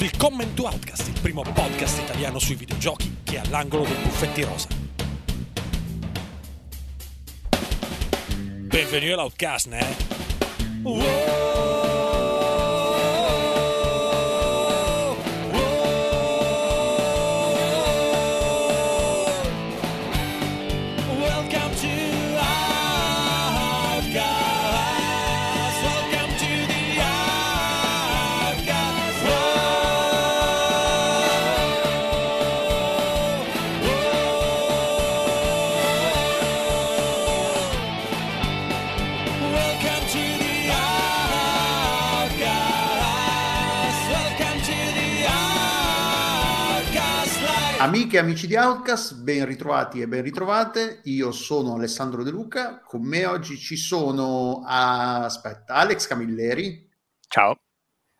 [0.00, 4.68] Willkommen to Outcast, il primo podcast italiano sui videogiochi che è all'angolo dei buffetti rosa.
[8.30, 9.96] Benvenuti all'Outcast, né?
[10.82, 11.69] Welcome
[47.80, 51.00] Amiche e amici di Outcast, ben ritrovati e ben ritrovate.
[51.04, 52.80] Io sono Alessandro De Luca.
[52.80, 56.86] Con me oggi ci sono ah, aspetta, Alex Camilleri,
[57.26, 57.58] Ciao.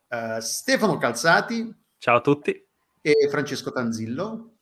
[0.09, 2.53] eh, Stefano Calzati Ciao a tutti.
[3.03, 4.55] e Francesco Tanzillo.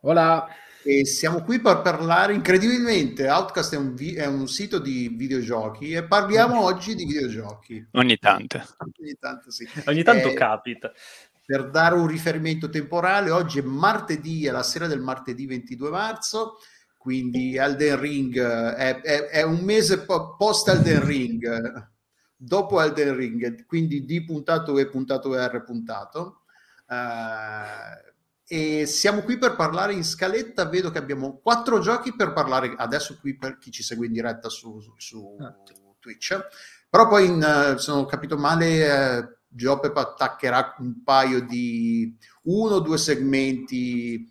[0.00, 0.48] Hola,
[0.86, 3.30] E siamo qui per parlare incredibilmente.
[3.30, 7.86] Outcast è un, vi- è un sito di videogiochi e parliamo oggi di videogiochi.
[7.92, 8.58] Ogni tanto.
[8.98, 9.66] Ogni tanto sì.
[9.86, 10.92] ogni tanto Eh, capita.
[11.44, 16.58] Per dare un riferimento temporale, oggi è martedì, è la sera del martedì 22 marzo,
[16.96, 21.90] quindi Elden Ring eh, è, è- è un mese po- post Elden Ring,
[22.36, 26.42] dopo Elden Ring, quindi D puntato E puntato R puntato.
[26.88, 28.12] Eh,
[28.46, 33.16] e siamo qui per parlare in scaletta, vedo che abbiamo quattro giochi per parlare adesso
[33.18, 35.54] qui per chi ci segue in diretta su, su- su Ah.
[35.98, 36.38] Twitch,
[36.90, 42.74] però poi in, eh, se non ho capito male Geopep attaccherà un paio di uno
[42.74, 44.28] o due segmenti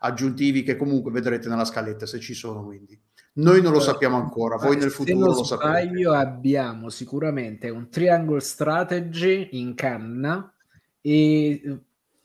[0.00, 3.00] aggiuntivi che comunque vedrete nella scaletta se ci sono quindi
[3.36, 8.40] noi non lo sappiamo ancora voi nel futuro lo saprete sbaglio, abbiamo sicuramente un triangle
[8.40, 10.52] strategy in canna
[11.00, 11.78] e eh,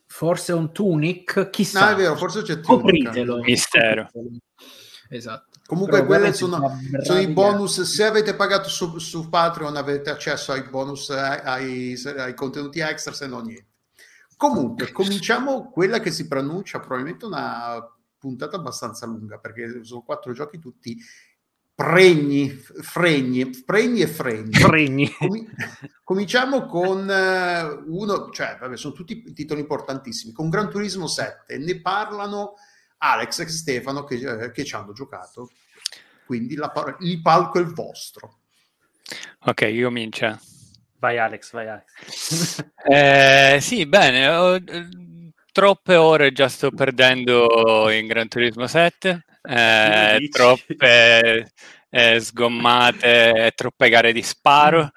[0.06, 1.92] forse un tunic, no chissà.
[1.92, 2.66] è vero forse c'è Tunic.
[2.66, 3.40] Scopritelo.
[3.42, 4.10] Mistero.
[5.10, 5.49] Esatto.
[5.70, 7.34] Comunque guardate, sono, sono i gatti.
[7.34, 12.80] bonus se avete pagato su, su Patreon avete accesso ai bonus ai, ai- ai contenuti
[12.80, 13.68] extra se no niente
[14.36, 17.88] comunque cominciamo quella che si pronuncia probabilmente una
[18.18, 20.98] puntata abbastanza lunga perché sono quattro giochi tutti
[21.76, 25.14] pregni fregni pregni e fregni Fregni.
[25.18, 25.48] Comi-
[26.04, 31.80] cominciamo con eh, uno, cioè, vabbè, sono tutti titoli importantissimi, con Gran Turismo 7, ne
[31.80, 32.56] parlano
[33.00, 35.50] Alex e Stefano che, eh, che ci hanno giocato,
[36.26, 38.40] quindi la par- il palco è il vostro.
[39.46, 40.40] Ok, io comincio.
[41.00, 42.66] Vai Alex, vai Alex.
[42.92, 44.28] Eh, sì, bene.
[44.28, 44.64] ho-
[45.52, 49.26] troppe ore già sto perdendo in Gran Turismo 7.
[49.42, 51.52] eh, troppe
[51.90, 54.92] eh, sgommate, troppe gare di sparo.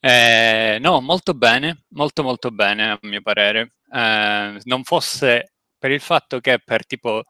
[0.00, 3.74] Eh, no, molto bene, molto molto bene a mio parere.
[3.90, 5.53] Eh, non fosse
[5.84, 7.24] per il fatto che per tipo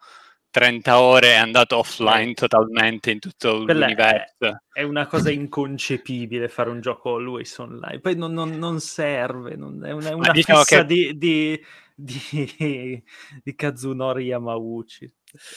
[0.51, 4.63] 30 ore è andato offline totalmente in tutto Quella è- l'universo.
[4.73, 7.99] È una cosa inconcepibile fare un gioco always online.
[7.99, 11.61] Poi non, non- non serve, non- è una, è una diciamo fissa che- di, di,
[11.97, 13.03] di,
[13.43, 15.13] di Kazunori Yamauchi.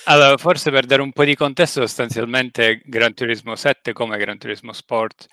[0.06, 4.74] Allora, forse per dare un po' di contesto, sostanzialmente Gran Turismo 7 come Gran Turismo
[4.74, 5.28] Sport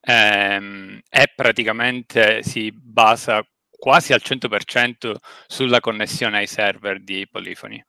[0.00, 3.46] ehm, è praticamente si basa
[3.80, 5.16] quasi al 100%
[5.48, 7.82] sulla connessione ai server di Polifoni.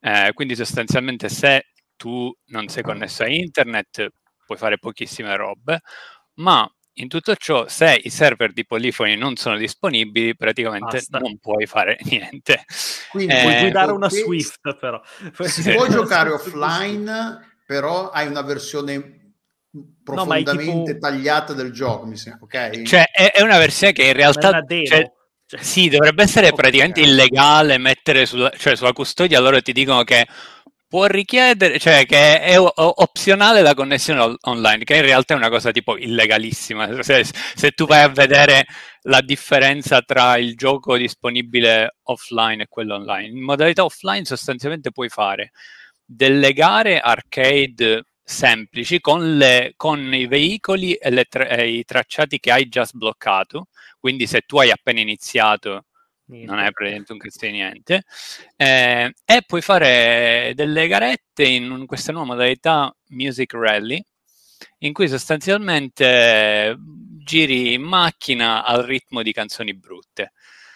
[0.00, 4.08] Eh, quindi sostanzialmente se tu non sei connesso a internet
[4.44, 5.80] puoi fare pochissime robe,
[6.34, 6.68] ma
[6.98, 11.18] in tutto ciò se i server di Polifoni non sono disponibili praticamente Basta.
[11.18, 12.64] non puoi fare niente.
[13.10, 15.00] Quindi Eh, Puoi guidare una Swift, però.
[15.40, 15.72] Si Sì.
[15.72, 19.20] può giocare offline, però hai una versione
[19.76, 22.82] No, profondamente tipo- tagliata del gioco, mi sembra, ok?
[22.82, 24.86] Cioè, è, è una versione che in realtà una demo.
[24.86, 25.12] cioè,
[25.48, 30.26] Cioè, sì, dovrebbe essere praticamente illegale mettere sulla, cioè, sulla custodia, loro ti dicono che
[30.88, 35.36] può richiedere, cioè che è o- opzionale la connessione on- online, che in realtà è
[35.36, 37.00] una cosa tipo illegalissima.
[37.02, 37.24] Se,
[37.54, 38.64] se tu vai a vedere
[39.02, 45.08] la differenza tra il gioco disponibile offline e quello online, in modalità offline sostanzialmente puoi
[45.08, 45.52] fare
[46.04, 52.50] delle gare arcade semplici con, le- con i veicoli e, tra- e i tracciati che
[52.52, 53.68] hai già sbloccato.
[54.06, 55.86] Quindi se tu hai appena iniziato
[56.26, 56.46] niente.
[56.48, 58.04] non è praticamente un cazzo di niente.
[58.54, 64.00] Eh, e puoi fare delle garette in un- questa nuova modalità Music Rally,
[64.78, 66.76] in cui sostanzialmente eh,
[67.18, 70.30] giri in macchina al ritmo di canzoni brutte.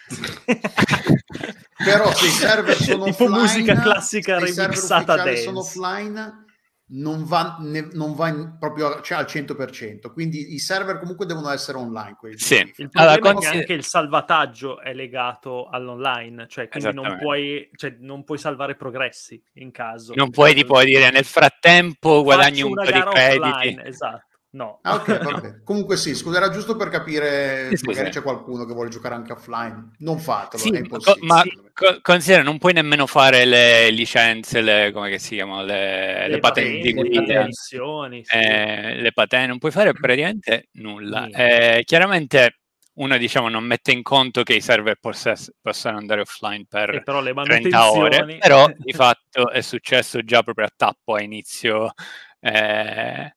[1.85, 5.41] Però se i server sono tipo offline, musica classica se i server remixata dance.
[5.41, 6.45] sono offline,
[6.93, 11.49] non va, ne, non va in, proprio cioè, al 100%, quindi i server comunque devono
[11.49, 12.15] essere online.
[12.17, 12.37] Quelli.
[12.37, 12.55] Sì.
[12.55, 17.69] Il problema Allora, è che anche il salvataggio è legato all'online, cioè quindi non puoi,
[17.75, 20.13] cioè, non puoi salvare progressi in caso.
[20.15, 23.47] Non puoi tipo dire nel frattempo guadagni un po' di crediti.
[23.47, 24.25] offline, esatto.
[24.53, 24.79] No.
[24.83, 25.63] Ah, ok, vabbè.
[25.63, 29.15] Comunque sì, scusa, era giusto per capire, Sì, sì, magari c'è qualcuno che vuole giocare
[29.15, 29.91] anche offline.
[29.99, 31.27] Non fatelo, Sì, è ma, impossibile.
[31.27, 31.43] ma
[31.73, 36.39] co- considera, non puoi nemmeno fare le licenze, le, come che si chiamano, le, le
[36.39, 38.35] patenti, le guida, patentizioni, sì.
[38.37, 41.21] eh, le patenti, non puoi fare praticamente nulla.
[41.21, 41.77] Niente.
[41.77, 42.55] Eh, chiaramente
[42.93, 47.03] uno diciamo non mette in conto che i server possa- possano andare offline per E
[47.03, 48.37] però le 30 ore, manutenzioni...
[48.37, 51.93] però di fatto è successo già proprio a tappo a inizio.
[52.41, 53.33] eh,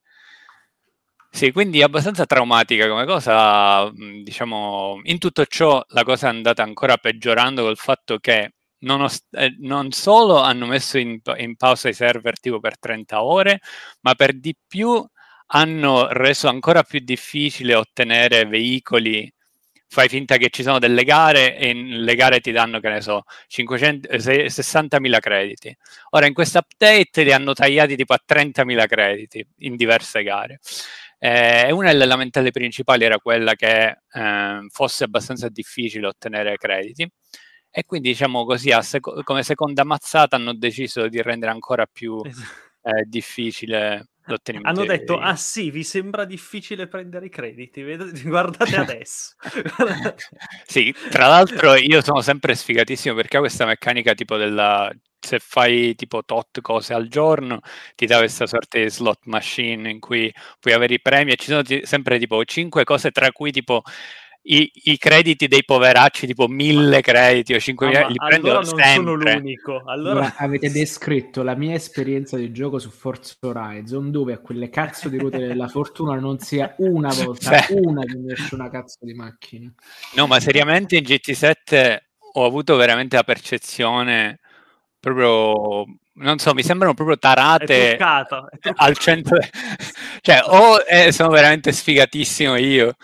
[1.36, 6.62] Sì, quindi è abbastanza traumatica come cosa, diciamo, in tutto ciò la cosa è andata
[6.62, 8.52] ancora peggiorando col fatto che
[8.84, 13.58] nonost- eh, non solo hanno messo in, in pausa i server tipo per 30 ore,
[14.02, 15.04] ma per di più
[15.46, 19.28] hanno reso ancora più difficile ottenere veicoli.
[19.88, 23.22] Fai finta che ci sono delle gare e le gare ti danno, che ne so,
[23.46, 25.76] 500, eh, 60.000 crediti.
[26.10, 30.58] Ora in questo update li hanno tagliati tipo a 30.000 crediti in diverse gare.
[31.18, 37.10] Eh, una delle lamentele principali era quella che eh, fosse abbastanza difficile ottenere crediti
[37.70, 43.04] e quindi diciamo così seco- come seconda mazzata hanno deciso di rendere ancora più eh,
[43.06, 44.80] difficile l'ottenimento.
[44.80, 47.82] Hanno detto, ah sì, vi sembra difficile prendere i crediti?
[48.24, 49.34] Guardate adesso.
[50.66, 54.92] sì, tra l'altro io sono sempre sfigatissimo perché ha questa meccanica tipo della
[55.26, 57.60] se fai tipo tot cose al giorno
[57.94, 61.46] ti dà questa sorta di slot machine in cui puoi avere i premi e ci
[61.46, 63.82] sono ti- sempre tipo 5 cose tra cui tipo
[64.46, 68.60] i, i crediti dei poveracci tipo 1000 crediti o 5000 Ah, ma li prendo allora
[68.60, 69.82] non sono sempre l'unico.
[69.86, 70.34] Allora...
[70.36, 75.16] Avete descritto la mia esperienza di gioco su Forza Horizon, dove a quelle cazzo di
[75.16, 77.72] ruote della fortuna non sia una volta, Sì.
[77.74, 79.72] una che mi esce una cazzo di macchina.
[80.16, 81.98] No, ma seriamente in GT7
[82.34, 84.40] ho avuto veramente la percezione
[85.04, 88.50] proprio, non so, mi sembrano proprio È tarate truccato.
[88.50, 88.88] È truccato.
[88.88, 89.38] al centro.
[90.20, 92.94] cioè, o eh, sono veramente sfigatissimo io,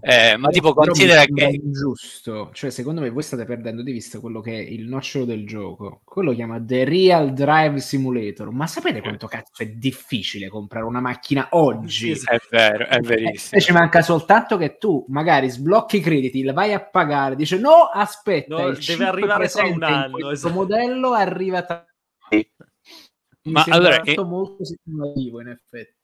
[0.00, 1.44] eh, ma tipo Però mi considera che...
[1.62, 5.46] ingiusto, cioè secondo me voi state perdendo di vista quello che è il nocciolo del
[5.46, 6.00] gioco.
[6.04, 8.50] Quello chiama The Real Drive Simulator.
[8.50, 12.14] Ma sapete quanto cazzo è difficile comprare una macchina oggi?
[12.14, 13.60] Sì, È vero, è Eh, verissimo.
[13.60, 17.90] ci manca soltanto che tu magari sblocchi i crediti, la vai a pagare, dice no,
[17.92, 20.52] aspetta, No, il deve arrivare tra un anno, questo esatto.
[20.54, 21.84] modello arriva tra...
[22.30, 25.94] Mi Ma allora, eh, molto simulativo in effetti.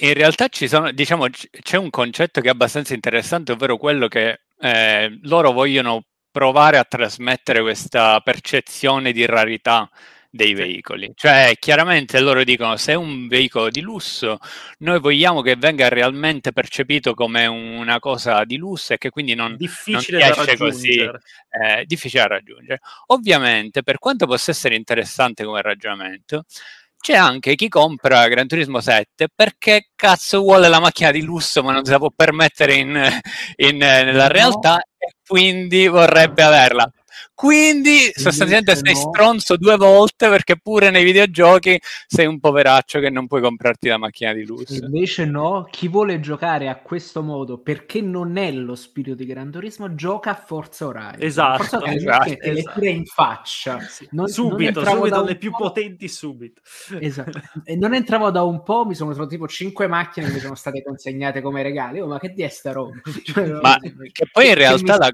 [0.00, 4.08] In realtà ci sono, diciamo, c- c'è un concetto che è abbastanza interessante, ovvero quello
[4.08, 9.88] che eh, loro vogliono provare a trasmettere questa percezione di rarità
[10.30, 11.12] dei veicoli.
[11.14, 14.38] Cioè, chiaramente loro dicono se è un veicolo di lusso,
[14.78, 19.48] noi vogliamo che venga realmente percepito come una cosa di lusso e che quindi non,
[19.48, 21.20] non difficile da esce così raggiungere.
[21.50, 22.80] eh, difficile da raggiungere.
[23.06, 26.44] Ovviamente, per quanto possa essere interessante come ragionamento,
[26.98, 31.70] c'è anche chi compra Gran Turismo 7 perché cazzo vuole la macchina di lusso ma
[31.72, 33.00] non se la può permettere in,
[33.56, 34.32] in- nella No.
[34.32, 36.90] realtà e quindi vorrebbe averla.
[37.36, 38.98] Quindi sostanzialmente sei no.
[38.98, 43.98] stronzo due volte perché pure nei videogiochi sei un poveraccio che non puoi comprarti la
[43.98, 44.82] macchina di lusso.
[44.82, 49.50] Invece no, chi vuole giocare a questo modo perché non è lo spirito di Gran
[49.50, 51.16] Turismo gioca a Forza Horizon.
[51.18, 52.80] Esatto, Forza Horizon esatto, che te le esatto.
[52.80, 53.80] tira in faccia.
[53.80, 54.08] Sì.
[54.12, 55.56] Non- non subito, entravo subito le più po'.
[55.58, 56.62] potenti subito.
[56.98, 57.40] Esatto.
[57.64, 60.54] E non entravo da un po', mi sono trovato tipo cinque macchine che mi sono
[60.54, 62.00] state consegnate come regali.
[62.00, 62.94] Oh, ma che di è sta roba?
[63.24, 65.12] Cioè, Ma che poi in realtà la.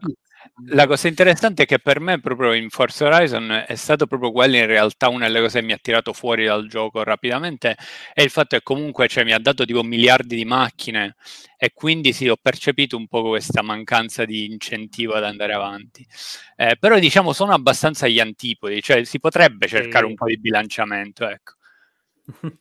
[0.66, 4.56] La cosa interessante è che per me proprio in Forza Horizon è stato proprio quello
[4.56, 7.74] in realtà una delle cose che mi ha tirato fuori dal gioco rapidamente
[8.12, 11.16] è il fatto che comunque cioè, mi ha dato tipo miliardi di macchine
[11.56, 16.06] e quindi sì ho percepito un po' questa mancanza di incentivo ad andare avanti.
[16.56, 21.26] Eh, però diciamo sono abbastanza agli antipodi cioè si potrebbe cercare un po' di bilanciamento
[21.28, 21.54] ecco.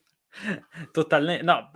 [0.91, 1.71] Totalmente, no,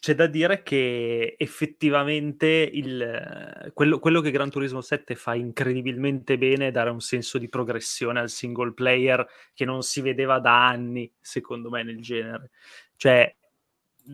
[0.00, 6.68] c'è da dire che effettivamente il, quello, quello che Gran Turismo 7 fa incredibilmente bene
[6.68, 11.12] è dare un senso di progressione al single player che non si vedeva da anni,
[11.20, 12.50] secondo me, nel genere.
[12.96, 13.34] Cioè,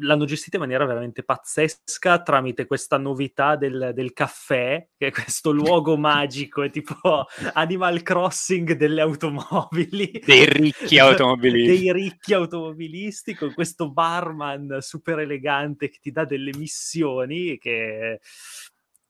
[0.00, 5.50] l'hanno gestita in maniera veramente pazzesca tramite questa novità del, del caffè, che è questo
[5.52, 10.22] luogo magico, è tipo Animal Crossing delle automobili.
[10.24, 16.52] dei ricchi automobilisti dei ricchi automobilisti con questo barman super elegante che ti dà delle
[16.56, 18.20] missioni che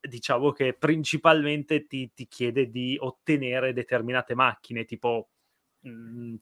[0.00, 5.30] diciamo che principalmente ti, ti chiede di ottenere determinate macchine tipo
[5.80, 6.34] mh,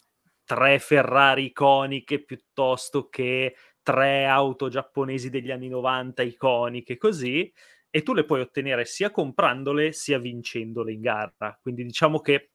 [0.44, 7.52] tre Ferrari iconiche piuttosto che tre auto giapponesi degli anni 90 iconiche, così,
[7.90, 11.58] e tu le puoi ottenere sia comprandole sia vincendole in gara.
[11.60, 12.52] Quindi diciamo che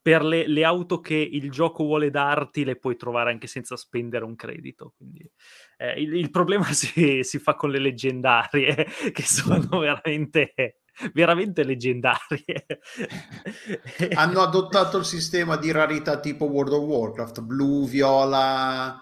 [0.00, 4.24] per le, le, auto che il gioco vuole darti le puoi trovare anche senza spendere
[4.24, 4.92] un credito.
[4.96, 5.26] Quindi,
[5.78, 10.52] eh, il, il, problema si, si, fa con le leggendarie, che sono veramente
[11.12, 12.66] veramente leggendarie.
[14.14, 19.00] Hanno adottato il sistema di rarità tipo World of Warcraft, blu, viola,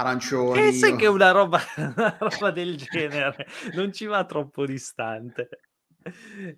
[0.00, 0.68] arancioni.
[0.68, 5.48] E sai che una roba, una roba del genere non ci va troppo distante.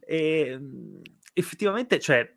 [0.00, 1.00] E ehm,
[1.32, 2.28] effettivamente, cioè,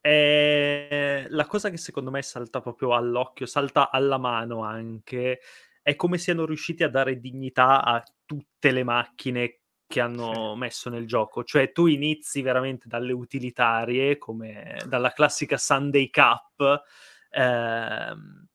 [0.00, 5.40] è la cosa che secondo me salta proprio all'occhio, salta alla mano anche,
[5.80, 11.06] è come siano riusciti a dare dignità a tutte le macchine che hanno messo nel
[11.06, 11.44] gioco.
[11.44, 16.82] Cioè, tu inizi veramente dalle utilitarie, come dalla classica Sunday Cup,
[17.30, 18.48] ehm,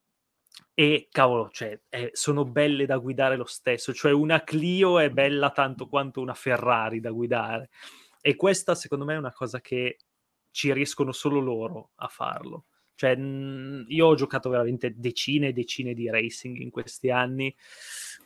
[0.80, 3.96] e cavolo, cioè, eh, sono belle da guidare lo stesso.
[3.96, 7.72] Cioè, una Clio è bella tanto quanto una Ferrari da guidare.
[8.22, 9.98] E questa, secondo me, è una cosa che
[10.52, 12.66] ci riescono solo loro a farlo.
[12.94, 17.56] Cioè, mh, io ho giocato veramente decine e decine di racing in questi anni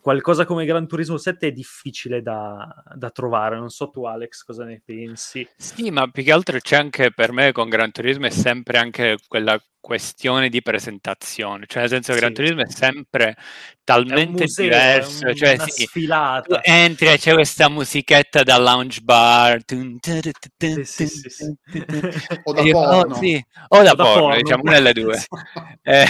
[0.02, 3.56] qualcosa come Gran Turismo 7 è difficile da, da, trovare.
[3.56, 5.48] Non so tu, Alex, cosa ne pensi?
[5.56, 9.16] Sì, ma più che altro c'è anche per me con Gran Turismo è sempre anche
[9.28, 12.20] quella questione di presentazione, cioè nel senso che sì.
[12.20, 13.36] Gran Turismo è sempre
[13.84, 16.62] talmente è museo, diverso, un, cioè sì, sfilata.
[16.62, 21.56] entri e c'è questa musichetta da lounge bar sì, sì,
[22.44, 23.44] o da porno, oh, sì.
[23.68, 25.24] o da, o da porno, porno, diciamo una delle due.
[25.82, 26.06] eh,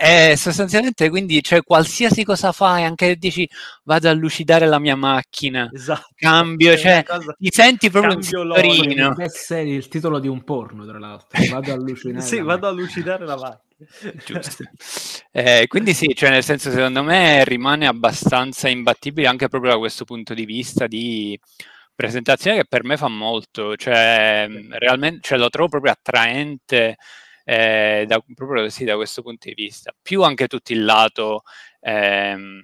[0.00, 3.48] e sostanzialmente quindi cioè, qualsiasi cosa fai, anche dici
[3.82, 6.10] vado a lucidare la mia macchina, esatto.
[6.14, 7.34] cambio, cioè, cosa...
[7.36, 9.16] ti senti proprio un signorino.
[9.16, 11.28] È il titolo di un porno, tra l'altro.
[11.50, 12.24] Vado a lucidare.
[12.24, 14.12] sì, vado a lucidare la macchina.
[14.24, 14.62] Giusto.
[15.32, 20.04] Eh, quindi sì, cioè nel senso secondo me rimane abbastanza imbattibile anche proprio da questo
[20.04, 21.36] punto di vista di
[21.92, 26.98] presentazione che per me fa molto, cioè realmente cioè, lo trovo proprio attraente
[27.50, 29.94] eh, da, proprio sì, da questo punto di vista.
[30.02, 31.44] Più anche tutto il lato
[31.80, 32.60] ehm,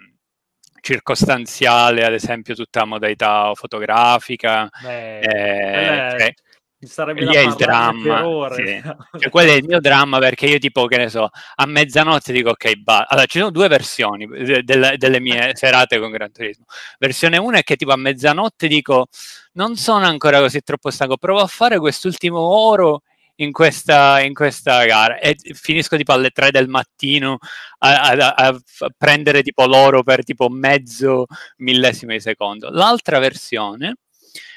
[0.78, 4.68] circostanziale, ad esempio tutta la modalità fotografica.
[4.82, 6.34] Beh, eh, cioè,
[6.80, 8.26] sarebbe lì è il dramma.
[8.26, 8.92] Ore, sì.
[9.20, 12.50] cioè, quello è il mio dramma perché io tipo, che ne so, a mezzanotte dico
[12.50, 14.62] ok, ba- allora ci sono due versioni de-
[14.98, 16.66] delle mie serate con Gran Turismo.
[16.98, 19.06] Versione 1 è che tipo a mezzanotte dico
[19.52, 23.00] non sono ancora così troppo stanco, provo a fare quest'ultimo oro
[23.36, 27.38] in questa, in questa gara e finisco tipo alle 3 del mattino
[27.78, 28.60] a, a, a,
[28.96, 31.26] prendere tipo l'oro per tipo mezzo
[31.58, 32.70] millesimo di secondo.
[32.70, 33.96] L'altra versione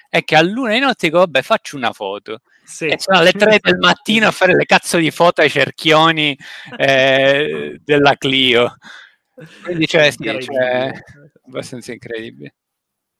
[0.09, 2.87] è che a luna di notte dico vabbè faccio una foto sì.
[2.87, 6.37] e sono alle 3 del mattino a fare le cazzo di foto ai cerchioni
[6.77, 8.77] eh, della Clio.
[9.63, 10.91] Quindi cioè, sì, cioè,
[11.45, 12.55] abbastanza incredibile.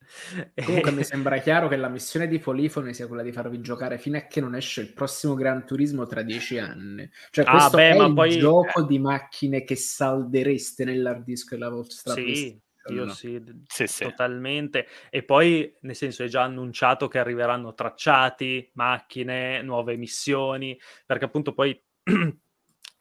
[0.66, 4.18] Comunque mi sembra chiaro che la missione di Polifone sia quella di farvi giocare fino
[4.18, 7.10] a che non esce il prossimo Gran Turismo tra dieci anni.
[7.30, 8.38] Cioè, ah, questo beh, è il poi...
[8.38, 12.60] gioco di macchine che saldereste nell'hard disk della vostra sì.
[12.90, 13.12] Io no.
[13.12, 14.88] sì, sì, sì, totalmente.
[15.10, 21.54] E poi, nel senso, è già annunciato che arriveranno tracciati, macchine, nuove missioni, perché appunto
[21.54, 21.78] poi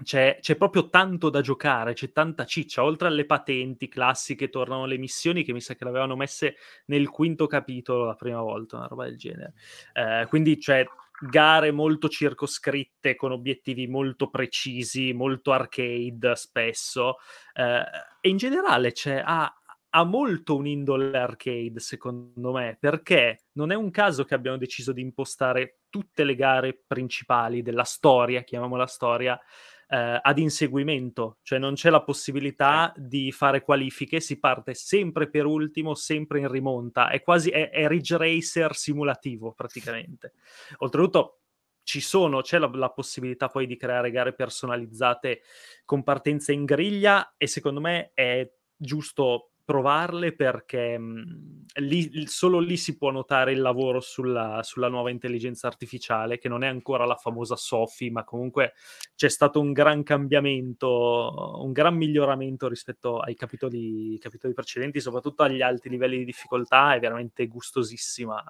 [0.02, 4.98] c'è, c'è, proprio tanto da giocare, c'è tanta ciccia, oltre alle patenti classiche, tornano le
[4.98, 9.04] missioni che mi sa che l'avevano messe nel quinto capitolo la prima volta, una roba
[9.04, 9.54] del genere.
[9.94, 10.86] Eh, quindi c'è
[11.18, 17.16] gare molto circoscritte con obiettivi molto precisi, molto arcade spesso,
[17.54, 17.82] eh,
[18.20, 19.50] e in generale c'è, ha,
[19.88, 25.00] ha molto un'indole arcade, secondo me, perché non è un caso che abbiamo deciso di
[25.00, 29.40] impostare tutte le gare principali della storia, chiamiamola storia,
[29.88, 35.46] eh, ad inseguimento, cioè non c'è la possibilità di fare qualifiche, si parte sempre per
[35.46, 40.32] ultimo, sempre in rimonta, è quasi è, è Ridge Racer simulativo praticamente.
[40.78, 41.40] Oltretutto
[41.82, 45.42] ci sono, c'è la, la, possibilità poi di creare gare personalizzate
[45.84, 52.76] con partenza in griglia e secondo me è giusto provarle perché mh, lì, solo lì
[52.76, 57.16] si può notare il lavoro sulla, sulla, nuova intelligenza artificiale, che non è ancora la
[57.16, 58.74] famosa Sophie, ma comunque
[59.16, 65.62] c'è stato un gran cambiamento, un gran miglioramento rispetto ai capitoli, capitoli precedenti, soprattutto agli
[65.62, 68.42] alti livelli di difficoltà, è veramente gustosissima.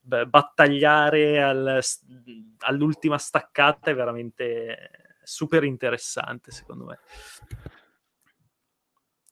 [0.00, 1.80] Beh, battagliare al,
[2.60, 4.90] all'ultima staccata è veramente
[5.22, 6.98] super interessante, secondo me.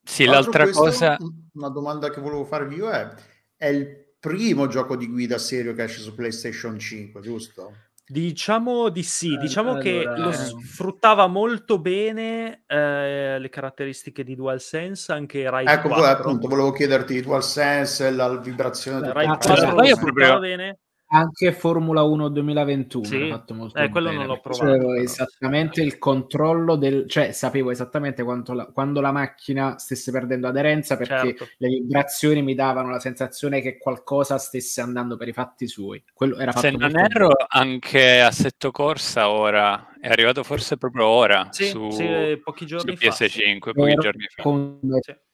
[0.06, 1.16] Sì, l'altra questo, cosa...
[1.54, 3.12] Una domanda che volevo farvi io è,
[3.56, 7.72] è il primo gioco di guida serio che esce su PlayStation 5, giusto?
[8.08, 14.36] Diciamo di sì, eh, diciamo allora, che lo sfruttava molto bene eh, le caratteristiche di
[14.36, 16.04] DualSense anche Rai ecco, 4.
[16.06, 19.00] appunto, volevo chiederti DualSense, la vibrazione...
[19.00, 24.08] Beh, Rai 4 lo sfruttava bene anche Formula 1 2021 sì, fatto molto eh, quello
[24.08, 24.18] bene.
[24.18, 24.64] non l'ho provato.
[24.66, 30.96] Sapevo esattamente il controllo del cioè sapevo esattamente la, quando la macchina stesse perdendo aderenza
[30.96, 31.48] perché certo.
[31.58, 36.02] le vibrazioni mi davano la sensazione che qualcosa stesse andando per i fatti suoi.
[36.12, 37.46] Quello era Se non erro, bene.
[37.48, 43.06] anche Assetto Corsa ora è arrivato forse proprio ora sì, su, sì, pochi giorni su
[43.06, 43.72] PS5, fa.
[43.72, 44.42] pochi giorni fa.
[44.42, 44.80] Con,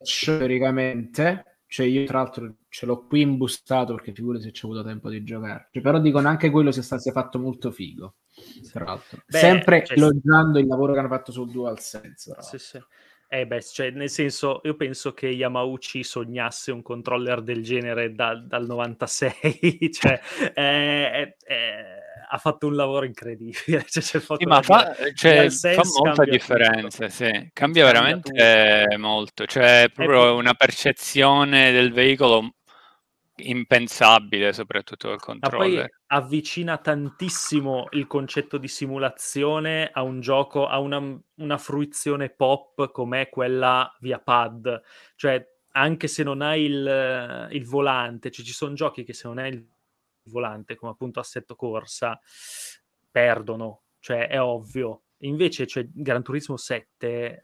[0.03, 0.37] sì.
[0.37, 5.09] teoricamente cioè, io tra l'altro ce l'ho qui imbustato perché figurati se c'è avuto tempo
[5.09, 5.71] di giocare.
[5.73, 8.17] Cioè, però dicono anche quello sia stato sia fatto molto figo.
[8.71, 12.37] Tra l'altro, Beh, sempre cioè, elogiando il lavoro che hanno fatto sul DualSense.
[12.41, 12.79] Sì, sì.
[13.27, 18.35] Eh beh, cioè, nel senso, io penso che Yamauchi sognasse un controller del genere da,
[18.35, 20.21] dal 96, cioè,
[20.53, 21.85] eh, eh,
[22.35, 23.85] ha fatto un lavoro incredibile.
[23.93, 27.51] Cioè, sì, ma fa, cioè, fa molta differenza, sì.
[27.53, 32.55] cambia veramente cambia molto, cioè proprio una percezione del veicolo
[33.37, 35.69] impensabile, soprattutto il controller.
[35.69, 41.03] Ma poi avvicina tantissimo il concetto di simulazione a un gioco, a una,
[41.37, 44.81] una fruizione pop come quella via pad.
[45.17, 49.39] Cioè, anche se non hai il, il volante, cioè ci sono giochi che se non
[49.39, 49.67] hai il
[50.25, 52.19] volante, come appunto Assetto Corsa,
[53.11, 55.03] perdono, cioè è ovvio.
[55.19, 57.41] Invece cioè, Gran Turismo 7 eh,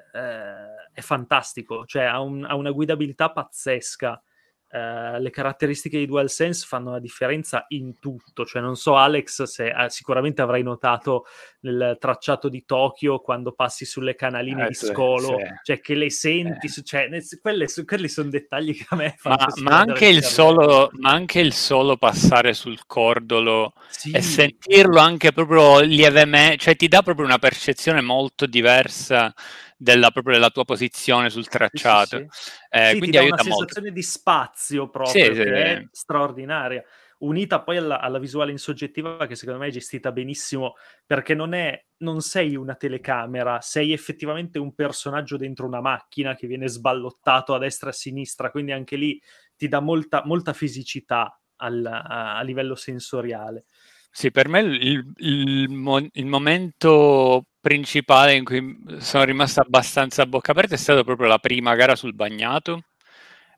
[0.92, 4.22] è fantastico, cioè ha, un, ha una guidabilità pazzesca
[4.70, 9.70] Uh, le caratteristiche di DualSense fanno la differenza in tutto, cioè non so Alex se
[9.70, 11.24] uh, sicuramente avrai notato
[11.60, 15.44] nel tracciato di Tokyo quando passi sulle canaline eh, di scolo, sì.
[15.64, 16.82] cioè che le senti, eh.
[16.84, 20.90] cioè, ne, quelle, quelli sono dettagli che a me fanno ma, ma, anche il solo,
[20.92, 24.12] ma anche il solo passare sul cordolo sì.
[24.12, 29.34] e sentirlo anche proprio lievemente, cioè ti dà proprio una percezione molto diversa
[29.76, 32.18] della, proprio della tua posizione sul tracciato.
[32.18, 32.98] Sì, sì, eh, sì.
[32.98, 33.94] quindi ti dà una sensazione molto.
[33.94, 36.84] di spazio proprio, che è straordinaria.
[37.18, 41.52] Unita poi alla, alla, visuale in soggettiva, che secondo me è gestita benissimo, perché non,
[41.52, 47.54] è, non sei una telecamera, sei effettivamente un personaggio dentro una macchina che viene sballottato
[47.54, 49.20] a destra e a sinistra, quindi anche lì
[49.56, 53.64] ti dà molta, molta fisicità al, a, a livello sensoriale.
[54.10, 60.52] Sì, per me il, il, il, momento principale in cui sono rimasto abbastanza a bocca
[60.52, 62.82] aperta è stato proprio la prima gara sul bagnato.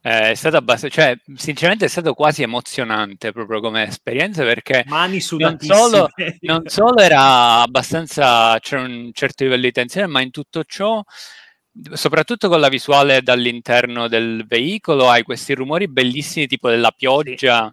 [0.03, 5.23] Eh, è stato abbastanza, cioè, sinceramente è stato quasi emozionante proprio come esperienza perché Mani
[5.39, 6.09] non solo,
[6.41, 11.03] non solo era abbastanza, c'era un certo livello di tensione, ma in tutto ciò
[11.93, 17.73] soprattutto con la visuale dall'interno del veicolo hai questi rumori bellissimi tipo della pioggia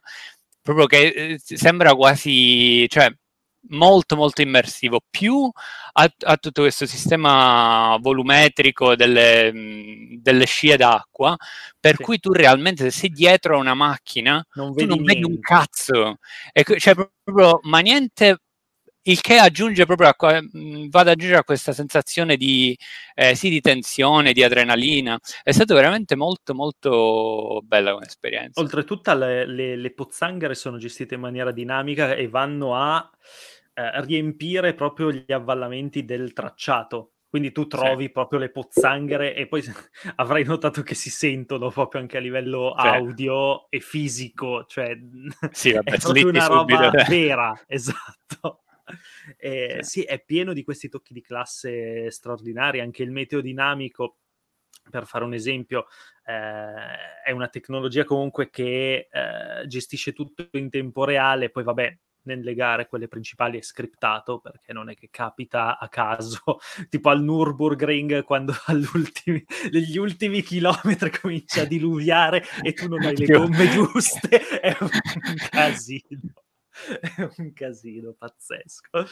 [0.68, 3.10] proprio che eh, sembra quasi, cioè,
[3.70, 5.50] molto molto immersivo, più
[5.94, 9.52] a, a tutto questo sistema volumetrico delle,
[10.20, 11.36] delle scie d'acqua,
[11.80, 12.04] per sì.
[12.04, 16.18] cui tu realmente se sei dietro a una macchina, non vedi, non vedi un cazzo,
[16.52, 18.40] e, cioè proprio, ma niente
[19.08, 22.78] il che aggiunge proprio a, va ad aggiungere a questa sensazione di,
[23.16, 25.18] eh, sì, di tensione, di adrenalina.
[25.44, 28.60] È stato veramente molto, molto bella come esperienza.
[28.60, 33.10] Oltretutto, le, le, le pozzanghere sono gestite in maniera dinamica e vanno a
[33.78, 37.12] eh, riempire proprio gli avvallamenti del tracciato.
[37.30, 38.12] Quindi tu trovi sì.
[38.12, 39.62] proprio le pozzanghere e poi
[40.16, 42.88] avrai notato che si sentono proprio anche a livello sì.
[42.88, 44.98] audio e fisico, cioè
[45.52, 48.64] sì, vabbè, è proprio una roba vera, esatto.
[49.38, 50.00] Eh, sì.
[50.00, 54.18] sì, è pieno di questi tocchi di classe straordinari, anche il meteo dinamico
[54.90, 55.86] per fare un esempio,
[56.26, 62.54] eh, è una tecnologia comunque che eh, gestisce tutto in tempo reale, poi vabbè, nelle
[62.54, 66.60] gare, quelle principali, è scriptato perché non è che capita a caso,
[66.90, 68.54] tipo al Nürburgring quando
[69.72, 74.90] negli ultimi chilometri comincia a diluviare e tu non hai le gomme giuste, è un
[75.50, 76.34] casino.
[77.02, 79.08] è un casino pazzesco.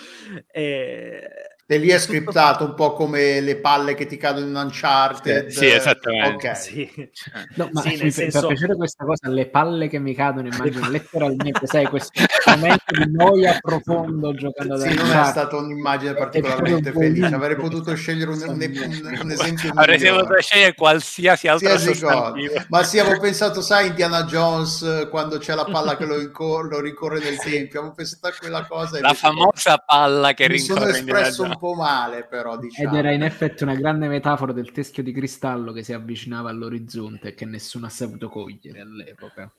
[0.51, 1.54] E...
[1.67, 5.47] e lì è scriptato un po' come le palle che ti cadono in Uncharted.
[5.47, 6.35] Sì, esattamente.
[6.35, 6.55] Okay.
[6.55, 7.09] Sì.
[7.55, 8.39] No, ma sì, senso...
[8.39, 13.11] per piacere questa cosa, le palle che mi cadono, immagino letteralmente, sai, questo momento di
[13.11, 17.33] noia profondo giocando da Sì, non è stata un'immagine particolarmente felice.
[17.33, 22.33] Avrei potuto scegliere un, un, un, un esempio Avrei potuto scegliere qualsiasi altra cosa.
[22.69, 26.79] Ma sì, avevo pensato, sai, Indiana Jones, quando c'è la palla che lo, incor- lo
[26.79, 28.99] ricorre nel tempo esempio, avevo pensato a quella cosa.
[28.99, 32.57] La famosa palla che mi sono espresso un po' male, però.
[32.57, 32.89] Diciamo.
[32.89, 37.29] Ed era in effetti una grande metafora del teschio di cristallo che si avvicinava all'orizzonte
[37.29, 39.51] e che nessuno ha saputo cogliere all'epoca.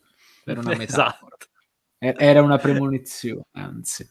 [0.44, 1.36] Era una metafora.
[1.98, 2.22] Esatto.
[2.22, 4.08] Era una premonizione, anzi.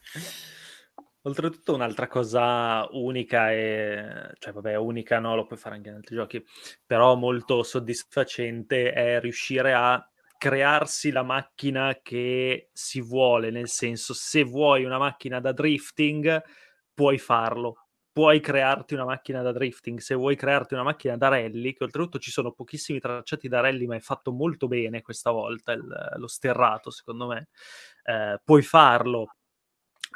[1.22, 6.16] Oltretutto un'altra cosa unica, e, cioè vabbè unica no, lo puoi fare anche in altri
[6.16, 6.46] giochi,
[6.86, 14.44] però molto soddisfacente è riuscire a crearsi la macchina che si vuole, nel senso se
[14.44, 16.44] vuoi una macchina da drifting
[16.96, 21.74] puoi farlo, puoi crearti una macchina da drifting, se vuoi crearti una macchina da rally,
[21.74, 25.74] che oltretutto ci sono pochissimi tracciati da rally, ma è fatto molto bene questa volta
[25.74, 25.86] il,
[26.18, 27.50] lo sterrato, secondo me,
[28.06, 29.28] eh, puoi farlo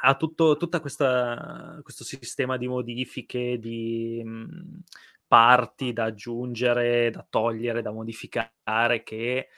[0.02, 4.80] ha tutto tutto questo sistema di modifiche, di mh, mhmm,
[5.26, 9.48] parti da aggiungere, da togliere, da modificare, che eh,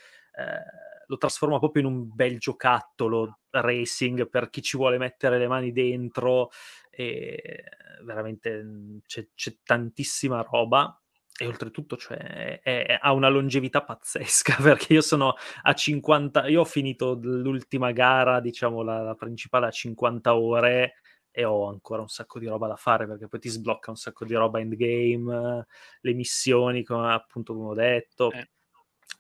[1.07, 5.73] lo trasforma proprio in un bel giocattolo racing per chi ci vuole mettere le mani
[5.73, 6.51] dentro.
[6.95, 7.65] E
[8.05, 10.97] veramente mhmm, c'è, c'è tantissima roba
[11.39, 16.61] e oltretutto cioè, è, è, ha una longevità pazzesca perché io sono a 50 io
[16.61, 20.95] ho finito l'ultima gara diciamo la, la, principale a 50 ore
[21.31, 24.27] e ho ancora un sacco di roba da fare perché poi ti sblocca un sacco
[24.27, 25.67] di roba endgame
[26.01, 28.51] le missioni come appunto come ho detto eh.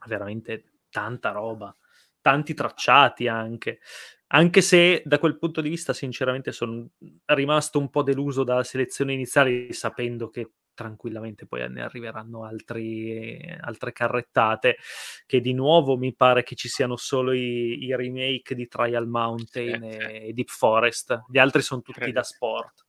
[0.06, 1.74] veramente tanta roba
[2.20, 3.80] tanti tracciati anche
[4.34, 6.88] anche se da quel punto di vista sinceramente sono
[7.26, 13.92] rimasto un po' deluso dalla selezione iniziale sapendo che tranquillamente poi ne arriveranno altri, altre
[13.92, 14.78] carrettate
[15.26, 19.82] che di nuovo mi pare che ci siano solo i, i remake di Trial Mountain
[19.82, 20.32] sì, e, sì.
[20.32, 22.12] Deep Forest gli altri sono tutti Credo.
[22.12, 22.86] da sport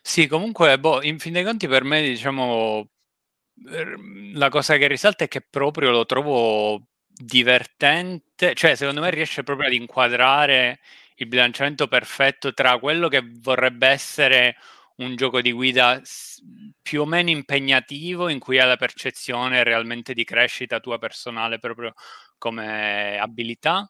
[0.00, 2.88] sì comunque boh, in fin dei conti per me diciamo
[4.34, 9.68] la cosa che risalta è che proprio lo trovo divertente cioè secondo me riesce proprio
[9.68, 10.80] ad inquadrare
[11.16, 14.56] il bilanciamento perfetto tra quello che vorrebbe essere
[14.96, 16.00] un gioco di guida
[16.82, 21.92] più o meno impegnativo in cui hai la percezione realmente di crescita tua personale proprio
[22.38, 23.88] come abilità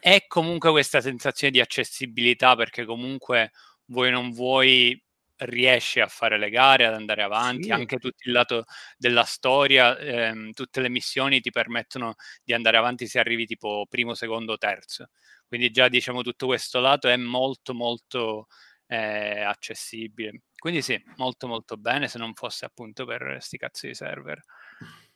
[0.00, 3.52] e comunque questa sensazione di accessibilità perché comunque
[3.86, 5.00] vuoi non vuoi
[5.36, 7.72] riesci a fare le gare, ad andare avanti, sì.
[7.72, 8.64] anche tutto il lato
[8.96, 14.14] della storia, ehm, tutte le missioni ti permettono di andare avanti se arrivi tipo primo,
[14.14, 15.08] secondo, terzo.
[15.46, 18.46] Quindi già diciamo tutto questo lato è molto molto
[18.86, 20.42] è accessibile.
[20.56, 24.40] Quindi sì, molto molto bene se non fosse appunto per sti cazzo di server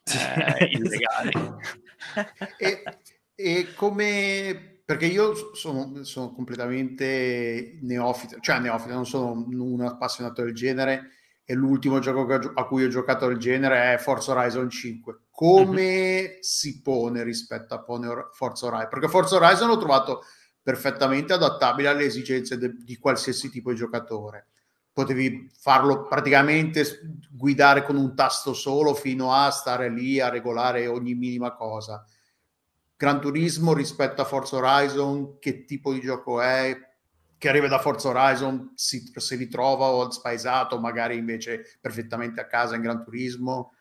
[0.59, 1.33] eh, illegali.
[2.59, 2.83] e,
[3.35, 4.78] e, come...
[4.89, 11.11] perché io sono, sono completamente neofita, cioè neofita, non sono un appassionato del genere
[11.45, 15.19] e l'ultimo gioco a cui ho giocato del genere è Forza Horizon 5.
[15.29, 16.39] Come mm-hmm.
[16.41, 17.85] si pone rispetto a
[18.33, 18.89] Forza Horizon?
[18.89, 20.23] Perché Forza Horizon l'ho trovato
[20.63, 24.47] perfettamente adattabile alle esigenze de- di qualsiasi tipo di giocatore.
[24.91, 26.83] Potevi farlo praticamente
[27.31, 32.03] guidare con un tasto solo fino a stare lì a regolare ogni minima cosa.
[32.99, 36.77] Gran Turismo rispetto a Forza Horizon, che tipo di gioco è?
[37.39, 42.75] Che arriva da Forza Horizon, si, si ritrova o spaesato, magari invece perfettamente a casa
[42.75, 43.75] in Gran Turismo?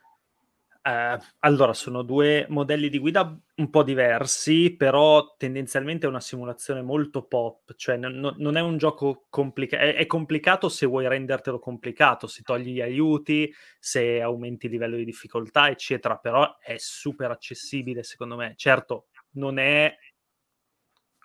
[0.87, 6.81] Eh, allora, sono due modelli di guida un po' diversi, però tendenzialmente è una simulazione
[6.81, 11.59] molto pop, cioè n- non è un gioco complicato, è-, è complicato se vuoi rendertelo
[11.59, 17.31] complicato, se togli gli aiuti, se aumenti il livello di difficoltà, eccetera, però è super
[17.31, 18.53] accessibile secondo me.
[18.55, 19.93] Certo, non è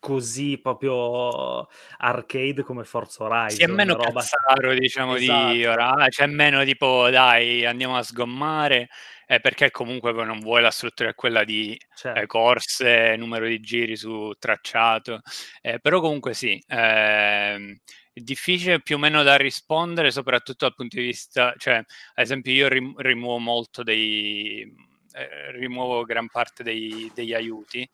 [0.02, 3.50] così proprio arcade come Forza Horizon.
[3.50, 4.20] Sì, è meno roba...
[4.20, 5.52] cazzaro, diciamo, esatto.
[5.52, 8.88] di ora, c'è meno tipo, dai, andiamo a sgommare,
[9.32, 12.20] eh, perché comunque non vuoi la struttura è quella di certo.
[12.20, 15.20] eh, corse, numero di giri su tracciato,
[15.62, 17.74] eh, però comunque sì, ehm,
[18.12, 22.52] è difficile più o meno da rispondere, soprattutto dal punto di vista, cioè, ad esempio
[22.52, 24.70] io rim- rimuovo molto dei,
[25.12, 27.88] eh, rimuovo gran parte dei, degli aiuti,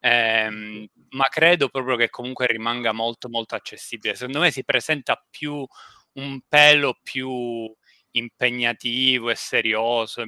[0.00, 4.14] ehm, ma credo proprio che comunque rimanga molto molto accessibile.
[4.14, 5.66] Secondo me si presenta più
[6.14, 7.72] un pelo più
[8.10, 10.22] impegnativo e serioso,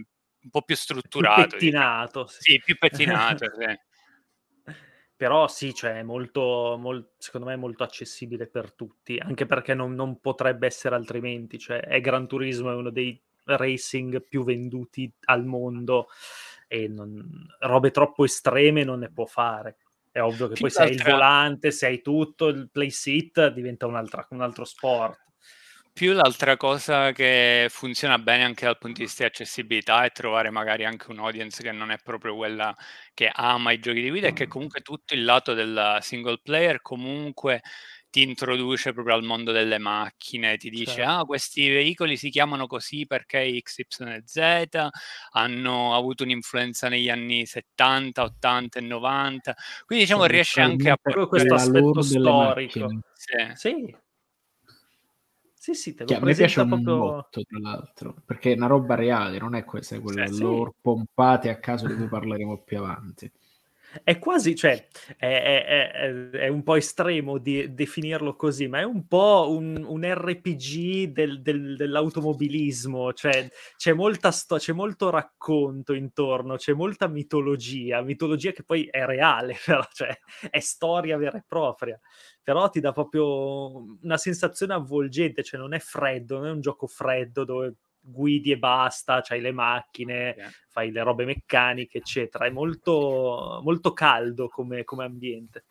[0.44, 1.42] un po' più strutturato.
[1.42, 2.26] Più pettinato.
[2.26, 4.72] Sì, sì più pettinato, sì.
[5.16, 9.94] Però sì, cioè, molto, molto, secondo me è molto accessibile per tutti, anche perché non,
[9.94, 11.58] non potrebbe essere altrimenti.
[11.58, 16.08] Cioè, è Gran Turismo, è uno dei racing più venduti al mondo
[16.66, 19.76] e non, robe troppo estreme non ne può fare.
[20.10, 23.52] È ovvio che più poi se hai il volante, se hai tutto, il play seat
[23.52, 25.20] diventa un altro sport.
[25.96, 30.50] Più l'altra cosa che funziona bene anche dal punto di vista di accessibilità è trovare
[30.50, 32.74] magari anche un audience che non è proprio quella
[33.14, 36.82] che ama i giochi di guida e che comunque tutto il lato del single player
[36.82, 37.62] comunque
[38.10, 41.10] ti introduce proprio al mondo delle macchine, ti dice certo.
[41.12, 44.88] ah questi veicoli si chiamano così perché XYZ
[45.30, 49.54] hanno avuto un'influenza negli anni 70, 80 e 90,
[49.86, 50.96] quindi diciamo riesce anche a...
[50.96, 52.88] Proprio questo aspetto storico.
[53.14, 53.52] Sì.
[53.54, 54.02] sì.
[55.64, 56.98] Sì, sì, te lo a me piace un proprio...
[56.98, 60.76] botto, tra l'altro, perché è una roba reale, non è questa, quella sì, lore sì.
[60.82, 63.32] pompate a caso di cui parleremo più avanti.
[64.02, 68.82] È quasi, cioè, è, è, è, è, un po' estremo di definirlo così, ma è
[68.82, 75.94] un po' un, un RPG del, del, dell'automobilismo, cioè c'è, molta sto- c'è molto racconto
[75.94, 80.14] intorno, c'è molta mitologia, mitologia che poi è reale, però, cioè,
[80.50, 81.98] è storia vera e propria,
[82.44, 86.86] però ti dà proprio una sensazione avvolgente, cioè non è freddo, non è un gioco
[86.86, 90.50] freddo dove guidi e basta, c'hai le macchine, yeah.
[90.68, 92.44] fai le robe meccaniche, eccetera.
[92.44, 95.64] È molto, molto caldo come, come, ambiente.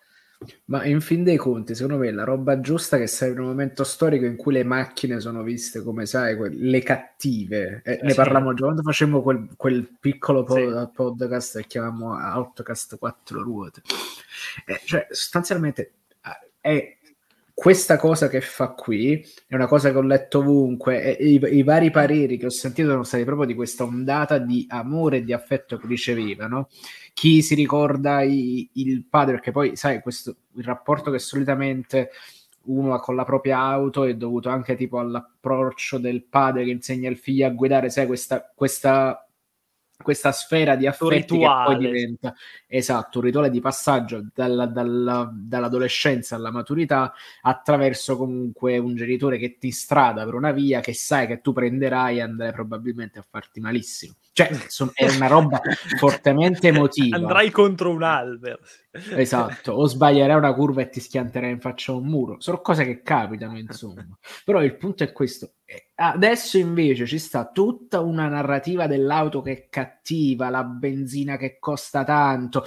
[0.66, 3.84] Ma in fin dei conti, secondo me, la roba giusta che serve in un momento
[3.84, 7.82] storico in cui le macchine sono viste come, sai, que- le cattive.
[7.86, 8.16] Eh, ne sì.
[8.16, 10.92] parlavamo già quando facemmo quel, quel piccolo pod- sì.
[10.92, 13.82] podcast che chiamavamo Autocast 4 ruote.
[14.66, 15.94] Eh, cioè, sostanzialmente
[16.64, 16.98] è
[17.54, 21.64] questa cosa che fa qui è una cosa che ho letto ovunque e i, i,
[21.64, 25.34] vari pareri che ho sentito sono stati proprio di questa ondata di amore e di
[25.34, 26.70] affetto che riceveva, no?
[27.14, 32.12] Chi si ricorda i, il padre, perché poi sai, questo, il rapporto che solitamente
[32.66, 37.10] uno ha con la propria auto è dovuto anche tipo all'approccio del padre che insegna
[37.10, 39.23] il figlio a guidare, sai, questa, questa
[40.02, 42.34] questa sfera di affetti che poi diventa
[42.68, 49.58] esatto, un rituale di passaggio dalla, dalla, dall'adolescenza alla maturità attraverso comunque un genitore che
[49.58, 53.60] ti strada per una via che sai che tu prenderai e andrai probabilmente a farti
[53.60, 54.14] malissimo.
[54.36, 54.50] Cioè,
[54.94, 55.62] è una roba
[55.98, 57.18] fortemente emotiva.
[57.18, 58.58] Andrai contro un albero.
[58.92, 62.38] Esatto, o sbaglierai una curva e ti schianterai in faccia a un muro.
[62.40, 64.08] Sono cose che capitano, insomma.
[64.44, 65.54] Però il punto è questo.
[65.94, 72.04] Adesso invece ci sta tutta una narrativa dell'auto che è cattiva, la benzina che costa
[72.04, 72.66] tanto,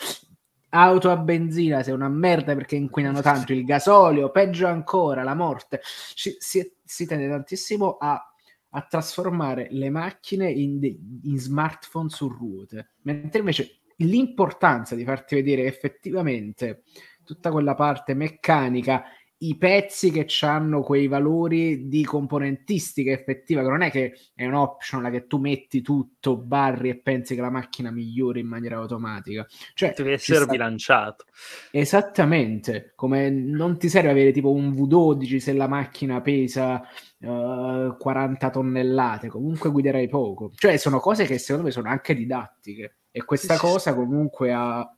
[0.68, 5.81] auto a benzina sei una merda perché inquinano tanto il gasolio, peggio ancora la morte.
[6.14, 8.24] Ci, si, si tende tantissimo a
[8.70, 10.81] a trasformare le macchine in,
[11.22, 16.83] in smartphone su ruote, mentre invece l'importanza di farti vedere effettivamente
[17.24, 19.05] tutta quella parte meccanica
[19.38, 24.55] i pezzi che hanno quei valori di componentistica effettiva, che non è che è un
[24.55, 29.46] optional che tu metti tutto, barri e pensi che la macchina migliori in maniera automatica.
[29.75, 30.51] Cioè, deve essere sta...
[30.51, 31.25] bilanciato.
[31.70, 36.83] Esattamente, come non ti serve avere tipo un V12 se la macchina pesa
[37.18, 40.51] uh, eh, 40 tonnellate, comunque guiderai poco.
[40.55, 44.95] Cioè, sono cose che secondo me sono anche didattiche e questa cosa comunque ha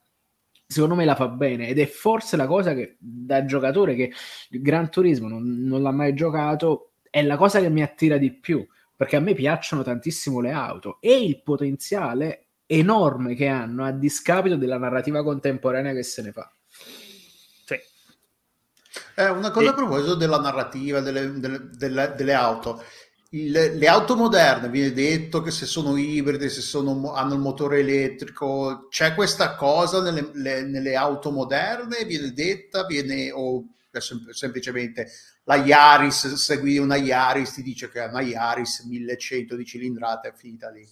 [0.68, 4.12] secondo me la fa bene ed è forse la cosa che da giocatore che
[4.50, 8.66] Gran Turismo non, non l'ha mai giocato è la cosa che mi attira di più
[8.94, 14.56] perché a me piacciono tantissimo le auto e il potenziale enorme che hanno a discapito
[14.56, 16.52] della narrativa contemporanea che se ne fa.
[17.64, 17.78] Sì.
[19.14, 19.68] Eh, una cosa e...
[19.70, 22.82] a proposito della narrativa delle, delle, delle, delle auto
[23.30, 27.80] il, le auto moderne viene detto che se sono ibride, se sono, hanno il motore
[27.80, 32.04] elettrico, c'è questa cosa nelle, le, nelle auto moderne?
[32.04, 35.10] Viene detta, viene, o sem- semplicemente
[35.44, 40.32] la Yaris, se una Yaris ti dice che è una Yaris 1100 di cilindrata è
[40.34, 40.86] finita lì.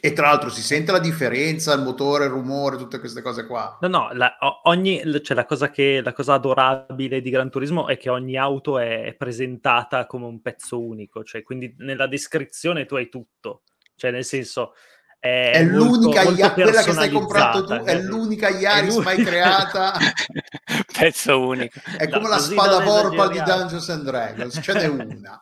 [0.00, 3.78] E tra l'altro si sente la differenza, il motore, il rumore, tutte queste cose qua.
[3.80, 7.96] No, no, la, ogni, cioè la, cosa che, la cosa adorabile di Gran Turismo è
[7.96, 13.08] che ogni auto è presentata come un pezzo unico, cioè quindi nella descrizione tu hai
[13.08, 13.62] tutto,
[13.96, 14.74] cioè nel senso...
[15.20, 19.94] È, è l'unica molto, molto quella che stai comprando tu, è l'unica Yaris mai creata.
[20.96, 21.80] pezzo unico.
[21.96, 25.40] È come no, la spada Vorpal di Dungeons and Dragons, ce n'è una.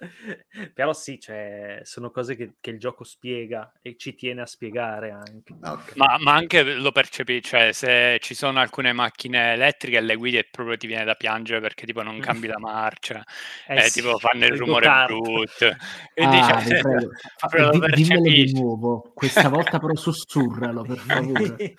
[0.74, 5.10] Però sì, cioè, sono cose che, che, il gioco spiega e ci tiene a spiegare
[5.10, 5.54] anche.
[5.60, 5.94] Okay.
[5.96, 10.38] Ma, ma, anche lo percepi, cioè se ci sono alcune macchine elettriche e le guidi
[10.38, 13.22] e proprio ti viene da piangere perché tipo non cambi la marcia,
[13.66, 15.76] eh, eh, sì, tipo fanno il rumore brutto.
[16.14, 21.74] Quindi ah, cioè, proprio di, di nuovo, questa volta però sussurralo per favore.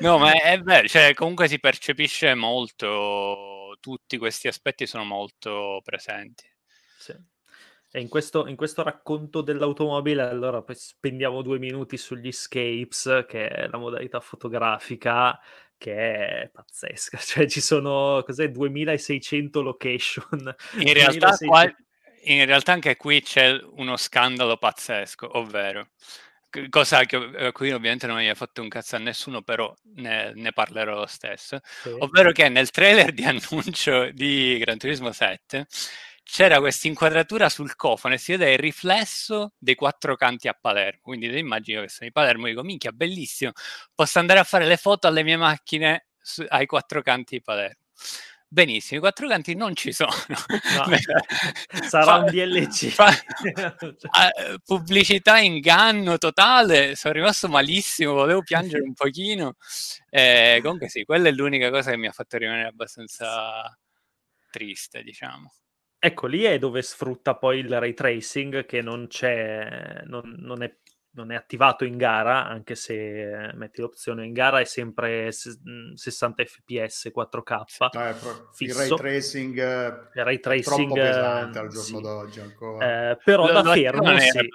[0.00, 5.80] no, ma è, è vero, cioè comunque si percepisce molto tutti questi aspetti sono molto
[5.82, 6.44] presenti.
[6.98, 7.14] Sì.
[7.92, 13.48] E in questo, in questo, racconto dell'automobile, allora poi spendiamo due minuti sugli escapes, che
[13.48, 15.36] è la modalità fotografica
[15.76, 15.94] che
[16.42, 17.18] è pazzesca.
[17.18, 20.54] Cioè ci sono, cos'è, 2600 location.
[20.78, 21.46] In realtà, 2600...
[21.46, 21.76] qua,
[22.24, 25.88] in realtà anche qui c'è uno scandalo pazzesco, ovvero
[26.68, 30.32] cosa che, a cui ovviamente non mi ha fatto un cazzo a nessuno, però ne,
[30.34, 31.94] ne parlerò lo stesso, sì.
[31.98, 35.66] ovvero che nel trailer di annuncio di Gran Turismo 7
[36.22, 41.00] c'era questa inquadratura sul cofano e si vede il riflesso dei quattro canti a Palermo,
[41.02, 43.52] quindi io immagino che sono di Palermo, dico minchia bellissimo,
[43.94, 47.79] posso andare a fare le foto alle mie macchine su, ai quattro canti di Palermo.
[48.52, 50.10] Benissimo, i quattro canti non ci sono.
[50.76, 52.88] No, sarà un DLC.
[52.88, 59.54] Fa, uh, pubblicità inganno totale, sono rimasto malissimo, volevo piangere un pochino.
[60.08, 63.78] Eh, comunque sì, quella è l'unica cosa che mi ha fatto rimanere abbastanza
[64.50, 65.52] triste, diciamo.
[65.96, 70.74] Ecco, lì è dove sfrutta poi il ray tracing che non c'è, non, non è
[71.12, 76.44] non è attivato in gara, anche se eh, metti l'opzione in gara è sempre 60
[76.44, 77.56] fps 4K.
[77.92, 78.82] No, fisso.
[78.82, 82.00] Il ray tracing, il ray tracing è pesante al giorno sì.
[82.00, 83.10] d'oggi ancora.
[83.10, 84.50] Eh, però lo, da lo fermo sì.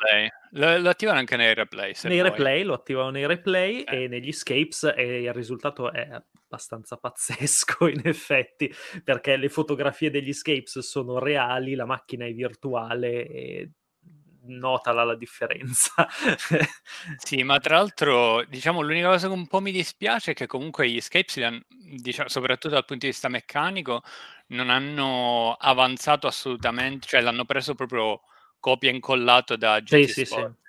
[0.51, 1.93] lo, lo, attivano anche nei replay.
[2.03, 2.29] Nei vuoi.
[2.29, 4.03] replay, lo attivano nei replay eh.
[4.03, 10.29] e negli escapes e il risultato è abbastanza pazzesco in effetti, perché le fotografie degli
[10.29, 13.71] escapes sono reali, la macchina è virtuale e
[14.47, 16.07] notala la differenza.
[17.17, 20.89] sì, ma tra l'altro, diciamo, l'unica cosa che un po' mi dispiace è che comunque
[20.89, 24.01] gli escapes, diciamo, soprattutto dal punto di vista meccanico,
[24.47, 28.21] non hanno avanzato assolutamente, cioè l'hanno preso proprio
[28.59, 30.53] copia e incollato da GT sì, Sport.
[30.53, 30.64] Sì, sì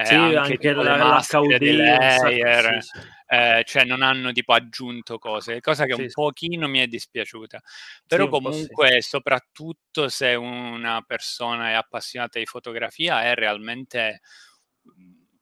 [0.00, 1.20] eh, sì, anche, anche la, la
[1.58, 3.06] layer, sì, sì.
[3.26, 7.60] Eh, cioè non hanno tipo aggiunto cose, cosa che sì, un pochino mi è dispiaciuta.
[8.06, 14.20] Però comunque, soprattutto se una persona è appassionata di fotografia, è realmente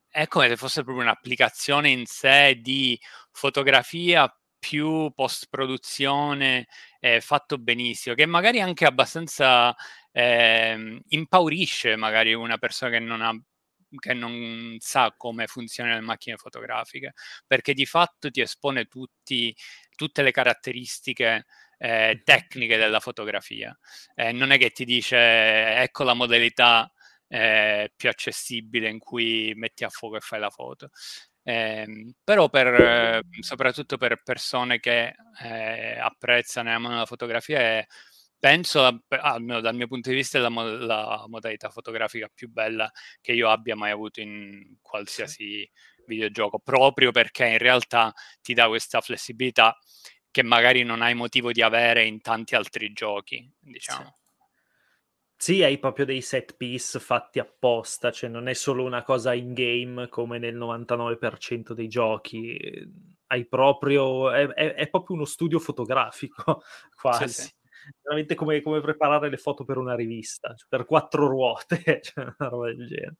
[0.08, 2.98] è come se fosse proprio un'applicazione in sé di
[3.32, 6.66] fotografia più post produzione
[6.98, 9.76] eh, fatto benissimo, che magari anche abbastanza
[10.12, 13.38] eh, impaurisce magari una persona che non ha
[13.96, 17.14] che non sa come funzionano le macchine fotografiche,
[17.46, 19.54] perché di fatto ti espone tutti,
[19.94, 21.46] tutte le caratteristiche
[21.78, 23.76] eh, tecniche della fotografia.
[24.14, 26.90] Eh, non è che ti dice ecco la modalità
[27.28, 30.90] eh, più accessibile in cui metti a fuoco e fai la foto.
[31.42, 37.86] Eh, però per, soprattutto per persone che eh, apprezzano e amano la fotografia è
[38.38, 43.32] penso, almeno dal mio punto di vista, è la, la, modalità fotografica più bella che
[43.32, 45.68] io abbia mai avuto in qualsiasi
[46.06, 49.76] videogioco, proprio perché in realtà ti dà questa flessibilità
[50.30, 54.18] che magari non hai motivo di avere in tanti altri giochi, diciamo.
[55.38, 59.52] Sì, hai proprio dei set piece fatti apposta, cioè non è solo una cosa in
[59.52, 62.58] game come nel 99% dei giochi,
[63.26, 66.62] hai proprio, è, è, è proprio uno studio fotografico
[66.94, 67.24] quasi.
[67.28, 67.54] Sì, sì
[68.02, 72.48] veramente come, come, preparare le foto per una rivista, cioè per quattro ruote, cioè una
[72.48, 73.16] roba del genere.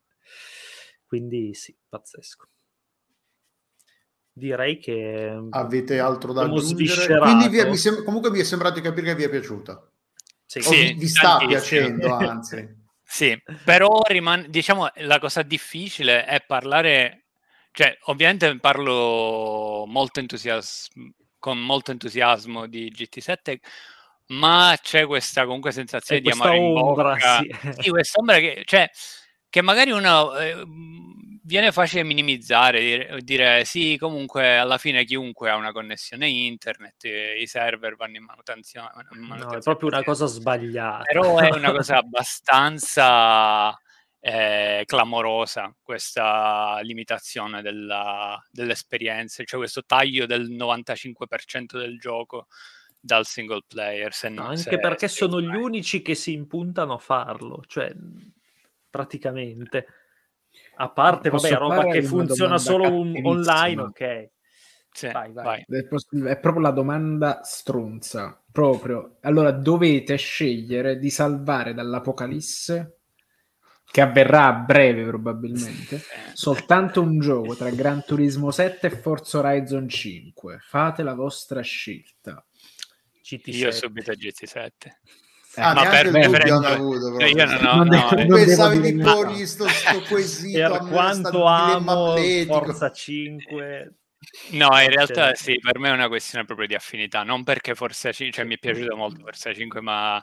[1.07, 2.49] Quindi sì, pazzesco.
[4.33, 7.19] Direi che avete altro da aggiungere.
[7.19, 9.91] Quindi vi è, mi sem- comunque vi è sembrato di capire che vi è piaciuta.
[10.45, 12.69] Sì, sì vi sta piacendo, anzi.
[13.03, 17.27] sì, però rimane, diciamo la cosa difficile è parlare,
[17.73, 21.15] cioè ovviamente parlo molto entusiasmo
[21.47, 23.59] con molto entusiasmo di GT7
[24.29, 27.39] ma c'è questa comunque sensazione di amare ombra, in bocca.
[27.39, 27.83] Sì.
[27.83, 28.91] sì, questa ombra che, cioè,
[29.49, 30.65] che magari uno eh,
[31.47, 37.41] viene facile minimizzare, dire, dire, sì, comunque alla fine chiunque ha una connessione internet, eh,
[37.41, 38.91] i server vanno in manutenzione.
[39.11, 41.05] manutenzione no, è proprio una cosa sbagliata.
[41.05, 43.79] Però è una cosa abbastanza
[44.19, 52.49] eh, clamorosa questa limitazione della, dell'esperienza, cioè questo taglio del 95% del gioco
[52.99, 54.13] dal single player.
[54.13, 57.93] Se non, anche se perché sono gli unici che si impuntano a farlo, cioè
[58.91, 59.87] praticamente.
[60.77, 64.31] A parte, vabbè, roba che funziona solo un, online, ok.
[64.91, 65.63] Sì, vai, vai.
[65.69, 68.43] È proprio la domanda stronza.
[68.51, 69.19] Proprio.
[69.21, 72.97] Allora, dovete scegliere di salvare dall'apocalisse
[73.85, 76.01] che avverrà a breve probabilmente,
[76.35, 80.59] soltanto un gioco tra Gran Turismo 7 e Forza Horizon 5.
[80.61, 82.45] Fate la vostra scelta.
[83.27, 83.57] GT7.
[83.57, 84.71] Io subito GT7.
[85.59, 87.27] Eh, ah, ma per preferenza hanno avuto proprio.
[87.29, 92.15] io non ho, non no, no, pensavi di porgli sto, sto quesito per quanto amo
[92.47, 93.95] Forza 5
[94.51, 98.13] no in realtà sì per me è una questione proprio di affinità non perché Forza
[98.13, 100.23] 5 cioè mi è piaciuto molto Forza 5 ma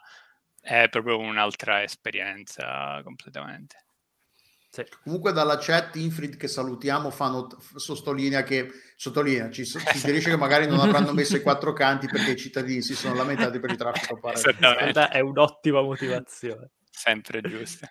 [0.62, 3.83] è proprio un'altra esperienza completamente
[4.74, 4.84] sì.
[5.04, 10.66] Comunque dalla chat Infrid che salutiamo fanno, sottolinea che sottolinea, ci, ci suggerisce che magari
[10.66, 14.18] non avranno messo i quattro canti perché i cittadini si sono lamentati per il traffico
[14.20, 15.10] parallelo.
[15.12, 16.72] È un'ottima motivazione.
[16.90, 17.88] Sempre giusta.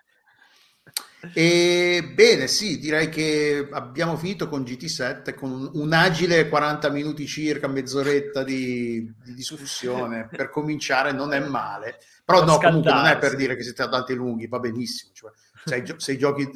[1.32, 7.68] E bene, sì, direi che abbiamo finito con GT7 con un, agile 40 minuti circa,
[7.68, 10.26] mezz'oretta di, di discussione.
[10.28, 14.14] per cominciare non è male, però no, comunque non è per dire che siete andati
[14.14, 15.12] lunghi, va benissimo.
[15.14, 15.30] Cioè,
[15.64, 16.50] se, se, i giochi,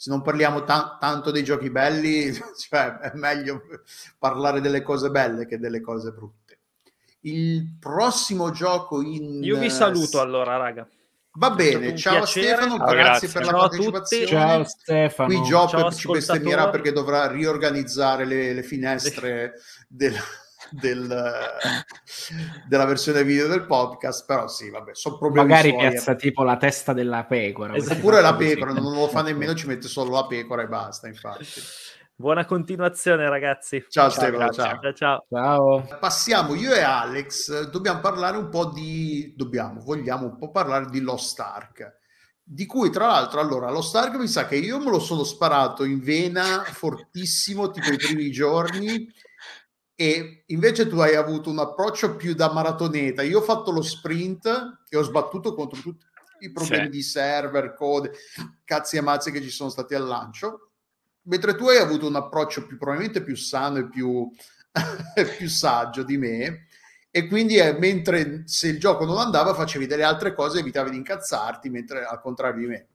[0.00, 3.60] se non parliamo ta- tanto dei giochi belli, cioè, è meglio
[4.18, 6.60] parlare delle cose belle che delle cose brutte.
[7.20, 9.42] Il prossimo gioco in...
[9.42, 10.88] Io vi saluto allora, raga.
[11.32, 12.62] Va bene, ciao piacere.
[12.62, 14.26] Stefano, ciao, grazie, grazie, per ciao la partecipazione.
[14.26, 15.28] Ciao Stefano.
[15.28, 19.52] Qui Job ci bestemmierà perché dovrà riorganizzare le, le finestre
[19.86, 20.16] del,
[20.70, 21.32] del,
[22.66, 26.56] della versione video del podcast, però sì, vabbè, sono problemi Magari suoi, piazza tipo la
[26.56, 27.74] testa della pecora.
[27.74, 31.44] Oppure la pecora, non lo fa nemmeno, ci mette solo la pecora e basta, infatti.
[32.20, 33.82] Buona continuazione, ragazzi.
[33.88, 34.52] Ciao, ciao Stefano.
[34.52, 34.92] Ciao.
[34.92, 35.24] ciao.
[35.26, 35.98] ciao.
[35.98, 37.70] Passiamo io e Alex.
[37.70, 39.32] Dobbiamo parlare un po' di.
[39.34, 41.98] Dobbiamo, vogliamo un po' parlare di Lost Ark.
[42.42, 45.82] Di cui, tra l'altro, allora, Lost Ark mi sa che io me lo sono sparato
[45.84, 49.10] in vena fortissimo, tipo i primi giorni.
[50.00, 53.20] E invece tu hai avuto un approccio più da maratoneta.
[53.20, 54.46] Io ho fatto lo sprint
[54.88, 56.06] e ho sbattuto contro tutti
[56.38, 56.90] i problemi sì.
[56.90, 58.12] di server, code,
[58.64, 60.70] cazzi e mazze che ci sono stati al lancio
[61.22, 64.30] mentre tu hai avuto un approccio più probabilmente più sano e più,
[65.36, 66.66] più saggio di me
[67.10, 70.96] e quindi eh, mentre se il gioco non andava facevi delle altre cose evitavi di
[70.96, 72.88] incazzarti mentre al contrario di me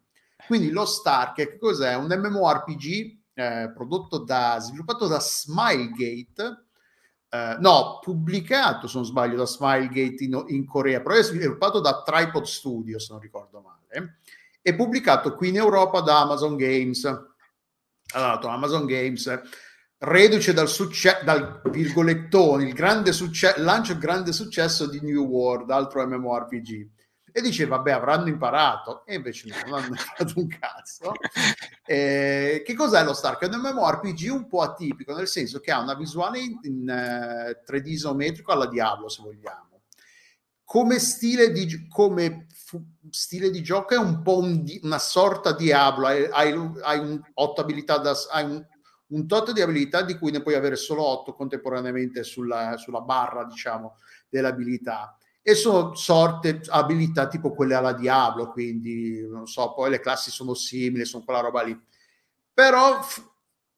[0.47, 1.95] quindi lo Stark che cos'è?
[1.95, 6.64] un MMORPG eh, prodotto da sviluppato da Smilegate
[7.35, 12.03] eh, no, pubblicato se non sbaglio da Smilegate in, in Corea però è sviluppato da
[12.03, 14.17] Tripod Studio se non ricordo male
[14.61, 17.33] e pubblicato qui in Europa da Amazon Games
[18.19, 19.41] dato Amazon Games,
[19.99, 25.69] reduce dal, succe- dal virgolettone, il grande successo, lancio il grande successo di New World,
[25.69, 26.89] altro MMORPG.
[27.37, 29.05] E dice, vabbè, avranno imparato.
[29.05, 31.11] E invece no, non hanno imparato un cazzo.
[31.85, 33.41] Eh, che cos'è lo Stark?
[33.41, 37.49] È un MMORPG un po' atipico, nel senso che ha una visuale in, in uh,
[37.49, 39.81] eh, 3D isometrico alla Diablo, se vogliamo.
[40.63, 42.47] Come stile di, come
[43.09, 47.21] stile di gioco è un po' un, una sorta di Diablo, hai, hai, hai un,
[47.33, 48.65] otto abilità da, hai un,
[49.07, 53.43] un tot di abilità di cui ne puoi avere solo otto contemporaneamente sulla, sulla barra,
[53.43, 53.97] diciamo,
[54.29, 55.17] delle abilità.
[55.47, 60.55] E sono sorte abilità tipo quelle alla Diablo, quindi non so, poi le classi sono
[60.55, 61.79] simili, sono quella roba lì.
[62.51, 63.23] Però f-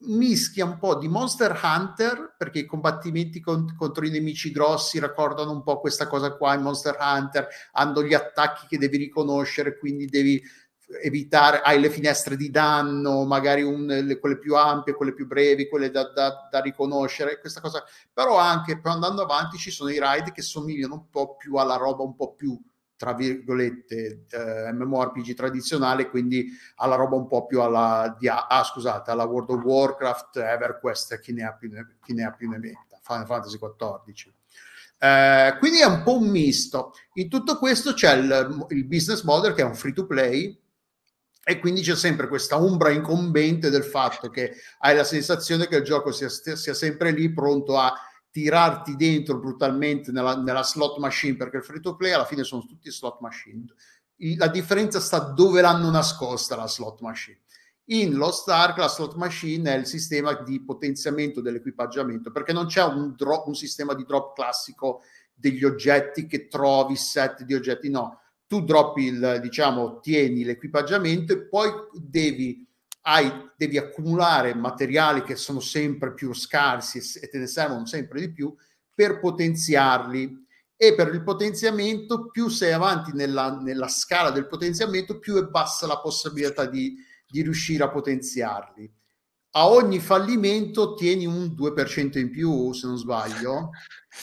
[0.06, 5.52] mischia un po' di Monster Hunter perché i combattimenti con, contro i nemici grossi raccordano
[5.52, 10.06] un po' questa cosa qua in Monster Hunter hanno gli attacchi che devi riconoscere quindi
[10.06, 10.42] devi
[11.04, 15.68] evitare hai le finestre di danno magari un, le, quelle più ampie quelle più brevi
[15.68, 17.84] quelle da, da, da riconoscere questa cosa
[18.14, 21.76] però anche poi andando avanti ci sono i ride che somigliano un po' più alla
[21.76, 22.58] roba un po' più
[22.98, 29.12] tra virgolette eh, MMORPG tradizionale, quindi alla roba un po' più alla, di, ah, scusate,
[29.12, 32.58] alla World of Warcraft, EverQuest, chi ne ha più ne, chi ne, ha più ne
[32.58, 34.34] metta, Final Fantasy XIV.
[35.00, 36.94] Eh, quindi è un po' un misto.
[37.14, 40.60] In tutto questo c'è il, il business model che è un free to play,
[41.50, 45.84] e quindi c'è sempre questa ombra incombente del fatto che hai la sensazione che il
[45.84, 47.94] gioco sia, sia sempre lì pronto a
[48.30, 52.66] tirarti dentro brutalmente nella, nella, slot machine, perché il free to play alla fine sono
[52.66, 53.64] tutti slot machine.
[54.36, 57.40] La differenza sta dove l'hanno nascosta la slot machine.
[57.92, 62.84] In Lost Ark la slot machine è il sistema di potenziamento dell'equipaggiamento, perché non c'è
[62.84, 65.02] un, drop, un sistema di drop classico
[65.34, 68.20] degli oggetti che trovi, set di oggetti, no.
[68.48, 72.68] Tu droppi il, diciamo, tieni l'equipaggiamento e poi devi
[73.08, 78.32] hai, devi accumulare materiali che sono sempre più scarsi e te ne servono sempre di
[78.32, 78.54] più
[78.94, 80.46] per potenziarli.
[80.80, 85.88] E per il potenziamento più sei avanti nella, nella scala del potenziamento più è bassa
[85.88, 86.96] la possibilità di,
[87.28, 88.94] di riuscire a potenziarli.
[89.52, 93.72] A ogni fallimento tieni un 2% in più se non sbaglio.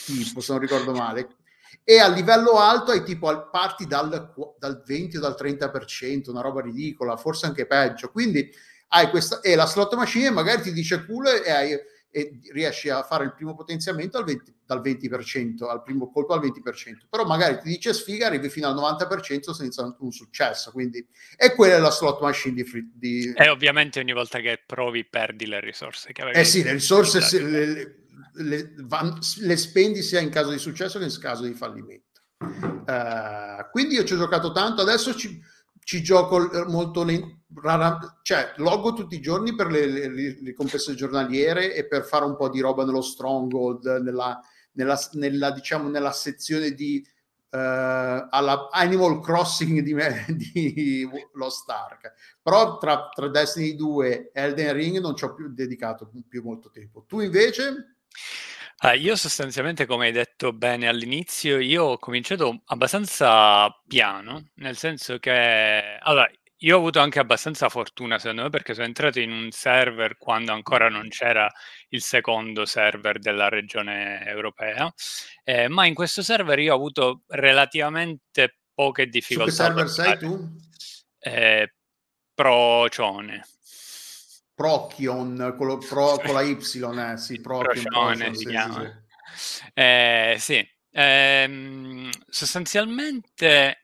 [0.05, 1.39] Tipo se non ricordo male
[1.85, 6.63] e a livello alto hai tipo parti dal, dal 20 o dal 30% una roba
[6.63, 8.11] ridicola forse anche peggio.
[8.11, 8.51] Quindi
[8.89, 11.73] hai questa, e la slot machine magari ti dice culo e, hai,
[12.11, 16.41] e riesci a fare il primo potenziamento al 20, dal 20%, al primo colpo al
[16.41, 21.07] 20%, però magari ti dice sfiga, arrivi fino al 90% senza un successo, quindi
[21.37, 23.33] e quella è la slot machine di, free, di...
[23.37, 26.39] E ovviamente ogni volta che provi perdi le risorse che avevi.
[26.39, 28.04] Eh sì, le risorse se, le, le,
[28.83, 32.23] van, le, spendi sia in caso di successo che in caso di fallimento.
[32.39, 35.41] Uh, quindi io ci ho giocato tanto, adesso ci,
[35.81, 37.07] ci gioco eh, molto
[37.55, 42.25] rara, cioè, loggo tutti i giorni per le, le, le ricompense giornaliere e per fare
[42.25, 44.39] un po' di roba nello stronghold, nella,
[44.73, 47.07] nella, nella, diciamo, nella sezione di
[47.51, 49.95] uh, alla Animal Crossing di,
[50.35, 52.13] di Lost Ark.
[52.43, 56.71] Però tra, tra Destiny 2 e Elden Ring non ci ho più dedicato più molto
[56.71, 57.05] tempo.
[57.07, 57.94] Tu invece?
[58.83, 65.19] Uh, io sostanzialmente, come hai detto bene all'inizio, io ho cominciato abbastanza piano, nel senso
[65.19, 69.51] che allora, io ho avuto anche abbastanza fortuna, secondo me, perché sono entrato in un
[69.51, 71.51] server quando ancora non c'era
[71.91, 74.93] il secondo server della regione europea,
[75.45, 79.51] eh, ma in questo server io ho avuto relativamente poche difficoltà.
[79.51, 80.59] Su che server sei tu?
[81.19, 81.75] Eh,
[82.35, 83.47] Procione.
[84.55, 89.05] Prochion con, pro, con la Y, eh, sì, Prochion, Procione si chiama.
[89.73, 93.83] Eh, sì, ehm, sostanzialmente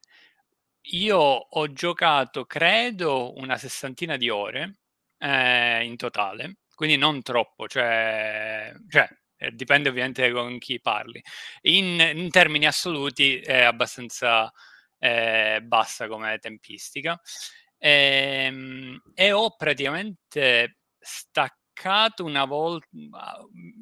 [0.92, 4.78] io ho giocato, credo, una sessantina di ore
[5.18, 11.22] eh, in totale, quindi non troppo, cioè, cioè eh, dipende ovviamente con chi parli.
[11.62, 14.52] In, in termini assoluti è abbastanza
[14.98, 17.20] eh, bassa come tempistica.
[17.82, 22.86] E, ehm, e ho praticamente staccato una volta,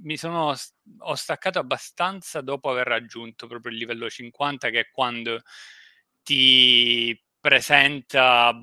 [0.02, 0.54] mi sono
[1.00, 5.42] ho staccato abbastanza dopo aver raggiunto proprio il livello 50, che è quando
[6.22, 8.56] ti presenta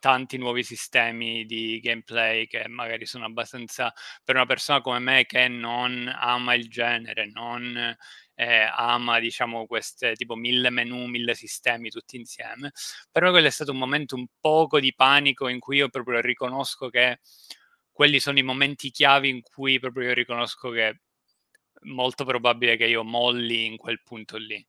[0.00, 3.92] tanti nuovi sistemi di gameplay che magari sono abbastanza
[4.24, 7.94] per una persona come me che non ama il genere, non
[8.36, 12.70] eh, ama diciamo queste tipo mille menu, mille sistemi tutti insieme.
[13.10, 16.20] Per me quello è stato un momento un poco di panico in cui io proprio
[16.20, 17.20] riconosco che
[17.90, 20.96] quelli sono i momenti chiavi in cui proprio io riconosco che è
[21.84, 24.64] molto probabile che io molli in quel punto lì.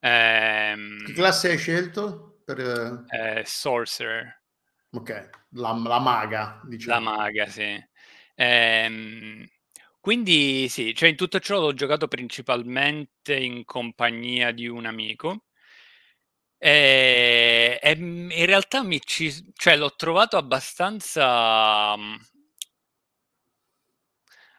[0.00, 2.40] Ehm, che classe hai scelto?
[2.44, 3.04] Per...
[3.08, 4.42] Eh, sorcerer.
[4.90, 7.10] Ok, la, la, maga, diciamo.
[7.10, 7.84] La maga, sì.
[8.36, 9.46] Ehm,
[10.00, 15.44] quindi sì, cioè in tutto ciò l'ho giocato principalmente in compagnia di un amico.
[16.60, 21.94] E, e in realtà mi ci, cioè, l'ho trovato abbastanza,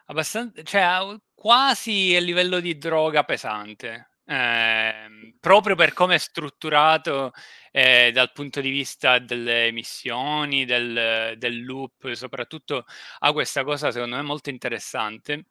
[0.06, 4.09] abbastanza cioè, quasi a livello di droga pesante.
[4.30, 7.32] Eh, proprio per come è strutturato
[7.72, 12.84] eh, dal punto di vista delle missioni, del, del, loop, soprattutto
[13.18, 15.46] ha questa cosa secondo me molto interessante,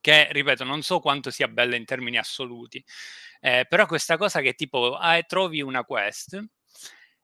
[0.00, 2.82] che ripeto non so quanto sia bella in termini assoluti,
[3.40, 6.42] eh, però questa cosa che tipo ah, trovi una quest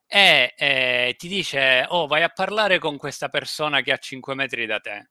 [0.06, 4.34] e eh, ti dice oh vai a parlare con questa persona che è a 5
[4.34, 5.08] metri da te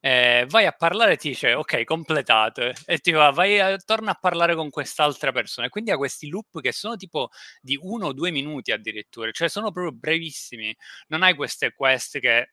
[0.00, 4.12] eh, vai a parlare e ti dice ok completato e ti va vai a, torna
[4.12, 5.66] a parlare con quest'altra persona.
[5.66, 7.28] E quindi ha questi loop che sono tipo
[7.60, 10.74] di uno o due minuti addirittura cioè sono proprio brevissimi.
[11.08, 12.50] Non hai queste quest che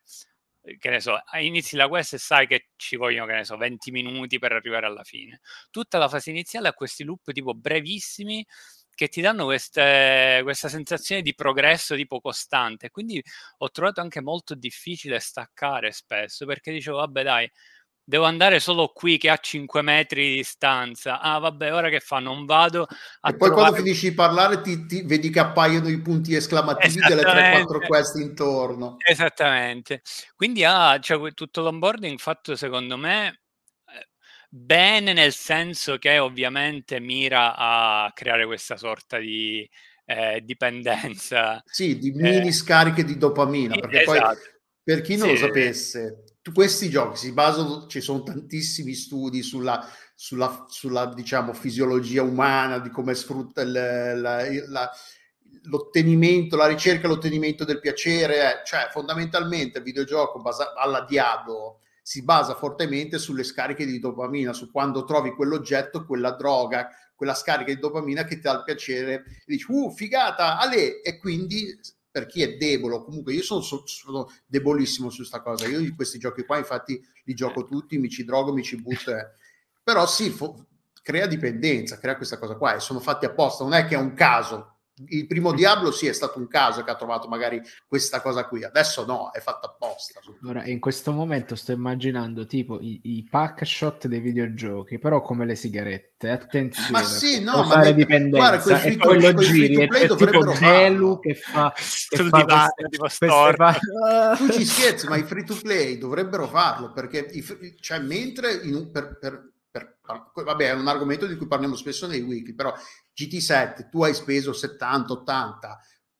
[0.78, 3.90] che ne so, inizi la quest e sai che ci vogliono, che ne so, 20
[3.92, 5.40] minuti per arrivare alla fine.
[5.70, 8.44] Tutta la fase iniziale ha questi loop tipo brevissimi
[8.96, 12.90] che ti danno queste, questa sensazione di progresso tipo costante.
[12.90, 13.22] Quindi
[13.58, 17.50] ho trovato anche molto difficile staccare spesso perché dicevo, vabbè, dai,
[18.02, 21.20] devo andare solo qui che ha 5 metri di distanza.
[21.20, 22.20] Ah, vabbè, ora che fa?
[22.20, 22.86] Non vado
[23.20, 23.30] a.
[23.30, 23.54] E poi trovare...
[23.54, 28.16] quando finisci di parlare, ti, ti, vedi che appaiono i punti esclamativi delle 3-4 quest
[28.16, 28.96] intorno.
[29.04, 30.00] Esattamente.
[30.34, 33.40] Quindi ah, cioè, tutto l'onboarding fatto secondo me
[34.50, 39.68] bene nel senso che ovviamente mira a creare questa sorta di
[40.04, 41.62] eh, dipendenza.
[41.66, 44.20] Sì, di mini eh, scariche di dopamina, perché esatto.
[44.20, 44.36] poi
[44.82, 45.32] per chi non sì.
[45.32, 46.24] lo sapesse,
[46.54, 49.84] questi giochi si basano, ci sono tantissimi studi sulla,
[50.14, 54.90] sulla, sulla diciamo, fisiologia umana, di come sfrutta il, la, la,
[55.64, 61.80] l'ottenimento, la ricerca e l'ottenimento del piacere, eh, cioè fondamentalmente il videogioco basa- alla Diablo
[62.06, 67.74] si basa fortemente sulle scariche di dopamina, su quando trovi quell'oggetto, quella droga, quella scarica
[67.74, 71.02] di dopamina che ti dà il piacere e dici, uh, figata, ale!
[71.02, 71.76] E quindi
[72.08, 76.20] per chi è debole, comunque io sono, sono debolissimo su questa cosa, io di questi
[76.20, 79.26] giochi qua infatti li gioco tutti, mi ci drogo, mi ci butto, eh.
[79.82, 80.64] però sì, fo-
[81.02, 84.14] crea dipendenza, crea questa cosa qua e sono fatti apposta, non è che è un
[84.14, 84.75] caso,
[85.08, 88.64] il primo Diablo sì è stato un caso che ha trovato magari questa cosa qui,
[88.64, 90.20] adesso no, è fatta apposta.
[90.44, 95.44] Ora, in questo momento sto immaginando tipo i, i pack shot dei videogiochi, però come
[95.44, 96.90] le sigarette, attenzione.
[96.90, 101.34] Ma sì, no, ma fare dipendenza guarda, e poi lo giri, è tipo Helu che
[101.34, 103.78] fa, che fa queste, fa...
[104.36, 107.44] Tu ci scherzi, ma i free to play dovrebbero farlo, perché i,
[107.80, 109.98] cioè, mentre in, per, per per,
[110.32, 112.72] vabbè, è un argomento di cui parliamo spesso nei wiki, però
[113.16, 115.54] GT7 tu hai speso 70-80,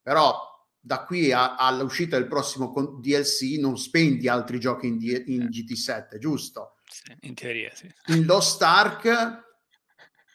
[0.01, 0.35] però
[0.79, 6.77] da qui a, all'uscita del prossimo DLC non spendi altri giochi in, in GT7, giusto?
[6.85, 7.93] Sì, in teoria sì.
[8.07, 9.45] In Lost Ark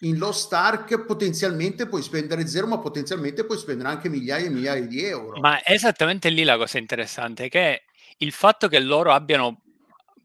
[0.02, 4.84] in Lost Ark potenzialmente puoi spendere zero, ma potenzialmente puoi spendere anche migliaia e migliaia
[4.84, 5.38] di euro.
[5.40, 7.84] Ma è esattamente lì la cosa interessante, che
[8.18, 9.61] il fatto che loro abbiano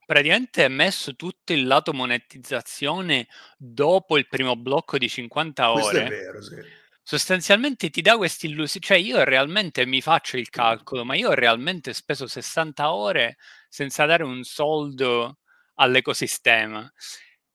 [0.08, 3.28] praticamente messo tutto il lato monetizzazione
[3.58, 5.82] dopo il primo blocco di 50 ore.
[5.82, 6.56] Questo è vero, sì.
[7.04, 11.34] Sostanzialmente ti dà questa illusione, cioè io realmente mi faccio il calcolo, ma io ho
[11.34, 13.38] realmente speso 60 ore
[13.70, 15.40] senza dare un soldo
[15.76, 16.90] all'ecosistema.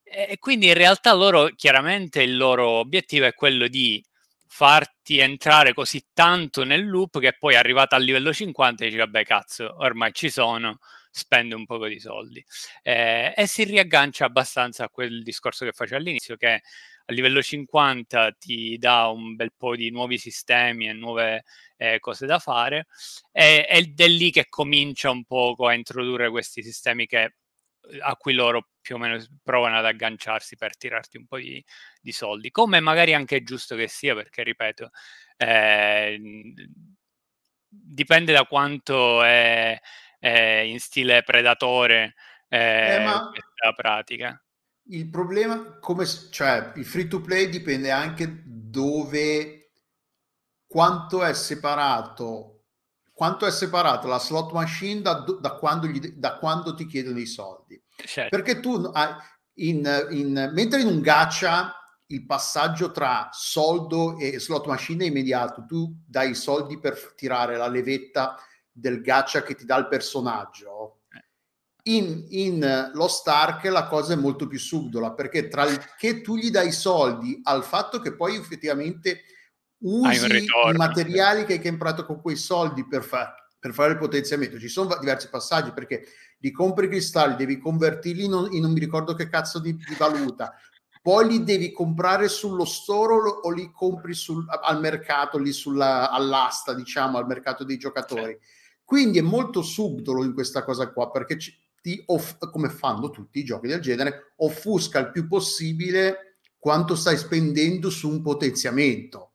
[0.03, 4.03] E quindi in realtà loro, chiaramente il loro obiettivo è quello di
[4.47, 9.75] farti entrare così tanto nel loop che poi arrivata al livello 50 dici vabbè cazzo,
[9.79, 10.79] ormai ci sono,
[11.13, 12.45] spende un po' di soldi.
[12.83, 16.63] Eh, e si riaggancia abbastanza a quel discorso che facevo all'inizio che
[17.05, 21.45] a livello 50 ti dà un bel po' di nuovi sistemi e nuove
[21.77, 22.87] eh, cose da fare
[23.33, 27.35] e, ed è lì che comincia un poco a introdurre questi sistemi che
[28.03, 31.63] a cui loro più o meno provano ad agganciarsi per tirarti un po' di,
[32.01, 34.91] di soldi, come magari anche è giusto che sia, perché ripeto,
[35.37, 36.21] eh,
[37.69, 39.79] dipende da quanto è,
[40.23, 42.15] è in stile predatore
[42.49, 44.41] eh, eh, questa pratica.
[44.85, 49.73] Il problema, come, cioè il free to play dipende anche dove,
[50.65, 52.49] quanto è separato
[53.13, 57.27] quanto è separato la slot machine da, da, quando, gli, da quando, ti chiedono i
[57.27, 57.81] soldi.
[57.95, 58.35] Certo.
[58.35, 58.91] Perché tu,
[59.59, 65.65] in, in, mentre in un gacha il passaggio tra soldo e slot machine è immediato,
[65.67, 68.37] tu dai i soldi per tirare la levetta
[68.73, 71.03] del gacha che ti dà il personaggio.
[71.85, 76.37] In, in lo Stark la cosa è molto più subdola perché tra il che tu
[76.37, 79.23] gli dai soldi al fatto che poi effettivamente
[79.83, 84.59] usi i materiali che hai comprato con quei soldi per, fa- per, fare il potenziamento.
[84.59, 86.05] Ci sono diversi passaggi perché
[86.39, 90.55] li compri cristalli, devi convertirli in, in non mi ricordo che cazzo di, di, valuta,
[91.01, 96.11] poi li devi comprare sullo store o, o li compri sul, al mercato, lì sulla,
[96.11, 98.39] all'asta, diciamo, al mercato dei giocatori.
[98.41, 98.61] Sì.
[98.93, 103.39] Quindi è molto subdolo in questa cosa qua perché ci, ti off- come fanno tutti
[103.39, 109.31] i giochi del genere, offusca il più possibile quanto stai spendendo su un potenziamento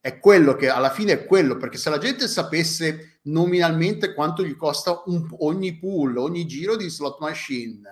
[0.00, 4.54] è quello che alla fine è quello, perché se la gente sapesse nominalmente quanto gli
[4.54, 7.82] costa un, ogni pool, ogni giro di slot machine,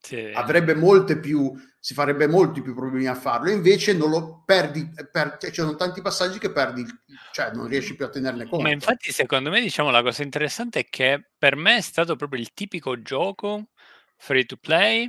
[0.00, 0.32] sì.
[0.34, 1.52] avrebbe molte più,
[1.86, 5.76] si farebbe molti più problemi a farlo, invece non lo perdi, per, cioè, ci sono
[5.76, 6.84] tanti passaggi che perdi,
[7.30, 8.64] cioè non riesci più a tenerne conto.
[8.64, 12.40] Ma infatti secondo me diciamo la cosa interessante è che per me è stato proprio
[12.40, 13.68] il tipico gioco
[14.16, 15.08] free to play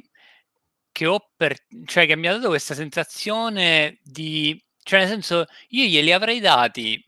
[0.91, 1.55] che ho per,
[1.86, 7.03] cioè che mi ha dato questa sensazione di cioè, nel senso, io glieli avrei dati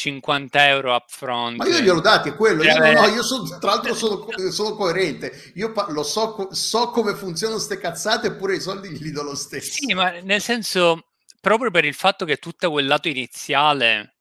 [0.00, 1.56] 50 euro upfront.
[1.56, 2.62] Ma io glielo dati, è quello.
[2.62, 5.52] Io, no, no, io sono, tra l'altro sono, sono coerente.
[5.56, 9.34] Io pa- lo so, so come funzionano queste cazzate, eppure i soldi li do lo
[9.34, 9.72] stesso.
[9.72, 14.14] Sì, ma nel senso, proprio per il fatto che tutto quel lato iniziale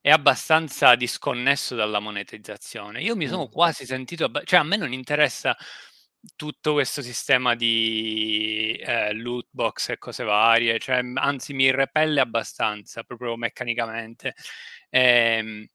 [0.00, 3.02] è abbastanza disconnesso dalla monetizzazione.
[3.02, 3.52] Io mi sono mm.
[3.52, 5.56] quasi sentito, cioè a me non interessa
[6.34, 13.02] tutto questo sistema di eh, loot box e cose varie, cioè, anzi mi repelle abbastanza
[13.04, 14.34] proprio meccanicamente.
[14.96, 15.66] Ehm,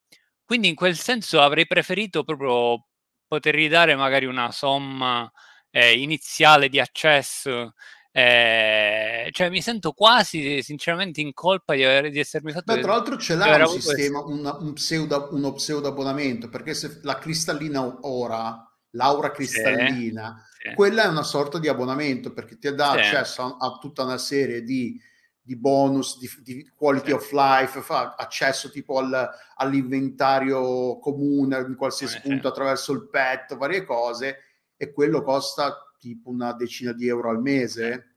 [0.44, 2.88] quindi in quel senso avrei preferito proprio
[3.28, 5.32] poter ridare magari una somma
[5.70, 7.74] eh, iniziale di accesso.
[8.14, 12.92] Eh, cioè mi sento quasi sinceramente in colpa di, aver, di essermi fatto Beh, tra
[12.92, 18.00] l'altro ce l'ha un sistema una, un pseudo, uno pseudo abbonamento perché se la cristallina
[18.02, 20.76] ora l'aura cristallina, sì, sì.
[20.76, 22.98] quella è una sorta di abbonamento perché ti dà sì.
[22.98, 25.00] accesso a, a, tutta una serie di,
[25.42, 32.22] di bonus, di, di quality of life, fa accesso tipo al, all'inventario comune in qualsiasi
[32.22, 34.38] punto attraverso il pet, varie cose,
[34.78, 38.16] e quello costa tipo una decina di euro al mese.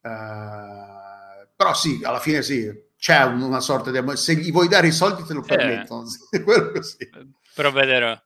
[0.00, 4.92] Uh, però sì, alla fine sì, c'è una sorta di se gli vuoi dare i
[4.92, 6.04] soldi te lo permettono
[6.44, 7.08] quello così.
[7.54, 8.20] provvederò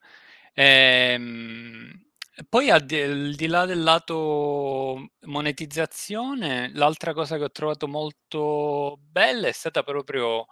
[0.55, 2.02] Ehm,
[2.49, 8.99] poi al di, al di là del lato monetizzazione, l'altra cosa che ho trovato molto
[9.01, 10.47] bella è stata proprio,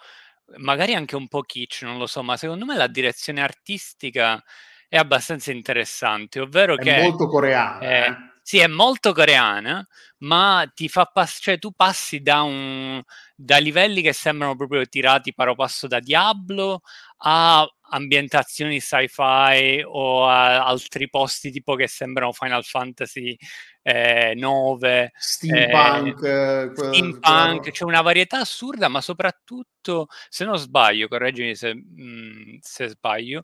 [0.58, 4.42] magari anche un po' kitsch, non lo so, ma secondo me la direzione artistica
[4.88, 8.16] è abbastanza interessante, ovvero È che molto coreana, eh, eh.
[8.42, 9.86] sì, è molto coreana,
[10.18, 13.00] ma ti fa pass- cioè tu passi da, un,
[13.34, 16.82] da livelli che sembrano proprio tirati paro passo da Diablo
[17.18, 23.36] a ambientazioni sci-fi o a altri posti tipo che sembrano Final Fantasy
[23.82, 31.54] eh, 9 steampunk, eh, steampunk c'è una varietà assurda ma soprattutto se non sbaglio correggimi
[31.54, 33.42] se, mh, se sbaglio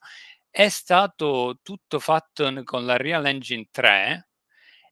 [0.51, 4.29] è stato tutto fatto con la Real Engine 3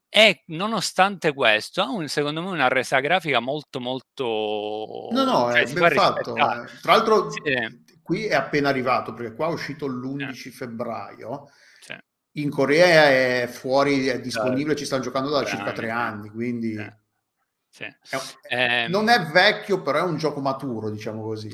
[0.08, 5.62] e nonostante questo ha un, secondo me una resa grafica molto molto no no cioè,
[5.62, 6.36] è ben fatto eh.
[6.36, 7.40] tra l'altro sì.
[8.04, 10.50] Qui è appena arrivato perché qua è uscito l'11 sì.
[10.50, 11.50] febbraio
[11.80, 11.96] sì.
[12.32, 16.96] in Corea è fuori è disponibile ci stanno giocando da circa tre anni quindi è,
[18.48, 21.52] eh, non è vecchio però è un gioco maturo diciamo così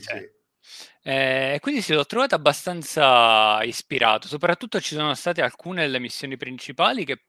[1.03, 7.05] eh, quindi sì, l'ho trovato abbastanza ispirato, soprattutto ci sono state alcune delle missioni principali
[7.05, 7.25] che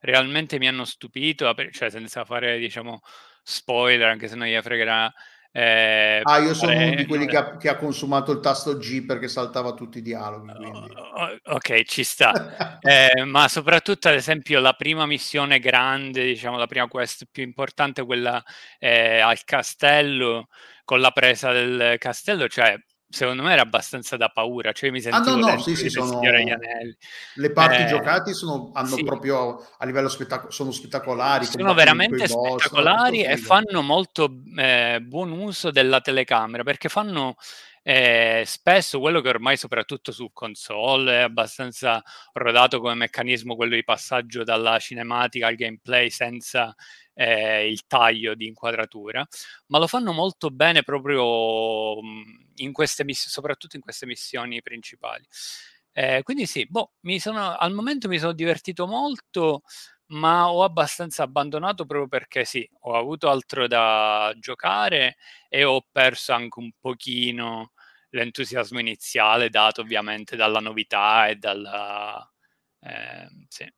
[0.00, 3.00] realmente mi hanno stupito, cioè senza fare, diciamo,
[3.42, 5.12] spoiler, anche se non gli fregherà.
[5.56, 9.06] Eh, ah, io sono uno di quelli che ha, che ha, consumato il tasto G
[9.06, 10.50] perché saltava tutti i dialoghi.
[10.50, 12.80] Oh, ok, ci sta.
[12.82, 18.04] eh, ma soprattutto, ad esempio, la prima missione grande, diciamo, la prima quest più importante,
[18.04, 18.42] quella
[18.80, 20.48] eh, al castello,
[20.84, 22.76] con la presa del castello, cioè
[23.14, 26.20] secondo me era abbastanza da paura, cioè mi sentivo ah, no, no, sì, sì, sono...
[26.20, 29.04] le parti eh, giocate sono, hanno sì.
[29.04, 31.44] proprio a livello spettacolare, sono spettacolari.
[31.44, 37.36] Sono veramente spettacolari boss, e fanno molto eh, buon uso della telecamera perché fanno
[37.86, 43.84] eh, spesso quello che ormai soprattutto su console è abbastanza rodato come meccanismo quello di
[43.84, 46.74] passaggio dalla cinematica al gameplay senza
[47.14, 49.26] eh, il taglio di inquadratura,
[49.66, 55.26] ma lo fanno molto bene proprio mhmm, in queste missioni, soprattutto in queste missioni principali.
[55.92, 59.62] Eh, quindi sì, boh, sono, al momento mi sono divertito molto,
[60.06, 65.16] ma ho abbastanza abbandonato proprio perché sì, ho avuto altro da giocare
[65.48, 67.72] e ho perso anche un pochino
[68.14, 72.28] l'entusiasmo iniziale dato ovviamente dalla novità e dalla...
[72.80, 73.70] Eh, sì.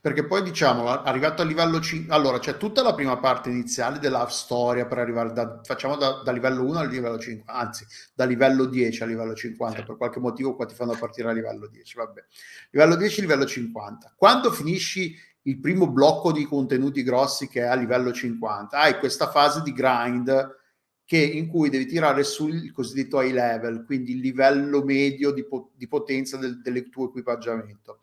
[0.00, 4.26] Perché poi diciamo, arrivato a livello 5, allora c'è tutta la prima parte iniziale della
[4.28, 8.64] storia per arrivare da, facciamo da, da livello 1 al livello 5, anzi da livello
[8.64, 12.24] 10 a livello 50, per qualche motivo qua ti fanno partire a livello 10, vabbè.
[12.70, 14.14] Livello 10, livello 50.
[14.16, 19.30] Quando finisci il primo blocco di contenuti grossi che è a livello 50, hai questa
[19.30, 20.62] fase di grind
[21.04, 25.72] che, in cui devi tirare sul cosiddetto high level, quindi il livello medio di, po-
[25.74, 28.00] di potenza del, del tuo equipaggiamento.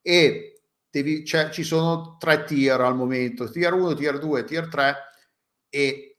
[0.00, 4.96] E devi, cioè, ci sono tre tier al momento, tier 1, tier 2, tier 3
[5.68, 6.16] e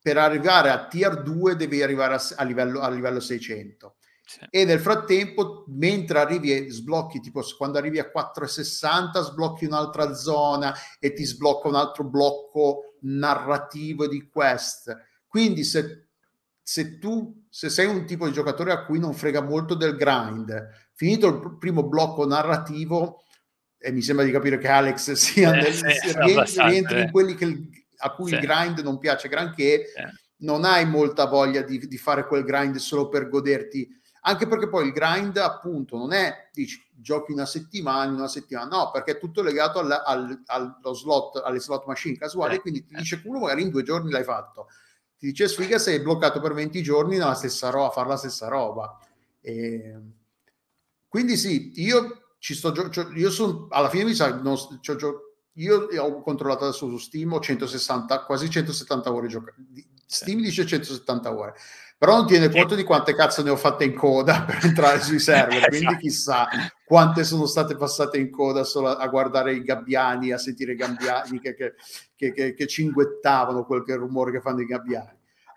[0.00, 3.96] per arrivare a tier 2 devi arrivare a, a, livello, a livello 600.
[4.24, 4.40] Sì.
[4.50, 10.74] E nel frattempo, mentre arrivi e sblocchi, tipo quando arrivi a 460, sblocchi un'altra zona
[10.98, 14.96] e ti sblocca un altro blocco narrativo di quest.
[15.36, 16.06] Quindi se,
[16.62, 20.66] se tu se sei un tipo di giocatore a cui non frega molto del grind,
[20.94, 23.22] finito il primo blocco narrativo,
[23.76, 25.84] e mi sembra di capire che Alex sia eh, nel, sì,
[26.14, 27.68] rientri, rientri in quelli che,
[27.98, 28.36] a cui sì.
[28.36, 30.02] il grind non piace granché, sì.
[30.38, 33.86] non hai molta voglia di, di, fare quel grind solo per goderti,
[34.22, 38.90] anche perché poi il grind appunto non è, dici, giochi una settimana, una settimana, no,
[38.90, 43.20] perché è tutto legato al, al, allo slot, alle slot machine casuali, quindi ti dice
[43.20, 44.68] culo magari in due giorni l'hai fatto.
[45.26, 48.46] Ti dice sfiga sei bloccato per 20 giorni nella stessa roba, a fare la stessa
[48.46, 48.96] roba.
[49.40, 49.94] E...
[51.08, 55.12] Quindi sì, io ci sto gio- io sono alla fine mi sa non, cioè, cioè,
[55.54, 59.56] io ho controllato adesso su Steam ho 160 quasi 170 ore giocate
[60.06, 61.54] Steam dice 170 ore
[61.98, 65.18] però non tiene conto di quante cazzo ne ho fatte in coda per entrare sui
[65.18, 66.46] server quindi chissà
[66.84, 71.40] quante sono state passate in coda solo a, guardare i gabbiani a sentire i gabbiani
[71.40, 75.15] che, che, che, che, cinguettavano quel rumore che fanno i gabbiani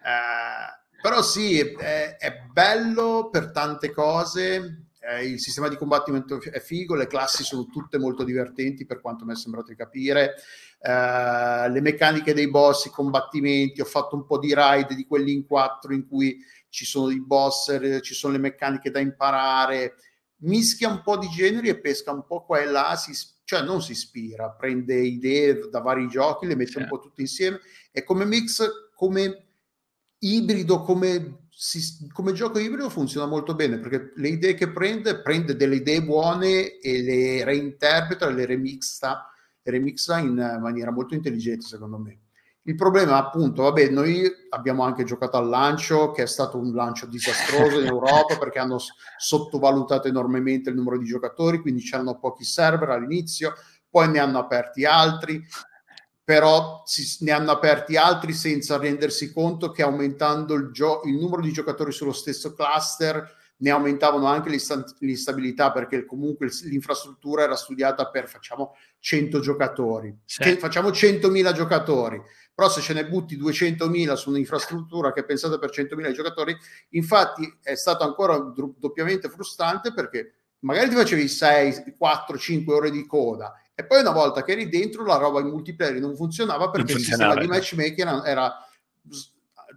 [0.10, 4.86] eh, però sì è, è bello per tante cose.
[5.02, 9.24] Eh, il sistema di combattimento è figo, le classi sono tutte molto divertenti per quanto
[9.24, 10.36] mi è sembrato di capire,
[10.82, 15.32] eh, le meccaniche dei boss, i combattimenti, ho fatto un po' di ride di quelli
[15.32, 16.38] in quattro in cui
[16.68, 19.96] ci sono i boss, ci sono le meccaniche da imparare,
[20.42, 23.14] mischia un po' di generi e pesca un po' qua e là, si,
[23.46, 26.78] cioè non si ispira, prende idee da vari giochi, le mette sì.
[26.80, 27.62] un po' tutte insieme.
[27.92, 29.49] E come mix, come
[30.20, 35.56] ibrido, come si, come gioco ibrido funziona molto bene perché le idee che prende, prende
[35.56, 39.30] delle idee buone e le reinterpreta e le remixa,
[39.62, 42.20] le remixa in maniera molto intelligente secondo me.
[42.64, 47.08] Il problema appunto, vabbè, noi abbiamo anche giocato al lancio, che è stato un lancio
[47.08, 48.78] disastroso in Europa perché hanno
[49.18, 53.54] sottovalutato enormemente il numero di giocatori, quindi c'erano pochi server all'inizio,
[53.90, 55.44] poi ne hanno aperti altri,
[56.30, 61.42] però si, ne hanno aperti altri senza rendersi conto che aumentando il, gio- il numero
[61.42, 64.56] di giocatori sullo stesso cluster ne aumentavano anche
[65.00, 70.56] l'instabilità perché comunque l'infrastruttura era studiata per facciamo 100 giocatori, sì.
[70.58, 72.22] facciamo 100.000 giocatori,
[72.54, 76.56] però se ce ne butti 200.000 su un'infrastruttura che è pensata per 100.000 giocatori,
[76.90, 78.38] infatti è stato ancora
[78.78, 84.12] doppiamente frustrante perché magari ti facevi 6, 4, 5 ore di coda E poi una
[84.12, 87.48] volta che eri dentro la roba in multiplayer non funzionava perché non il sistema di
[87.48, 88.54] matchmaking era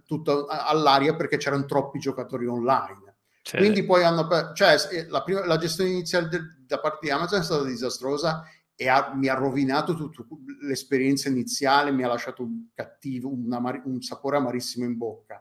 [0.05, 3.15] tutto all'aria perché c'erano troppi giocatori online.
[3.43, 3.55] Sì.
[3.55, 4.27] Quindi poi hanno...
[4.53, 4.75] Cioè,
[5.07, 8.43] la, prima, la gestione iniziale del, da parte di Amazon è stata disastrosa
[8.75, 10.25] e ha, mi ha rovinato tutta
[10.63, 15.39] l'esperienza iniziale, mi ha lasciato un cattivo, una, un sapore amarissimo in bocca.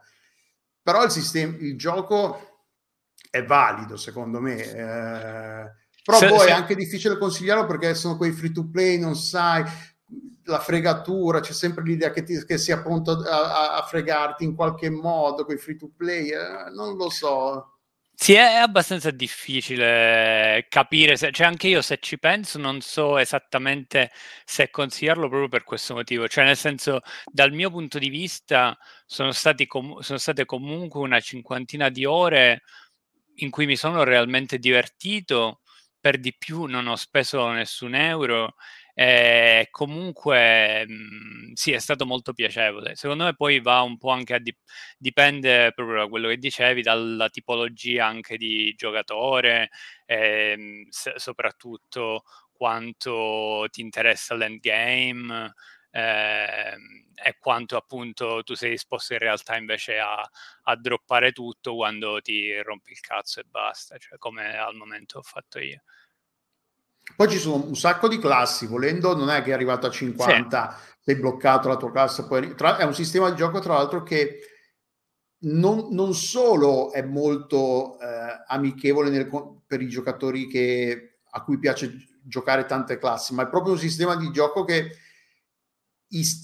[0.80, 2.60] Però il, sistema, il gioco
[3.28, 4.62] è valido secondo me.
[4.62, 6.48] Eh, però se, poi se...
[6.48, 9.64] è anche difficile consigliarlo perché sono quei free to play, non sai
[10.44, 14.90] la fregatura, c'è sempre l'idea che, ti, che sia pronto a, a, fregarti in qualche
[14.90, 17.68] modo con i free to play, eh, non lo so.
[18.14, 24.10] Sì, è abbastanza difficile capire, se, cioè anche io se ci penso non so esattamente
[24.44, 28.76] se consigliarlo proprio per questo motivo, cioè nel senso dal mio punto di vista
[29.06, 32.62] sono, stati com- sono state comunque una cinquantina di ore
[33.36, 35.61] in cui mi sono realmente divertito,
[36.02, 38.56] per di più non ho speso nessun euro
[38.94, 42.94] eh, comunque mhmm, sì, è stato molto piacevole.
[42.96, 44.58] Secondo me poi va un po' anche a dip-
[44.98, 49.70] dipende proprio da quello che dicevi, dalla tipologia anche di giocatore,
[50.06, 55.54] eh, s- soprattutto quanto ti interessa l'endgame.
[55.94, 56.76] Eh,
[57.24, 60.28] e quanto appunto tu sei disposto in realtà invece a,
[60.62, 65.22] a droppare tutto quando ti rompi il cazzo e basta, cioè come al momento ho
[65.22, 65.82] fatto io.
[67.16, 70.78] Poi ci sono un sacco di classi, volendo non è che è arrivato a 50,
[70.78, 70.94] sì.
[71.00, 74.38] sei bloccato la tua classe, poi tra, è un sistema di gioco tra l'altro che
[75.40, 79.28] non, non solo è molto eh, amichevole nel,
[79.66, 81.92] per i giocatori che, a cui piace
[82.24, 84.96] giocare tante classi, ma è proprio un sistema di gioco che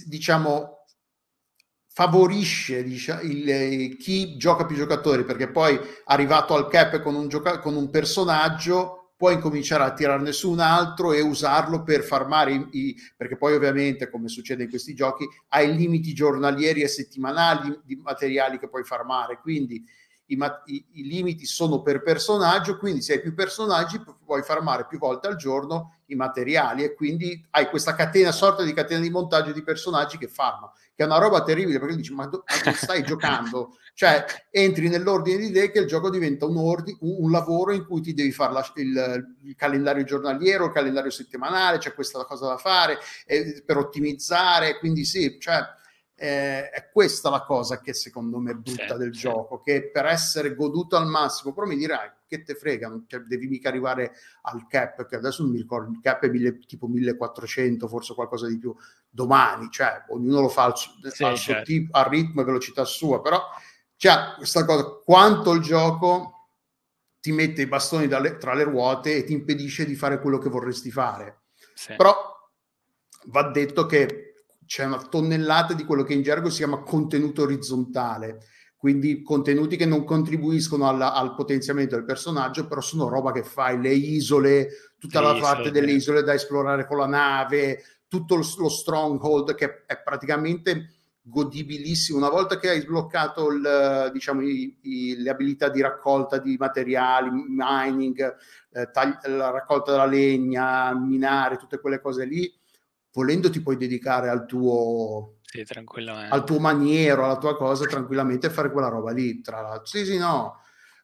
[0.07, 0.85] diciamo
[1.99, 7.59] favorisce diciamo, il, chi gioca più giocatori perché poi arrivato al cap con un, gioca-
[7.59, 12.69] con un personaggio puoi incominciare a tirarne su un altro e usarlo per farmare i,
[12.71, 17.97] i, perché poi ovviamente come succede in questi giochi hai limiti giornalieri e settimanali di
[17.97, 19.41] materiali che puoi farmare.
[19.41, 19.85] Quindi
[20.29, 24.99] i, i, i, limiti sono per personaggio, quindi se hai più personaggi puoi farmare più
[24.99, 29.53] volte al giorno i materiali e quindi hai questa catena, sorta di catena di montaggio
[29.53, 33.03] di personaggi che farma, che è una roba terribile perché dici ma, do, ma stai
[33.05, 33.76] giocando?
[33.99, 37.85] Cioè entri nell'ordine di idee che il gioco diventa un, ordi, un, un lavoro in
[37.85, 42.47] cui ti devi fare la, il, il, calendario giornaliero, il calendario settimanale, c'è questa cosa
[42.47, 45.64] da fare eh, per ottimizzare, quindi sì, cioè
[46.21, 49.21] eh, è questa la cosa che secondo me è brutta sì, del sì.
[49.21, 53.47] gioco, che per essere goduto al massimo, però mi dirai che te frega, cioè, devi
[53.47, 57.87] mica arrivare al cap, che adesso non mi ricordo, il cap è mille, tipo 1400,
[57.87, 58.75] forse qualcosa di più,
[59.09, 61.62] domani, cioè ognuno lo fa al, sì, al, certo.
[61.62, 63.41] tipo, al ritmo e velocità sua, però
[63.95, 66.49] cioè, questa cosa, quanto il gioco
[67.21, 70.49] ti mette i bastoni dalle, tra le ruote e ti impedisce di fare quello che
[70.49, 71.43] vorresti fare.
[71.97, 72.16] Però
[73.27, 74.28] va detto che
[74.69, 78.41] c'è una tonnellata di quello che in gergo si chiama contenuto orizzontale,
[78.77, 83.81] quindi contenuti che non contribuiscono alla, al potenziamento del personaggio, però sono roba che fai,
[83.81, 88.69] le isole, tutta la parte delle isole da esplorare con la nave, tutto lo, lo
[88.69, 90.93] stronghold che è praticamente
[91.23, 92.19] godibilissimo.
[92.19, 97.31] Una volta che hai sbloccato il, diciamo, i, i, le abilità di raccolta di materiali,
[97.31, 98.37] mining,
[98.73, 102.53] eh, tagli, la raccolta della legna, minare, tutte quelle cose lì,
[103.12, 105.64] volendo ti puoi dedicare al tuo, sì,
[106.30, 109.40] al tuo maniero, alla tua cosa tranquillamente e fare quella roba lì.
[109.40, 110.61] Tra l'altro, sì, sì, no.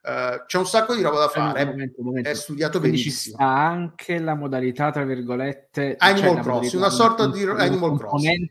[0.07, 2.29] Uh, c'è un sacco di roba da fare, un momento, un momento.
[2.29, 3.39] è studiato Quindi benissimo.
[3.39, 8.51] Ha anche la modalità, tra virgolette, Animal cioè Crossing, una sorta di Animal Crossing.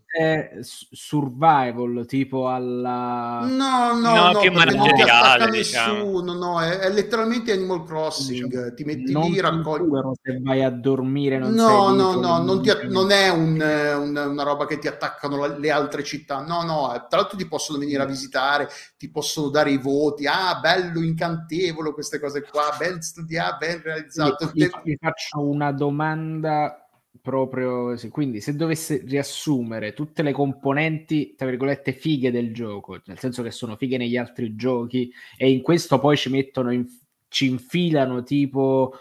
[0.61, 3.45] survival, tipo alla...
[3.47, 5.93] No, no, no, no più manageriale, diciamo.
[5.93, 9.91] nessuno, no, è, è, letteralmente Animal Crossing, diciamo, ti metti lì, raccogli...
[10.23, 14.43] se vai a dormire non No, no, no, non, ti, non è un, un, una
[14.43, 18.07] roba che ti attaccano le altre città, no, no, tra l'altro ti possono venire a
[18.07, 23.57] visitare, ti possono dare i voti, ah, bello, incantevole, incantevole queste cose qua, ben studiato,
[23.59, 24.51] ben realizzato.
[24.53, 26.77] Vi, vi faccio una domanda
[27.21, 33.43] proprio quindi se dovesse riassumere tutte le componenti tra virgolette fighe del gioco nel senso
[33.43, 36.85] che sono fighe negli altri giochi e in questo poi ci mettono in,
[37.27, 38.95] ci infilano tipo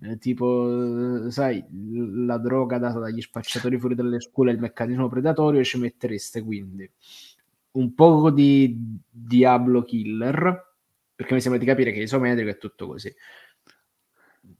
[0.00, 5.78] eh, tipo sai la droga data dagli spacciatori fuori dalle scuole il meccanismo predatorio ci
[5.78, 6.90] mettereste quindi
[7.72, 10.67] un po' di Diablo Killer
[11.18, 13.12] perché mi sembra di capire che isometrico è tutto così.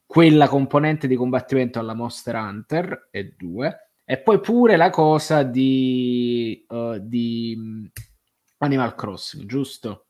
[0.05, 6.67] Quella componente di combattimento alla Monster Hunter è due, e poi pure la cosa di,
[6.67, 7.85] uh, di mm,
[8.59, 10.07] Animal Crossing, giusto?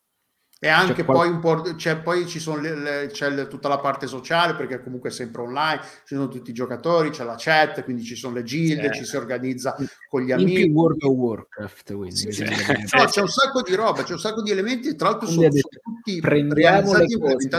[0.61, 3.69] E anche c'è poi, un po', c'è, poi ci sono le, le, c'è le, tutta
[3.69, 7.35] la parte sociale perché comunque è sempre online, ci sono tutti i giocatori, c'è la
[7.37, 8.99] chat, quindi ci sono le gilde, sì.
[8.99, 9.77] ci si organizza
[10.09, 10.63] con gli amici.
[10.63, 12.15] In World of Warcraft, quindi.
[12.15, 12.43] Sì, sì.
[12.43, 15.88] No, c'è un sacco di roba, c'è un sacco di elementi, tra l'altro sono, sono
[16.01, 17.49] tutti prendiamo le cose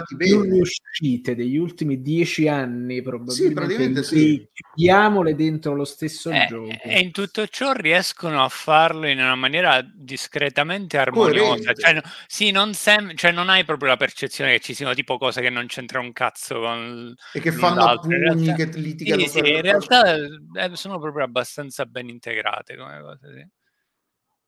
[0.60, 4.48] uscite degli ultimi dieci anni probabilmente, sì, praticamente sì.
[4.74, 6.70] Chiamiamole dentro lo stesso eh, gioco.
[6.82, 11.72] E in tutto ciò riescono a farlo in una maniera discretamente armoniosa.
[11.72, 15.40] Cioè, sì, non sem- cioè non hai proprio la percezione che ci siano tipo cose
[15.40, 19.62] che non c'entrano un cazzo con e che fanno pugni, che litigano sì, sì, in
[19.62, 23.58] realtà eh, sono proprio abbastanza ben integrate come cose, sì.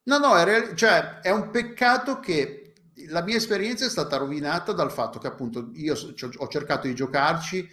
[0.04, 2.61] No, no, è, real- cioè, è un peccato che
[3.08, 7.68] la mia esperienza è stata rovinata dal fatto che appunto io ho cercato di giocarci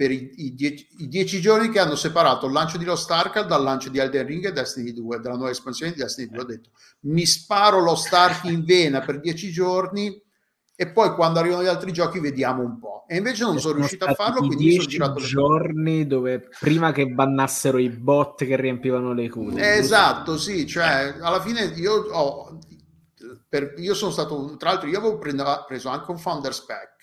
[0.00, 3.44] per i, i, dieci, i, dieci, giorni che hanno separato il lancio di Lost Ark
[3.44, 6.40] dal lancio di Elden Ring e Destiny 2, della nuova espansione di Destiny 2.
[6.40, 10.18] Ho detto, mi sparo Lost Ark in vena per dieci giorni
[10.74, 13.04] e poi quando arrivano gli altri giochi vediamo un po'.
[13.06, 16.48] E invece non sono, sono riuscito a farlo, quindi mi sono girato le giorni dove
[16.58, 19.74] prima che bannassero i bot che riempivano le code.
[19.74, 22.58] esatto, sì, cioè alla fine io ho
[23.50, 27.00] per, io sono stato, tra l'altro io avevo preso anche un Founders Pack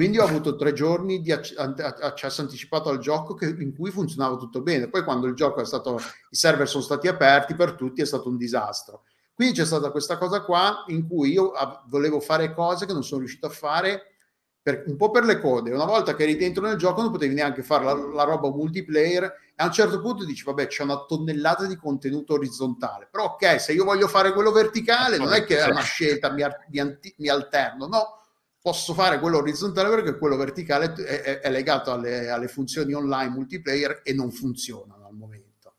[0.00, 4.62] quindi ho avuto tre giorni di accesso anticipato al gioco che, in cui funzionava tutto
[4.62, 4.88] bene.
[4.88, 5.96] Poi quando il gioco è stato,
[6.30, 9.02] i server sono stati aperti per tutti, è stato un disastro.
[9.34, 11.52] Quindi c'è stata questa cosa qua in cui io
[11.88, 14.14] volevo fare cose che non sono riuscito a fare
[14.62, 15.70] per, un po' per le code.
[15.70, 19.30] Una volta che eri dentro nel gioco non potevi neanche fare la, la roba multiplayer
[19.60, 23.08] a un certo punto dici vabbè c'è una tonnellata di contenuto orizzontale.
[23.10, 26.42] Però ok, se io voglio fare quello verticale non è che è una scelta, mi,
[26.70, 28.14] mi, mi alterno, no
[28.60, 33.30] posso fare quello orizzontale perché quello verticale è, è, è legato alle, alle, funzioni online
[33.30, 35.76] multiplayer e non funzionano al momento.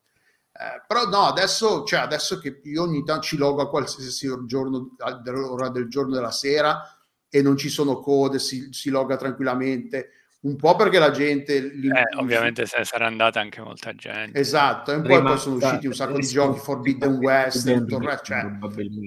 [0.52, 4.96] Eh, però no, adesso, cioè adesso che io ogni tanto ci logo a qualsiasi giorno,
[4.98, 6.82] all'ora del giorno della sera
[7.30, 10.10] e non ci sono code, si, si loga tranquillamente
[10.44, 11.56] un po' perché la gente...
[11.56, 14.40] Eh, ovviamente se sarà andata anche molta gente.
[14.40, 18.24] Esatto, e poi, poi sono usciti un sacco di giochi, Forbidden West, tutto il resto,
[18.24, 18.50] cioè,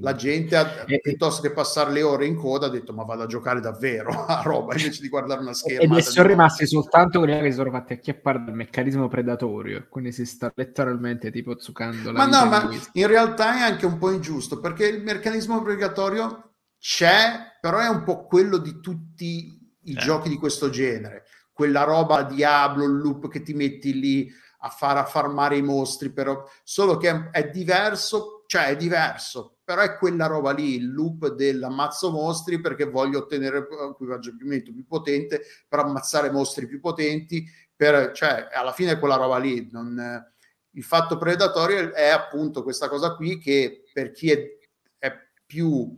[0.00, 0.66] la gente ha,
[1.02, 4.42] piuttosto che passare le ore in coda ha detto ma vado a giocare davvero a
[4.44, 5.96] roba invece di guardare una scherma.
[5.96, 10.52] E sono rimasti soltanto quelli che sono fatti acchiappare dal meccanismo predatorio, quindi si sta
[10.54, 14.86] letteralmente tipo zuccando la Ma no, ma in realtà è anche un po' ingiusto perché
[14.86, 19.96] il meccanismo predatorio c'è, però è un po' quello di tutti i eh.
[19.96, 21.23] giochi di questo genere,
[21.54, 26.10] quella roba Diablo, il loop che ti metti lì a far a farmare i mostri,
[26.10, 31.28] però solo che è diverso, cioè è diverso, però è quella roba lì, il loop
[31.28, 37.46] dell'ammazzo mostri perché voglio ottenere un equipaggiamento più potente per ammazzare mostri più potenti,
[37.76, 39.68] per, cioè alla fine è quella roba lì.
[39.70, 40.24] Non,
[40.70, 44.58] il fatto predatorio è appunto questa cosa qui che per chi è,
[44.98, 45.12] è
[45.46, 45.96] più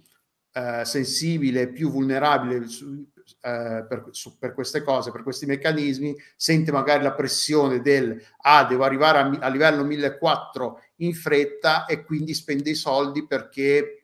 [0.53, 2.67] eh, sensibile, più vulnerabile
[3.47, 8.65] eh, per, su, per, queste cose, per questi meccanismi, sente magari la pressione del ah,
[8.65, 14.01] devo arrivare a, a livello 1400 in fretta e quindi spende i soldi perché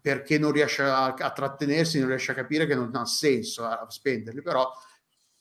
[0.00, 3.84] perché non riesce a, a, trattenersi, non riesce a capire che non ha senso a
[3.86, 4.70] spenderli, però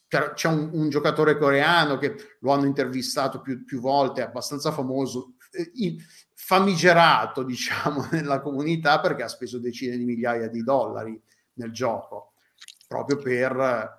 [0.08, 5.36] c'è un, un giocatore coreano che lo hanno intervistato più, più volte, è abbastanza famoso,
[5.52, 5.98] eh, in,
[6.34, 11.22] famigerato diciamo nella comunità perché ha speso decine di migliaia di dollari
[11.54, 12.29] nel gioco
[12.90, 13.98] proprio per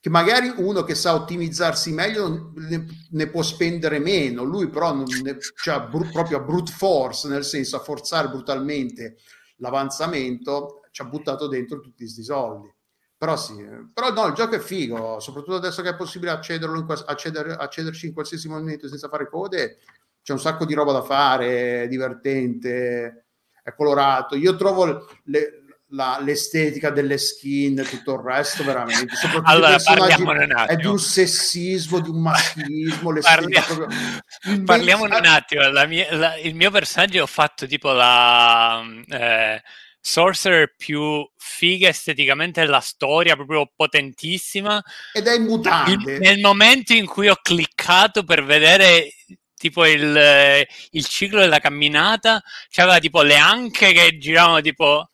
[0.00, 5.04] che magari uno che sa ottimizzarsi meglio ne, ne può spendere meno, lui però non
[5.22, 9.16] ne, cioè, br- proprio a brute force, nel senso a forzare brutalmente
[9.56, 12.72] l'avanzamento, ci ha buttato dentro tutti questi soldi.
[13.18, 13.56] Però sì,
[13.92, 18.06] però no, il gioco è figo, soprattutto adesso che è possibile accederlo in, acceder, accederci
[18.06, 19.78] in qualsiasi momento senza fare code,
[20.22, 23.26] c'è un sacco di roba da fare, è divertente,
[23.60, 24.36] è colorato.
[24.36, 29.14] Io trovo le, la, l'estetica delle skin, tutto il resto, veramente.
[29.14, 33.12] Soprattutto allora, è di un sessismo, di un maschilismo.
[33.20, 34.64] Parliamo, proprio...
[34.64, 35.68] Parliamone un attimo.
[35.70, 39.62] La mia, la, il mio personaggio ho fatto tipo la eh,
[40.00, 44.82] sorcerer più figa esteticamente della storia, proprio potentissima.
[45.12, 46.18] Ed è immutante.
[46.18, 49.12] nel momento in cui ho cliccato per vedere
[49.54, 55.10] tipo il, il ciclo della camminata, c'aveva tipo le anche che giravano tipo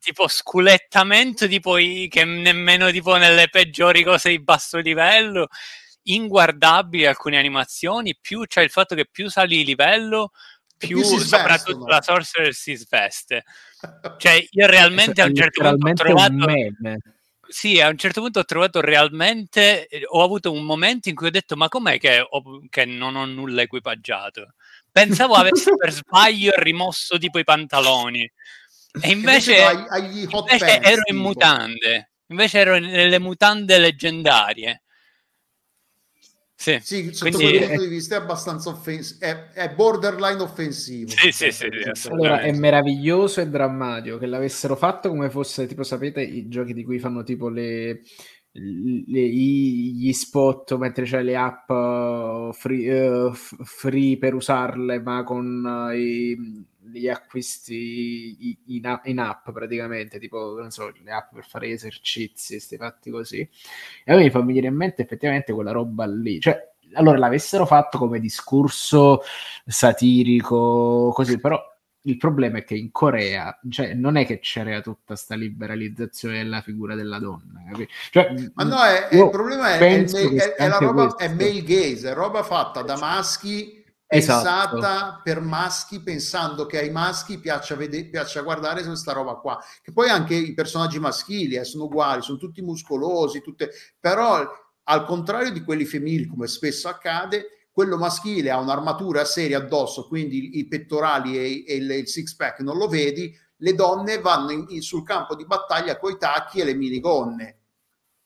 [0.00, 5.48] tipo sculettamento tipo i, che nemmeno tipo nelle peggiori cose di basso livello.
[6.04, 10.30] Inguardabili alcune animazioni più c'è il fatto che più sali di livello
[10.78, 13.44] più, più soprattutto la sorcerer si sveste.
[14.16, 16.46] Cioè io realmente a un certo punto ho trovato
[17.50, 21.28] sì, a un certo punto ho trovato realmente, eh, ho avuto un momento in cui
[21.28, 24.54] ho detto, ma com'è che, ho, che non ho nulla equipaggiato?
[24.92, 28.30] Pensavo avessi per sbaglio rimosso tipo i pantaloni
[29.00, 34.82] E invece, invece, agli hot invece ero in mutande, invece ero nelle mutande leggendarie.
[36.60, 37.56] Sì, sì sotto Quindi...
[37.56, 41.08] quel punto di vista è abbastanza offensivo, è, è, borderline offensivo.
[41.10, 45.84] Sì, sì, sì, sì allora è meraviglioso e drammatico che l'avessero fatto come fosse, tipo,
[45.84, 48.00] sapete, i giochi di cui fanno tipo le,
[48.58, 55.94] gli spot mentre c'è le app uh, free, uh, free, per usarle, ma con uh,
[55.94, 62.54] i, gli acquisti in, in, app praticamente, tipo non so, le app per fare esercizi,
[62.54, 63.48] questi fatti così.
[64.04, 67.66] E a me mi fa venire in mente effettivamente quella roba lì, cioè allora l'avessero
[67.66, 69.20] fatto come discorso
[69.66, 71.60] satirico, così, però
[72.08, 76.62] il problema è che in Corea cioè, non è che c'era tutta questa liberalizzazione della
[76.62, 77.62] figura della donna.
[78.10, 81.18] Cioè, Ma no, è, il problema è, è, è, è la roba, questo.
[81.18, 85.20] è male gaze, è roba fatta da maschi pensata esatto.
[85.22, 90.08] per maschi pensando che ai maschi piaccia, vede- piaccia guardare questa roba qua che poi
[90.08, 93.70] anche i personaggi maschili eh, sono uguali sono tutti muscolosi tutte...
[94.00, 94.48] però
[94.84, 100.58] al contrario di quelli femminili come spesso accade quello maschile ha un'armatura seria addosso quindi
[100.58, 103.32] i pettorali e, e il, six pack non lo vedi.
[103.58, 107.58] Le donne vanno in, in, sul campo di battaglia coi tacchi e le minigonne.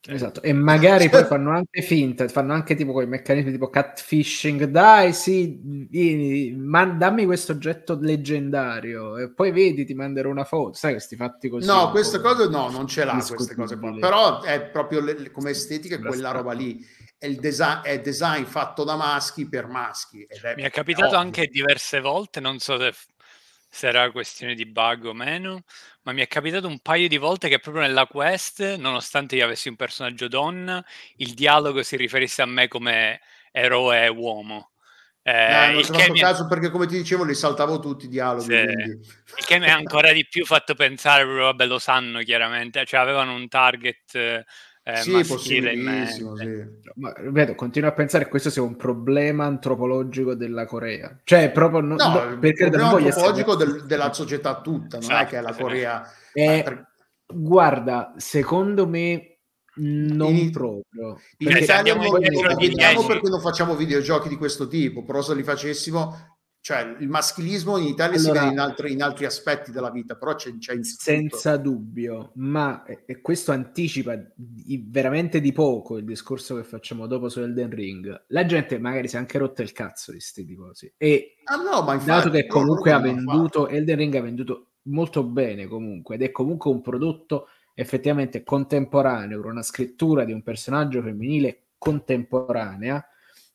[0.09, 5.13] Esatto, e magari poi fanno anche finta, fanno anche tipo quei meccanismi tipo catfishing, dai
[5.13, 11.15] sì, man- dammi questo oggetto leggendario e poi vedi ti manderò una foto, sai questi
[11.15, 11.67] fatti così.
[11.67, 15.51] No, queste cose no, non ce l'ha queste cose qua, però è proprio le, come
[15.51, 16.85] estetica quella roba lì,
[17.23, 20.27] è il design, è design fatto da maschi per maschi.
[20.27, 21.18] È, Mi è capitato ovvio.
[21.18, 22.93] anche diverse volte, non so se
[23.75, 25.62] se era questione di bug o meno,
[26.03, 29.68] ma mi è capitato un paio di volte che proprio nella quest, nonostante io avessi
[29.68, 30.85] un personaggio donna,
[31.16, 33.20] il dialogo si riferisse a me come
[33.53, 34.73] eroe uomo.
[35.23, 38.45] Eh, no, non ci fatto caso perché come ti dicevo li saltavo tutti i dialoghi.
[38.45, 38.53] Sì.
[38.53, 43.33] Il che mi ha ancora di più fatto pensare, vabbè lo sanno chiaramente, cioè avevano
[43.33, 44.45] un target
[44.85, 46.64] eh, sì, possibilissimo, sì.
[46.97, 51.20] Ma vedo, continuo a pensare che questo sia un problema antropologico della Corea.
[51.22, 53.72] Cioè, proprio no, no perché un problema antropologico essere...
[53.72, 56.03] del, della società tutta, non esatto, è che la Corea...
[56.33, 56.91] Eh, per...
[57.26, 59.39] Guarda, secondo me
[59.76, 61.18] non in, proprio.
[61.39, 66.41] In Italia non, non, perché non facciamo videogiochi di questo tipo, però se li facessimo
[66.63, 70.15] cioè il maschilismo in Italia allora, si vede in altri, in altri, aspetti della vita,
[70.15, 76.05] però c'è, c'è in senza dubbio, ma e questo anticipa di, veramente di poco il
[76.05, 78.27] discorso che facciamo dopo su Elden Ring.
[78.29, 81.83] La gente magari si è anche rotta il cazzo di questi cose e ah no,
[81.83, 86.23] ma infatti, dato che comunque ha venduto Elden Ring ha venduto molto bene comunque ed
[86.23, 93.05] è comunque un prodotto effettivamente contemporaneo con una scrittura di un personaggio femminile contemporanea.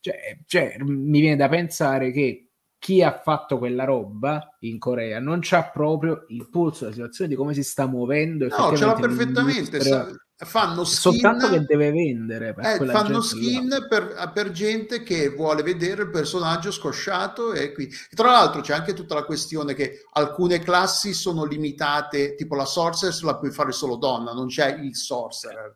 [0.02, 2.47] Cioè, cioè mi viene da pensare che
[2.80, 7.36] chi ha fatto quella roba in Corea non c'ha proprio il polso della situazione di
[7.36, 8.48] come si sta muovendo.
[8.48, 9.82] No, ce l'ha perfettamente.
[9.82, 10.08] Sa,
[10.46, 12.56] fanno skin, soltanto che deve vendere.
[12.58, 17.54] Eh, fanno skin per, per, gente che vuole vedere il personaggio scosciato.
[17.54, 17.90] E qui.
[18.14, 23.24] Tra l'altro, c'è anche tutta la questione che alcune classi sono limitate, tipo la Sorcerer
[23.24, 25.76] la puoi fare solo donna, non c'è il Sorcerer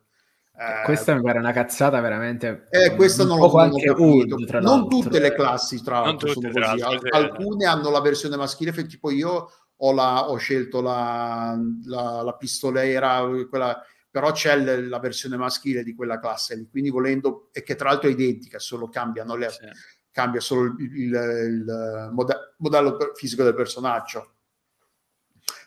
[0.62, 2.68] eh, questa mi pare una cazzata veramente.
[2.70, 4.32] Eh, questa non lo anche Old,
[4.62, 6.82] Non tutte le classi, tra l'altro, sono così.
[6.82, 12.34] Al- alcune hanno la versione maschile, tipo io ho, la, ho scelto la, la, la
[12.36, 17.64] pistolera, quella, però c'è l- la versione maschile di quella classe lì, quindi volendo, e
[17.64, 19.66] che tra l'altro è identica, solo cambiano le, sì.
[20.12, 24.34] cambia solo il, il, il mode- modello fisico del personaggio.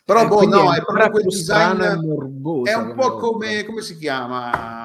[0.05, 3.97] Però eh, boh, no, è proprio quel design morbosa, è un po' come, come si
[3.97, 4.84] chiama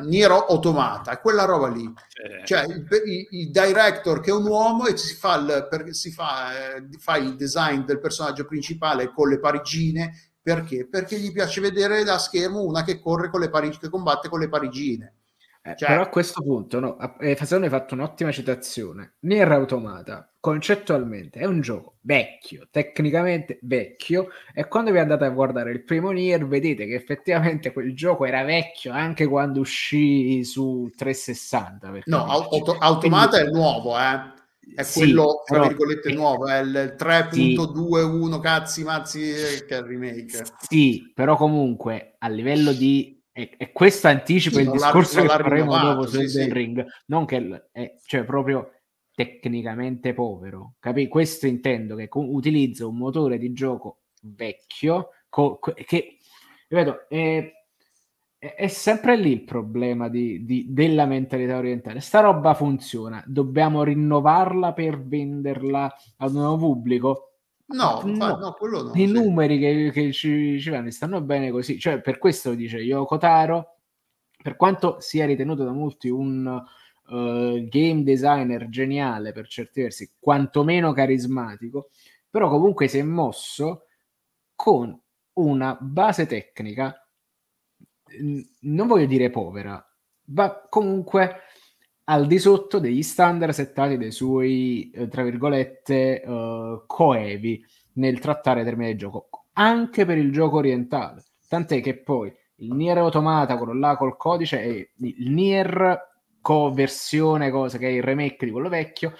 [0.00, 1.84] Nier Automata, è quella roba lì.
[1.84, 2.44] Eh.
[2.44, 2.86] Cioè il,
[3.30, 7.16] il, director che è un uomo e si fa il, per, si fa, eh, fa
[7.16, 10.88] il design del personaggio principale con le parigine perché?
[10.88, 14.40] Perché gli piace vedere da schermo una che corre con le parigine, che combatte con
[14.40, 15.16] le parigine.
[15.60, 15.90] Eh, cioè...
[15.90, 19.16] Però a questo punto, no, eh, Fasone hai fatto un'ottima citazione.
[19.20, 25.72] Nier Automata, concettualmente, è un gioco vecchio, tecnicamente vecchio, e quando vi andate a guardare
[25.72, 32.00] il primo Nier vedete che effettivamente quel gioco era vecchio anche quando uscì su 360.
[32.06, 33.50] No, auto- Automata Quindi...
[33.50, 34.36] è nuovo, eh?
[34.74, 38.40] È sì, quello, tra però, virgolette, nuovo, è il 3.21 sì.
[38.40, 39.20] cazzi mazzi
[39.66, 40.44] che è il remake.
[40.66, 45.78] Sì, però comunque a livello di e, e questo anticipa sì, il discorso che faremo
[45.78, 48.77] dopo su Elden sì, Ring, non che è cioè proprio
[49.18, 51.08] tecnicamente povero, capi?
[51.08, 56.18] Questo intendo che co- utilizza un motore di gioco vecchio co- co- che
[56.68, 57.52] ripeto è,
[58.38, 61.98] è, è, sempre lì il problema di, di, della mentalità orientale.
[61.98, 67.22] Sta roba funziona, dobbiamo rinnovarla per venderla ad un nuovo pubblico
[67.70, 68.92] No, no, no, quello no.
[68.94, 69.12] I sì.
[69.12, 71.78] numeri che, che ci, ci vanno stanno bene così.
[71.78, 73.78] Cioè, per questo dice Yoko Taro,
[74.42, 76.64] per quanto sia ritenuto da molti un
[77.08, 81.90] uh, game designer geniale per certi versi, quantomeno carismatico,
[82.30, 83.86] però comunque si è mosso
[84.54, 84.98] con
[85.34, 86.94] una base tecnica,
[88.60, 89.82] non voglio dire povera,
[90.30, 91.42] ma comunque
[92.04, 97.62] al di sotto degli standard settati dai suoi, eh, tra virgolette, uh, coevi
[97.94, 101.22] nel trattare termini di gioco, anche per il gioco orientale.
[101.46, 106.07] Tant'è che poi il Nier Automata, quello là col codice, e il Nier
[106.40, 109.14] co-versione, cosa che è il remake di quello vecchio,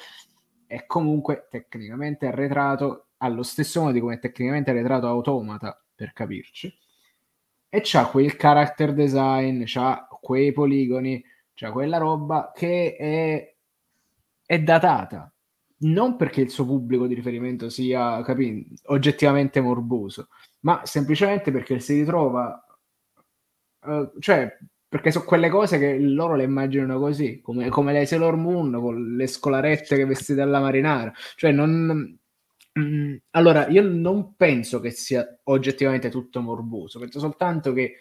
[0.67, 6.73] è comunque tecnicamente arretrato allo stesso modo di come è tecnicamente arretrato Automata, per capirci.
[7.69, 11.23] E c'ha quel character design, c'ha quei poligoni,
[11.55, 13.55] cioè quella roba che è,
[14.47, 15.33] è datata,
[15.79, 20.29] non perché il suo pubblico di riferimento sia capì, oggettivamente morboso,
[20.61, 22.65] ma semplicemente perché si ritrova,
[23.81, 24.57] uh, cioè
[24.89, 29.17] perché sono quelle cose che loro le immaginano così, come, come le Sailor Moon con
[29.17, 32.19] le scolarette che vestite alla marinara, cioè non...
[32.79, 37.97] Mm, allora, io non penso che sia oggettivamente tutto morboso, penso soltanto che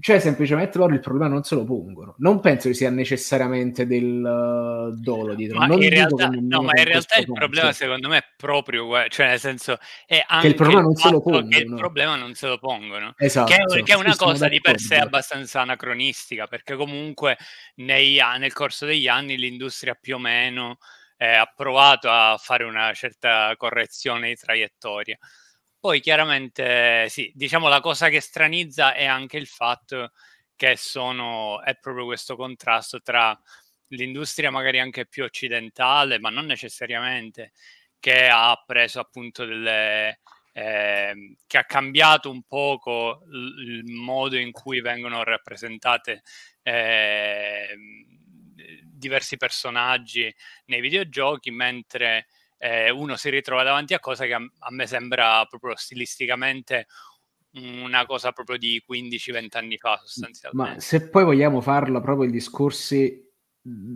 [0.00, 2.14] cioè semplicemente loro il problema non se lo pongono.
[2.18, 5.58] Non penso che sia necessariamente del uh, dolo dietro.
[5.58, 7.40] Ma non in realtà, no, ma in realtà il punto.
[7.40, 11.10] problema secondo me è proprio, cioè nel senso è anche che il problema non se
[11.10, 11.48] lo pongono.
[11.48, 13.14] Che il problema non se lo pongono.
[13.16, 13.52] Esatto.
[13.52, 17.36] Che, che è una cosa di per sé abbastanza anacronistica, perché comunque
[17.76, 20.78] nei, nel corso degli anni l'industria più o meno
[21.16, 25.16] eh, ha provato a fare una certa correzione di traiettoria.
[25.80, 30.10] Poi chiaramente sì, diciamo la cosa che stranizza è anche il fatto
[30.56, 33.38] che sono, è proprio questo contrasto tra
[33.88, 37.52] l'industria magari anche più occidentale, ma non necessariamente,
[38.00, 40.20] che ha preso appunto delle...
[40.52, 46.22] Eh, che ha cambiato un poco il, modo in cui vengono rappresentate
[46.62, 47.76] eh,
[48.82, 50.34] diversi personaggi
[50.66, 52.26] nei videogiochi, mentre
[52.58, 56.86] eh, uno si ritrova davanti a cose che a, a, me sembra proprio stilisticamente
[57.52, 60.74] una cosa proprio di 15-20 anni fa sostanzialmente.
[60.74, 63.24] Ma se poi vogliamo farlo proprio i discorsi,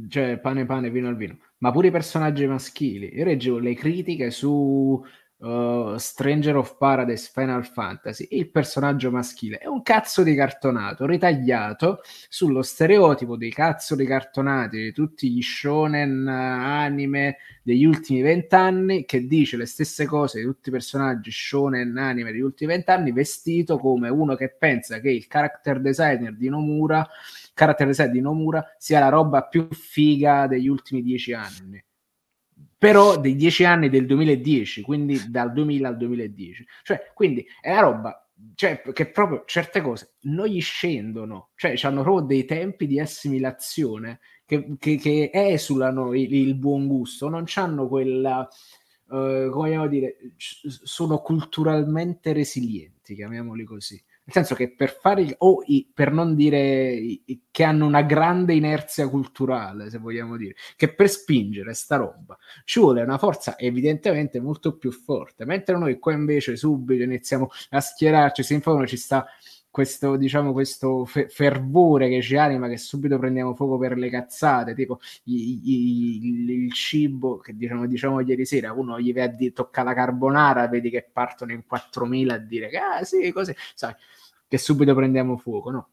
[0.08, 4.30] cioè pane pane, vino al vino, ma pure i personaggi maschili, io leggevo le critiche
[4.30, 5.04] su
[5.42, 12.00] uh, Stranger of Paradise Final Fantasy, il personaggio maschile è un cazzo di cartonato ritagliato
[12.28, 19.26] sullo stereotipo dei cazzo di cartonati di tutti gli shonen anime degli ultimi vent'anni che
[19.26, 24.08] dice le stesse cose di tutti i personaggi shonen anime degli ultimi vent'anni vestito come
[24.08, 27.06] uno che pensa che il character designer di Nomura
[27.54, 31.82] character design di Nomura sia la roba più figa degli ultimi dieci anni
[32.82, 36.66] però dei dieci anni del 2010, quindi dal 2000 al 2010.
[36.82, 42.02] Cioè, quindi è una roba cioè, che proprio certe cose non gli scendono, cioè hanno
[42.02, 47.86] proprio dei tempi di assimilazione che, che, che esulano il, il, buon gusto, non hanno
[47.86, 48.48] quella,
[49.10, 54.02] uh, come vogliamo dire, sono culturalmente resilienti, chiamiamoli così.
[54.24, 57.20] Nel senso che per fare, o i, per non dire
[57.50, 62.78] che hanno una grande inerzia culturale, se vogliamo dire, che per spingere sta roba ci
[62.78, 65.44] vuole una forza evidentemente molto più forte.
[65.44, 69.26] Mentre noi qua invece subito iniziamo a schierarci, si informa, ci sta
[69.72, 74.74] questo, diciamo, questo fe- fervore che ci anima, che subito prendiamo fuoco per le cazzate,
[74.74, 79.82] tipo i, i, il cibo che diciamo, diciamo ieri sera, uno gli vede a tocca
[79.82, 83.94] la carbonara, vedi che partono in 4000 a dire ah sì, così, sai,
[84.46, 85.88] che subito prendiamo fuoco, no?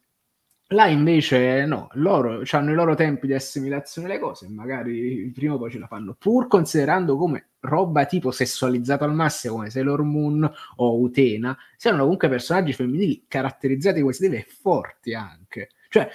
[0.71, 5.57] Là invece no, loro hanno i loro tempi di assimilazione delle cose, magari prima o
[5.57, 10.47] poi ce la fanno, pur considerando come roba tipo sessualizzata al massimo come Sailor Moon
[10.75, 15.69] o Utena, siano comunque personaggi femminili caratterizzati si deve e forti anche.
[15.89, 16.07] Cioè,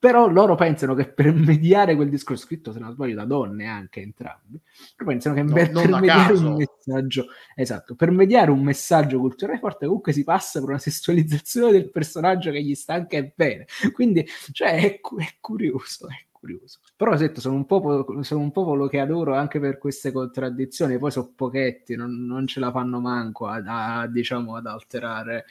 [0.00, 4.00] però loro pensano che per mediare quel discorso, scritto se non sbaglio da donne anche
[4.00, 4.58] entrambi,
[4.96, 9.84] pensano che no, per, per mediare un messaggio, esatto, per mediare un messaggio culturale forte
[9.84, 13.66] comunque si passa per una sessualizzazione del personaggio che gli sta anche bene.
[13.92, 16.78] Quindi, cioè, è, è curioso, è curioso.
[16.96, 21.10] Però detto, sono un, popolo, sono un popolo che adoro anche per queste contraddizioni, poi
[21.10, 25.44] sono pochetti, non, non ce la fanno manco a, a, diciamo, ad alterare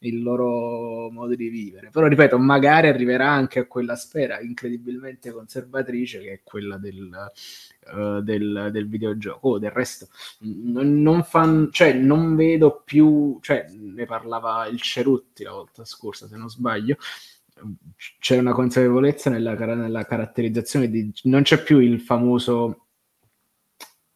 [0.00, 1.88] il loro modo di vivere.
[1.90, 7.10] Però ripeto, magari arriverà anche a quella sfera incredibilmente conservatrice che è quella del,
[7.92, 9.48] uh, del, del videogioco.
[9.48, 10.08] Oh, del resto,
[10.40, 16.28] non, non, fan, cioè, non vedo più, cioè, ne parlava il Cerutti la volta scorsa,
[16.28, 16.96] se non sbaglio
[18.18, 22.86] c'è una consapevolezza nella, nella caratterizzazione di non c'è più il famoso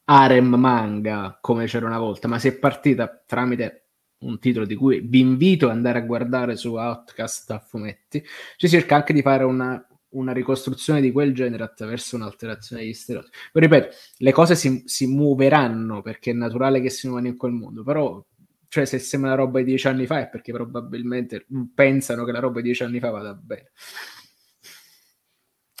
[0.05, 3.89] harem manga come c'era una volta, ma si è partita tramite
[4.19, 8.23] un titolo di cui vi invito ad andare a guardare su Outcast a fumetti.
[8.57, 13.37] Ci cerca anche di fare una, una ricostruzione di quel genere attraverso un'alterazione degli stereotipi.
[13.53, 17.83] Ripeto, le cose si, si muoveranno perché è naturale che si muovano in quel mondo,
[17.83, 18.23] però
[18.69, 22.39] cioè se sembra una roba di dieci anni fa è perché probabilmente pensano che la
[22.39, 23.71] roba di dieci anni fa vada bene.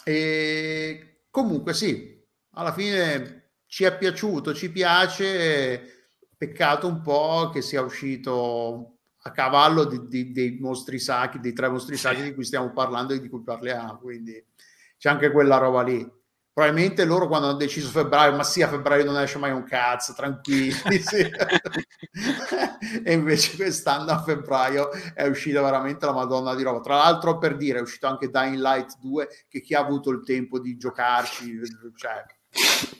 [0.03, 2.19] E comunque sì,
[2.53, 9.85] alla fine ci è piaciuto, ci piace, peccato un po' che sia uscito a cavallo
[9.85, 13.29] di, di, dei mostri sacri, dei tre mostri sacri di cui stiamo parlando e di
[13.29, 14.43] cui parliamo, quindi
[14.97, 16.18] c'è anche quella roba lì
[16.59, 20.13] probabilmente loro quando hanno deciso febbraio, ma sì, a febbraio non esce mai un cazzo,
[20.13, 20.73] tranquilli.
[21.09, 21.31] Sì.
[23.03, 26.81] e invece quest'anno a febbraio è uscita veramente la Madonna di roba.
[26.81, 30.23] Tra l'altro, per dire, è uscito anche Dying Light 2, che chi ha avuto il
[30.23, 31.61] tempo di giocarci,
[31.95, 32.25] cioè,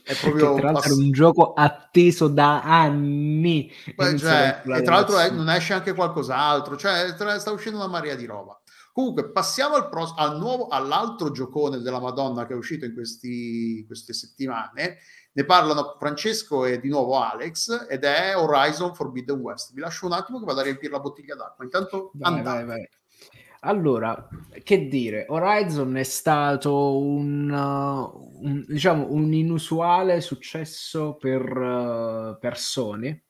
[0.03, 3.71] è proprio che tra l'altro pass- un gioco atteso da anni.
[3.95, 8.15] Beh, cioè, e tra l'altro è, non esce anche qualcos'altro, cioè sta uscendo una marea
[8.15, 8.58] di roba.
[8.99, 13.85] Comunque, passiamo al, pros- al nuovo, all'altro giocone della Madonna che è uscito in questi,
[13.87, 14.97] queste settimane.
[15.31, 19.71] Ne parlano Francesco e di nuovo Alex ed è Horizon Forbidden West.
[19.71, 21.63] Vi lascio un attimo che vado a riempire la bottiglia d'acqua.
[21.63, 22.89] Intanto vai, vai, vai.
[23.61, 24.27] Allora,
[24.63, 33.28] che dire, Horizon è stato un, un, diciamo, un inusuale successo per, uh, per Sony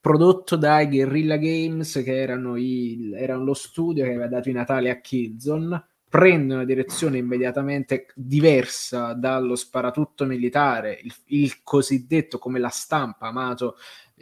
[0.00, 4.90] prodotto dai Guerrilla Games, che erano, il, erano lo studio che aveva dato i Natali
[4.90, 12.68] a Killzone, prende una direzione immediatamente diversa dallo sparatutto militare, il, il cosiddetto come la
[12.68, 13.76] stampa amato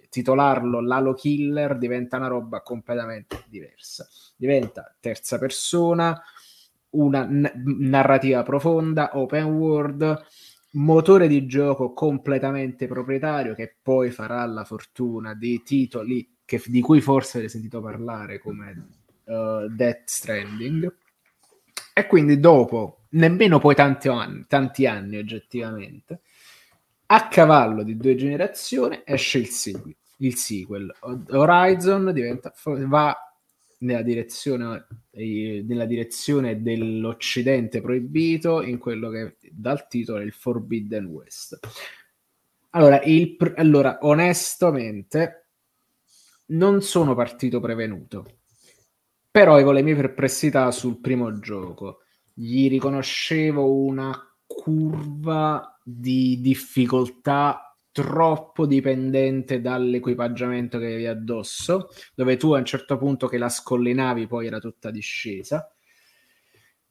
[0.09, 4.09] titolarlo Lalo Killer, diventa una roba completamente diversa.
[4.37, 6.21] Diventa terza persona,
[6.91, 7.51] una n-
[7.81, 10.25] narrativa profonda, open world,
[10.73, 17.01] motore di gioco completamente proprietario che poi farà la fortuna dei titoli che, di cui
[17.01, 18.89] forse avete sentito parlare come
[19.25, 20.95] uh, Death Stranding
[21.95, 26.21] e quindi dopo nemmeno poi tanti anni, tanti anni oggettivamente
[27.07, 30.95] a cavallo di due generazioni esce il sequel, il sequel.
[31.31, 33.28] Horizon diventa, va
[33.79, 41.59] nella direzione, nella direzione dell'Occidente proibito in quello che dal titolo è il Forbidden West.
[42.71, 45.51] Allora, il, allora, onestamente,
[46.47, 48.41] non sono partito prevenuto,
[49.31, 52.01] però con le mie perplessità sul primo gioco
[52.33, 62.59] gli riconoscevo una curva di difficoltà troppo dipendente dall'equipaggiamento che avevi addosso, dove tu a
[62.59, 65.71] un certo punto che la scollinavi poi era tutta discesa.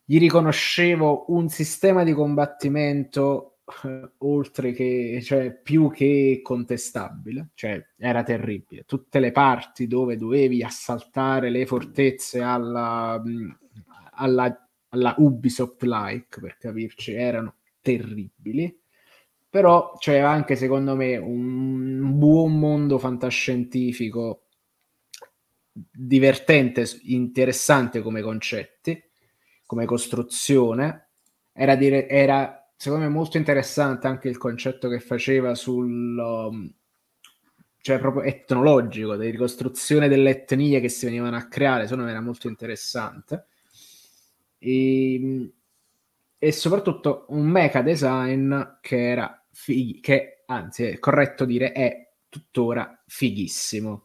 [0.03, 8.23] Gli riconoscevo un sistema di combattimento eh, oltre che, cioè più che contestabile, cioè era
[8.23, 8.83] terribile.
[8.85, 13.21] Tutte le parti dove dovevi assaltare le fortezze alla,
[14.11, 18.85] alla, alla Ubisoft-like, per capirci, erano terribili
[19.57, 24.43] però c'è anche secondo me un buon mondo fantascientifico
[25.73, 29.03] divertente, interessante come concetti,
[29.65, 31.07] come costruzione.
[31.51, 36.71] Era, dire, era secondo me molto interessante anche il concetto che faceva sul um,
[37.81, 42.21] cioè proprio etnologico, di ricostruzione delle etnie che si venivano a creare, secondo me era
[42.21, 43.47] molto interessante.
[44.59, 45.51] E,
[46.37, 53.03] e soprattutto un mecha design che era fighi, che anzi è corretto dire è tuttora
[53.07, 54.03] fighissimo.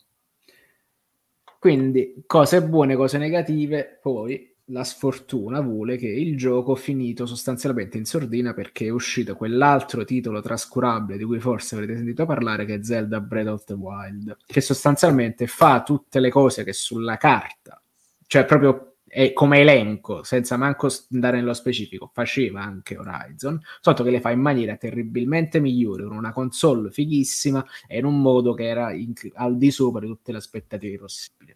[1.59, 8.07] Quindi cose buone, cose negative, poi la sfortuna vuole che il gioco finito sostanzialmente in
[8.07, 12.83] sordina perché è uscito quell'altro titolo trascurabile di cui forse avrete sentito parlare che è
[12.83, 17.81] Zelda Breath of the Wild, che sostanzialmente fa tutte le cose che sulla carta,
[18.27, 24.09] cioè proprio e come elenco, senza manco andare nello specifico, faceva anche Horizon, sotto che
[24.09, 28.67] le fa in maniera terribilmente migliore, con una console fighissima e in un modo che
[28.67, 31.53] era in, al di sopra di tutte le aspettative possibili.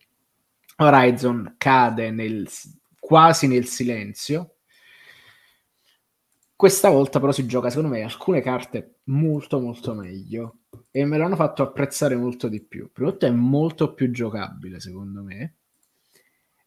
[0.76, 2.46] Horizon cade nel,
[2.98, 4.56] quasi nel silenzio.
[6.54, 10.58] Questa volta però si gioca, secondo me, alcune carte molto molto meglio
[10.90, 12.90] e me l'hanno fatto apprezzare molto di più.
[12.94, 15.54] Di tutto è molto più giocabile, secondo me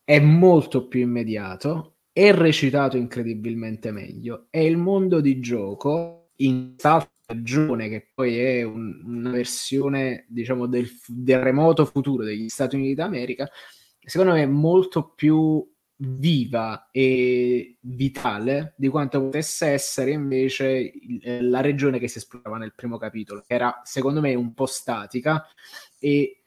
[0.10, 7.08] è molto più immediato, è recitato incredibilmente meglio e il mondo di gioco in questa
[7.22, 12.96] stagione che poi è un, una versione diciamo del, del, remoto futuro degli Stati Uniti
[12.96, 13.48] d'America
[14.00, 15.64] secondo me è molto più
[15.98, 20.92] viva e vitale di quanto potesse essere invece
[21.42, 25.46] la regione che si esplorava nel primo capitolo, che era secondo me un po' statica
[26.00, 26.39] e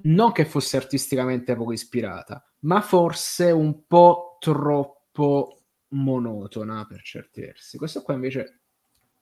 [0.00, 7.78] non che fosse artisticamente poco ispirata, ma forse un po' troppo monotona per certi versi.
[7.78, 8.60] Questo qua invece,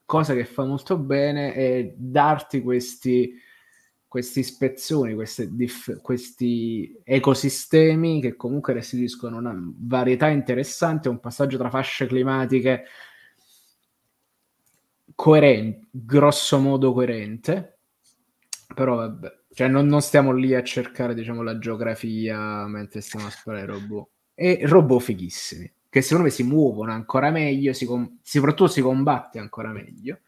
[0.05, 3.41] cosa che fa molto bene è darti questi
[4.09, 5.15] questi spezzoni,
[5.51, 12.85] dif- questi ecosistemi che comunque restituiscono una varietà interessante, un passaggio tra fasce climatiche
[15.15, 17.79] coerente, grosso modo coerente,
[18.75, 23.29] però vabbè, cioè non, non, stiamo lì a cercare diciamo la geografia mentre stiamo a
[23.31, 24.09] esplorare robot.
[24.35, 29.39] E robot fighissimi, che secondo me si muovono ancora meglio, si com- soprattutto si combatte
[29.39, 30.19] ancora meglio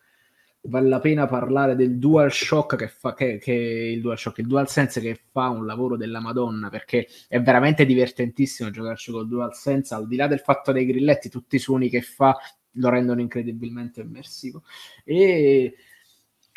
[0.63, 5.21] vale la pena parlare del DualShock che fa che, che il DualShock, il DualSense che
[5.31, 10.27] fa un lavoro della Madonna perché è veramente divertentissimo giocarci col DualSense al di là
[10.27, 12.35] del fatto dei grilletti tutti i suoni che fa
[12.73, 14.63] lo rendono incredibilmente immersivo
[15.05, 15.75] e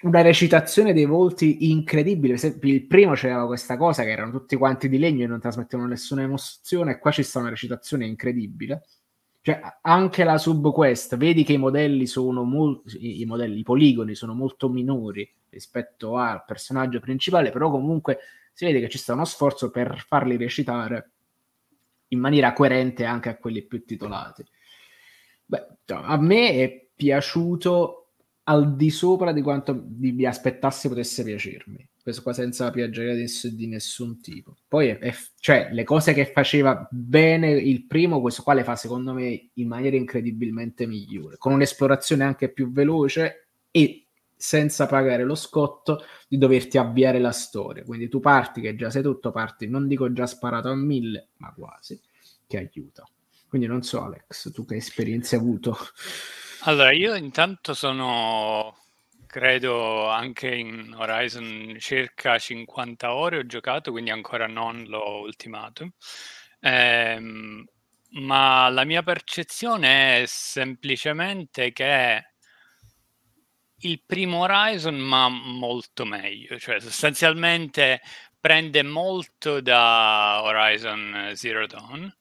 [0.02, 2.38] una recitazione dei volti incredibile.
[2.62, 6.24] Il primo c'era questa cosa che erano tutti quanti di legno e non trasmettevano nessuna
[6.24, 8.84] emozione, e qua ci sta una recitazione incredibile.
[9.42, 14.34] Cioè, anche la subquest, vedi che i modelli sono molto, i, modelli, i poligoni sono
[14.34, 18.20] molto minori rispetto al personaggio principale, però comunque
[18.54, 21.12] si vede che ci sta uno sforzo per farli recitare
[22.10, 24.46] in maniera coerente anche a quelli più titolati.
[25.46, 28.01] Beh, a me è piaciuto
[28.44, 33.68] al di sopra di quanto vi aspettassi potesse piacermi questo qua senza piaggeria di, di,
[33.68, 34.56] nessun tipo.
[34.68, 38.76] Poi, è, è, cioè, le cose che faceva bene il primo, questo qua le fa
[38.76, 45.36] secondo me in maniera incredibilmente migliore, con un'esplorazione anche più veloce e senza pagare lo
[45.36, 47.84] scotto di doverti avviare la storia.
[47.84, 51.54] Quindi tu parti che già sei tutto, parti, non dico già sparato a mille, ma
[51.54, 52.00] quasi,
[52.48, 53.08] che aiuta.
[53.48, 55.78] Quindi non so Alex, tu che esperienze hai avuto?
[56.66, 58.78] Allora, io intanto sono
[59.26, 65.94] credo anche in Horizon circa 50 ore ho giocato, quindi ancora non l'ho ultimato.
[66.60, 67.20] Eh,
[68.14, 72.24] ma la mia percezione è semplicemente che
[73.84, 78.02] il primo Horizon, ma molto meglio, cioè sostanzialmente
[78.40, 82.12] prende molto da Horizon Zero Dawn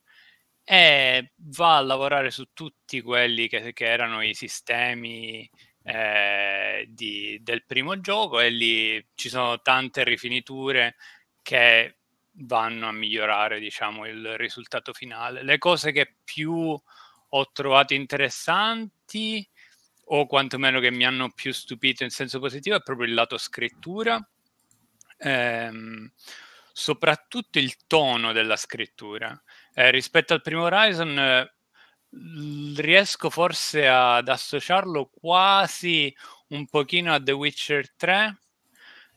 [0.72, 5.50] e va a lavorare su tutti quelli che, che erano i sistemi
[5.82, 10.94] eh, di, del primo gioco e lì ci sono tante rifiniture
[11.42, 11.96] che
[12.44, 15.42] vanno a migliorare diciamo il risultato finale.
[15.42, 16.80] Le cose che più
[17.32, 19.44] ho trovato interessanti
[20.04, 24.24] o quantomeno che mi hanno più stupito in senso positivo è proprio il lato scrittura
[25.18, 26.12] ehm,
[26.72, 29.36] soprattutto il tono della scrittura
[29.74, 31.52] eh, rispetto al primo Horizon eh,
[32.76, 36.14] riesco forse ad associarlo quasi
[36.48, 38.38] un pochino a The Witcher 3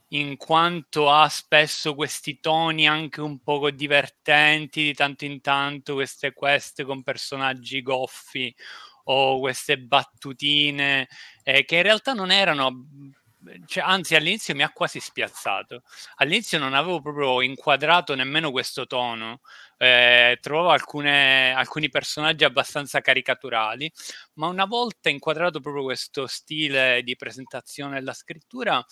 [0.10, 6.34] in quanto ha spesso questi toni anche un poco divertenti di tanto in tanto, queste
[6.34, 8.56] quest con personaggi goffi
[9.06, 11.08] o queste battutine
[11.44, 12.88] eh, che in realtà non erano
[13.66, 15.84] cioè, anzi all'inizio mi ha quasi spiazzato.
[16.16, 19.42] All'inizio non avevo proprio inquadrato nemmeno questo tono,
[19.78, 23.92] eh, trovavo alcune, alcuni personaggi abbastanza caricaturali,
[24.36, 28.84] ma una volta inquadrato proprio questo stile di presentazione della scrittura,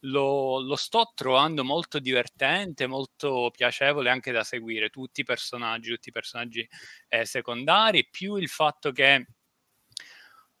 [0.00, 4.90] lo, lo, sto trovando molto divertente, molto piacevole anche da seguire.
[4.90, 6.68] Tutti i personaggi, tutti i personaggi
[7.08, 9.26] eh, secondari, più il fatto che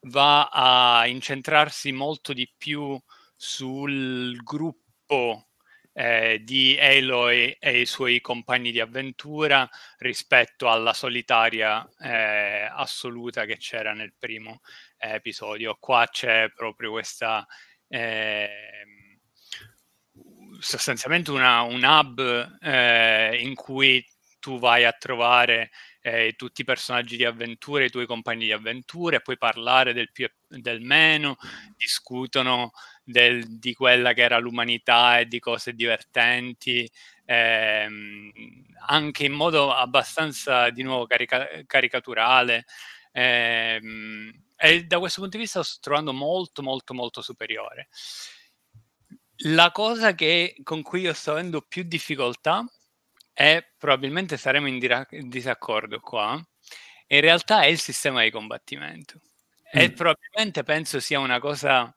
[0.08, 2.98] va a incentrarsi molto di più
[3.36, 5.48] sul gruppo
[5.92, 9.68] eh, di Aloy e i suoi compagni di avventura
[9.98, 14.60] rispetto alla solitaria eh, assoluta che c'era nel primo
[14.98, 15.76] eh, episodio.
[15.80, 17.46] Qua c'è proprio questa
[17.88, 19.18] ehm,
[20.58, 24.04] sostanzialmente una, un hub eh, in cui
[24.38, 25.70] tu vai a trovare
[26.06, 30.12] eh, tutti i personaggi di avventura, i tuoi compagni di avventura, e puoi parlare del
[30.12, 31.36] più e del meno,
[31.76, 32.70] discutono
[33.02, 36.88] del, di quella che era l'umanità e di cose divertenti,
[37.24, 38.30] ehm,
[38.86, 42.66] anche in modo abbastanza di nuovo carica- caricaturale.
[43.10, 47.88] Ehm, e da questo punto di vista lo sto trovando molto molto molto superiore.
[49.40, 52.64] La cosa che, con cui io sto avendo più difficoltà
[53.38, 56.42] e probabilmente saremo in, dira- in disaccordo qua,
[57.08, 59.20] in realtà è il sistema di combattimento.
[59.76, 59.80] Mm.
[59.80, 61.92] E probabilmente penso sia una cosa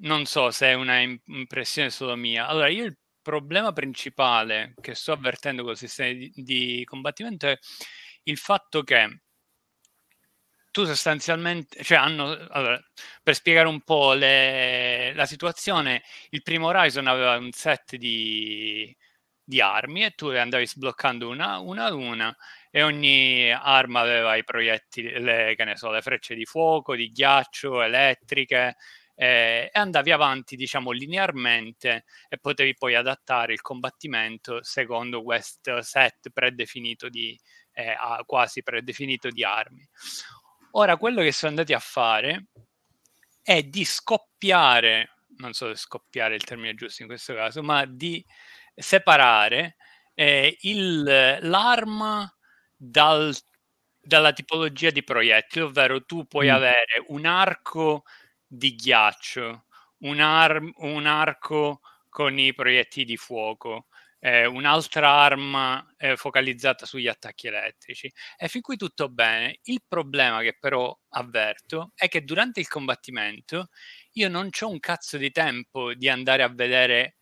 [0.00, 2.46] non so se è una impressione solo mia.
[2.46, 7.58] Allora, io il problema principale che sto avvertendo con il sistema di, di combattimento è
[8.22, 9.20] il fatto che
[10.70, 12.80] tu sostanzialmente, cioè hanno, allora,
[13.22, 18.96] per spiegare un po' le, la situazione, il primo Horizon aveva un set di,
[19.48, 22.36] di armi e tu le andavi sbloccando una, una ad una
[22.70, 27.10] e ogni arma aveva i proiettili, le, che ne so, le frecce di fuoco, di
[27.10, 28.76] ghiaccio, elettriche
[29.14, 36.28] eh, e andavi avanti, diciamo, linearmente e potevi poi adattare il combattimento secondo questo set
[36.30, 37.34] predefinito di,
[37.72, 37.96] eh,
[38.26, 39.88] quasi predefinito di armi.
[40.72, 42.48] Ora, quello che sono andati a fare
[43.42, 47.86] è di scoppiare, non so se scoppiare è il termine giusto in questo caso, ma
[47.86, 48.22] di
[48.78, 49.76] separare
[50.14, 52.32] eh, il, l'arma
[52.76, 53.34] dal,
[54.00, 56.54] dalla tipologia di proiettili, ovvero tu puoi mm.
[56.54, 58.04] avere un arco
[58.46, 59.66] di ghiaccio,
[59.98, 63.86] un, ar- un arco con i proiettili di fuoco,
[64.20, 68.12] eh, un'altra arma eh, focalizzata sugli attacchi elettrici.
[68.36, 69.58] E fin qui tutto bene.
[69.64, 73.68] Il problema che però avverto è che durante il combattimento
[74.12, 77.17] io non ho un cazzo di tempo di andare a vedere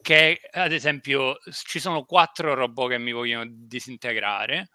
[0.00, 4.70] che ad esempio ci sono quattro robot che mi vogliono disintegrare.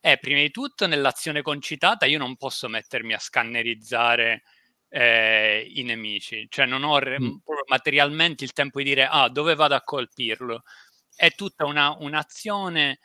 [0.00, 4.42] E prima di tutto nell'azione concitata io non posso mettermi a scannerizzare
[4.88, 7.36] eh, i nemici, cioè non ho re- mm.
[7.68, 10.62] materialmente il tempo di dire ah dove vado a colpirlo,
[11.14, 13.00] è tutta una, un'azione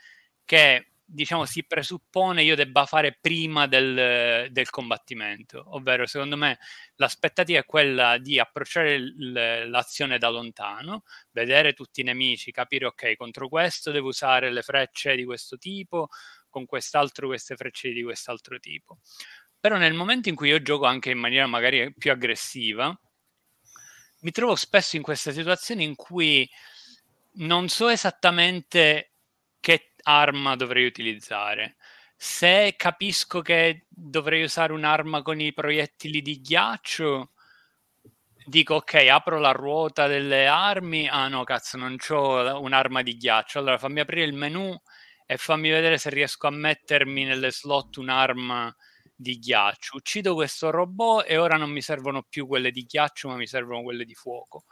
[0.45, 6.57] che diciamo si presuppone io debba fare prima del, del, combattimento, ovvero secondo me
[6.95, 13.15] l'aspettativa è quella di approcciare l, l'azione da lontano, vedere tutti i nemici, capire ok
[13.15, 16.07] contro questo devo usare le frecce di questo tipo,
[16.49, 18.99] con quest'altro queste frecce di quest'altro tipo.
[19.59, 22.97] Però nel momento in cui io gioco anche in maniera magari più aggressiva,
[24.21, 26.49] mi trovo spesso in questa situazione in cui
[27.33, 29.11] non so esattamente
[29.59, 31.75] che arma dovrei utilizzare.
[32.15, 37.31] Se capisco che dovrei usare un'arma con i proiettili di ghiaccio,
[38.45, 41.07] dico ok, apro la ruota delle armi.
[41.07, 43.59] Ah no, cazzo, non ho un'arma di ghiaccio.
[43.59, 44.75] Allora fammi aprire il menu
[45.25, 48.75] e fammi vedere se riesco a mettermi nelle slot un'arma
[49.15, 49.97] di ghiaccio.
[49.97, 53.83] Uccido questo robot e ora non mi servono più quelle di ghiaccio, ma mi servono
[53.83, 54.65] quelle di fuoco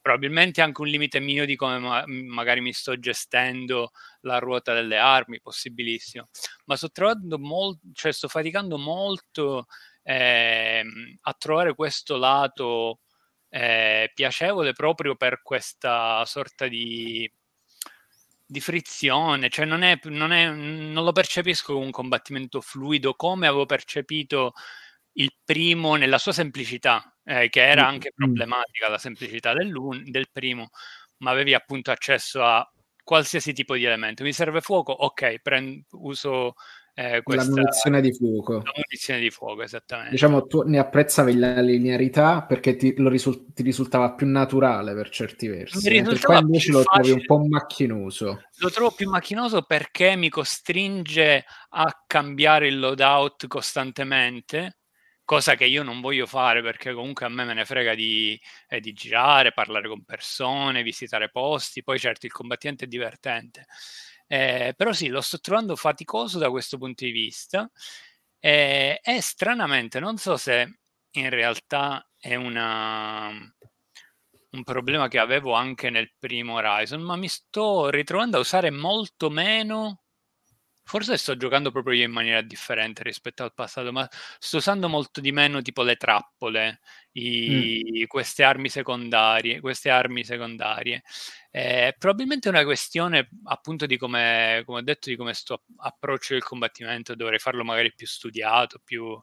[0.00, 3.90] probabilmente anche un limite mio di come ma- magari mi sto gestendo
[4.22, 6.28] la ruota delle armi, possibilissimo,
[6.66, 9.66] ma sto trovando molto, cioè sto faticando molto
[10.02, 10.84] eh,
[11.20, 13.00] a trovare questo lato
[13.50, 17.30] eh, piacevole proprio per questa sorta di,
[18.46, 23.46] di frizione, cioè non, è, non, è, non lo percepisco come un combattimento fluido come
[23.46, 24.54] avevo percepito
[25.14, 30.70] il primo nella sua semplicità, eh, che era anche problematica la semplicità del primo,
[31.18, 32.68] ma avevi appunto accesso a
[33.02, 34.22] qualsiasi tipo di elemento.
[34.22, 34.92] Mi serve fuoco?
[34.92, 36.54] Ok, prendo, uso
[36.94, 38.52] eh, questa, la munizione di fuoco.
[38.54, 40.10] La munizione di fuoco, esattamente.
[40.10, 45.48] Diciamo, tu ne apprezzavi la linearità perché ti, risul- ti risultava più naturale per certi
[45.48, 45.90] versi.
[45.90, 48.42] Mi qua invece lo trovi un po' macchinoso.
[48.58, 54.79] Lo trovo più macchinoso perché mi costringe a cambiare il loadout costantemente
[55.30, 58.80] cosa che io non voglio fare perché comunque a me me ne frega di, eh,
[58.80, 63.66] di girare, parlare con persone, visitare posti, poi certo il combattente è divertente.
[64.26, 67.70] Eh, però sì, lo sto trovando faticoso da questo punto di vista
[68.40, 70.80] eh, e stranamente non so se
[71.12, 77.88] in realtà è una, un problema che avevo anche nel primo Horizon, ma mi sto
[77.88, 80.02] ritrovando a usare molto meno
[80.90, 84.08] Forse sto giocando proprio io in maniera differente rispetto al passato, ma
[84.40, 86.80] sto usando molto di meno tipo le trappole,
[87.12, 88.04] i, mm.
[88.08, 91.04] queste armi secondarie, queste armi secondarie.
[91.52, 96.34] Eh, probabilmente è una questione appunto di come, come ho detto, di come sto approccio
[96.34, 99.16] il combattimento, dovrei farlo magari più studiato, più,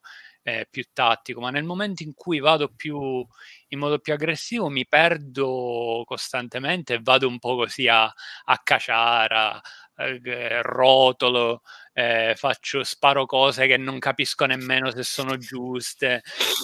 [0.44, 3.26] eh, più tattico, ma nel momento in cui vado più
[3.70, 9.62] in modo più aggressivo mi perdo costantemente e vado un po' così a, a caciara,
[9.98, 11.62] eh, rotolo,
[11.94, 16.22] eh, faccio, sparo cose che non capisco nemmeno se sono giuste.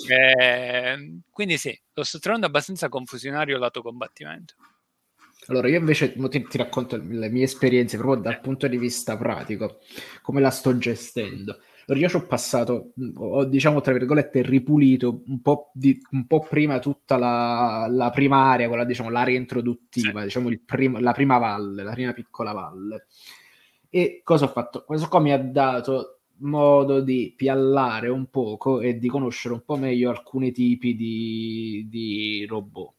[0.10, 4.54] Eh, quindi sì, lo sto trovando abbastanza confusionario lato combattimento.
[5.48, 9.80] Allora, io invece ti, ti, racconto le mie esperienze proprio dal punto di vista pratico,
[10.22, 11.60] come la sto gestendo.
[11.88, 16.80] Io ci ho passato, ho diciamo tra virgolette ripulito un po', di, un po prima
[16.80, 20.26] tutta la, la prima area, quella diciamo l'area introduttiva, sì.
[20.26, 23.08] diciamo prim- la prima valle, la prima piccola valle.
[23.90, 24.84] E cosa ho fatto?
[24.86, 29.76] Questo qua mi ha dato modo di piallare un poco e di conoscere un po'
[29.76, 32.94] meglio alcuni tipi di, di robot.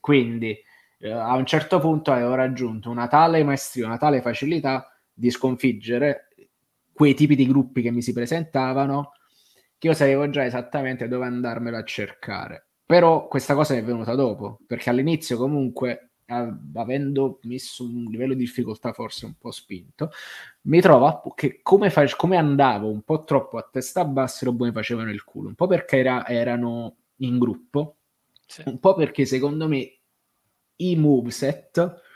[0.00, 0.56] Quindi
[1.00, 6.27] eh, a un certo punto avevo raggiunto una tale maestria, una tale facilità di sconfiggere
[6.98, 9.12] quei tipi di gruppi che mi si presentavano,
[9.78, 12.70] che io sapevo già esattamente dove andarmelo a cercare.
[12.84, 16.14] Però questa cosa è venuta dopo, perché all'inizio comunque,
[16.74, 20.10] avendo messo un livello di difficoltà forse un po' spinto,
[20.62, 24.66] mi trovo che come, fa- come andavo un po' troppo a testa bassa, i robot
[24.66, 27.98] mi facevano il culo, un po' perché era- erano in gruppo,
[28.44, 28.64] sì.
[28.66, 29.98] un po' perché secondo me
[30.78, 32.07] i moveset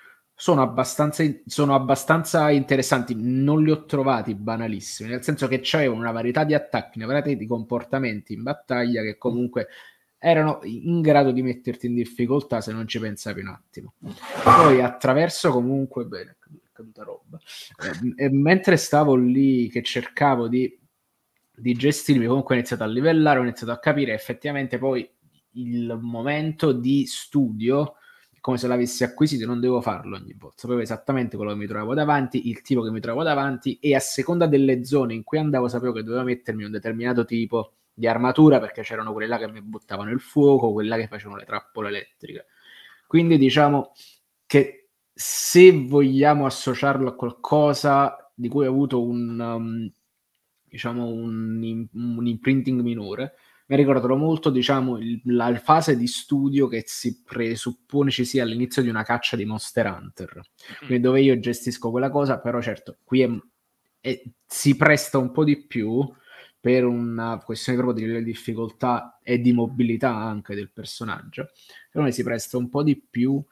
[0.42, 6.10] sono abbastanza, sono abbastanza interessanti, non li ho trovati banalissimi, nel senso che c'avevano una
[6.10, 9.68] varietà di attacchi, una varietà di comportamenti in battaglia che comunque
[10.18, 13.94] erano in grado di metterti in difficoltà se non ci pensavi un attimo.
[14.42, 16.38] Poi attraverso comunque, bene,
[16.72, 17.38] caduta roba,
[18.16, 20.76] eh, mentre stavo lì che cercavo di,
[21.54, 25.08] di gestirmi, comunque ho iniziato a livellare, ho iniziato a capire effettivamente poi
[25.52, 27.94] il momento di studio
[28.42, 30.56] come se l'avessi acquisito, non devo farlo ogni volta.
[30.58, 34.00] Sapevo esattamente quello che mi trovavo davanti, il tipo che mi trovavo davanti e a
[34.00, 38.58] seconda delle zone in cui andavo sapevo che dovevo mettermi un determinato tipo di armatura
[38.58, 41.88] perché c'erano quelle là che mi buttavano il fuoco, quelle là che facevano le trappole
[41.90, 42.46] elettriche.
[43.06, 43.92] Quindi diciamo
[44.44, 49.92] che se vogliamo associarlo a qualcosa di cui ho avuto un, um,
[50.64, 53.34] diciamo un, un imprinting minore,
[53.66, 58.82] mi ricordano molto, diciamo, il, la fase di studio che si presuppone ci sia all'inizio
[58.82, 60.86] di una caccia di Monster Hunter, mm.
[60.86, 63.30] quindi dove io gestisco quella cosa, però certo, qui è,
[64.00, 66.06] è, si presta un po' di più
[66.60, 71.50] per una questione proprio di difficoltà e di mobilità anche del personaggio,
[71.90, 73.42] però si presta un po' di più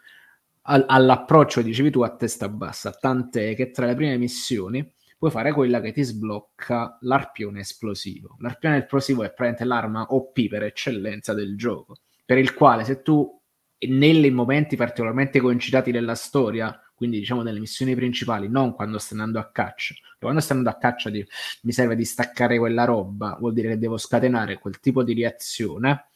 [0.63, 5.53] al, all'approccio, dicevi tu, a testa bassa, tant'è che tra le prime missioni puoi fare
[5.53, 8.37] quella che ti sblocca l'arpione esplosivo.
[8.39, 13.39] L'arpione esplosivo è praticamente l'arma OP per eccellenza del gioco, per il quale se tu
[13.87, 19.41] nei momenti particolarmente coincidati della storia, quindi diciamo nelle missioni principali, non quando stai andando
[19.41, 21.23] a caccia, quando stai andando a caccia di,
[21.65, 26.09] mi serve di staccare quella roba, vuol dire che devo scatenare quel tipo di reazione,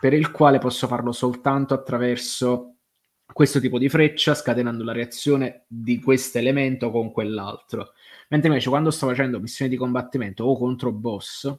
[0.00, 2.77] per il quale posso farlo soltanto attraverso
[3.32, 7.92] questo tipo di freccia, scatenando la reazione di questo elemento con quell'altro.
[8.28, 11.54] Mentre invece quando sto facendo missioni di combattimento o contro boss,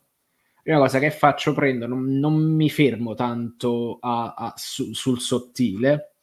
[0.64, 6.16] una cosa che faccio, prendo, non, non mi fermo tanto a, a, su, sul sottile,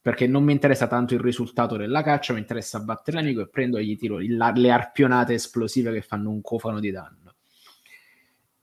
[0.00, 3.78] perché non mi interessa tanto il risultato della caccia, mi interessa battere l'amico e prendo
[3.78, 7.34] e gli tiro il, le arpionate esplosive che fanno un cofano di danno.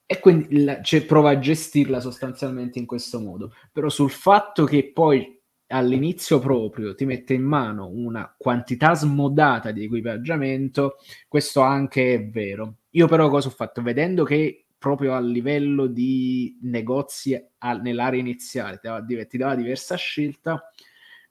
[0.06, 3.54] E quindi la, cioè, provo a gestirla sostanzialmente in questo modo.
[3.72, 5.41] Però sul fatto che poi
[5.72, 12.76] all'inizio proprio ti mette in mano una quantità smodata di equipaggiamento, questo anche è vero.
[12.92, 13.82] Io però cosa ho fatto?
[13.82, 19.96] Vedendo che proprio a livello di negozi a, nell'area iniziale ti dava, ti dava diversa
[19.96, 20.72] scelta,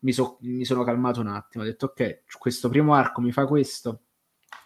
[0.01, 3.47] mi, so, mi sono calmato un attimo, ho detto ok, questo primo arco mi fa
[3.47, 4.03] questo,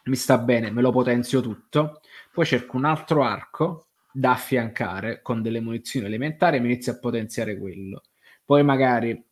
[0.04, 2.00] mi sta bene, me lo potenzio tutto,
[2.32, 6.98] poi cerco un altro arco da affiancare con delle munizioni elementari e mi inizio a
[6.98, 8.02] potenziare quello.
[8.44, 9.24] Poi magari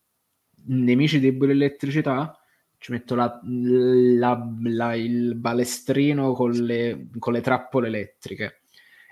[0.67, 2.37] nemici deboli elettricità,
[2.79, 8.63] ci metto la, la, la, il balestrino con le, con le trappole elettriche.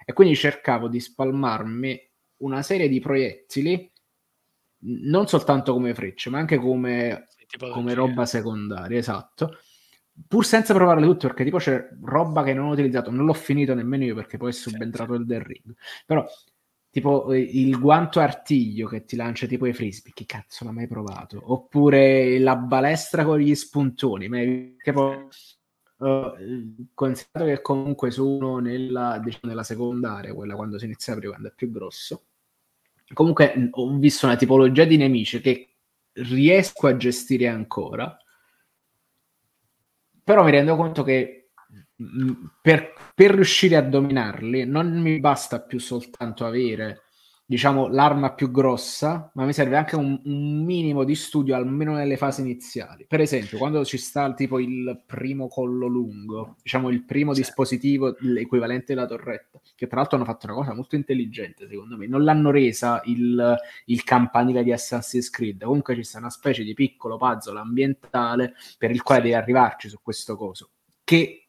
[0.04, 3.90] E quindi cercavo di spalmarmi una serie di proiettili,
[4.82, 7.28] non soltanto come frecce, ma anche come,
[7.72, 9.58] come roba secondaria, esatto.
[10.26, 13.72] Pur senza provarle tutte, perché tipo c'è roba che non ho utilizzato, non l'ho finito
[13.74, 15.74] nemmeno io perché poi è subentrato il del ring.
[16.04, 16.26] Però
[16.90, 20.86] tipo eh, il guanto artiglio che ti lancia tipo i frisbee, chi cazzo l'ha mai
[20.86, 21.40] provato?
[21.42, 25.28] Oppure la balestra con gli spuntoni, che poi
[25.98, 31.32] uh, considerato che comunque sono nella, diciamo, nella secondaria, quella quando si inizia a aprire,
[31.32, 32.24] quando è più grosso.
[33.12, 35.74] Comunque ho visto una tipologia di nemici che
[36.12, 38.16] riesco a gestire ancora,
[40.22, 41.39] però mi rendo conto che
[42.62, 47.02] per, per, riuscire a dominarli non mi basta più soltanto avere
[47.44, 52.16] diciamo l'arma più grossa ma mi serve anche un, un, minimo di studio almeno nelle
[52.16, 57.34] fasi iniziali per esempio quando ci sta tipo il primo collo lungo diciamo il primo
[57.34, 57.40] sì.
[57.40, 62.06] dispositivo l'equivalente della torretta che tra l'altro hanno fatto una cosa molto intelligente secondo me
[62.06, 63.56] non l'hanno resa il,
[63.86, 68.92] il campanile di Assassin's Creed comunque ci sta una specie di piccolo puzzle ambientale per
[68.92, 69.26] il quale sì.
[69.26, 70.70] devi arrivarci su questo coso
[71.02, 71.39] che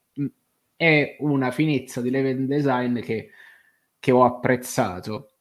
[0.82, 3.30] è una finezza di level design che,
[4.00, 5.34] che ho apprezzato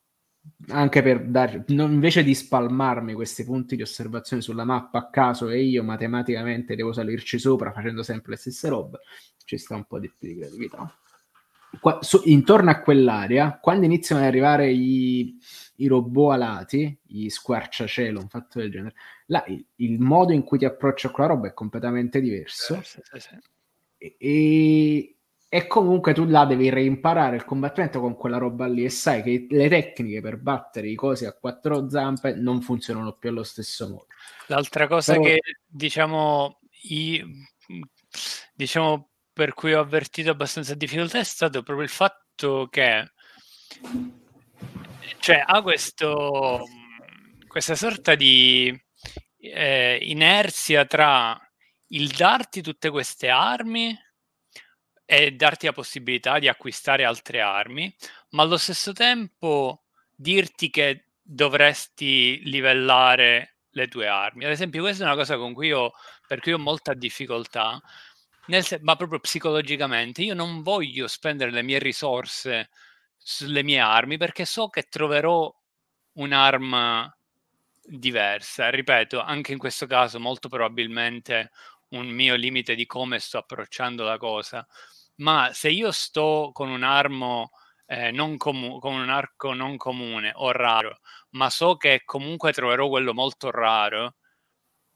[0.69, 5.62] anche per dare invece di spalmarmi questi punti di osservazione sulla mappa a caso e
[5.62, 8.99] io matematicamente devo salirci sopra facendo sempre le stesse robe
[9.47, 10.95] ci sta un po' di più di creatività
[11.81, 15.39] Qua, su, intorno a quell'area quando iniziano ad arrivare i,
[15.77, 18.95] i robot alati i squarciacielo un fatto del genere
[19.27, 23.01] là, il, il, modo in cui ti approcci a quella roba è completamente diverso sì,
[23.03, 23.39] sì, sì.
[23.97, 25.15] E, E
[25.67, 29.69] comunque tu là devi reimparare il combattimento con quella roba lì e sai che le
[29.69, 34.07] tecniche per battere i cosi a quattro zampe non funzionano più allo stesso modo.
[34.47, 35.25] L'altra cosa Però...
[35.25, 37.25] che diciamo, i,
[38.55, 43.11] diciamo per cui ho avvertito abbastanza difficoltà è stato proprio il fatto che
[45.19, 46.65] cioè ha questo
[47.47, 48.73] questa sorta di
[49.39, 51.37] eh, inerzia tra
[51.89, 53.97] il darti tutte queste armi
[55.12, 57.93] e darti la possibilità di acquistare altre armi,
[58.31, 59.82] ma allo stesso tempo
[60.15, 64.45] dirti che dovresti livellare le tue armi.
[64.45, 65.95] Ad esempio, questa è una cosa con cui io,
[66.28, 67.82] per cui ho molta difficoltà,
[68.61, 70.23] se- ma proprio psicologicamente.
[70.23, 72.70] Io non voglio spendere le mie risorse
[73.16, 75.53] sulle mie armi perché so che troverò
[76.12, 77.12] un'arma
[77.82, 78.70] diversa.
[78.70, 81.51] Ripeto, anche in questo caso molto probabilmente
[81.89, 84.65] un mio limite di come sto approcciando la cosa
[85.21, 87.51] ma se io sto con un armo
[87.87, 92.89] eh, non comu- con un arco non comune o raro, ma so che comunque troverò
[92.89, 94.17] quello molto raro,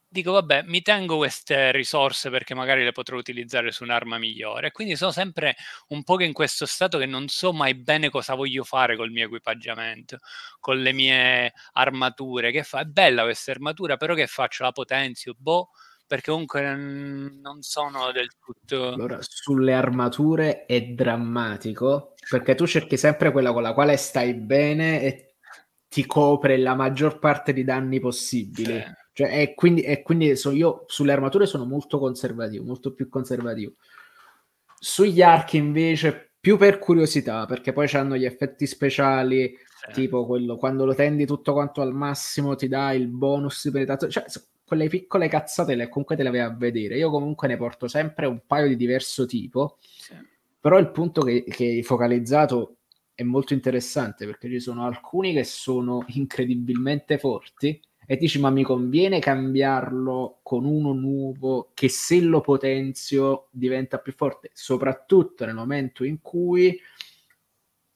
[0.09, 4.71] dico vabbè, mi tengo queste risorse perché magari le potrò utilizzare su un'arma migliore.
[4.71, 5.57] Quindi sono sempre
[5.89, 9.25] un po' in questo stato che non so mai bene cosa voglio fare col mio
[9.27, 10.19] equipaggiamento,
[10.61, 12.53] con le mie armature.
[12.53, 12.81] Che fa?
[12.81, 14.63] È bella questa armatura, però che faccio?
[14.65, 15.35] La potenzio?
[15.37, 15.71] Boh
[16.07, 18.93] perché comunque non sono del tutto...
[18.93, 25.03] Allora, sulle armature è drammatico, perché tu cerchi sempre quella con la quale stai bene
[25.03, 25.35] e
[25.89, 28.75] ti copre la maggior parte di danni possibili.
[28.75, 29.03] Sì.
[29.13, 33.75] Cioè, e quindi, e quindi so, io sulle armature sono molto conservativo, molto più conservativo.
[34.77, 39.57] Sugli archi invece più per curiosità, perché poi hanno gli effetti speciali,
[39.87, 39.93] sì.
[39.93, 44.13] tipo quello quando lo tendi tutto quanto al massimo ti dà il bonus di penetrazione.
[44.13, 44.25] Cioè,
[44.67, 46.97] quelle piccole cazzate le, comunque te le vai a vedere.
[46.97, 50.15] Io comunque ne porto sempre un paio di diverso tipo, sì.
[50.61, 52.79] però il punto che, che hai focalizzato
[53.15, 58.63] è molto interessante perché ci sono alcuni che sono incredibilmente forti e dici ma mi
[58.63, 66.05] conviene cambiarlo con uno nuovo che se lo potenzio diventa più forte, soprattutto nel momento
[66.05, 66.79] in cui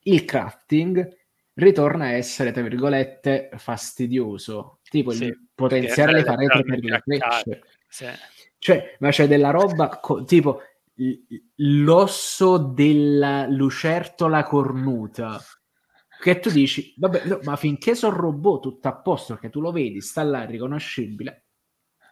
[0.03, 1.17] il crafting
[1.55, 4.78] ritorna a essere, tra virgolette, fastidioso.
[4.89, 7.63] Tipo sì, il potenziare le pareti per le frecce.
[7.87, 8.07] Sì.
[8.59, 10.63] Cioè, ma c'è della roba co- tipo
[11.57, 15.41] l'osso della lucertola cornuta
[16.21, 19.71] che tu dici, vabbè, no, ma finché sono robot tutto a posto, perché tu lo
[19.71, 21.47] vedi, sta là riconoscibile,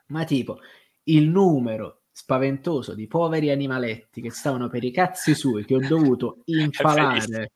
[0.09, 0.61] ma tipo
[1.05, 6.43] il numero spaventoso di poveri animaletti che stavano per i cazzi suoi, che ho dovuto
[6.47, 7.51] impalare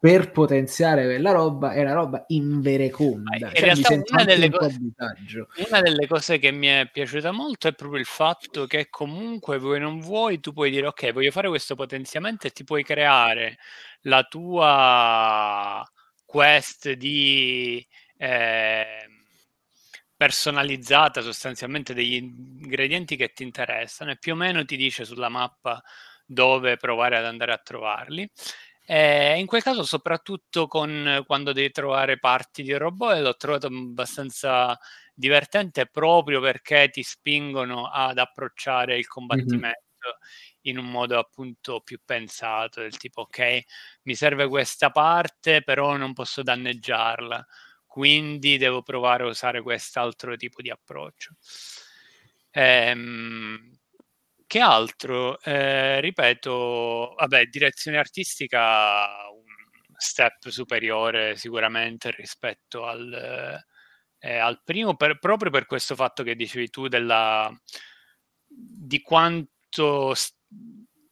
[0.00, 3.36] per potenziare quella roba è una roba invereconda.
[3.36, 4.70] In cioè, realtà una delle, co-
[5.68, 9.80] una delle, cose che mi è piaciuta molto è proprio il fatto che comunque vuoi
[9.80, 13.58] non vuoi, tu puoi dire ok, voglio fare questo potenziamento e ti puoi creare
[14.02, 15.84] la tua
[16.24, 17.84] quest di
[18.18, 19.08] eh,
[20.16, 25.82] personalizzata sostanzialmente degli ingredienti che ti interessano e più o meno ti dice sulla mappa
[26.24, 28.30] dove provare ad andare a trovarli
[28.90, 34.78] eh, in quel caso, soprattutto con, quando devi trovare parti di robot, l'ho trovato abbastanza
[35.12, 40.60] divertente proprio perché ti spingono ad approcciare il combattimento mm-hmm.
[40.62, 43.60] in un modo appunto più pensato, del tipo ok,
[44.04, 47.46] mi serve questa parte, però non posso danneggiarla,
[47.84, 51.34] quindi devo provare a usare quest'altro tipo di approccio.
[52.52, 53.77] Ehm,
[54.48, 55.40] che altro?
[55.42, 59.44] Eh, ripeto, vabbè, direzione artistica un
[59.96, 63.62] step superiore sicuramente rispetto al,
[64.18, 67.52] eh, al primo, per, proprio per questo fatto che dicevi tu della,
[68.46, 70.34] di quanto st-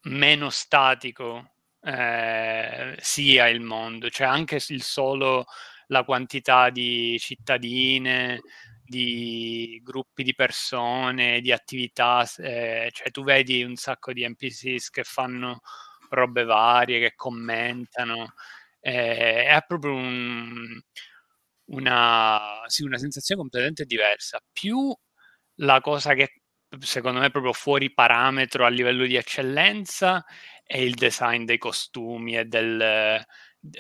[0.03, 5.45] meno statico eh, sia il mondo, cioè anche il solo
[5.89, 8.41] la quantità di cittadine,
[8.87, 15.05] di gruppi di persone, di attività, eh, cioè tu vedi un sacco di NPCs che
[15.05, 15.61] fanno
[16.11, 18.35] robe varie, che commentano,
[18.81, 20.81] eh, è proprio un,
[21.67, 24.41] una, sì, una sensazione completamente diversa.
[24.53, 24.95] Più
[25.61, 26.41] la cosa che
[26.81, 30.25] secondo me è proprio fuori parametro a livello di eccellenza
[30.65, 33.25] è il design dei costumi e del,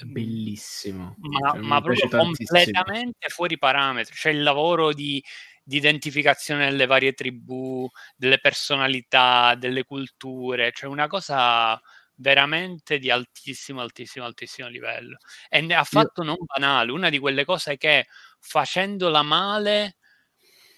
[0.05, 1.15] Bellissimo.
[1.19, 4.15] Ma, cioè, ma proprio completamente fuori parametri.
[4.15, 5.23] Cioè il lavoro di,
[5.63, 11.81] di, identificazione delle varie tribù, delle personalità, delle culture, cioè una cosa
[12.17, 15.19] veramente di altissimo, altissimo, altissimo livello.
[15.49, 18.07] E ne ha fatto non banale, una di quelle cose che
[18.39, 19.97] facendola male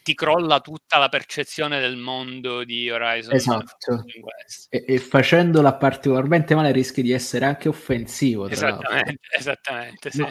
[0.09, 3.35] ti crolla tutta la percezione del mondo di Horizon.
[3.35, 4.07] Esatto.
[4.71, 8.49] E, e facendola particolarmente male rischi di essere anche offensivo.
[8.49, 10.11] Esattamente, esattamente.
[10.11, 10.23] Sì.
[10.23, 10.31] Ma,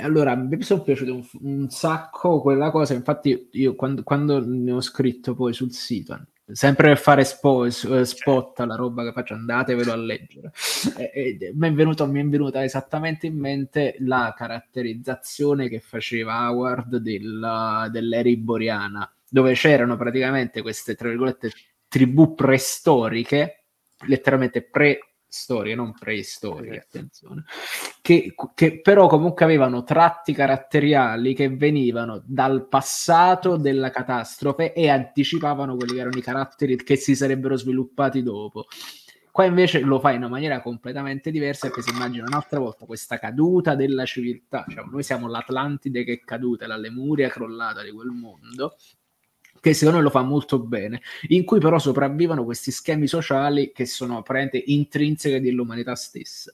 [0.00, 4.80] allora, mi sono piaciuto un, un, sacco quella cosa, infatti io quando, quando, ne ho
[4.80, 6.20] scritto poi sul sito,
[6.52, 10.52] sempre per fare spo, eh, spot alla roba che faccio, andatevelo a leggere,
[10.96, 11.10] e,
[11.40, 16.96] e, mi, è venuto, mi è venuta esattamente in mente la caratterizzazione che faceva Howard
[16.96, 21.52] della, dell'Eri Boreana, dove c'erano praticamente queste, tra virgolette,
[21.88, 23.64] tribù preistoriche,
[24.06, 27.44] letteralmente pre storie, non preistorie, attenzione,
[28.02, 35.76] che, che, però comunque avevano tratti caratteriali che venivano dal passato della catastrofe e anticipavano
[35.76, 38.66] quelli che erano i caratteri che si sarebbero sviluppati dopo.
[39.30, 43.16] Qua invece lo fa in una maniera completamente diversa perché si immagina un'altra volta questa
[43.18, 48.08] caduta della civiltà, cioè, noi siamo l'Atlantide che è caduta, la Lemuria crollata di quel
[48.08, 48.74] mondo
[49.60, 53.86] che secondo me lo fa molto bene, in cui però sopravvivono questi schemi sociali che
[53.86, 56.52] sono apparentemente intrinseche dell'umanità stessa.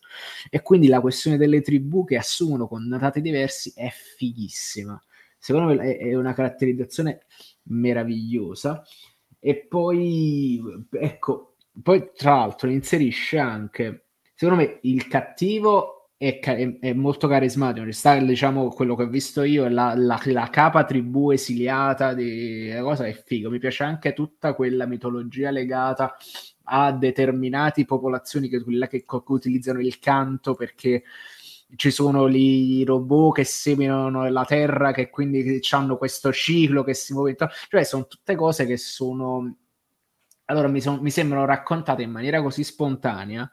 [0.51, 5.01] E quindi la questione delle tribù che assumono connotati diversi è fighissima.
[5.39, 7.27] Secondo me è una caratterizzazione
[7.65, 8.83] meravigliosa.
[9.39, 10.61] E poi,
[10.91, 17.91] ecco, poi tra l'altro inserisce anche, secondo me, il cattivo è, è, è, molto carismatico.
[17.93, 23.07] Sta, diciamo, quello che ho visto io la, la, la capa tribù esiliata di cosa
[23.07, 23.51] è figo.
[23.51, 26.17] Mi piace anche tutta quella mitologia legata
[26.65, 31.05] a determinate popolazioni che, che, che utilizzano il canto perché
[31.77, 37.13] ci sono i robot che seminano la terra, che quindi hanno questo ciclo che si
[37.13, 37.37] muove.
[37.69, 39.57] Cioè, sono tutte cose che sono.
[40.47, 43.49] Allora, mi, son, mi sembrano raccontate in maniera così spontanea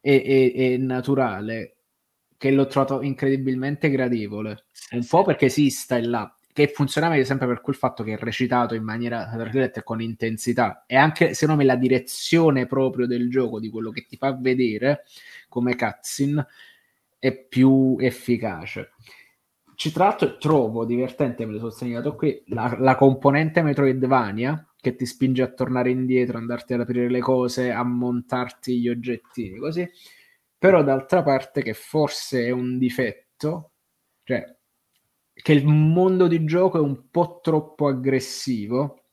[0.00, 1.77] e, e, e naturale
[2.38, 4.64] che l'ho trovato incredibilmente gradevole.
[4.92, 8.74] Un po' perché esista e là, che funzionava sempre per quel fatto che è recitato
[8.74, 9.30] in maniera
[9.84, 14.16] con intensità e anche secondo me la direzione proprio del gioco di quello che ti
[14.16, 15.04] fa vedere
[15.48, 16.46] come cutscene
[17.18, 18.92] è più efficace.
[19.74, 24.96] Ci tra l'altro trovo divertente, me lo sono segnato qui, la, la componente Metroidvania che
[24.96, 29.88] ti spinge a tornare indietro, andarti ad aprire le cose, a montarti gli oggettini, così
[30.58, 33.72] però d'altra parte che forse è un difetto,
[34.24, 34.56] cioè
[35.32, 39.04] che il mondo di gioco è un po' troppo aggressivo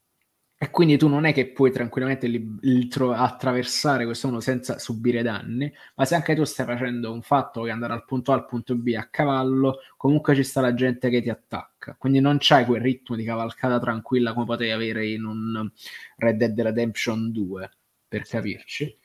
[0.57, 4.79] e quindi tu non è che puoi tranquillamente li, li tro- attraversare questo mondo senza
[4.79, 8.35] subire danni, ma se anche tu stai facendo un fatto che andare dal punto A
[8.35, 12.37] al punto B a cavallo, comunque ci sta la gente che ti attacca, quindi non
[12.39, 15.69] c'hai quel ritmo di cavalcata tranquilla come potevi avere in un
[16.17, 17.69] Red Dead Redemption 2,
[18.07, 18.97] per capirci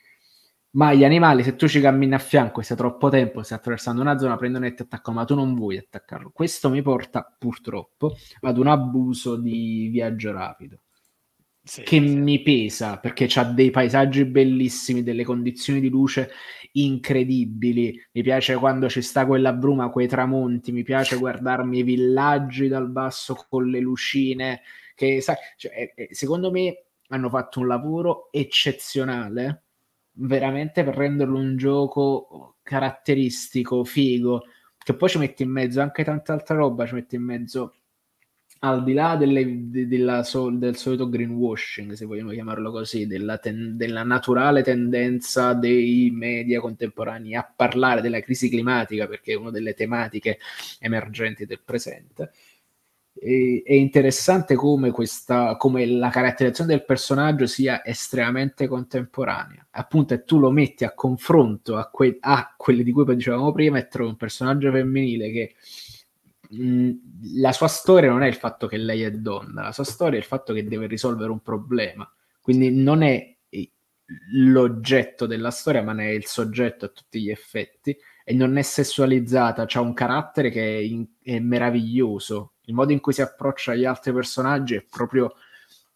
[0.72, 4.00] ma gli animali, se tu ci cammini a fianco e stai troppo tempo, stai attraversando
[4.00, 6.30] una zona, prendono e ti attaccano, ma tu non vuoi attaccarlo.
[6.30, 10.80] Questo mi porta purtroppo ad un abuso di viaggio rapido.
[11.62, 12.16] Sì, che sì.
[12.16, 16.30] mi pesa perché ha dei paesaggi bellissimi, delle condizioni di luce
[16.72, 18.00] incredibili.
[18.12, 20.72] Mi piace quando ci sta quella bruma, quei tramonti.
[20.72, 24.62] Mi piace guardarmi i villaggi dal basso con le lucine.
[24.94, 29.64] Che sai, cioè, secondo me hanno fatto un lavoro eccezionale
[30.12, 34.44] veramente per renderlo un gioco caratteristico, figo,
[34.78, 37.74] che poi ci metti in mezzo anche tanta altra roba, ci metti in mezzo
[38.62, 40.22] al di là delle, de, della,
[40.52, 47.34] del solito greenwashing, se vogliamo chiamarlo così, della, ten, della, naturale tendenza dei media contemporanei
[47.34, 50.38] a parlare della crisi climatica, perché è una delle tematiche
[50.78, 52.32] emergenti del presente,
[53.22, 59.66] è interessante come, questa, come la caratterizzazione del personaggio sia estremamente contemporanea.
[59.72, 63.78] Appunto, e tu lo metti a confronto a, que- a quelle di cui dicevamo prima
[63.78, 65.54] e trovi un personaggio femminile che
[66.48, 66.90] mh,
[67.34, 70.20] la sua storia non è il fatto che lei è donna, la sua storia è
[70.20, 72.10] il fatto che deve risolvere un problema.
[72.40, 73.36] Quindi non è
[74.32, 78.62] l'oggetto della storia, ma ne è il soggetto a tutti gli effetti e non è
[78.62, 83.72] sessualizzata, ha un carattere che è, in- è meraviglioso il modo in cui si approccia
[83.72, 85.34] agli altri personaggi è proprio,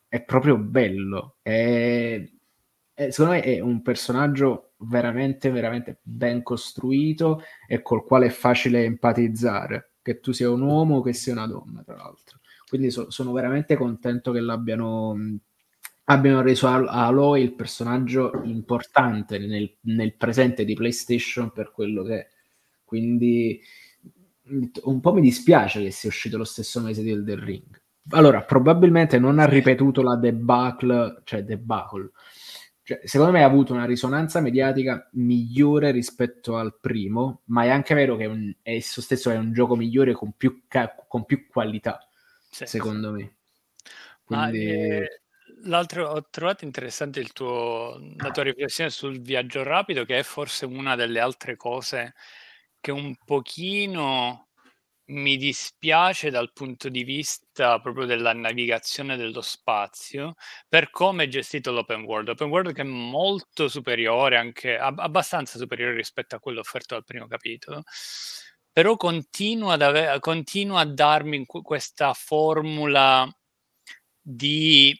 [0.08, 1.36] è proprio bello.
[1.40, 2.22] È,
[2.92, 8.84] è, secondo me è un personaggio veramente, veramente ben costruito e col quale è facile
[8.84, 12.40] empatizzare, che tu sia un uomo o che sia una donna, tra l'altro.
[12.68, 15.16] Quindi so, sono veramente contento che l'abbiano
[16.06, 22.28] abbiano reso Aloy il personaggio importante nel, nel presente di PlayStation per quello che è.
[22.84, 23.58] Quindi
[24.46, 27.82] un po' mi dispiace che sia uscito lo stesso mese di Elden Ring.
[28.10, 32.10] Allora, probabilmente non ha ripetuto la debacle, cioè debacle.
[32.82, 37.94] Cioè, secondo me ha avuto una risonanza mediatica migliore rispetto al primo, ma è anche
[37.94, 42.06] vero che un, esso stesso è un gioco migliore con più, ca- con più qualità,
[42.50, 43.22] sì, secondo sì.
[43.22, 43.36] me.
[44.22, 44.70] Quindi...
[44.70, 45.20] Ah, eh,
[45.62, 50.94] l'altro ho trovato interessante tuo, la tua riflessione sul viaggio rapido, che è forse una
[50.94, 52.12] delle altre cose
[52.84, 54.48] che un pochino
[55.06, 60.34] mi dispiace dal punto di vista proprio della navigazione dello spazio
[60.68, 62.28] per come è gestito l'open world.
[62.28, 67.26] Open world che è molto superiore, anche abbastanza superiore rispetto a quello offerto dal primo
[67.26, 67.84] capitolo,
[68.70, 73.26] però continua ad, ave- continua a darmi questa formula
[74.20, 74.94] di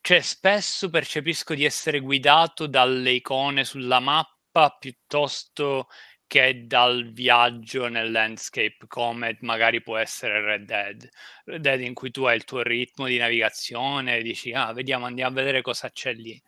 [0.00, 4.33] cioè spesso percepisco di essere guidato dalle icone sulla mappa
[4.78, 5.88] piuttosto
[6.26, 11.08] che dal viaggio nel landscape come magari può essere Red Dead.
[11.44, 15.32] Red Dead in cui tu hai il tuo ritmo di navigazione, dici ah vediamo andiamo
[15.32, 16.40] a vedere cosa c'è lì.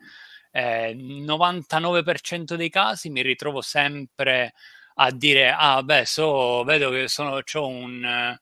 [0.51, 4.53] Eh, 99% dei casi mi ritrovo sempre
[4.95, 8.37] a dire ah beh so, vedo che sono, ho un,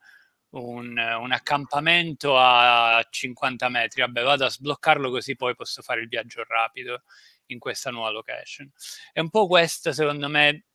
[0.51, 6.07] un, un accampamento a 50 metri, vabbè vado a sbloccarlo così poi posso fare il
[6.07, 7.01] viaggio rapido
[7.47, 8.71] in questa nuova location.
[9.11, 10.65] È un po' questa secondo me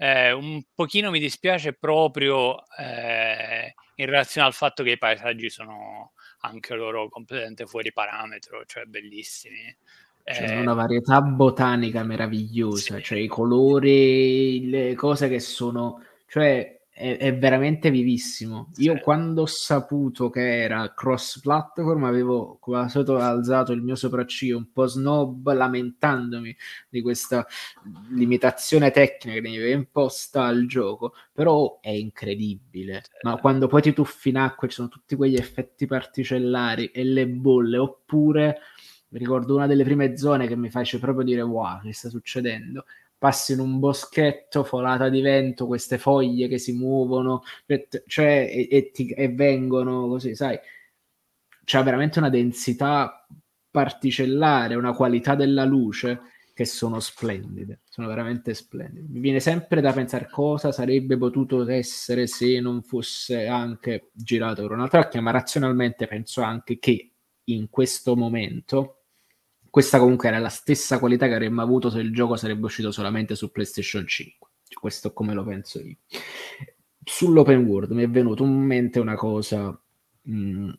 [0.00, 6.12] eh, un pochino mi dispiace proprio eh, in relazione al fatto che i paesaggi sono
[6.42, 9.76] anche loro completamente fuori parametro, cioè bellissimi.
[10.22, 13.02] C'è eh, una varietà botanica meravigliosa, sì.
[13.02, 16.04] cioè i colori, le cose che sono...
[16.28, 18.70] Cioè, è, è veramente vivissimo.
[18.78, 19.00] Io sì.
[19.00, 22.58] quando ho saputo che era cross platform avevo
[22.88, 26.54] sotto alzato il mio sopracciglio un po' snob lamentandomi
[26.88, 27.46] di questa
[28.10, 33.02] limitazione tecnica che mi viene imposta al gioco, però è incredibile.
[33.04, 33.10] Sì.
[33.22, 37.28] Ma quando poi ti tuffi in acqua ci sono tutti quegli effetti particellari e le
[37.28, 38.58] bolle, oppure
[39.10, 42.84] mi ricordo una delle prime zone che mi fece proprio dire wow, che sta succedendo?
[43.18, 47.42] Passi in un boschetto, folata di vento, queste foglie che si muovono,
[48.06, 50.58] cioè, e, e, ti, e vengono così, sai,
[51.64, 53.26] c'è veramente una densità
[53.70, 56.20] particellare, una qualità della luce
[56.54, 59.06] che sono splendide, sono veramente splendide.
[59.08, 64.72] Mi viene sempre da pensare cosa sarebbe potuto essere se non fosse anche girato per
[64.72, 67.12] un'altra macchina, ma razionalmente penso anche che
[67.44, 68.97] in questo momento
[69.78, 73.36] questa comunque era la stessa qualità che avremmo avuto se il gioco sarebbe uscito solamente
[73.36, 74.48] su PlayStation 5.
[74.74, 75.98] Questo come lo penso io.
[77.04, 79.80] Sull'open world mi è venuto in mente una cosa
[80.22, 80.70] mh, mm,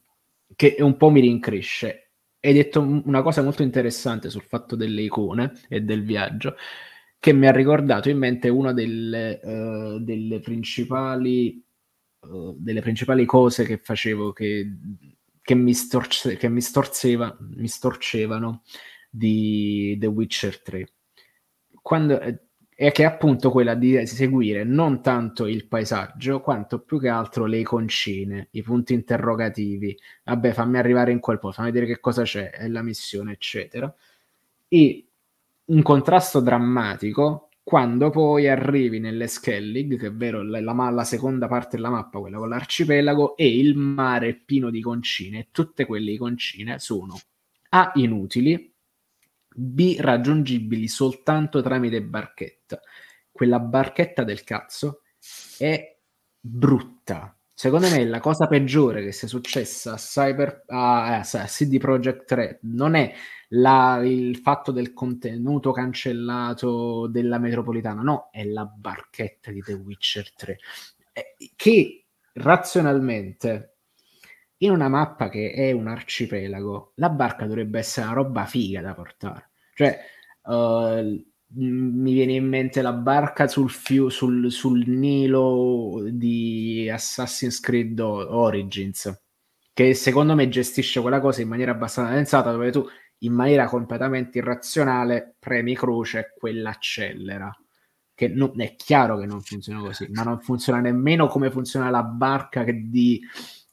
[0.54, 2.12] che un po' mi rincresce.
[2.42, 6.58] Hai detto una cosa molto interessante sul fatto delle icone e del viaggio,
[7.20, 11.64] che mi ha ricordato in mente una delle, uh, delle principali
[12.20, 14.70] uh, delle principali cose che facevo che
[15.42, 18.64] che mi, storce, che mi, storzeva, mi storcevano
[19.10, 20.90] di The Witcher 3.
[21.82, 22.40] Quando, eh,
[22.80, 27.46] è che è appunto quella di seguire non tanto il paesaggio quanto più che altro
[27.46, 29.98] le iconcine, i punti interrogativi.
[30.24, 33.94] Vabbè, fammi arrivare in quel posto, fammi vedere che cosa c'è, è la missione, eccetera.
[34.70, 35.08] E
[35.66, 41.48] un contrasto drammatico quando poi arrivi nelle Skellig, che è vero, la, la, la, seconda
[41.48, 46.18] parte della mappa, quella con l'arcipelago, e il mare è pieno di concine, tutte quelle
[46.18, 47.20] concine sono
[47.70, 48.74] A inutili,
[49.54, 52.82] B raggiungibili soltanto tramite barchetta.
[53.32, 55.04] Quella barchetta del cazzo
[55.60, 55.96] è
[56.40, 57.38] brutta.
[57.54, 62.60] Secondo me la cosa peggiore che sia successa a, Cyber, a, a CD Projekt 3
[62.64, 63.14] non è
[63.50, 70.34] la, il fatto del contenuto cancellato della metropolitana, no, è la barchetta di The Witcher
[70.34, 70.60] 3,
[71.14, 73.78] eh, che razionalmente
[74.58, 78.94] in una mappa che è un arcipelago, la barca dovrebbe essere una roba figa da
[78.94, 79.52] portare.
[79.74, 79.98] Cioè,
[80.44, 88.00] uh, mi viene in mente la barca sul, fiu- sul, sul Nilo di Assassin's Creed
[88.00, 89.22] Origins,
[89.74, 92.86] che secondo me gestisce quella cosa in maniera abbastanza pensata, dove tu
[93.20, 97.54] in maniera completamente irrazionale premi croce quella accelera.
[98.14, 102.04] Che non, è chiaro che non funziona così, ma non funziona nemmeno come funziona la
[102.04, 103.22] barca di,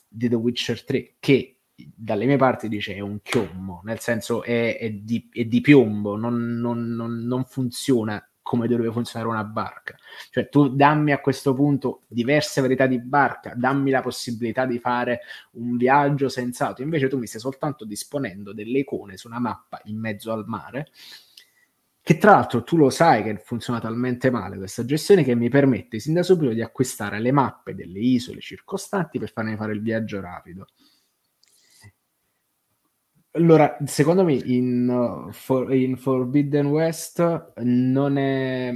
[0.07, 4.79] di The Witcher 3, che dalle mie parti dice è un chiombo, nel senso è,
[4.79, 9.97] è, di, è di, piombo, non, non, non funziona come dovrebbe funzionare una barca.
[10.31, 15.23] Cioè tu dammi a questo punto diverse varietà di barca, dammi la possibilità di fare
[15.55, 19.99] un viaggio sensato, invece tu mi stai soltanto disponendo delle icone su una mappa in
[19.99, 20.93] mezzo al mare,
[22.01, 25.99] che tra l'altro tu lo sai che funziona talmente male questa gestione che mi permette
[25.99, 30.21] sin da subito di acquistare le mappe delle isole circostanti per farmi fare il viaggio
[30.21, 30.69] rapido.
[33.37, 38.73] Allora, secondo me in, uh, for, in, Forbidden West non è,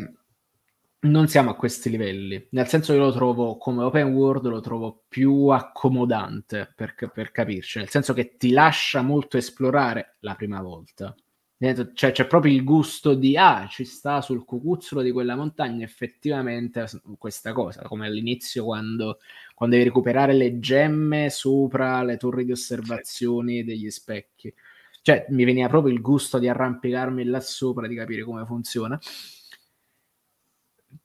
[1.01, 5.05] non siamo a questi livelli, nel senso che lo trovo come open world, lo trovo
[5.09, 11.15] più accomodante per, per capirci, nel senso che ti lascia molto esplorare la prima volta.
[11.62, 16.87] Cioè, c'è proprio il gusto di, ah, ci sta sul cucuzzolo di quella montagna effettivamente
[17.19, 19.19] questa cosa, come all'inizio quando,
[19.55, 24.55] quando devi recuperare le gemme sopra le torri di osservazioni degli specchi.
[25.03, 28.99] Cioè, mi veniva proprio il gusto di arrampicarmi là sopra, di capire come funziona.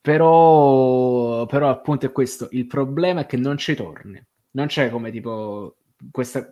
[0.02, 4.23] Però, però appunto è questo, il problema è che non ci torni.
[4.52, 5.77] Non c'è come tipo
[6.11, 6.48] questa,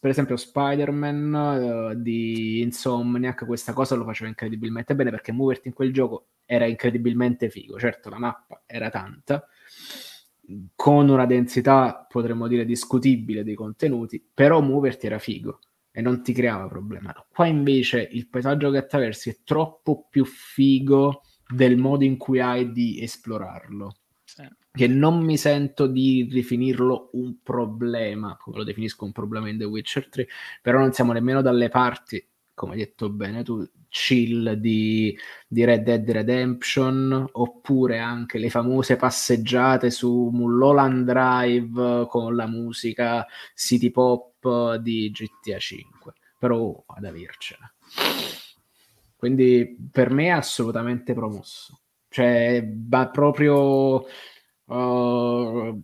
[0.00, 5.74] per esempio Spider-Man uh, di Insomniac questa cosa lo faceva incredibilmente bene perché muoverti in
[5.74, 7.78] quel gioco era incredibilmente figo.
[7.78, 9.46] Certo la mappa era tanta
[10.74, 15.58] con una densità potremmo dire discutibile dei contenuti però muoverti era figo
[15.90, 17.14] e non ti creava problema.
[17.28, 22.72] Qua invece il paesaggio che attraversi è troppo più figo del modo in cui hai
[22.72, 23.94] di esplorarlo
[24.76, 29.64] che non mi sento di definirlo un problema, come lo definisco un problema in The
[29.64, 30.26] Witcher 3,
[30.60, 35.84] però non siamo nemmeno dalle parti, come hai detto bene tu, chill di, di Red
[35.84, 43.24] Dead Redemption, oppure anche le famose passeggiate su Mulholland Drive con la musica
[43.54, 47.72] city pop di GTA 5, però ad avercela.
[49.14, 51.78] Quindi per me è assolutamente promosso.
[52.08, 54.04] Cioè, va proprio
[54.66, 55.82] uh,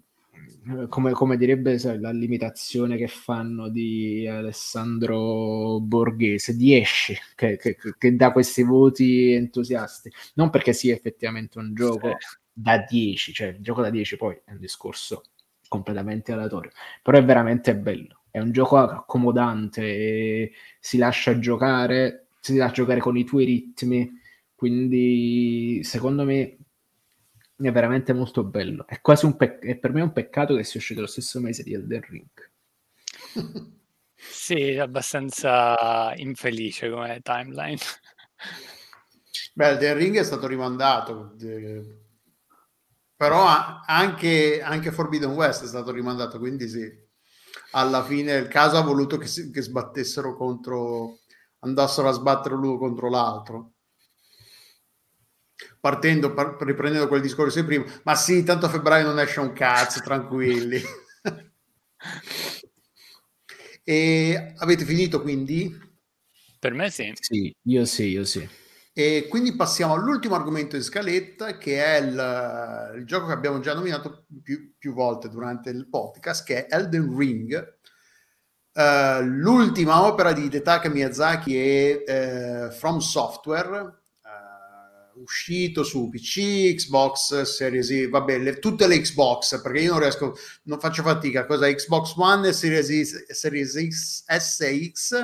[0.89, 8.33] come, come, direbbe la limitazione che fanno di Alessandro Borghese, 10 che, che, che, dà
[8.33, 12.37] questi voti entusiasti, non perché sia effettivamente un gioco sì.
[12.53, 15.23] da 10, cioè il gioco da 10 poi è un discorso
[15.69, 16.71] completamente aleatorio,
[17.03, 23.17] però è veramente bello, è un gioco accomodante, si lascia giocare, si lascia giocare con
[23.17, 24.11] i tuoi ritmi,
[24.55, 26.57] quindi secondo me
[27.69, 28.87] è veramente molto bello.
[28.87, 31.63] È quasi un peccato, è per me un peccato che sia uscito lo stesso mese
[31.63, 32.29] di Elden Ring.
[34.15, 37.79] sì, abbastanza infelice come timeline.
[39.55, 41.35] Beh, Elden Ring è stato rimandato,
[43.15, 43.45] però
[43.87, 47.09] anche, anche Forbidden West è stato rimandato, quindi sì.
[47.73, 51.19] Alla fine il caso ha voluto che, si, che sbattessero contro,
[51.61, 53.75] andassero a sbattere l'uno contro l'altro
[55.81, 59.53] partendo, par- riprendendo quel discorso di prima, ma sì, tanto a febbraio non esce un
[59.53, 60.81] cazzo, tranquilli.
[63.85, 65.89] e avete finito quindi?
[66.59, 67.13] Per me sì.
[67.19, 68.49] Sì, io sì, io sì.
[68.93, 73.73] E quindi passiamo all'ultimo argomento in scaletta, che è il, il gioco che abbiamo già
[73.73, 77.79] nominato più, più, volte durante il podcast, che è Elden Ring.
[78.73, 84.00] Uh, l'ultima opera di Detaka Miyazaki e uh, From Software,
[85.21, 90.37] uscito su PC, Xbox, Series E, vabbè, le, tutte le Xbox, perché io non riesco,
[90.65, 95.23] non faccio fatica, cosa Xbox One, Series, e, Series X, SX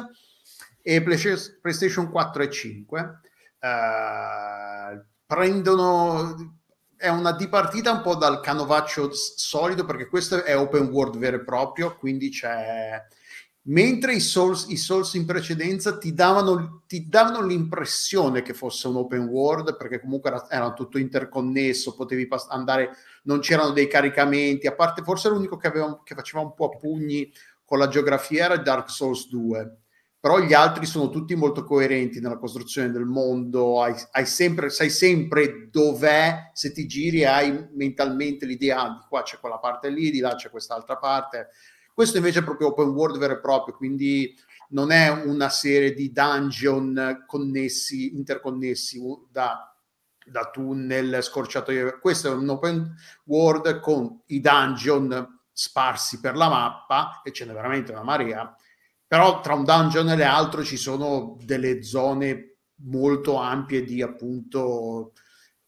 [0.82, 3.20] e PlayStation 4 e 5.
[3.58, 6.56] Uh, eh, prendono
[6.96, 11.44] è una dipartita un po' dal canovaccio solido perché questo è open world vero e
[11.44, 13.02] proprio quindi c'è
[13.68, 18.96] mentre i Souls, i Souls in precedenza ti davano, ti davano, l'impressione che fosse un
[18.96, 22.90] open world perché comunque era, era tutto interconnesso, potevi pass- andare,
[23.24, 26.76] non c'erano dei caricamenti, a parte forse l'unico che, aveva, che faceva un po' a
[26.76, 27.32] pugni
[27.64, 29.78] con la geografia era Dark Souls 2
[30.26, 34.90] però gli altri sono tutti molto coerenti nella costruzione del mondo, hai, hai sempre, sai
[34.90, 40.10] sempre dov'è, se ti giri hai mentalmente l'idea ah, di qua c'è quella parte lì,
[40.10, 41.50] di là c'è quest'altra parte,
[41.96, 46.12] questo invece è proprio open world vero e proprio, quindi non è una serie di
[46.12, 49.00] dungeon connessi, interconnessi
[49.30, 49.74] da,
[50.22, 51.98] da tunnel, scorciatoie.
[51.98, 52.94] Questo è un open
[53.24, 58.54] world con i dungeon sparsi per la mappa e ce n'è veramente una marea.
[59.06, 65.14] Però tra un dungeon e l'altro ci sono delle zone molto ampie di appunto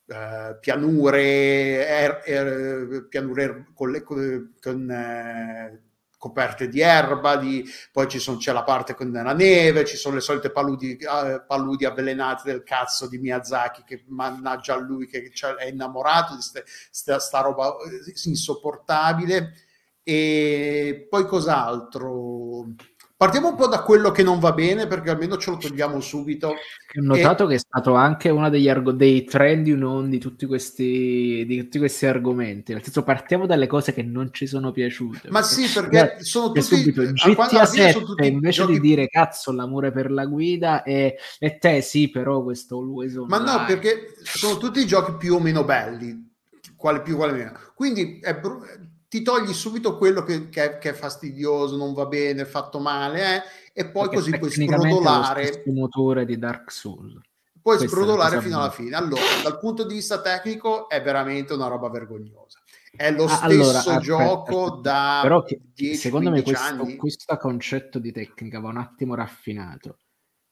[0.04, 5.87] eh, pianure, er, er, pianure con, le, con eh,
[6.18, 10.16] coperte di erba, di, poi ci sono, c'è la parte con la neve, ci sono
[10.16, 15.30] le solite paludi, eh, paludi avvelenate del cazzo di Miyazaki che mannaggia a lui che
[15.58, 19.54] è innamorato di questa roba eh, insopportabile.
[20.02, 22.74] E poi cos'altro?
[23.18, 26.50] Partiamo un po' da quello che non va bene, perché almeno ce lo togliamo subito.
[26.50, 26.54] Ho
[27.00, 27.48] notato e...
[27.48, 31.78] che è stato anche uno degli arg- dei trend non di tutti, questi, di tutti
[31.78, 32.72] questi argomenti.
[32.72, 35.30] Nel senso, partiamo dalle cose che non ci sono piaciute.
[35.30, 36.62] Ma sì, perché Beh, sono tutti...
[36.62, 38.74] Subito, GTA 7, invece giochi...
[38.74, 43.26] di dire cazzo, l'amore per la guida, e, e te sì, però questo always on
[43.26, 46.34] Ma no, perché sono tutti giochi più o meno belli,
[46.76, 47.52] quale più, quale meno.
[47.74, 52.06] Quindi è br- ti togli subito quello che, che, è, che, è, fastidioso, non va
[52.06, 53.42] bene, fatto male, eh?
[53.72, 55.62] e poi Perché così puoi sprodolare.
[55.64, 57.18] il motore di Dark Souls.
[57.60, 58.96] Puoi Questa sprodolare fino alla fine.
[58.96, 62.60] Allora, dal punto di vista tecnico è veramente una roba vergognosa.
[62.90, 67.36] È lo ah, stesso allora, gioco aspetta, da però che, 10, secondo me questo, questo,
[67.36, 69.98] concetto di tecnica va un attimo raffinato.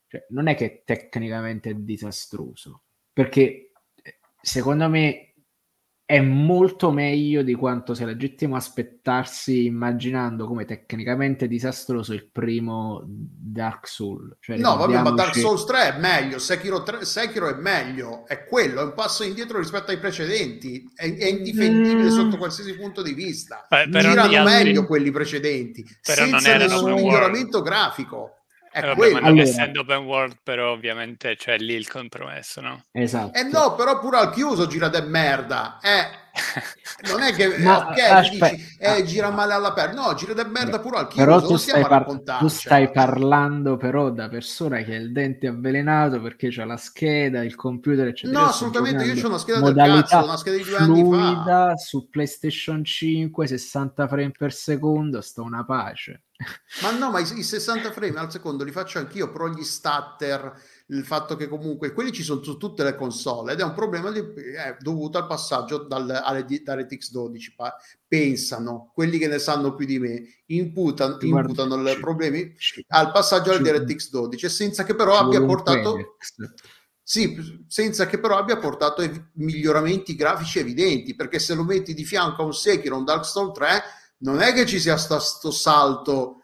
[0.07, 3.73] Cioè, non è che tecnicamente è disastroso, perché
[4.03, 5.26] eh, secondo me
[6.07, 13.89] è molto meglio di quanto sia legittimo aspettarsi immaginando come tecnicamente disastroso il primo Dark
[13.89, 14.37] Souls.
[14.39, 18.45] Cioè, no, vabbè, ma Dark Souls 3 è meglio, Sekiro, 3, Sekiro, è meglio, è
[18.45, 22.15] quello, è un passo indietro rispetto ai precedenti, è, è indifendibile mm.
[22.15, 23.67] sotto qualsiasi punto di vista.
[23.69, 28.36] Eh, Girano meglio quelli precedenti, senza nessun miglioramento grafico.
[28.77, 32.85] È eh, vabbè, allora, essendo open world, però ovviamente c'è lì il compromesso, no?
[32.93, 33.39] Esatto.
[33.39, 35.79] Eh no, però pure al chiuso gira de merda.
[35.81, 36.07] Eh,
[37.09, 40.01] non è che Ma, ok, aspetta, dici, eh, gira male all'aperto.
[40.01, 41.25] No, gira de merda pure al chiuso.
[41.25, 46.21] Però tu stai, par- tu stai parlando però da persona che ha il dente avvelenato
[46.21, 48.41] perché c'ha la scheda, il computer, eccetera.
[48.41, 51.05] No, assolutamente, io ho una scheda del cazzo, una scheda di due anni
[51.45, 51.77] fa.
[51.77, 56.23] su PlayStation 5, 60 frame per secondo, sta una pace.
[56.83, 60.53] Ma no, ma i, i 60 frame al secondo li faccio anch'io, però gli stutter,
[60.89, 64.11] il fatto che comunque quelli ci sono su tutte le console ed è un problema
[64.11, 67.55] di, è dovuto al passaggio dal, alle, da RTX 12.
[68.07, 72.55] Pensano, quelli che ne sanno più di me, imputano, imputano i problemi
[72.89, 76.17] al passaggio alle DirectX 12 senza che però abbia portato...
[77.09, 82.43] Sì, senza che però abbia portato miglioramenti grafici evidenti, perché se lo metti di fianco
[82.43, 83.83] a un Sekiro, un Dark Souls 3,
[84.19, 86.41] non è che ci sia questo salto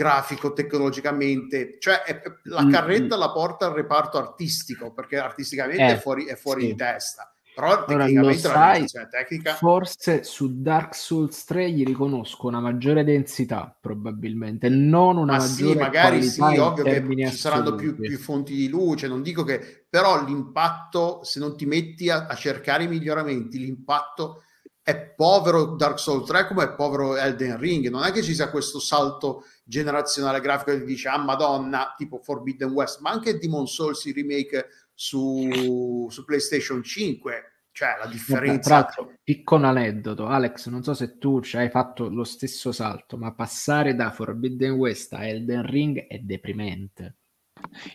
[0.00, 3.18] grafico tecnologicamente, cioè è, la mm, carretta mm.
[3.18, 6.66] la porta al reparto artistico perché artisticamente eh, è fuori, è fuori sì.
[6.68, 7.34] di testa.
[7.54, 9.54] Però tecnicamente Ora, sai, tecnica...
[9.54, 15.72] forse su Dark Souls 3 gli riconosco una maggiore densità, probabilmente, non una Ma maggiore
[15.72, 19.84] sì, magari sì, ovvio che ci saranno più, più, fonti di luce, non dico che,
[19.86, 24.44] però l'impatto, se non ti metti a, a cercare i miglioramenti, l'impatto
[24.82, 28.50] è povero Dark Souls 3 come è povero Elden Ring, non è che ci sia
[28.50, 34.04] questo salto generazionale grafico che dice ah madonna tipo Forbidden West ma anche Demon Souls
[34.04, 40.26] il remake su, su PlayStation 5 cioè la differenza tra l'altro piccolo aneddoto.
[40.26, 44.72] Alex non so se tu ci hai fatto lo stesso salto ma passare da Forbidden
[44.72, 47.16] West a Elden Ring è deprimente.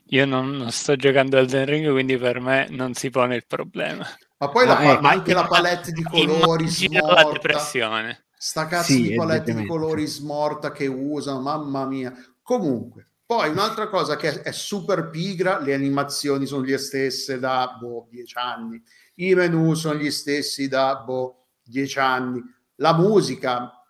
[0.09, 4.07] Io non, non sto giocando Elden Ring quindi per me non si pone il problema.
[4.37, 7.23] Ma poi la, eh, ma anche la palette di colori smorta.
[7.23, 12.13] la depressione sta cazzo sì, di palette di colori smorta che usano, mamma mia.
[12.43, 18.05] Comunque, poi un'altra cosa che è, super pigra, le animazioni sono le stesse da boh,
[18.07, 18.79] dieci anni,
[19.15, 22.39] i menu sono gli stessi da boh, dieci anni,
[22.75, 23.83] la musica,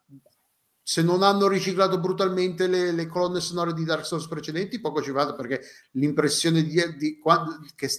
[0.81, 5.11] se non hanno riciclato brutalmente le, le, colonne sonore di Dark Souls precedenti, poco ci
[5.11, 5.59] vado perché
[5.91, 7.21] l'impressione di, di, di,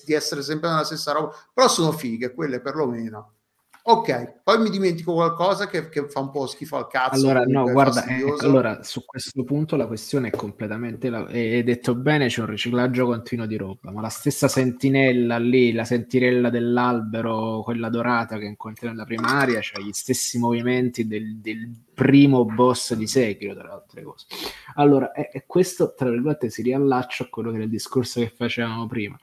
[0.06, 3.35] di essere sempre nella stessa roba, però sono fighe, quelle perlomeno.
[3.88, 7.28] Ok, poi mi dimentico qualcosa che, che, fa un po' schifo al cazzo.
[7.28, 11.94] Allora, no, guarda, eh, allora, su questo punto la questione è completamente, la, è detto
[11.94, 17.62] bene, c'è un riciclaggio continuo di roba, ma la stessa sentinella lì, la sentinella dell'albero,
[17.62, 23.06] quella dorata che incontri nella primaria, c'ha gli stessi movimenti del, del primo boss di
[23.06, 24.26] Sekiro, tra le altre cose.
[24.74, 28.88] Allora, e, questo, tra virgolette, si riallaccia a quello che era il discorso che facevamo
[28.88, 29.16] prima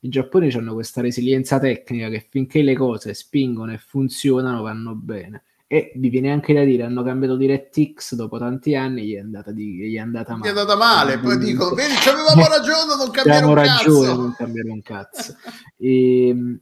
[0.00, 5.44] i giapponesi hanno questa resilienza tecnica che finché le cose spingono e funzionano vanno bene.
[5.66, 9.52] E vi viene anche da dire, hanno cambiato DirectX dopo tanti anni, gli è andata,
[9.52, 10.50] di, gli è andata male.
[10.50, 14.02] Gli è andata male, poi dicono, vedi, avevamo ragione, non cambiare un cazzo.
[14.02, 15.36] ragione, non cambiare un cazzo.
[15.78, 16.60] e, ehm,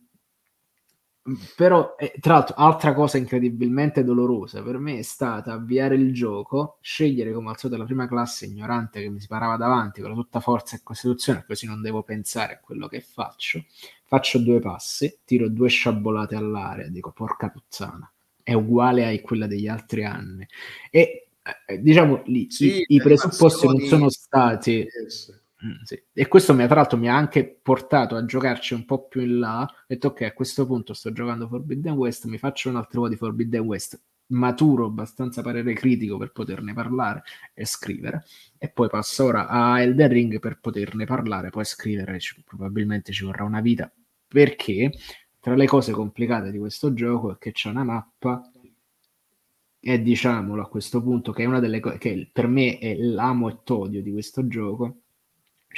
[1.56, 6.78] però eh, tra l'altro altra cosa incredibilmente dolorosa per me è stata avviare il gioco
[6.80, 10.76] scegliere come al solito la prima classe ignorante che mi sparava davanti con tutta forza
[10.76, 13.64] e costituzione così non devo pensare a quello che faccio.
[14.05, 18.10] Faccio due passi tiro due sciabolate all'aria dico porca puttana
[18.42, 20.46] è uguale a quella degli altri anni.
[20.90, 21.28] E
[21.66, 26.01] eh, diciamo lì sì, i, i presupposti non sono stati yes Mm, sì.
[26.12, 29.39] E questo mi, tra l'altro mi ha anche portato a giocarci un po' più in
[29.40, 29.62] là.
[29.62, 33.09] Ho detto ok, a questo punto sto giocando Forbidden West, mi faccio un altro po'
[33.09, 34.01] di Forbidden West.
[34.30, 37.22] maturo, abbastanza parere critico per poterne parlare
[37.55, 38.24] e scrivere.
[38.59, 43.24] E poi passo ora a Elden Ring per poterne parlare, poi scrivere ci, probabilmente ci
[43.24, 43.90] vorrà una vita,
[44.26, 44.93] perché
[45.40, 48.51] tra le cose complicate di questo gioco è che c'è una mappa
[49.80, 53.48] e diciamolo a questo punto che è una delle cose che per me è l'amo
[53.48, 55.02] e todio di questo gioco.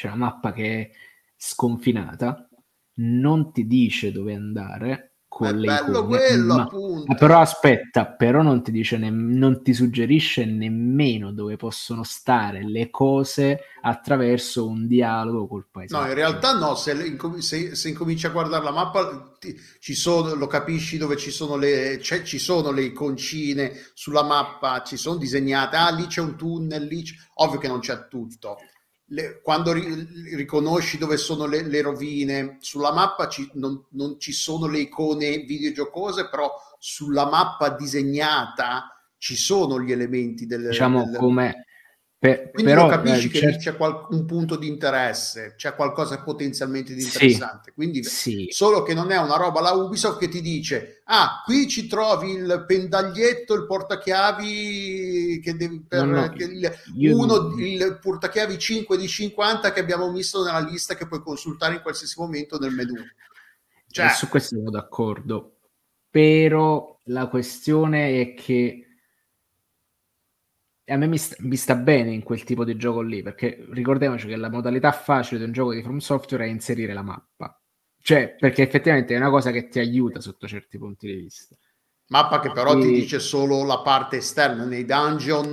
[0.01, 0.91] C'è una mappa che è
[1.37, 2.49] sconfinata,
[3.01, 7.15] non ti dice dove andare, con le bello icone, quello, ma, appunto.
[7.17, 12.89] però aspetta, però non ti dice ne- non ti suggerisce nemmeno dove possono stare le
[12.89, 16.03] cose attraverso un dialogo col paesaggio.
[16.03, 20.33] No, in realtà no, se, se, se incominci a guardare la mappa ti, ci sono,
[20.33, 25.77] lo capisci dove ci sono le ci sono le iconcine sulla mappa, ci sono disegnate,
[25.77, 27.13] ah lì c'è un tunnel, lì c'è...
[27.35, 28.57] ovvio che non c'è tutto
[29.13, 34.33] le, quando ri, riconosci dove sono le, le rovine, sulla mappa ci, non, non, ci
[34.33, 40.69] sono le icone videogiocose, però sulla mappa disegnata ci sono gli elementi del...
[40.69, 41.17] Diciamo del...
[41.17, 41.65] come
[42.21, 43.59] per, Quindi però, lo capisci eh, che certo...
[43.59, 47.71] c'è qual- un punto di interesse, c'è qualcosa potenzialmente di interessante.
[47.71, 48.47] Sì, Quindi sì.
[48.51, 52.33] solo che non è una roba la Ubisoft che ti dice: Ah, qui ci trovi
[52.33, 57.59] il pendaglietto, il portachiavi che devi per no, no, che il, uno, non...
[57.59, 62.21] il portachiavi 5 di 50 che abbiamo messo nella lista che puoi consultare in qualsiasi
[62.21, 62.97] momento nel menu.
[63.91, 64.11] Cioè...
[64.11, 65.55] su questo sono d'accordo.
[66.11, 68.90] Però la questione è che
[70.91, 74.27] a me mi sta, mi sta, bene in quel tipo di gioco lì, perché ricordiamoci
[74.27, 77.61] che la modalità facile di un gioco di From Software è inserire la mappa.
[78.03, 81.55] Cioè, perché effettivamente è una cosa che ti aiuta sotto certi punti di vista.
[82.09, 82.81] Mappa che però e...
[82.81, 85.53] ti dice solo la parte esterna, nei dungeon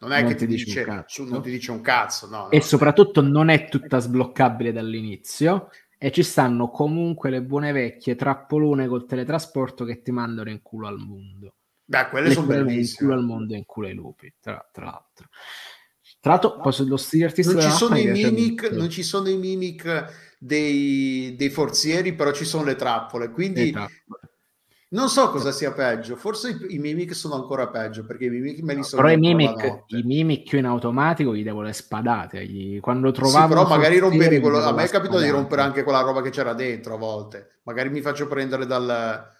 [0.00, 2.26] non è non che ti, ti dice, dice su, non ti dice un cazzo.
[2.28, 7.72] No, no, e soprattutto non è tutta sbloccabile dall'inizio e ci stanno comunque le buone
[7.72, 11.56] vecchie trappolone col teletrasporto che ti mandano in culo al mondo.
[11.90, 13.14] Beh, quelle sono bellissime.
[13.14, 15.28] Al mondo in culo ai lupi, tra, tra l'altro.
[16.20, 19.38] Tra l'altro, posso lo stile artistico non ci, sono i mimic, non ci sono i
[19.38, 23.30] mimic dei, dei, forzieri, però ci sono le trappole.
[23.30, 23.74] Quindi
[24.90, 26.16] non so cosa sia peggio.
[26.16, 29.00] Forse i, i, mimic sono ancora peggio perché i mimic me li sono.
[29.00, 32.44] Però i mimic, i mimic in automatico gli devo le spadate.
[32.44, 32.80] Gli...
[32.80, 33.46] Quando trovavo.
[33.46, 34.58] Sì, però magari rompevi quello.
[34.58, 37.60] A me è capitato di rompere anche quella roba che c'era dentro a volte.
[37.62, 39.36] Magari mi faccio prendere dal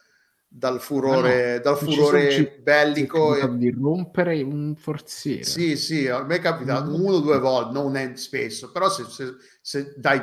[0.48, 3.36] dal furore, no, dal furore bellico.
[3.36, 3.56] E...
[3.56, 5.44] Di rompere un forziere.
[5.44, 9.04] Sì, sì, a me è capitato uno o due volte, non è spesso, però se,
[9.04, 10.20] se, se dai,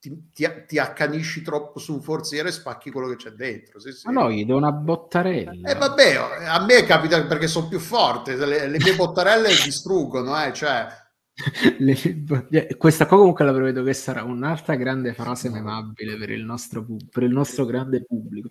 [0.00, 3.78] ti, ti, ti, accanisci troppo su un forziere spacchi quello che c'è dentro.
[3.78, 4.06] Sì, sì.
[4.10, 5.52] Ma no, gli do una bottarella.
[5.52, 6.14] E eh, vabbè,
[6.46, 10.86] a me capita perché sono più forte, le, le mie bottarelle distruggono, eh, cioè...
[11.78, 16.84] Le, questa qua comunque la prevedo che sarà un'altra grande frase memabile per il nostro,
[17.10, 18.48] per il nostro grande pubblico.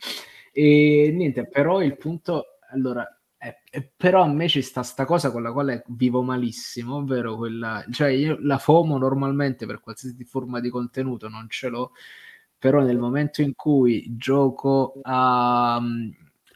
[0.61, 3.07] E niente, però il punto, allora,
[3.37, 7.37] eh, eh, però a me ci sta sta cosa con la quale vivo malissimo, ovvero
[7.37, 11.91] quella, cioè io la FOMO normalmente per qualsiasi forma di contenuto non ce l'ho,
[12.57, 15.75] però nel momento in cui gioco a,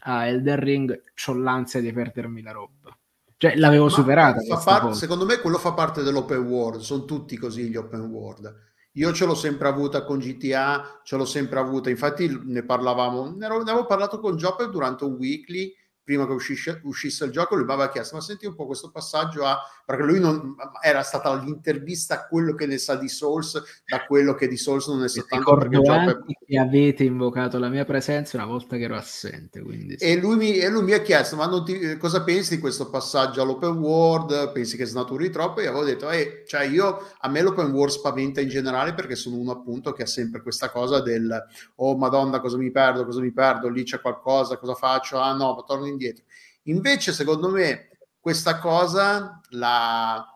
[0.00, 2.94] a Elden Ring ho l'ansia di perdermi la roba.
[3.38, 4.40] Cioè l'avevo Ma superata.
[4.62, 9.12] Par- secondo me quello fa parte dell'open world, sono tutti così gli open world io
[9.12, 13.86] ce l'ho sempre avuta con GTA, ce l'ho sempre avuta, infatti ne parlavamo, ne avevo
[13.86, 17.90] parlato con Jopper durante un weekly prima che uscisse, uscisse, il gioco, lui mi aveva
[17.90, 19.58] chiesto: Ma senti un po' questo passaggio a.
[19.86, 24.32] Perché lui non era stata l'intervista a quello che ne sa di Souls, da quello
[24.34, 25.56] che di Souls non ne sa tanto.
[25.56, 29.62] Perché che avete invocato la mia presenza una volta che ero assente.
[29.62, 32.90] Quindi e, lui mi, e, lui mi, ha chiesto: Ma ti, cosa pensi di questo
[32.90, 34.52] passaggio all'open world?
[34.52, 35.60] Pensi che snaturi troppo?
[35.60, 39.36] E avevo detto: eh, cioè io a me l'open world spaventa in generale perché sono
[39.36, 41.42] uno appunto che ha sempre questa cosa del
[41.76, 45.18] oh madonna, cosa mi perdo, cosa mi perdo, lì c'è qualcosa, cosa faccio?
[45.18, 46.24] Ah no, ma torno indietro.
[46.64, 47.90] Invece, secondo me,
[48.20, 50.26] questa cosa, la,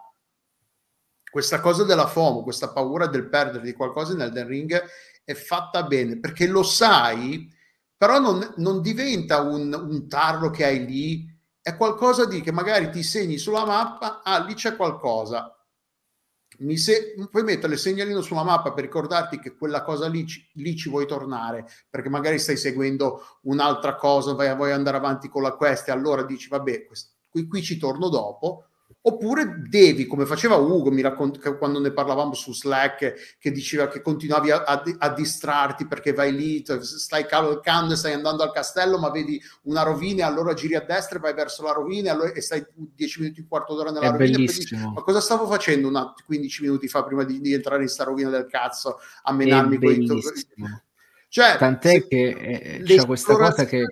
[1.31, 4.83] questa cosa della FOMO, questa paura del perdere di qualcosa in Elden Ring
[5.25, 7.53] è fatta bene perché lo sai,
[7.97, 11.27] però non, non diventa un, un, tarlo che hai lì,
[11.61, 15.58] è qualcosa di che magari ti segni sulla mappa, ah, lì c'è qualcosa,
[16.59, 20.25] mi se- puoi mettere il segnalino sulla mappa per ricordarti che quella cosa lì,
[20.55, 25.43] lì ci vuoi tornare, perché magari stai seguendo un'altra cosa, vai, vuoi andare avanti con
[25.43, 28.68] la quest e allora dici vabbè, quest- qui, qui ci torno dopo
[29.09, 34.03] oppure devi, come faceva Ugo, mi racconta quando ne parlavamo su Slack, che diceva che
[34.03, 38.99] continuavi a, a, a distrarti perché vai lì, stai cavalcando e stai andando al castello,
[38.99, 42.11] ma vedi una rovina e allora giri a destra e vai verso la rovina e,
[42.13, 44.37] allora, e stai 10 minuti, un quarto d'ora nella È rovina.
[44.37, 48.05] Dici, ma cosa stavo facendo una, 15 minuti fa prima di, di entrare in sta
[48.05, 50.07] rovina del cazzo a menarmi quei
[51.29, 53.87] Cioè, Tant'è che eh, c'è questa cosa che...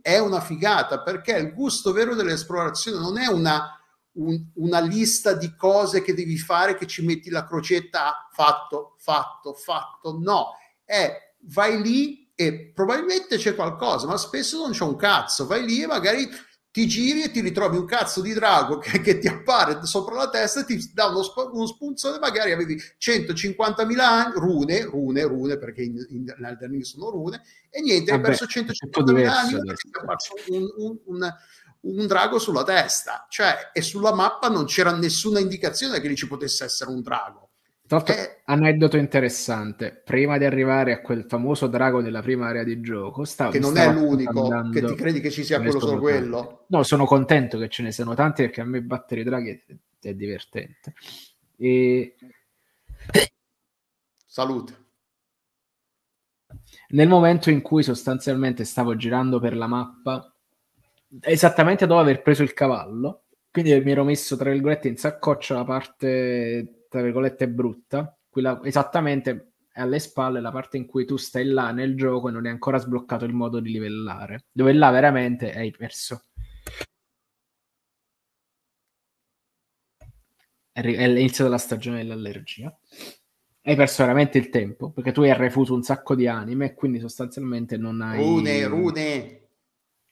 [0.00, 3.81] è una figata perché il gusto vero dell'esplorazione non è una,
[4.14, 9.54] un, una lista di cose che devi fare che ci metti la crocetta fatto, fatto,
[9.54, 10.18] fatto.
[10.18, 10.52] No,
[10.84, 15.46] è vai lì e probabilmente c'è qualcosa, ma spesso non c'è un cazzo.
[15.46, 16.28] Vai lì e magari
[16.72, 20.30] ti giri e ti ritrovi un cazzo di drago che, che ti appare sopra la
[20.30, 25.58] testa e ti dà uno, sp- uno spunzone, magari avevi 150.000 anni, rune, rune, rune,
[25.58, 29.54] perché in, in, in Elden Ring sono rune, e niente, hai perso 150.000 anni
[30.48, 31.34] un, un, un,
[31.82, 36.26] un, drago sulla testa, cioè, e sulla mappa non c'era nessuna indicazione che lì ci
[36.26, 37.50] potesse essere un drago.
[37.86, 42.64] Tra l'altro, eh, aneddoto interessante, prima di arrivare a quel famoso drago della prima area
[42.64, 46.00] di gioco, stavo, che non è l'unico, che ti credi che ci sia quello solo
[46.00, 46.64] quello?
[46.68, 50.08] No, sono contento che ce ne siano tanti perché a me battere i draghi è,
[50.08, 50.94] è divertente.
[51.58, 52.16] E...
[54.24, 54.80] Salute.
[56.88, 60.31] Nel momento in cui sostanzialmente stavo girando per la mappa,
[61.20, 65.64] esattamente dopo aver preso il cavallo, quindi mi ero messo tra virgolette in saccoccia la
[65.64, 71.70] parte tra virgolette brutta, quella esattamente alle spalle la parte in cui tu stai là
[71.72, 75.70] nel gioco e non è ancora sbloccato il modo di livellare, dove là veramente hai
[75.70, 76.24] perso.
[80.70, 82.74] È iniziata la stagione dell'allergia.
[83.64, 86.98] Hai perso veramente il tempo perché tu hai refuso un sacco di anime e quindi
[86.98, 88.18] sostanzialmente non hai.
[88.18, 89.41] Rune, rune.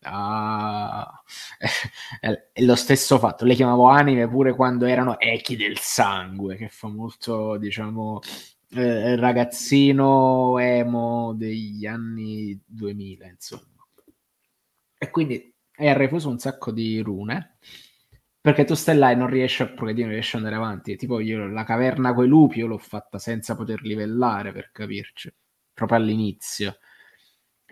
[0.03, 1.23] Ah,
[2.21, 3.45] è lo stesso fatto.
[3.45, 8.21] Le chiamavo anime pure quando erano echi del sangue, che fa molto, diciamo,
[8.71, 13.67] eh, ragazzino emo degli anni 2000, insomma.
[14.99, 17.57] E quindi hai refuso un sacco di rune
[18.41, 20.97] perché tu stai là e non riesci a progredire, non riesci ad andare avanti.
[20.97, 25.33] Tipo io la caverna coi lupi io l'ho fatta senza poter livellare per capirci,
[25.73, 26.79] proprio all'inizio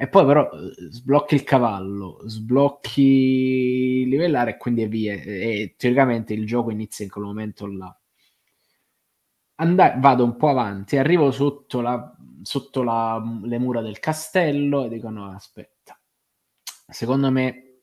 [0.01, 5.15] e poi però eh, sblocchi il cavallo, sblocchi livellare e quindi via.
[5.15, 7.99] E teoricamente il gioco inizia in quel momento là.
[9.57, 14.89] And- vado un po' avanti, arrivo sotto, la, sotto la, le mura del castello e
[14.89, 15.99] dico no, aspetta.
[16.87, 17.81] Secondo me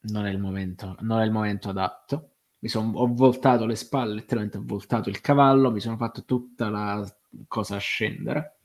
[0.00, 2.30] non è il momento, non è il momento adatto.
[2.58, 6.68] Mi son, ho voltato le spalle, letteralmente ho voltato il cavallo, mi sono fatto tutta
[6.68, 7.04] la
[7.46, 8.56] cosa a scendere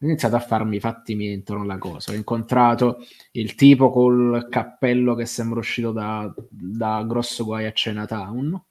[0.00, 2.12] ho iniziato a farmi i fatti miei intorno alla cosa.
[2.12, 2.98] Ho incontrato
[3.32, 8.62] il tipo col cappello che sembra uscito da, da grosso guai a Chinatown.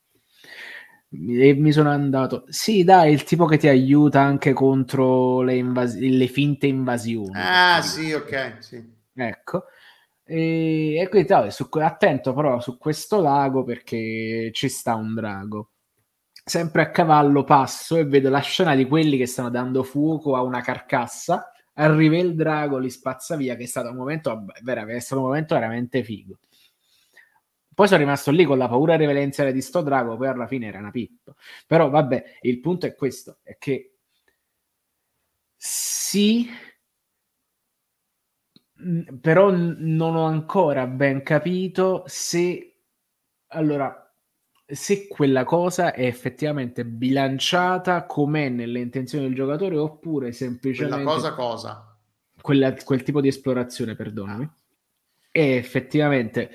[1.09, 5.97] E mi sono andato, sì, dai, il tipo che ti aiuta anche contro le, invas-
[5.97, 7.31] le finte invasioni.
[7.33, 8.95] Ah, sì, ok, sì.
[9.13, 9.65] Ecco.
[10.23, 15.71] E, e quindi vabbè, su, attento però su questo lago perché ci sta un drago
[16.47, 20.41] sempre a cavallo passo e vedo la scena di quelli che stanno dando fuoco a
[20.41, 21.51] una carcassa.
[21.73, 25.55] Arriva il drago, li spazza via, che è stato un momento, è stato un momento
[25.55, 26.39] veramente figo.
[27.73, 30.79] Poi sono rimasto lì con la paura reverenziale di sto drago, poi alla fine era
[30.79, 31.35] una pippa.
[31.67, 33.97] Però vabbè, il punto è questo, è che
[35.55, 36.49] sì,
[39.19, 42.79] però non ho ancora ben capito se...
[43.49, 44.06] Allora,
[44.69, 51.33] se quella cosa è effettivamente bilanciata com'è nelle intenzioni del giocatore oppure semplicemente quella cosa
[51.33, 51.97] cosa?
[52.41, 54.49] quella, quel tipo di esplorazione perdonami
[55.31, 56.51] è effettivamente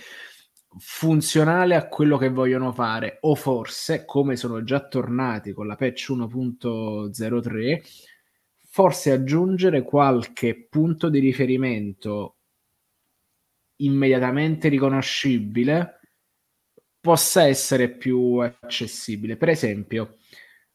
[0.76, 6.10] funzionale a quello che vogliono fare o forse come sono già tornati con la patch
[6.10, 7.80] 1.03
[8.68, 12.36] forse aggiungere qualche punto di riferimento
[13.76, 16.00] immediatamente riconoscibile
[17.02, 19.36] possa essere più accessibile.
[19.36, 20.18] Per esempio,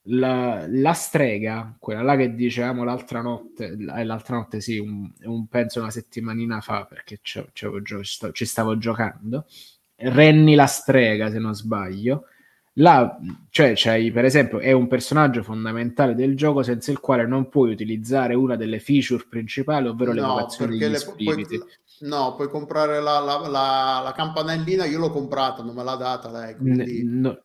[0.10, 5.48] la, la, strega, quella là che dicevamo l'altra notte, eh, l'altra notte sì, un, un,
[5.48, 9.46] penso una settimanina fa, perché ci, ci stavo giocando,
[9.96, 12.26] Renny la strega, se non sbaglio,
[12.74, 13.18] là,
[13.50, 17.72] cioè, c'hai, per esempio, è un personaggio fondamentale del gioco senza il quale non puoi
[17.72, 21.58] utilizzare una delle feature principali, ovvero no, l'evocazione degli le, spiriti.
[21.58, 21.68] Poi,
[22.00, 26.30] No, puoi comprare la, la, la, la, campanellina, io l'ho comprata, non me l'ha data
[26.30, 26.56] lei.
[26.56, 27.04] Quindi...
[27.04, 27.42] No.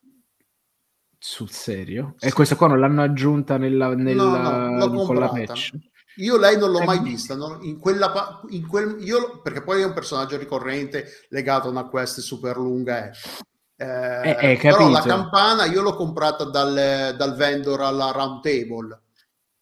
[1.17, 2.15] Sul serio?
[2.17, 2.27] Sì.
[2.27, 5.71] E questa qua non l'hanno aggiunta nella, nella, no, no, con la patch?
[6.17, 7.59] Io lei non l'ho eh, mai vista, no?
[7.61, 12.19] in quella, in quel, io, perché poi è un personaggio ricorrente legato a una quest
[12.19, 13.09] super lunga.
[13.09, 13.11] Eh.
[13.75, 19.01] Eh, eh, però la campana io l'ho comprata dal, dal vendor alla round table.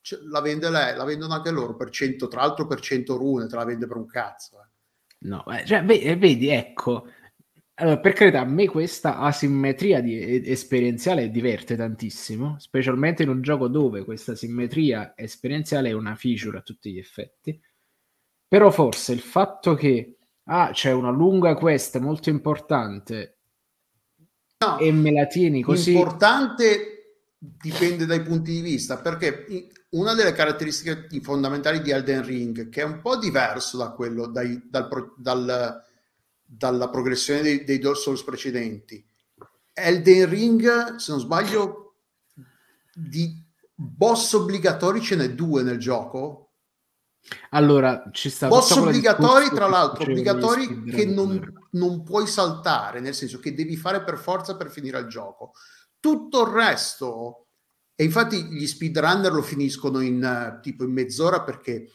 [0.01, 3.47] Cioè, la vende lei, la vendono anche loro per 100, tra l'altro per 100 rune,
[3.47, 4.57] te la vende per un cazzo.
[5.21, 5.27] Eh.
[5.27, 7.05] No, cioè, vedi, ecco,
[7.75, 13.67] Allora, per carità, a me questa asimmetria di, esperienziale diverte tantissimo, specialmente in un gioco
[13.67, 17.59] dove questa simmetria esperienziale è una feature a tutti gli effetti.
[18.47, 23.37] Però forse il fatto che ah, c'è una lunga quest molto importante
[24.59, 25.93] no, e me la tieni così.
[25.93, 29.45] Importante dipende dai punti di vista, perché
[29.91, 34.61] una delle caratteristiche fondamentali di Elden Ring, che è un po' diverso da quello dai,
[34.69, 35.83] dal, dal
[36.53, 39.03] dalla progressione dei, dei Dark Souls precedenti.
[39.71, 41.95] Elden Ring, se non sbaglio,
[42.93, 43.41] di
[43.73, 46.49] boss obbligatori ce n'è due nel gioco.
[47.51, 51.41] Allora, ci sta boss obbligatori, tra l'altro, obbligatori che non,
[51.71, 55.53] non, puoi saltare, nel senso che devi fare per forza per finire il gioco.
[56.01, 57.47] Tutto il resto,
[58.01, 61.91] e infatti gli speedrunner lo finiscono in tipo in mezz'ora perché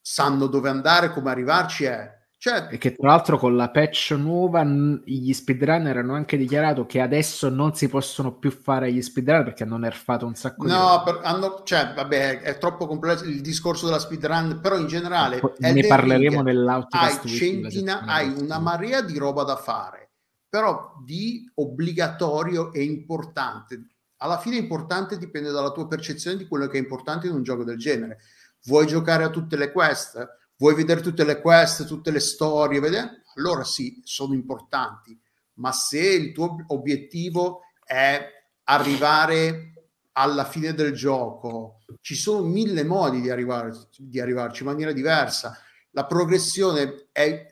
[0.00, 4.64] sanno dove andare, come arrivarci, è cioè, e che tra l'altro con la patch nuova
[4.64, 9.64] gli speedrunner hanno anche dichiarato che adesso non si possono più fare gli speedrunner perché
[9.64, 13.42] hanno nerfato un sacco no, di No, per, hanno, cioè, vabbè, è troppo complesso il
[13.42, 17.24] discorso della speedrun, però in generale ne parleremo nell'outcast.
[17.24, 20.12] Hai, centina, hai una marea di roba da fare,
[20.48, 23.84] però di obbligatorio e importante.
[24.22, 27.64] Alla fine importante dipende dalla tua percezione di quello che è importante in un gioco
[27.64, 28.18] del genere.
[28.64, 30.38] Vuoi giocare a tutte le quest?
[30.60, 33.22] vuoi vedere tutte le quest, tutte le storie, vedere?
[33.36, 35.18] allora sì, sono importanti,
[35.54, 38.24] ma se il tuo obiettivo è
[38.64, 39.72] arrivare
[40.12, 45.56] alla fine del gioco, ci sono mille modi di, arrivare, di arrivarci in maniera diversa.
[45.92, 47.49] La progressione è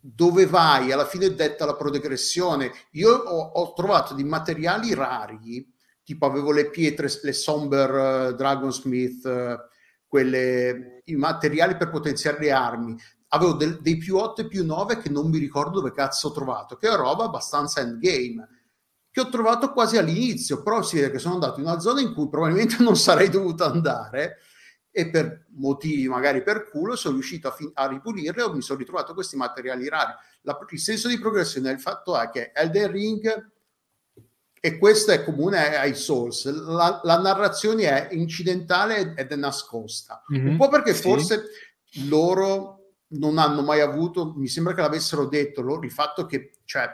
[0.00, 2.72] dove vai, alla fine è detta la progressione.
[2.92, 5.66] Io ho, ho trovato dei materiali rari,
[6.04, 9.56] tipo avevo le pietre, le Somber uh, Dragonsmith, uh,
[10.06, 12.96] quelle, i materiali per potenziare le armi.
[13.28, 16.32] Avevo del, dei più 8 e più 9 che non mi ricordo dove cazzo ho
[16.32, 18.48] trovato, che è roba abbastanza endgame,
[19.10, 22.14] che ho trovato quasi all'inizio, però si vede che sono andato in una zona in
[22.14, 24.38] cui probabilmente non sarei dovuto andare
[24.98, 28.80] e per motivi magari per culo sono riuscito a, fin- a ripulirle e mi sono
[28.80, 30.12] ritrovato questi materiali rari.
[30.40, 33.50] La, il senso di progressione, il fatto è che Elden Ring
[34.60, 36.52] e questo è comune ai Souls.
[36.52, 40.24] La, la narrazione è incidentale ed è nascosta.
[40.32, 41.02] Mm-hmm, un po' perché sì.
[41.02, 41.44] forse
[42.08, 46.92] loro non hanno mai avuto, mi sembra che l'avessero detto loro, il fatto che cioè,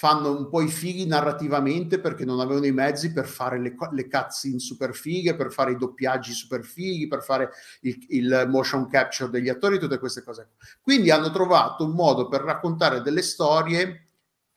[0.00, 4.08] fanno un po' i fighi narrativamente perché non avevano i mezzi per fare le, le
[4.08, 7.50] cutscene super fighe, per fare i doppiaggi super fighi, per fare
[7.82, 10.52] il, il motion capture degli attori, tutte queste cose.
[10.80, 14.06] Quindi hanno trovato un modo per raccontare delle storie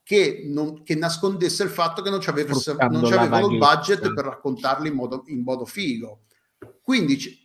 [0.02, 2.22] che, non, che, nascondesse il fatto che non,
[2.90, 6.22] non avevano il budget per raccontarli in modo, in modo figo.
[6.82, 7.43] Quindi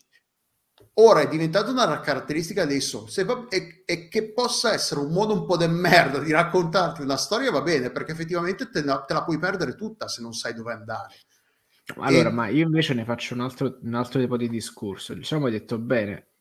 [1.01, 5.47] ora è diventata una caratteristica dei Souls e, e, che possa essere un modo un
[5.47, 9.39] po' de merda di raccontarti una storia va bene perché effettivamente te, te la puoi
[9.39, 11.15] perdere tutta se non sai dove andare.
[11.97, 12.33] Allora, e...
[12.33, 15.15] ma io invece ne faccio un altro, un altro tipo di discorso.
[15.15, 16.33] Diciamo, hai detto bene,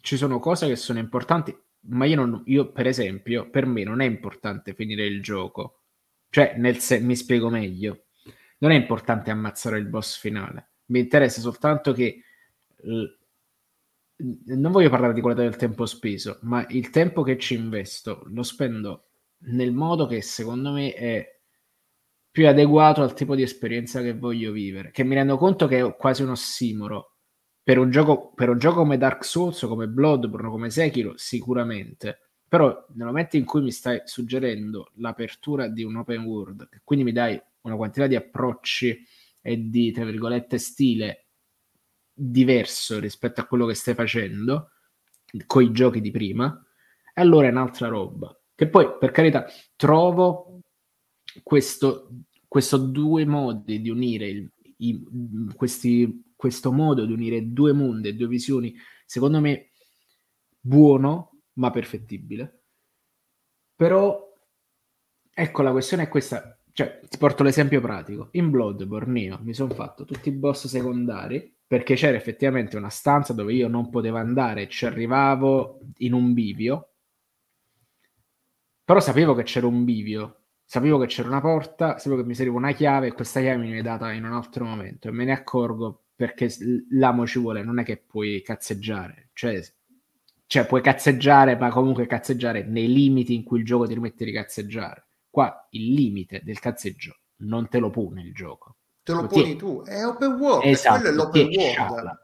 [0.00, 1.56] ci sono cose che sono importanti,
[1.86, 5.82] ma io, non, io, per esempio, per me non è importante finire il gioco.
[6.28, 8.06] Cioè, nel se- mi spiego meglio.
[8.58, 10.70] Non è importante ammazzare il boss finale.
[10.86, 12.22] Mi interessa soltanto che...
[12.82, 13.22] L-
[14.16, 18.42] non voglio parlare di qualità del tempo speso, ma il tempo che ci investo lo
[18.42, 19.08] spendo
[19.46, 21.40] nel modo che secondo me è
[22.30, 24.90] più adeguato al tipo di esperienza che voglio vivere.
[24.90, 27.16] Che mi rendo conto che è quasi un ossimoro,
[27.62, 32.18] per un, gioco, per un gioco come Dark Souls, come Bloodborne, come Sekiro, sicuramente.
[32.48, 37.12] Però nel momento in cui mi stai suggerendo l'apertura di un open world, quindi mi
[37.12, 39.06] dai una quantità di approcci
[39.40, 41.23] e di, tra virgolette, stile
[42.14, 44.70] diverso rispetto a quello che stai facendo
[45.46, 46.64] con i giochi di prima,
[47.14, 48.36] allora è un'altra roba.
[48.54, 50.60] Che poi, per carità, trovo
[51.42, 52.08] questo,
[52.46, 55.02] questo due modi di unire il, i,
[55.56, 58.74] questi questo modo di unire due mondi e due visioni,
[59.06, 59.70] secondo me,
[60.60, 62.64] buono, ma perfettibile.
[63.74, 64.30] Però,
[65.32, 66.60] ecco, la questione è questa.
[66.70, 68.28] Cioè, ti porto l'esempio pratico.
[68.32, 73.32] In Bloodborne io mi sono fatto tutti i boss secondari perché c'era effettivamente una stanza
[73.32, 76.90] dove io non potevo andare, ci arrivavo in un bivio,
[78.84, 82.56] però sapevo che c'era un bivio, sapevo che c'era una porta, sapevo che mi serviva
[82.56, 85.32] una chiave e questa chiave mi viene data in un altro momento e me ne
[85.32, 86.48] accorgo perché
[86.90, 89.60] l'amo ci vuole, non è che puoi cazzeggiare, cioè,
[90.46, 94.32] cioè puoi cazzeggiare, ma comunque cazzeggiare nei limiti in cui il gioco ti permette di
[94.32, 95.06] cazzeggiare.
[95.30, 98.76] Qua il limite del cazzeggio non te lo pone il gioco.
[99.04, 102.22] Te lo, poni tu, è open world, esatto, quello è l'open world.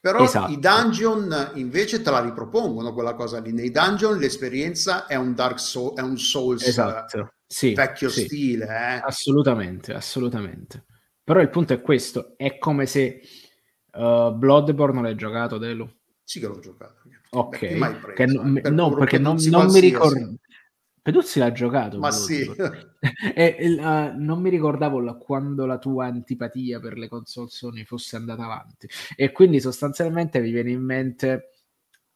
[0.00, 0.50] Però esatto.
[0.50, 3.52] i dungeon invece te la ripropongono quella cosa lì.
[3.52, 7.34] Nei dungeon l'esperienza è un Dark Soul, è un Souls esatto.
[7.46, 8.24] sì, vecchio sì.
[8.24, 8.64] stile.
[8.64, 9.00] Eh?
[9.04, 10.84] Assolutamente, assolutamente.
[11.22, 13.20] Però il punto è questo, è come se
[13.92, 15.86] uh, Bloodborne l'hai giocato, Delu?
[16.22, 17.02] Sì che l'ho giocato.
[17.30, 17.74] Ok, che
[18.26, 20.36] no, per no perché non, non mi ricordo...
[21.06, 22.00] Peduzzi l'ha giocato.
[22.00, 22.44] Ma sì.
[23.32, 28.16] e, uh, non mi ricordavo la, quando la tua antipatia per le console Sony fosse
[28.16, 28.88] andata avanti.
[29.14, 31.50] E quindi sostanzialmente mi viene in mente...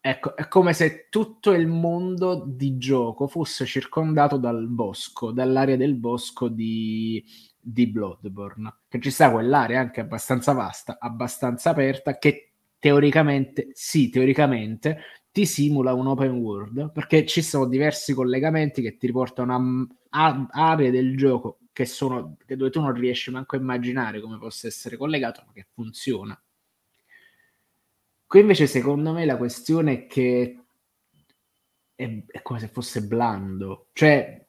[0.01, 5.95] Ecco, è come se tutto il mondo di gioco fosse circondato dal bosco, dall'area del
[5.95, 7.25] bosco di,
[7.61, 8.79] di Bloodborne.
[8.89, 14.99] Che ci sta quell'area anche abbastanza vasta, abbastanza aperta, che teoricamente, sì, teoricamente,
[15.33, 19.55] ti simula un open world perché ci sono diversi collegamenti che ti riportano
[20.11, 24.39] a, a aree del gioco che sono dove tu non riesci manco a immaginare come
[24.39, 26.39] possa essere collegato, ma che funziona.
[28.27, 30.65] Qui invece, secondo me, la questione è che
[31.95, 34.47] è, è come se fosse blando, cioè,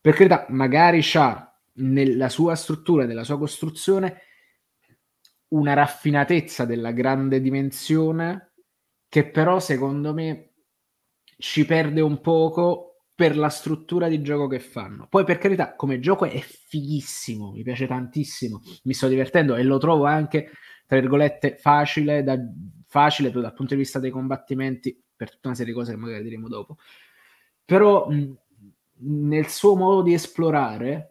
[0.00, 4.20] per carità, magari c'ha nella sua struttura, nella sua costruzione,
[5.48, 8.52] una raffinatezza della grande dimensione
[9.08, 10.52] che però secondo me
[11.38, 15.06] ci perde un poco per la struttura di gioco che fanno.
[15.08, 19.78] Poi per carità, come gioco è fighissimo, mi piace tantissimo, mi sto divertendo e lo
[19.78, 20.50] trovo anche,
[20.86, 22.36] tra virgolette, facile, da,
[22.86, 26.22] facile dal punto di vista dei combattimenti, per tutta una serie di cose che magari
[26.24, 26.76] diremo dopo.
[27.64, 28.36] Però mh,
[28.98, 31.10] nel suo modo di esplorare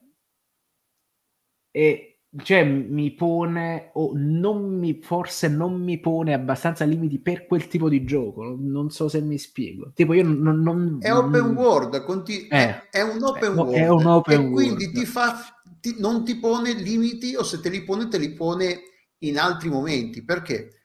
[1.71, 7.67] e cioè mi pone o non mi forse non mi pone abbastanza limiti per quel
[7.67, 9.91] tipo di gioco non so se mi spiego.
[9.93, 13.73] Tipo io non, non è open world conti- eh, è un open è, world.
[13.73, 14.53] è un open e world.
[14.53, 18.33] quindi ti fa ti, non ti pone limiti o se te li pone te li
[18.33, 18.81] pone
[19.19, 20.23] in altri momenti.
[20.23, 20.81] Perché?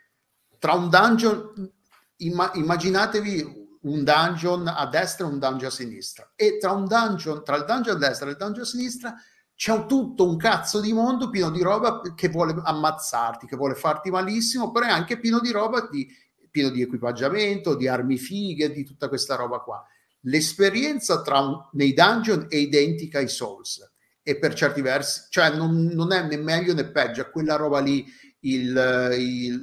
[0.58, 1.72] Tra un dungeon
[2.16, 6.32] imma, immaginatevi un dungeon a destra e un dungeon a sinistra.
[6.36, 9.14] E tra un dungeon tra il dungeon a destra e il dungeon a sinistra
[9.60, 14.08] c'è tutto un cazzo di mondo pieno di roba che vuole ammazzarti, che vuole farti
[14.08, 16.08] malissimo, però è anche pieno di roba di,
[16.50, 19.84] pieno di equipaggiamento, di armi fighe, di tutta questa roba qua.
[20.20, 23.86] L'esperienza tra un, nei dungeon è identica ai Souls
[24.22, 28.02] e per certi versi, cioè non, non è né meglio né peggio, quella roba lì,
[28.40, 29.62] il, il,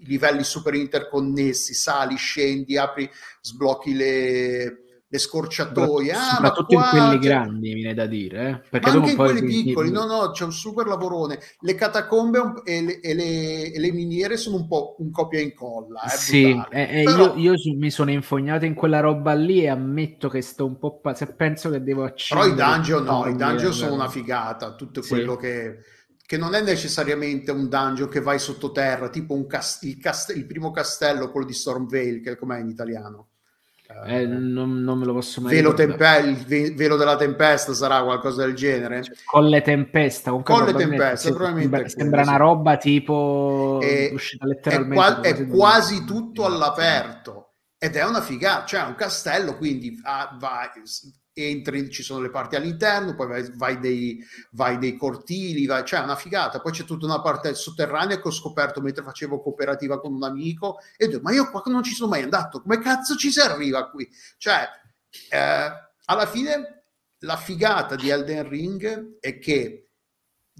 [0.00, 3.10] i livelli super interconnessi, sali, scendi, apri,
[3.40, 6.12] sblocchi le le scorciatoie.
[6.12, 8.48] Ah, soprattutto in quelli grandi, mi viene da dire.
[8.48, 8.68] Eh?
[8.70, 11.40] Perché ma anche in quelli piccoli, no, no, c'è un super lavorone.
[11.60, 15.42] Le catacombe e le, e le, e le miniere sono un po' un copia e
[15.42, 16.02] incolla.
[16.04, 17.34] Eh, sì, eh, Però...
[17.34, 21.00] io, io, mi sono infognato in quella roba lì e ammetto che sto un po'...
[21.00, 22.54] Pa- se penso che devo accendere...
[22.54, 25.38] Però i dungeon no, i dungeon sono una figata, tutto quello sì.
[25.40, 25.78] che
[26.30, 30.46] che non è necessariamente un dungeon che vai sottoterra, tipo un cast- il, cast- il,
[30.46, 33.29] primo castello, quello di Stormvale, che com'è in italiano?
[34.06, 38.44] Eh, non, non, me lo posso mai velo, tempe- il velo della tempesta sarà qualcosa
[38.44, 39.02] del genere?
[39.02, 44.46] Cioè, con le tempesta con, con le tempeste sembra, sembra una roba tipo è, uscita
[44.46, 47.54] letteralmente è, qua- è quasi tutto all'aperto.
[47.82, 50.68] Ed è una figata cioè un castello quindi ah, vai,
[51.42, 56.00] entri, ci sono le parti all'interno, poi vai, vai, dei, vai dei, cortili, vai, cioè
[56.00, 56.60] una figata.
[56.60, 60.78] Poi c'è tutta una parte sotterranea che ho scoperto mentre facevo cooperativa con un amico
[60.96, 63.88] e dico, ma io qua non ci sono mai andato, come cazzo ci si arriva
[63.90, 64.08] qui?
[64.36, 64.68] Cioè,
[65.30, 65.70] eh,
[66.04, 66.84] alla fine
[67.20, 69.90] la figata di Elden Ring è che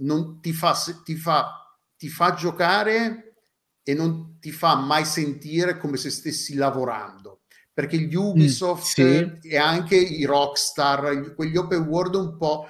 [0.01, 3.35] non ti fa, ti fa, ti fa giocare
[3.83, 7.40] e non ti fa mai sentire come se stessi lavorando
[7.81, 9.49] perché gli Ubisoft mm, sì.
[9.49, 12.69] e anche i Rockstar, quegli open world un po',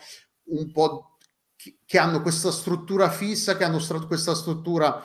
[0.51, 1.17] un po'
[1.85, 5.05] che hanno questa struttura fissa, che hanno str- questa struttura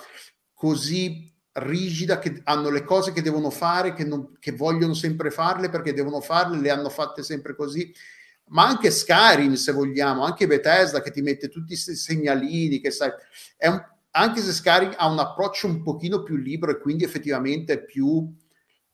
[0.54, 5.70] così rigida, che hanno le cose che devono fare, che, non, che vogliono sempre farle
[5.70, 7.92] perché devono farle, le hanno fatte sempre così
[8.50, 13.10] ma anche Skyrim se vogliamo, anche Bethesda che ti mette tutti questi segnalini, che sai,
[13.62, 18.32] un, anche se Skyrim ha un approccio un pochino più libero e quindi effettivamente più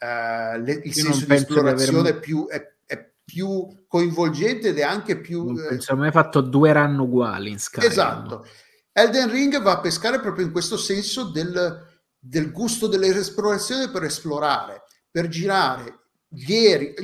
[0.01, 2.19] eh, le, il Io senso di esplorazione aver...
[2.19, 5.45] più, è, è, più coinvolgente ed è anche più...
[5.45, 7.88] Non eh, penso mai fatto due run uguali in Skyrim.
[7.88, 8.45] Esatto.
[8.91, 11.85] Elden Ring va a pescare proprio in questo senso del,
[12.17, 15.99] del gusto dell'esplorazione per esplorare, per girare.
[16.33, 16.95] Ieri,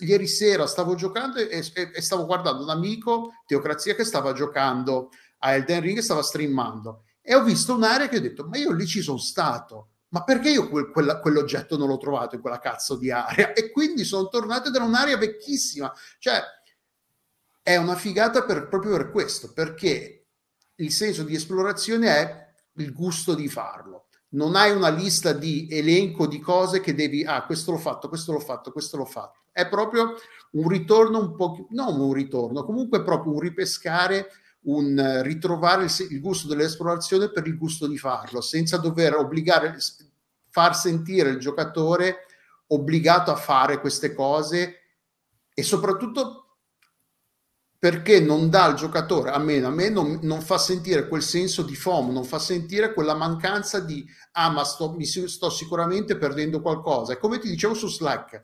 [0.00, 5.08] ieri sera stavo giocando e, e, e, stavo guardando un amico, Teocrazia, che stava giocando
[5.38, 7.02] a Elden Ring e stava streamando.
[7.20, 10.48] E ho visto un'area che ho detto, ma io lì ci sono stato ma perché
[10.48, 13.52] io quel, quella, quell'oggetto non l'ho trovato in quella cazzo di area?
[13.52, 15.92] E quindi sono tornato ed era un'area vecchissima.
[16.20, 16.40] Cioè,
[17.60, 20.28] è una figata per, proprio per questo, perché
[20.76, 24.06] il senso di esplorazione è il gusto di farlo.
[24.34, 28.32] non hai una lista di elenco di cose che devi, ah, questo l'ho fatto, questo
[28.32, 29.40] l'ho fatto, questo l'ho fatto.
[29.50, 30.14] È proprio
[30.52, 34.28] un ritorno un po', non un ritorno, comunque proprio un ripescare,
[34.64, 39.76] un ritrovare il, il gusto dell'esplorazione per il gusto di farlo, senza dover obbligare,
[40.50, 42.26] far sentire il giocatore
[42.68, 44.80] obbligato a fare queste cose
[45.52, 46.44] e soprattutto
[47.84, 51.62] perché non dà al giocatore, a me, a me non, non, fa sentire quel senso
[51.62, 54.02] di FOMO, non fa sentire quella mancanza di
[54.32, 57.12] ah ma sto, mi sto sicuramente perdendo qualcosa.
[57.12, 58.42] E come ti dicevo su Slack,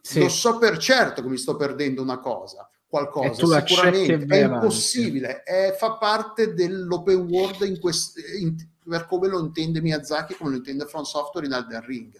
[0.00, 0.20] sì.
[0.20, 5.74] lo so per certo che mi sto perdendo una cosa, qualcosa, sicuramente è impossibile, è,
[5.78, 8.56] fa parte dell'open world in quest, in,
[8.88, 12.14] per come lo intende Miyazaki, come lo intende From Software in Elden Ring.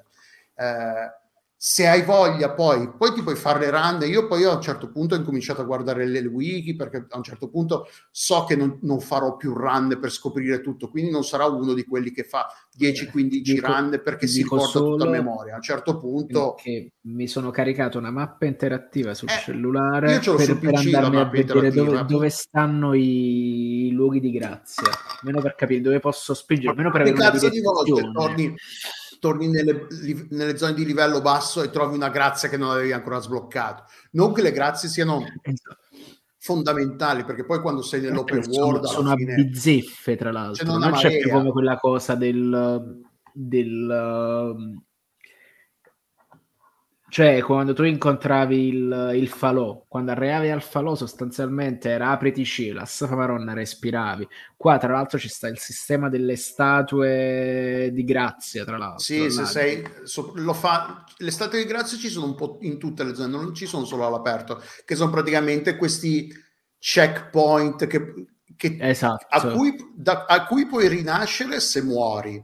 [0.55, 1.25] Eh,
[1.59, 4.07] se hai voglia poi, poi ti puoi fare le run.
[4.09, 7.23] Io poi a un certo punto ho incominciato a guardare le, wiki perché a un
[7.23, 11.47] certo punto so che non, non, farò più run per scoprire tutto, quindi non sarà
[11.47, 12.47] uno di quelli che fa
[12.79, 15.55] 10-15 run perché si ricorda tutta a memoria.
[15.55, 16.55] A un certo punto...
[16.61, 20.59] Che mi sono caricato una mappa interattiva sul eh, cellulare io ce l'ho per, sul
[20.59, 24.91] PC, per andarmi a vedere dove, dove, stanno i, luoghi di grazia,
[25.23, 28.55] meno per capire dove posso spingere, meno per avere una cazzo di volte torni
[29.27, 29.87] torni nelle,
[30.31, 33.85] nelle, zone di livello basso e trovi una grazia che non avevi ancora sbloccato.
[34.13, 35.25] Non che le grazie siano
[36.39, 38.85] fondamentali, perché poi quando sei nell'open world...
[38.85, 40.79] Sono, sono fine, a bizzeffe, tra l'altro.
[40.79, 43.03] Non c'è più come quella cosa del...
[43.33, 44.85] del
[47.09, 52.83] cioè, quando tu incontravi il, il falò, quando arrivavi al falò, sostanzialmente era apriti cielo,
[53.11, 54.27] maronna, respiravi.
[54.57, 58.99] Qua, tra l'altro, ci sta il sistema delle statue di grazia, tra l'altro.
[58.99, 62.77] Sì, se sei, so, lo fa, le statue di grazia ci sono un po' in
[62.77, 66.29] tutte le zone, non ci sono solo all'aperto, che sono praticamente questi
[66.79, 68.15] checkpoint che,
[68.57, 69.27] che, esatto.
[69.29, 72.43] a, cui, da, a cui puoi rinascere se muori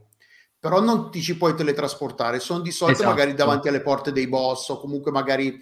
[0.62, 3.12] però non ti ci puoi teletrasportare, sono di solito esatto.
[3.12, 5.60] magari davanti alle porte dei boss o comunque magari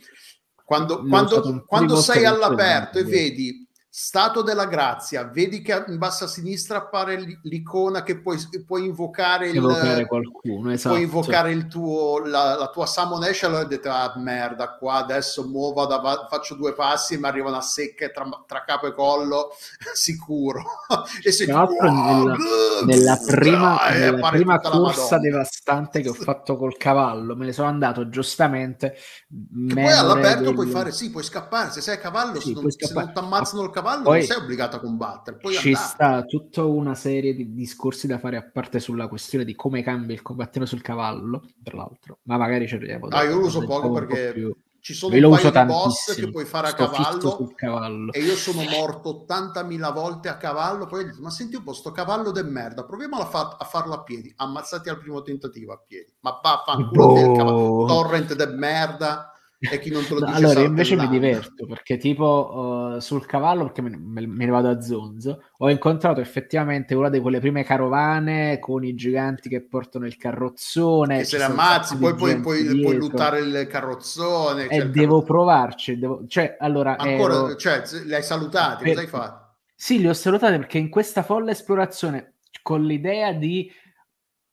[0.62, 6.28] quando, quando, quando sei all'aperto e vedi Stato della grazia, vedi che in basso a
[6.28, 10.94] sinistra appare l'icona che puoi, puoi invocare, il, invocare qualcuno, esatto.
[10.94, 15.44] puoi invocare il tuo, la, la tua Summon Ash, allora detto, ah merda, qua adesso
[15.44, 19.56] muovo, da, faccio due passi mi arriva una secca tra, tra capo e collo,
[19.92, 20.62] sicuro.
[21.24, 22.36] e se wow, nella,
[22.84, 28.08] nella, prima, nella prima corsa devastante che ho fatto col cavallo, me ne sono andato
[28.08, 28.94] giustamente.
[29.26, 30.54] Poi all'aperto del...
[30.54, 33.18] puoi fare, sì, puoi scappare, se sei a cavallo, sì, se, non, se non ti
[33.18, 35.36] ammazzano il cavallo cavallo Poi non sei obbligato a combattere.
[35.36, 35.86] Puoi ci andare.
[35.86, 40.14] sta tutta una serie di discorsi da fare a parte sulla questione di come cambia
[40.14, 43.08] il combattere sul cavallo, tra l'altro, ma magari ci arriviamo.
[43.08, 44.54] Ah, io lo uso poco perché più...
[44.80, 48.34] ci sono io un paio di boss che puoi fare a cavallo, cavallo, e io
[48.36, 52.30] sono morto 80.000 volte a cavallo, poi ho detto, ma senti un po' sto cavallo
[52.30, 56.12] de merda, proviamo a, fa- a farlo a piedi, ammazzati al primo tentativo a piedi,
[56.20, 57.14] ma vaffanculo oh.
[57.14, 59.30] del cavallo, torrent de merda
[59.62, 63.64] e chi non te lo dice allora invece mi diverto perché tipo uh, sul cavallo
[63.64, 67.62] perché me, me, me, ne vado a zonzo ho incontrato effettivamente una di quelle prime
[67.62, 72.80] carovane con i giganti che portano il carrozzone che se ne ammazzi poi puoi, puoi,
[72.80, 75.24] puoi, lottare il carrozzone e cioè devo carrozzone.
[75.24, 76.24] provarci devo...
[76.26, 77.56] cioè allora ancora ero...
[77.56, 78.94] cioè li hai salutati per...
[78.94, 79.56] cosa hai fatto?
[79.74, 83.70] sì li ho salutati perché in questa folle esplorazione con l'idea di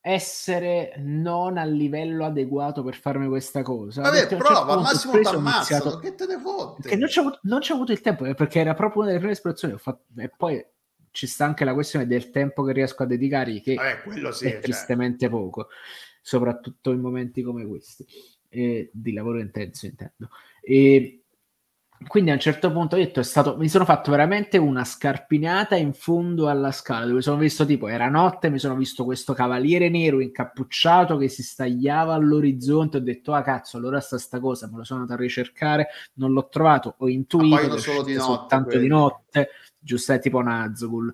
[0.07, 4.01] essere non a livello adeguato per farmi questa cosa.
[4.01, 6.95] Vabbè, prova, al massimo ti ammazzano, che te ne fotte?
[6.95, 9.33] non c'è, avuto, non c'è avuto il tempo, eh, perché era proprio una delle prime
[9.33, 9.77] esplorazioni.
[9.77, 10.65] Fatto, e poi
[11.11, 14.45] ci sta anche la questione del tempo che riesco a dedicare, che Vabbè, quello sì,
[14.45, 14.59] è cioè.
[14.61, 15.67] tristemente poco,
[16.21, 18.05] soprattutto in momenti come questi,
[18.47, 20.29] e di lavoro intenso intendo.
[20.61, 21.16] E
[22.05, 25.75] quindi a un certo punto ho detto, è stato, mi sono fatto veramente una scarpinata
[25.75, 29.89] in fondo alla scala, dove sono visto tipo, era notte, mi sono visto questo cavaliere
[29.89, 34.77] nero incappucciato che si stagliava all'orizzonte, ho detto, ah cazzo, allora sta sta cosa, me
[34.77, 38.69] lo sono andato a ricercare, non l'ho trovato, ho intuito, ah, solo di notte, soltanto
[38.69, 38.83] quelli.
[38.83, 41.11] di notte, giusto è tipo Nazgul.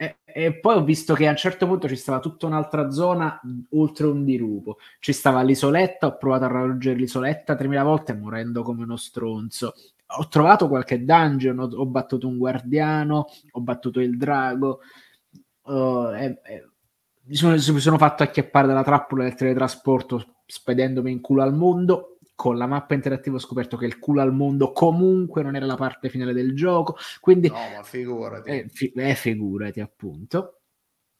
[0.00, 3.40] E, e, poi ho visto che a un certo punto ci stava tutta un'altra zona
[3.70, 4.78] oltre un dirupo.
[5.00, 9.74] Ci stava l'isoletta, ho provato a raggiungere l'isoletta 3000 volte morendo come uno stronzo
[10.16, 14.80] ho trovato qualche dungeon, ho, ho, battuto un guardiano, ho battuto il drago,
[15.62, 16.68] uh, e, e,
[17.24, 22.18] mi, sono, mi sono fatto acchiappare dalla trappola del teletrasporto spedendomi in culo al mondo.
[22.34, 25.74] Con la mappa interattiva ho scoperto che il culo al mondo comunque non era la
[25.74, 27.48] parte finale del gioco, quindi...
[27.48, 28.48] No, ma figurati.
[28.48, 30.60] Eh, fi- eh figurati appunto.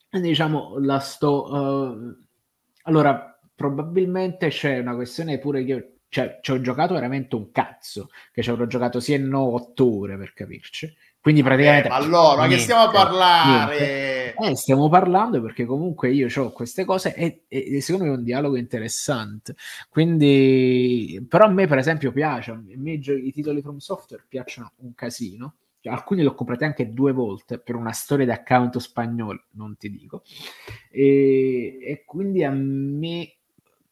[0.09, 1.53] E diciamo, la sto...
[1.53, 2.17] Uh,
[2.83, 8.43] allora, probabilmente c'è una questione pure che cioè, ci ho giocato veramente un cazzo, che
[8.43, 10.93] ci avrò giocato sì e no otto ore per capirci.
[11.21, 11.89] Quindi praticamente...
[11.89, 14.35] Eh, allora, niente, che stiamo a parlare?
[14.35, 18.25] Eh, stiamo parlando perché comunque io ho queste cose e, e, secondo me è un
[18.25, 19.55] dialogo interessante.
[19.91, 24.95] Quindi, però a me per esempio piace, a me i titoli From Software piacciono un
[24.95, 25.57] casino.
[25.81, 29.77] Cioè, alcuni li ho comprati anche due volte per una storia di account spagnolo, non
[29.77, 30.23] ti dico.
[30.91, 33.38] E, e quindi a me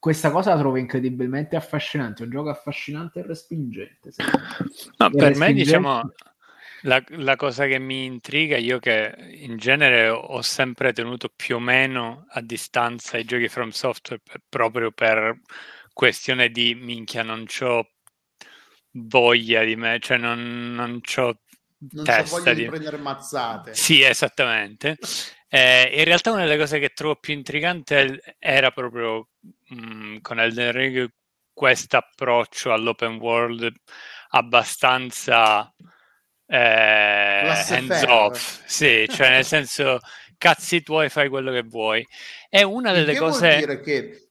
[0.06, 2.22] questa cosa la trovo incredibilmente affascinante.
[2.22, 4.12] Un gioco affascinante e respingente.
[4.98, 5.38] No, per respingente...
[5.38, 6.12] me, diciamo,
[6.82, 11.58] la, la, cosa che mi intriga, io che in genere ho sempre tenuto più o
[11.58, 15.40] meno a distanza i giochi from software per, proprio per
[15.92, 17.88] questione di minchia, non ho
[18.92, 21.40] voglia di me, cioè non, non ho
[21.78, 22.62] non testa voglia di...
[22.62, 23.74] di prendere mazzate.
[23.74, 24.98] Sì, esattamente.
[25.48, 29.30] Eh, in realtà una delle cose che trovo più intrigante era proprio
[29.68, 31.10] mh, mm, con Elden Ring
[31.52, 33.72] questo approccio all'open world
[34.30, 35.72] abbastanza
[36.46, 39.98] eh, hands off, sì, cioè nel senso
[40.38, 42.06] cazzi tuoi fai quello che vuoi.
[42.48, 43.48] È una delle cose...
[43.48, 44.28] Vuol dire che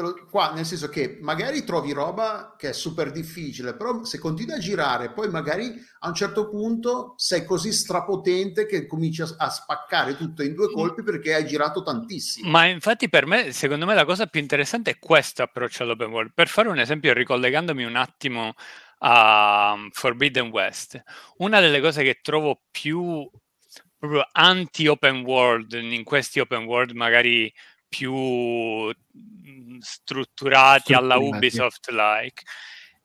[0.00, 4.54] lo, qua nel senso che magari trovi roba che è super difficile, però se continui
[4.54, 9.50] a girare, poi magari a un certo punto sei così strapotente che cominci a, a
[9.50, 12.48] spaccare tutto in due colpi perché hai girato tantissimo.
[12.50, 16.32] Ma infatti per me, secondo me, la cosa più interessante è questo approccio all'open world.
[16.34, 18.54] Per fare un esempio, ricollegandomi un attimo
[18.98, 21.00] a um, Forbidden West,
[21.38, 23.28] una delle cose che trovo più
[23.98, 27.52] proprio anti-open world in questi open world magari
[27.88, 32.42] più mm, strutturati alla Ubisoft-like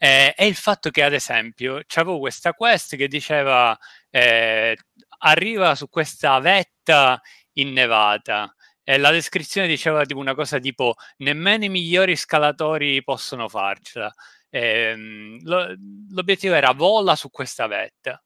[0.03, 3.78] eh, è il fatto che, ad esempio, c'avevo questa quest che diceva
[4.10, 4.76] eh,
[5.20, 7.22] arriva su questa vetta
[7.53, 8.53] innevata
[8.84, 14.14] e la descrizione diceva tipo una cosa tipo nemmeno i migliori scalatori possono farcela.
[14.50, 15.74] Eh, lo,
[16.10, 18.22] l'obiettivo era vola su questa vetta.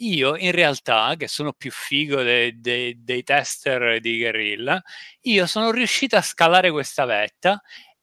[0.00, 4.80] Io in realtà, che sono più figo de, de, dei tester di Guerrilla,
[5.22, 7.60] io sono riuscito a scalare questa vetta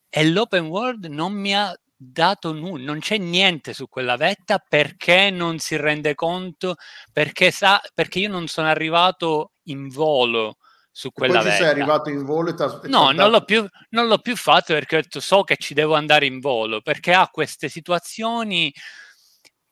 [0.10, 5.30] e l'open world non mi ha dato nulla, non c'è niente su quella vetta perché
[5.30, 6.76] non si rende conto,
[7.12, 10.58] perché, sa, perché io non sono arrivato in volo
[10.92, 11.56] su quella vetta.
[11.58, 14.98] sei arrivato in volo e ti No, non l'ho, più, non l'ho più fatto perché
[14.98, 18.74] ho detto so che ci devo andare in volo, perché ha queste situazioni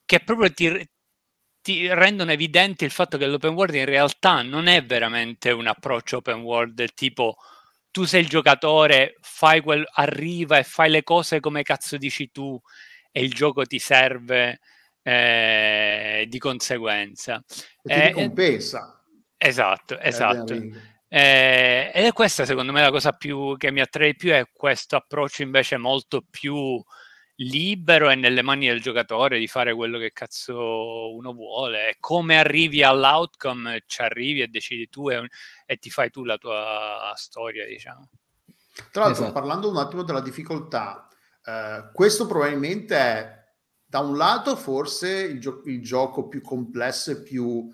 [0.06, 0.90] che proprio ti,
[1.64, 6.17] ti rendono evidente il fatto che l'open world in realtà non è veramente un approccio
[6.17, 7.38] open world del tipo
[7.90, 12.59] tu sei il giocatore, fai quel, arriva e fai le cose come cazzo dici tu
[13.11, 14.59] e il gioco ti serve
[15.03, 17.43] eh, di conseguenza.
[17.83, 19.00] E ti eh, ricompensa.
[19.38, 20.53] Esatto, esatto.
[21.08, 24.95] Eh, ed è questa secondo me la cosa più che mi attrae più è questo
[24.95, 26.83] approccio invece molto più
[27.38, 31.98] libero e nelle mani del giocatore di fare quello che cazzo uno vuole.
[32.00, 35.28] Come arrivi all'outcome, ci arrivi e decidi tu e,
[35.66, 38.10] e ti fai tu la tua storia, diciamo.
[38.92, 39.40] Tra l'altro, esatto.
[39.40, 41.08] parlando un attimo della difficoltà,
[41.44, 43.44] eh, questo probabilmente è
[43.86, 47.70] da un lato forse il, gio- il gioco più complesso e più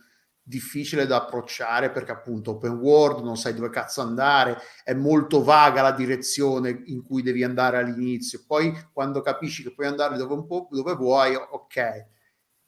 [0.50, 5.84] difficile da approcciare perché appunto open world, non sai dove cazzo andare, è molto vaga
[5.84, 10.96] la direzione in cui devi andare all'inizio, poi quando capisci che puoi andare dove, dove
[10.96, 12.08] vuoi, ok.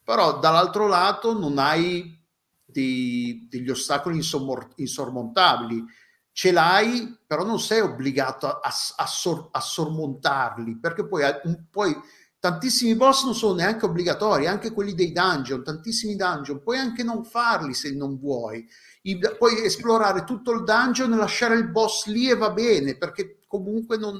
[0.03, 2.23] Però dall'altro lato non hai
[2.63, 5.83] dei, degli ostacoli insommor- insormontabili,
[6.31, 11.23] ce l'hai, però non sei obbligato a, a, a, sor- a sormontarli, perché poi,
[11.71, 11.95] poi
[12.41, 17.23] tantissimi boss non sono neanche obbligatori, anche quelli dei dungeon, tantissimi dungeon, puoi anche non
[17.23, 18.67] farli se non vuoi.
[19.03, 23.41] I, puoi esplorare tutto il dungeon e lasciare il boss lì e va bene, perché
[23.45, 24.19] comunque non...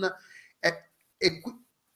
[0.60, 0.72] È,
[1.18, 1.42] è,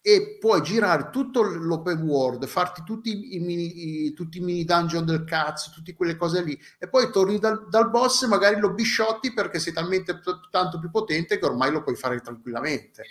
[0.02, 5.04] e puoi girare tutto l'open world, farti tutti i, mini, i, tutti i mini dungeon
[5.04, 8.74] del cazzo, tutte quelle cose lì, e poi torni dal, dal boss e magari lo
[8.74, 13.04] bisciotti perché sei talmente t- tanto più potente che ormai lo puoi fare tranquillamente.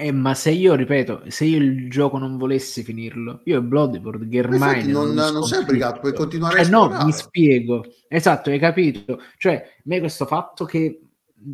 [0.00, 4.28] Eh, ma se io, ripeto, se io il gioco non volessi finirlo, io e Bloodborne,
[4.28, 4.92] Germania...
[4.92, 7.84] Non, non, non sei obbligato, puoi continuare cioè, a No, mi spiego.
[8.06, 9.20] Esatto, hai capito?
[9.36, 11.00] Cioè, a me questo fatto che...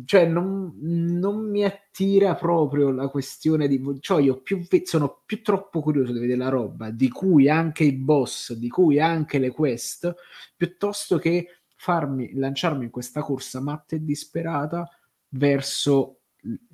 [0.05, 3.81] Cioè, non, non mi attira proprio la questione di...
[3.99, 7.93] Cioè, io più, sono più troppo curioso di vedere la roba, di cui anche i
[7.93, 10.13] boss, di cui anche le quest,
[10.55, 14.87] piuttosto che farmi, lanciarmi in questa corsa matta e disperata
[15.29, 16.19] verso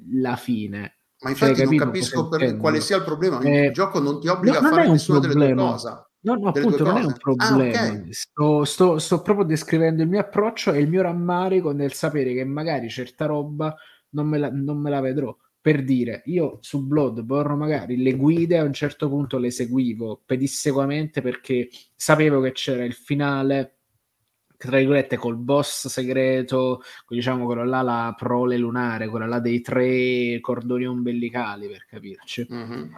[0.10, 3.40] la fine ma infatti cioè, non capisco per quale sia il problema.
[3.42, 6.06] Eh, il gioco non ti obbliga no, a fare nessuna delle due cose.
[6.24, 7.56] No, no, appunto, non è un problema.
[7.56, 8.14] Ah, okay.
[8.14, 12.44] sto, sto, sto, proprio descrivendo il mio approccio e il mio rammarico nel sapere che
[12.44, 13.76] magari certa roba
[14.10, 15.36] non me la, non me la vedrò.
[15.60, 21.22] Per dire, io su Bloodborne magari le guide a un certo punto le seguivo pedissequamente
[21.22, 23.81] perché sapevo che c'era il finale
[24.68, 30.40] tra virgolette, col boss segreto, diciamo quello là, la prole lunare, quella là dei tre
[30.40, 32.48] cordoni ombelicali, per capirci.
[32.52, 32.94] Mm-hmm.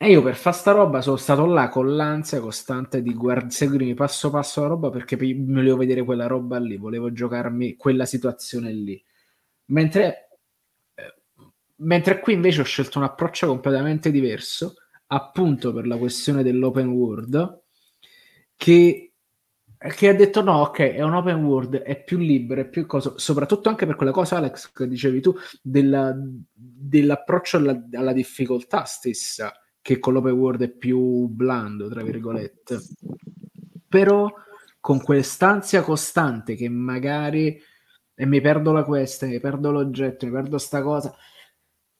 [0.00, 3.94] E io per fare sta roba sono stato là con l'ansia costante di guard- seguirmi
[3.94, 9.02] passo passo la roba perché volevo vedere quella roba lì, volevo giocarmi quella situazione lì.
[9.66, 10.38] Mentre,
[10.94, 11.14] eh,
[11.78, 14.74] mentre qui invece ho scelto un approccio completamente diverso,
[15.08, 17.62] appunto per la questione dell'open world,
[18.56, 19.07] che,
[19.78, 23.12] che ha detto no, ok, è un open world, è più libero, è più cosa,
[23.16, 26.12] soprattutto anche per quella cosa, Alex, che dicevi tu, della,
[26.52, 32.80] dell'approccio alla, alla difficoltà stessa che con l'open world è più blando, tra virgolette.
[33.88, 34.30] Però
[34.80, 37.58] con quest'ansia costante che magari
[38.20, 41.14] e mi perdo la quest, mi perdo l'oggetto, mi perdo sta cosa,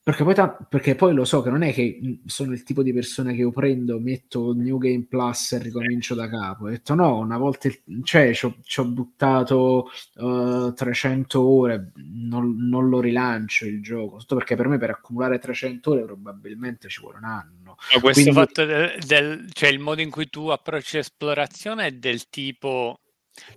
[0.09, 2.95] perché poi, ta- perché poi, lo so che non è che sono il tipo di
[2.95, 6.65] persona che io prendo, metto New Game Plus e ricomincio da capo.
[6.65, 7.69] Ho detto no, una volta,
[8.05, 14.57] cioè ci ho buttato uh, 300 ore, non, non, lo rilancio il gioco, sotto perché
[14.57, 17.77] per me per accumulare 300 ore probabilmente ci vuole un anno.
[17.93, 18.33] Ma questo Quindi...
[18.33, 23.01] fatto del, del, cioè il modo in cui tu approcci l'esplorazione è del tipo,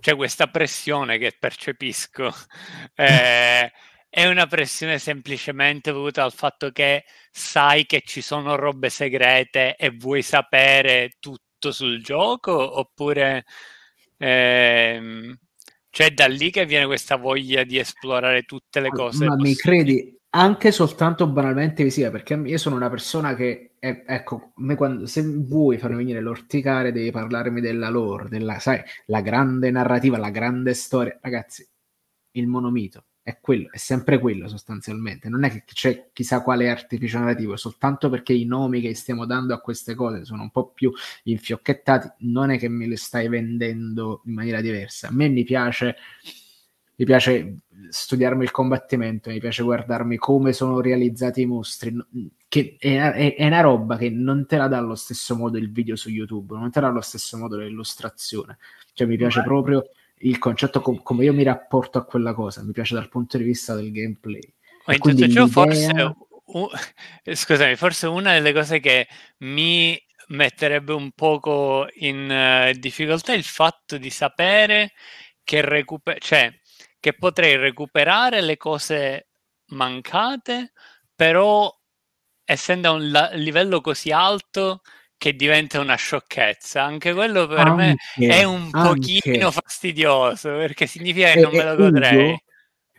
[0.00, 2.30] cioè questa pressione che percepisco.
[2.94, 3.72] Eh,
[4.14, 9.88] è una pressione semplicemente dovuta al fatto che sai che ci sono robe segrete e
[9.88, 12.78] vuoi sapere tutto sul gioco?
[12.78, 13.46] Oppure
[14.18, 15.34] ehm,
[15.88, 20.14] c'è da lì che viene questa voglia di esplorare tutte le cose ma mi credi
[20.34, 25.78] anche soltanto banalmente visiva perché io sono una persona che è, ecco quando, se vuoi
[25.78, 31.18] farmi venire l'orticare devi parlarmi della lore della sai la grande narrativa la grande storia.
[31.18, 31.66] Ragazzi
[32.32, 35.28] il monomito è quello, è sempre quello sostanzialmente.
[35.28, 39.54] Non è che c'è chissà quale artificio narrativo, soltanto perché i nomi che stiamo dando
[39.54, 40.92] a queste cose sono un po' più
[41.24, 45.08] infiocchettati, non è che me li stai vendendo in maniera diversa.
[45.08, 45.96] A me mi piace,
[46.96, 51.96] mi piace studiarmi il combattimento, mi piace guardarmi come sono realizzati i mostri,
[52.48, 55.70] che è, è, è una roba che non te la dà allo stesso modo il
[55.70, 58.58] video su YouTube, non te la dà allo stesso modo l'illustrazione.
[58.94, 59.84] Cioè mi piace proprio
[60.22, 63.44] il concetto com- come io mi rapporto a quella cosa, mi piace dal punto di
[63.44, 64.40] vista del gameplay.
[64.86, 66.70] Ma in tutto ciò forse, uh,
[67.32, 73.44] scusami, forse una delle cose che mi metterebbe un poco in uh, difficoltà è il
[73.44, 74.92] fatto di sapere
[75.44, 76.52] che, recuper- cioè,
[76.98, 79.28] che potrei recuperare le cose
[79.66, 80.72] mancate,
[81.14, 81.72] però
[82.44, 84.82] essendo a un la- livello così alto
[85.22, 86.82] che diventa una sciocchezza.
[86.82, 89.20] Anche quello per anche, me è un anche.
[89.20, 92.30] pochino fastidioso perché significa che e, non me lo godrei.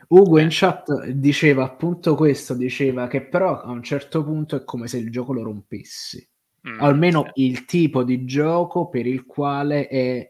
[0.08, 4.64] Ugo, Ugo in chat diceva appunto questo, diceva che però a un certo punto è
[4.64, 6.26] come se il gioco lo rompessi.
[6.66, 7.44] Mm, Almeno sì.
[7.44, 10.26] il tipo di gioco per il quale è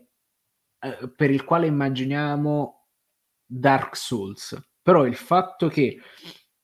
[0.81, 2.89] eh, per il quale immaginiamo
[3.47, 4.61] Dark Souls.
[4.83, 6.01] Però il fatto che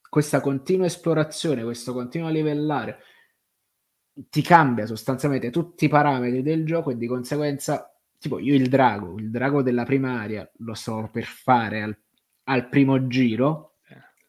[0.09, 3.05] questa continua esplorazione, questo continuo livellare,
[4.29, 9.17] ti cambia sostanzialmente tutti i parametri del gioco e di conseguenza, tipo io il drago,
[9.19, 11.97] il drago della primaria lo sto per fare al,
[12.45, 13.77] al primo giro,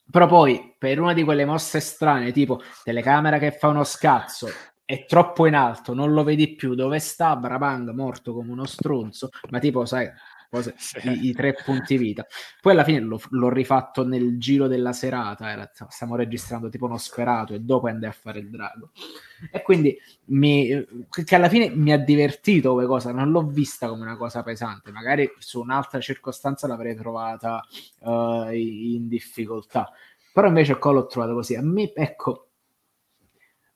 [0.09, 4.47] però poi per una di quelle mosse strane, tipo telecamera che fa uno scazzo,
[4.83, 7.35] è troppo in alto, non lo vedi più, dove sta?
[7.37, 10.09] Brabang, morto come uno stronzo, ma tipo, sai,
[10.51, 12.27] cose, i, i, tre punti vita.
[12.59, 16.97] Poi alla fine l'ho, l'ho rifatto nel giro della serata, era, stiamo registrando tipo uno
[16.97, 18.91] sperato e dopo andai a fare il drago.
[19.51, 24.01] E quindi mi, che alla fine mi ha divertito come cosa, non l'ho vista come
[24.01, 27.65] una cosa pesante, magari su un'altra circostanza l'avrei trovata
[27.99, 29.89] uh, in difficoltà.
[30.33, 31.55] Però invece qua l'ho trovato così.
[31.55, 32.50] A me, ecco,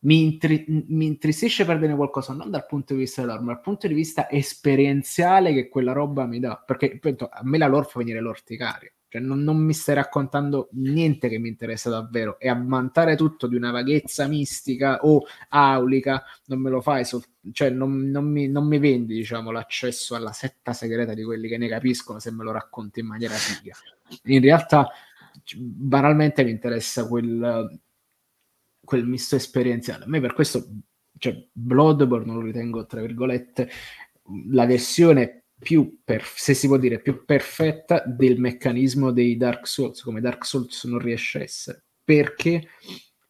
[0.06, 3.88] mi, intri- mi intristisce perdere qualcosa non dal punto di vista dell'arma, ma dal punto
[3.88, 6.62] di vista esperienziale che quella roba mi dà.
[6.64, 8.92] Perché appunto, a me la lore fa venire l'orticaria.
[9.08, 12.40] Cioè, non, non, mi stai raccontando niente che mi interessa davvero.
[12.40, 17.70] E ammantare tutto di una vaghezza mistica o aulica non me lo fai, sol- cioè
[17.70, 21.68] non, non, mi, non mi vendi diciamo, l'accesso alla setta segreta di quelli che ne
[21.68, 23.76] capiscono se me lo racconti in maniera figa.
[24.26, 24.88] In realtà,
[25.56, 27.80] banalmente mi interessa quel
[28.86, 30.06] quel misto esperienziale.
[30.06, 30.66] A me per questo,
[31.18, 33.70] cioè, Bloodborne lo ritengo, tra virgolette,
[34.50, 40.02] la versione più, per, se si può dire, più perfetta del meccanismo dei Dark Souls,
[40.02, 42.68] come Dark Souls non riesce a essere, perché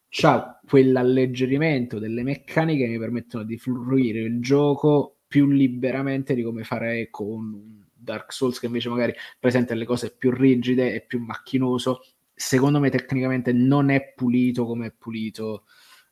[0.08, 6.64] c'ha quell'alleggerimento delle meccaniche che mi permettono di fruire il gioco più liberamente di come
[6.64, 12.00] farei con Dark Souls che invece magari presenta le cose più rigide e più macchinoso
[12.36, 15.64] secondo me tecnicamente non è pulito come è pulito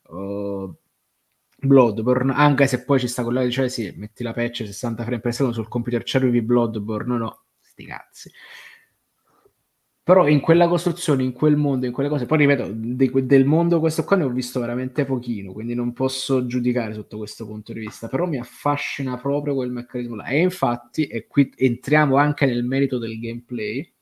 [0.07, 0.75] uh,
[1.57, 5.33] Bloodborne, anche se poi ci sta quella dice sì, metti la patch 60 frame per
[5.33, 8.31] secondo sul computer, c'avevi Bloodborne, no, sti cazzi.
[10.03, 13.79] Però in quella costruzione, in quel mondo, in quelle cose, poi ripeto, de, del mondo
[13.79, 17.79] questo qua ne ho visto veramente pochino, quindi non posso giudicare sotto questo punto di
[17.79, 20.25] vista, però mi affascina proprio quel meccanismo là.
[20.25, 23.94] E infatti, e qui entriamo anche nel merito del gameplay,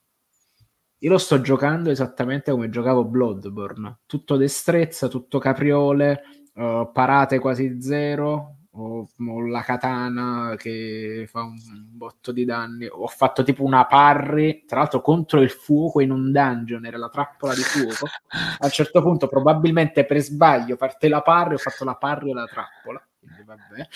[1.04, 6.22] io lo sto giocando esattamente come giocavo Bloodborne, tutto destrezza, tutto capriole,
[6.54, 11.58] uh, parate quasi zero, ho, ho, la katana che fa un,
[11.90, 12.88] botto di danni.
[12.90, 17.10] Ho fatto tipo una parry, tra l'altro contro il fuoco in un dungeon, era la
[17.10, 18.08] trappola di fuoco.
[18.60, 22.34] A un certo punto, probabilmente per sbaglio, parte la parry, ho fatto la parry e
[22.34, 23.06] la trappola.
[23.46, 23.88] Vabbè.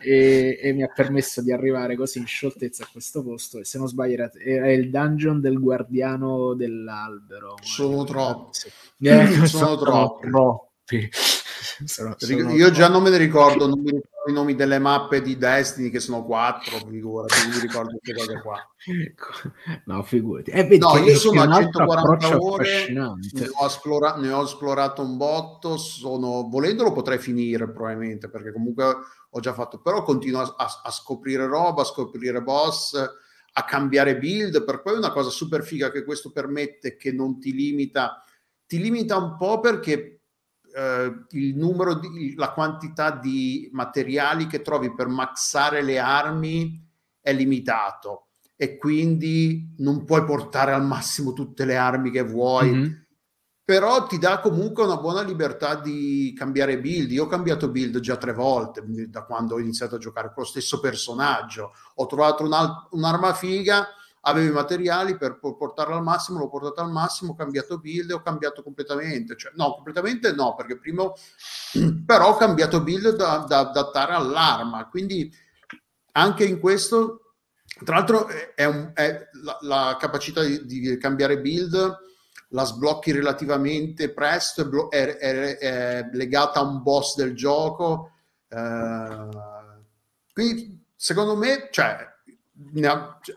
[0.00, 3.58] E, e, mi ha permesso di arrivare così in scioltezza a questo posto.
[3.58, 7.54] E se non sbaglio, era, era il dungeon del guardiano dell'albero.
[7.62, 8.58] Sono troppi.
[9.00, 10.28] Eh, sono, sono troppi.
[10.28, 11.08] troppi.
[11.84, 15.22] sono, sono io già non me ne ricordo, non mi ricordo i nomi delle mappe
[15.22, 18.70] di Destiny che sono quattro, figurati, mi ricordo queste cose qua.
[19.86, 20.50] No, figurati.
[20.50, 25.76] Eh, no, io sono a 140 ore, ne ho, esplora- ne ho, esplorato un botto,
[25.76, 28.84] sono, volendolo potrei finire probabilmente, perché comunque
[29.30, 32.94] ho già fatto, però continuo a, a, a scoprire roba, a scoprire boss,
[33.58, 37.52] a cambiare build, per poi una cosa super figa che questo permette, che non ti
[37.52, 38.22] limita,
[38.66, 40.15] ti limita un po' perché
[40.76, 46.78] eh, il numero, di, la quantità di materiali che trovi per maxare le armi
[47.18, 52.70] è limitato e quindi non puoi portare al massimo tutte le armi che vuoi.
[52.70, 52.92] Mm-hmm.
[53.64, 57.10] Però ti dà comunque una buona libertà di cambiare build.
[57.10, 60.48] Io ho cambiato build già tre volte da quando ho iniziato a giocare con lo
[60.48, 61.72] stesso personaggio.
[61.94, 62.44] Ho trovato
[62.90, 63.88] un'arma figa,
[64.26, 68.22] avevo i materiali per portarlo al massimo, l'ho portato al massimo, ho cambiato build ho
[68.22, 69.36] cambiato completamente.
[69.36, 71.10] Cioè, no, completamente no, perché prima
[72.04, 74.88] però ho cambiato build da, da adattare all'arma.
[74.88, 75.32] Quindi
[76.12, 77.34] anche in questo,
[77.84, 82.04] tra l'altro, è, un, è la, la, capacità di, di, cambiare build
[82.50, 88.12] la sblocchi relativamente presto, è, è, è legata a un boss del gioco.
[88.48, 89.28] Eh,
[90.32, 92.14] quindi, secondo me, cioè,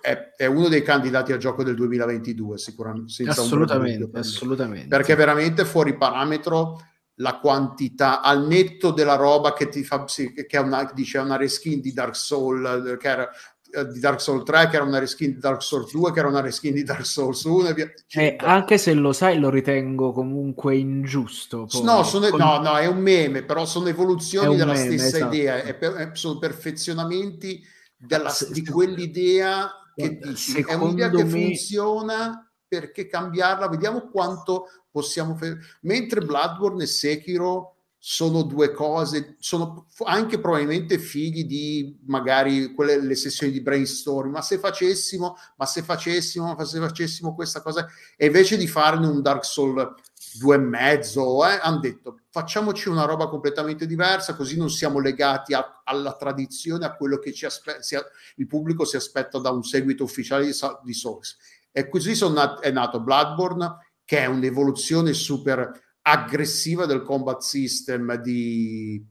[0.02, 5.98] è, è, uno dei candidati al gioco del 2022 sicuramente assolutamente, assolutamente perché veramente fuori
[5.98, 6.82] parametro
[7.16, 11.36] la quantità al netto della roba che ti fa sì, che è una, dice una
[11.36, 13.30] reskin di Dark Souls che era
[13.72, 16.30] eh, di Dark Souls 3 che era una reskin di Dark Souls 2 che era
[16.30, 17.92] una reskin di Dark Souls 1 e via.
[18.14, 21.84] Eh, anche se lo sai lo ritengo comunque ingiusto poi.
[21.84, 22.40] no, sono, Con...
[22.40, 25.36] no, no, è un meme però sono evoluzioni della meme, stessa esatto.
[25.36, 27.62] idea è per, sono perfezionamenti
[28.00, 35.60] della, di quell'idea che dici, è un'idea che funziona perché cambiarla, vediamo quanto possiamo fare.
[35.82, 43.16] Mentre Bloodborne e Sekiro sono due cose, sono anche probabilmente figli di magari quelle le
[43.16, 48.28] sessioni di brainstorming, ma se facessimo, ma se facessimo, ma se facessimo questa cosa, e
[48.28, 49.94] invece di farne un Dark Soul
[50.38, 55.53] due e mezzo, eh, hanno detto facciamoci una roba completamente diversa, così non siamo legati
[55.53, 58.03] a, alla tradizione, a quello che ci aspe- sia,
[58.35, 61.38] il pubblico si aspetta da un seguito ufficiale di, di Souls.
[61.72, 69.03] E così nat- è nato Bloodborne, che è un'evoluzione super aggressiva del combat system di,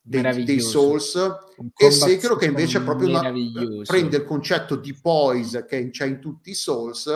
[0.00, 1.18] dei, dei Souls
[1.76, 3.32] e Sekiro che invece è proprio una,
[3.84, 7.10] prende il concetto di poise che c'è in tutti i Souls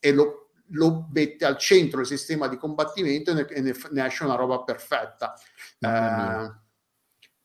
[0.00, 0.41] e lo
[0.72, 4.34] lo mette al centro del sistema di combattimento e ne, e ne, ne esce una
[4.34, 5.34] roba perfetta.
[5.78, 6.60] Eh,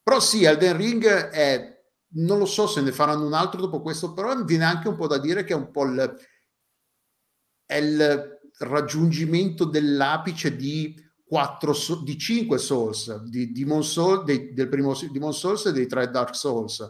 [0.03, 1.75] però sì, Elden Ring è
[2.09, 5.07] non lo so se ne faranno un altro dopo questo, però viene anche un po'
[5.07, 6.17] da dire che è un po' il,
[7.67, 11.73] il raggiungimento dell'apice di 4
[12.03, 16.35] di 5 Souls, di Demon Souls, dei, del primo Demon Souls e dei tre Dark
[16.35, 16.89] Souls.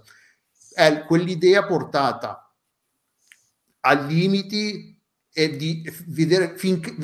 [0.71, 2.55] È quell'idea portata
[3.81, 4.96] ai limiti
[5.37, 6.95] e di vedere finché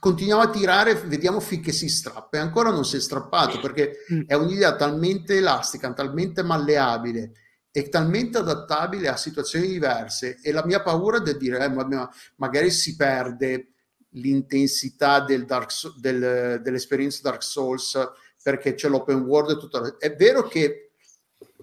[0.00, 2.38] continuiamo a tirare, vediamo finché si strappa.
[2.38, 4.22] E ancora non si è strappato perché mm.
[4.26, 7.32] è un'idea talmente elastica, talmente malleabile
[7.70, 10.38] e talmente adattabile a situazioni diverse.
[10.42, 13.72] E la mia paura è di dire eh, ma, magari si perde
[14.12, 17.98] l'intensità del dark, del, dell'esperienza Dark Souls
[18.42, 20.83] perché c'è l'open world e tutto è vero che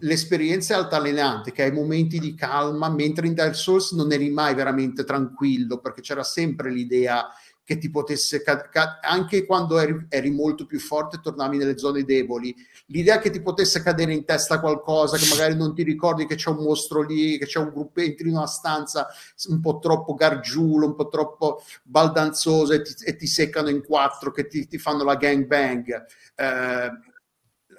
[0.02, 4.54] l'esperienza è altalenante, che hai momenti di calma, mentre in Dark Souls non eri mai
[4.54, 7.28] veramente tranquillo, perché c'era sempre l'idea
[7.64, 12.04] che ti potesse, ca- ca- anche quando eri, eri, molto più forte, tornavi nelle zone
[12.04, 12.54] deboli,
[12.88, 16.50] l'idea che ti potesse cadere in testa qualcosa, che magari non ti ricordi che c'è
[16.50, 19.08] un mostro lì, che c'è un gruppo, entri in una stanza
[19.50, 24.32] un po' troppo gargiulo, un po' troppo baldanzosa e ti, e ti seccano in quattro,
[24.32, 26.06] che ti, ti fanno la gang bang.
[26.36, 26.92] Eh,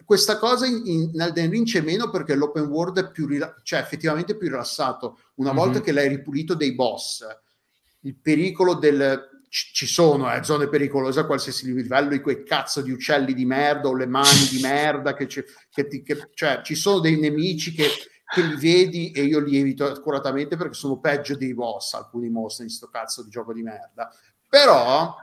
[0.04, 3.80] questa cosa in, in Elden Ring c'è meno perché l'open world è più rila- cioè
[3.80, 5.18] effettivamente più rilassato.
[5.34, 5.58] Una mm-hmm.
[5.58, 7.24] volta che l'hai ripulito dei boss,
[8.00, 12.90] il pericolo del ci sono eh, zone pericolose a qualsiasi livello di quei cazzo di
[12.90, 17.00] uccelli di merda o le mani di merda che, che, ti, che cioè ci sono
[17.00, 17.86] dei nemici che,
[18.24, 22.64] che, li vedi e io li evito accuratamente perché sono peggio dei boss alcuni mostri
[22.64, 24.10] in sto cazzo di gioco di merda
[24.48, 25.14] però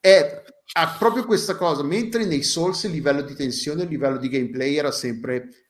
[0.00, 4.28] è, ha proprio questa cosa mentre nei Souls il livello di tensione il livello di
[4.28, 5.66] gameplay era sempre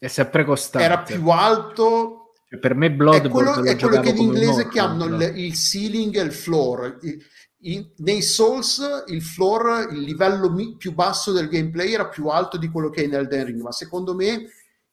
[0.00, 0.86] è sempre costante.
[0.86, 2.32] era più alto.
[2.48, 6.16] Cioè, per me Bloodborne è quello, è quello che in inglese chiamano il, il, ceiling
[6.16, 6.98] e il floor.
[7.02, 7.22] Il,
[7.64, 12.56] in, nei Souls il floor, il livello mi, più basso del gameplay era più alto
[12.56, 14.46] di quello che è in Elden Ring, ma secondo me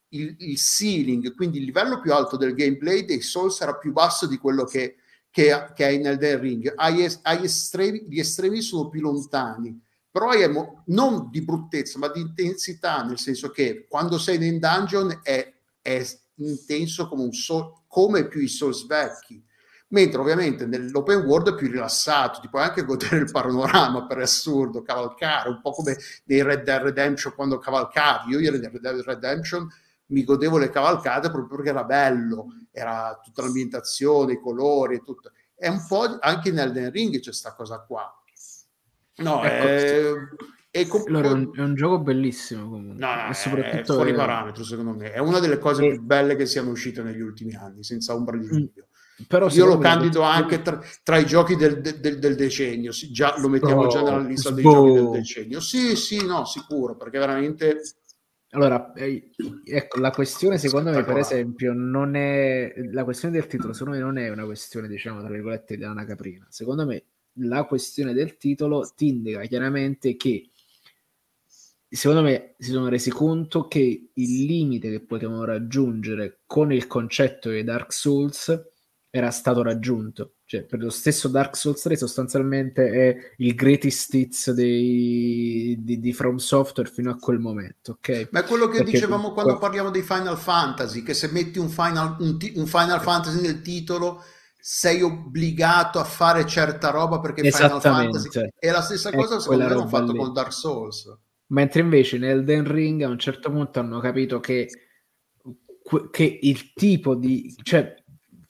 [0.10, 4.28] il, il, ceiling, quindi il livello più alto del gameplay dei Souls era più basso
[4.28, 4.98] di quello che,
[5.30, 6.74] che, che è in Elden Ring.
[6.76, 12.10] Hai, hai estremi, gli estremi sono più lontani, però è mo- non di bruttezza, ma
[12.10, 17.84] di intensità, nel senso che quando sei in dungeon è, è intenso come, un so-
[17.88, 19.44] come più i Souls vecchi
[19.90, 24.82] mentre ovviamente nell'open world è più rilassato, ti puoi anche godere il panorama per assurdo,
[24.82, 29.68] cavalcare, un po' come nei Red Dead Redemption quando cavalcavi, io in Red Dead Redemption
[30.08, 35.32] mi godevo le cavalcate proprio perché era bello, era tutta l'ambientazione, i colori e tutto.
[35.56, 38.12] È un po' anche nel Elden Ring c'è questa cosa qua.
[39.18, 43.00] No, ecco, è, è, com- allora, è, un, è, un, gioco bellissimo comunque.
[43.00, 44.14] No, no, è fuori è...
[44.14, 45.12] parametro secondo me.
[45.12, 48.46] È una delle cose più belle che siano uscite negli ultimi anni, senza ombra di
[48.46, 48.50] mm.
[48.50, 48.88] dubbio.
[49.20, 49.26] Mm.
[49.28, 50.28] Però io lo candido me...
[50.28, 54.20] anche tra, tra, i giochi del, del, del decennio, già, lo mettiamo oh, già nella
[54.20, 55.60] lista dei giochi del decennio.
[55.60, 57.82] Sì, sì, no, sicuro, perché veramente
[58.52, 63.98] allora, ecco, la questione secondo me, per esempio, non è la questione del titolo, secondo
[63.98, 66.46] me non è una questione, diciamo, tra virgolette, di una caprina.
[66.50, 67.04] Secondo me
[67.40, 70.50] la questione del titolo ti indica chiaramente che
[71.90, 77.50] secondo me si sono resi conto che il limite che potevano raggiungere con il concetto
[77.50, 78.70] di Dark Souls
[79.10, 80.37] era stato raggiunto.
[80.50, 86.14] Cioè, per lo stesso Dark Souls 3 sostanzialmente è il greatest hits dei, di, di,
[86.14, 88.30] From Software fino a quel momento, ok?
[88.32, 91.68] Ma è quello che Perché dicevamo quando parliamo dei Final Fantasy, che se metti un
[91.68, 94.24] Final, un, un Final Fantasy nel titolo
[94.58, 99.72] sei obbligato a fare certa roba perché Final Fantasy è la stessa cosa secondo me
[99.72, 100.18] hanno fatto lì.
[100.18, 101.14] con Dark Souls
[101.48, 104.68] mentre invece nel Den Ring a un certo punto hanno capito che,
[106.12, 107.96] che il tipo di cioè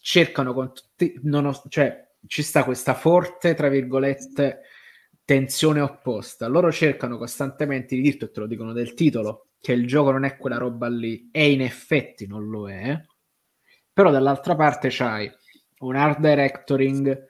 [0.07, 4.61] cercano con tutti ho, cioè ci sta questa forte tra virgolette
[5.25, 6.47] tensione opposta.
[6.47, 10.37] Loro cercano costantemente di dirti te lo dicono del titolo che il gioco non è
[10.37, 11.27] quella roba lì.
[11.29, 12.97] E in effetti non lo è.
[13.91, 15.29] Però dall'altra parte c'hai
[15.79, 17.27] un art directoring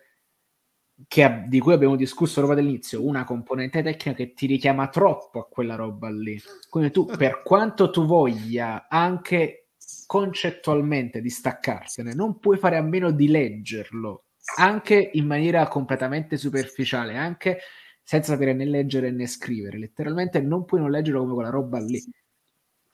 [1.07, 5.47] che, di cui abbiamo discusso roba dall'inizio, una componente tecnica che ti richiama troppo a
[5.47, 6.39] quella roba lì.
[6.69, 9.66] Quindi tu, per quanto tu voglia anche
[10.07, 14.23] concettualmente distaccarsene, non puoi fare a meno di leggerlo,
[14.55, 17.59] anche in maniera completamente superficiale, anche
[18.01, 19.77] senza sapere né leggere né scrivere.
[19.77, 22.01] Letteralmente non puoi non leggerlo come quella roba lì.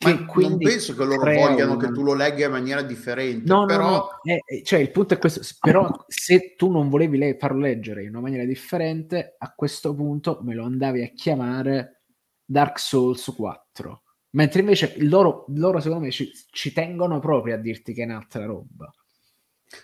[0.04, 1.86] Ma non penso che loro vogliano una...
[1.86, 3.46] che tu lo legga in maniera differente.
[3.46, 3.90] No, però...
[3.90, 4.10] no, no.
[4.24, 5.42] Eh, eh, cioè, il punto è questo.
[5.62, 10.40] Però se tu non volevi le- farlo leggere in una maniera differente, a questo punto
[10.42, 12.02] me lo andavi a chiamare
[12.44, 14.03] Dark Souls 4.
[14.34, 18.46] Mentre invece loro, loro secondo me, ci, ci tengono proprio a dirti che è un'altra
[18.46, 18.92] roba.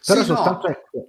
[0.06, 0.74] Però sì, soltanto no.
[0.74, 1.08] ecco,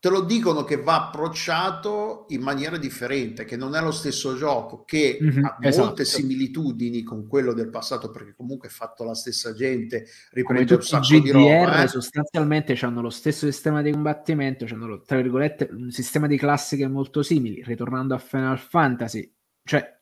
[0.00, 4.82] te lo dicono che va approcciato in maniera differente, che non è lo stesso gioco,
[4.84, 5.86] che mm-hmm, ha esatto.
[5.86, 10.82] molte similitudini con quello del passato, perché comunque è fatto la stessa gente, riprende un
[10.82, 11.82] sacco GDR, di roba.
[11.82, 11.88] Eh?
[11.88, 17.22] sostanzialmente hanno lo stesso sistema di combattimento, hanno tra virgolette un sistema di classiche molto
[17.22, 19.98] simili, ritornando a Final Fantasy, cioè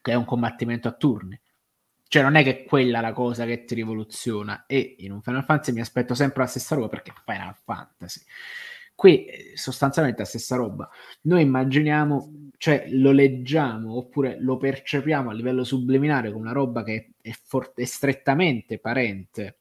[0.00, 1.38] che è un combattimento a turni.
[2.10, 5.44] Cioè non è che quella è la cosa che ti rivoluziona e in un Final
[5.44, 8.20] Fantasy mi aspetto sempre la stessa roba perché Final Fantasy.
[8.96, 10.90] Qui eh, sostanzialmente la stessa roba.
[11.22, 17.12] Noi immaginiamo, cioè lo leggiamo oppure lo percepiamo a livello subliminare come una roba che
[17.20, 19.58] è, for- è strettamente parente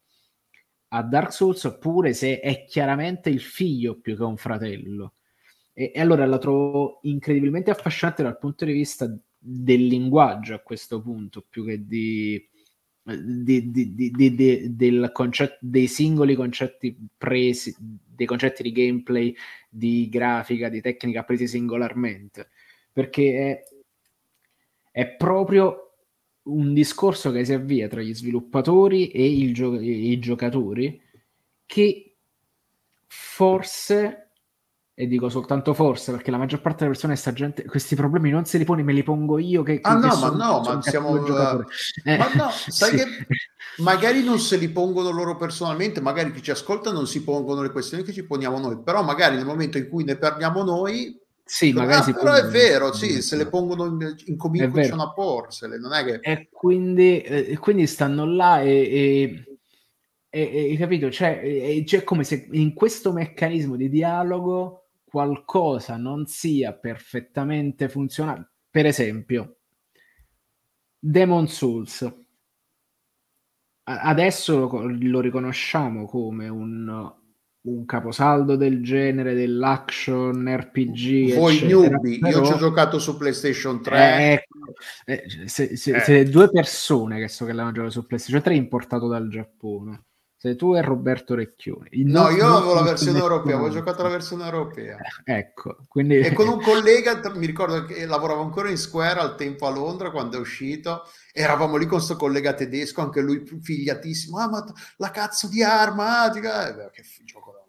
[0.87, 5.13] a Dark Souls, oppure se è chiaramente il figlio più che un fratello.
[5.71, 9.07] E, e allora la trovo incredibilmente affascinante dal punto di vista
[9.39, 12.47] del linguaggio a questo punto, più che di,
[13.01, 19.33] di, di, del concetto, dei singoli concetti presi, dei concetti di gameplay,
[19.69, 22.49] di grafica, di tecnica presi singolarmente,
[22.91, 23.63] perché
[24.91, 25.93] è, è proprio
[26.43, 31.01] un discorso che si avvia tra gli sviluppatori e, gio- i giocatori
[31.65, 32.17] che
[33.05, 34.28] forse
[35.01, 38.43] e dico soltanto forse perché la maggior parte delle persone sta gente questi problemi non
[38.43, 41.11] se li pone me li pongo io che, ah che no ma no ma siamo
[41.11, 41.63] uh,
[42.03, 43.05] eh, ma no sai sì.
[43.05, 43.27] che
[43.77, 47.71] magari non se li pongono loro personalmente magari chi ci ascolta non si pongono le
[47.71, 51.71] questioni che ci poniamo noi però magari nel momento in cui ne parliamo noi sì,
[51.71, 55.93] magari ah, però è vero, sì, se le pongono in, in cominciano a porsele, non
[55.93, 56.19] è che...
[56.21, 59.43] E quindi, eh, quindi stanno là e, e
[60.29, 61.09] e, e, capito?
[61.09, 68.51] Cioè, è, cioè, come se in questo meccanismo di dialogo qualcosa non sia perfettamente funzionale.
[68.69, 69.57] Per esempio,
[70.99, 72.13] Demon Souls.
[73.83, 77.11] Adesso lo, lo riconosciamo come un,
[77.61, 81.33] un, caposaldo del genere dell'action RPG.
[81.33, 82.39] Voi newbie, però...
[82.41, 83.97] io ci ho giocato su PlayStation 3.
[83.97, 84.57] Eh, ecco,
[85.05, 85.99] eh, se, se, eh.
[86.01, 90.03] se, due persone che so che l'hanno giocato su PlayStation 3 importato dal Giappone
[90.41, 91.89] sei tu e Roberto Recchioni.
[91.91, 94.95] Il no, io avevo la versione europea, avevo giocato la versione europea.
[95.25, 96.15] Eh, ecco, quindi...
[96.19, 100.11] E con un collega, mi ricordo che lavoravo ancora in Square al tempo a Londra
[100.11, 101.03] quando è uscito,
[101.33, 104.63] eravamo lì con questo collega tedesco, anche lui figliatissimo, ah ma
[104.95, 107.67] la cazzo di arma, ah, eh, che gioco da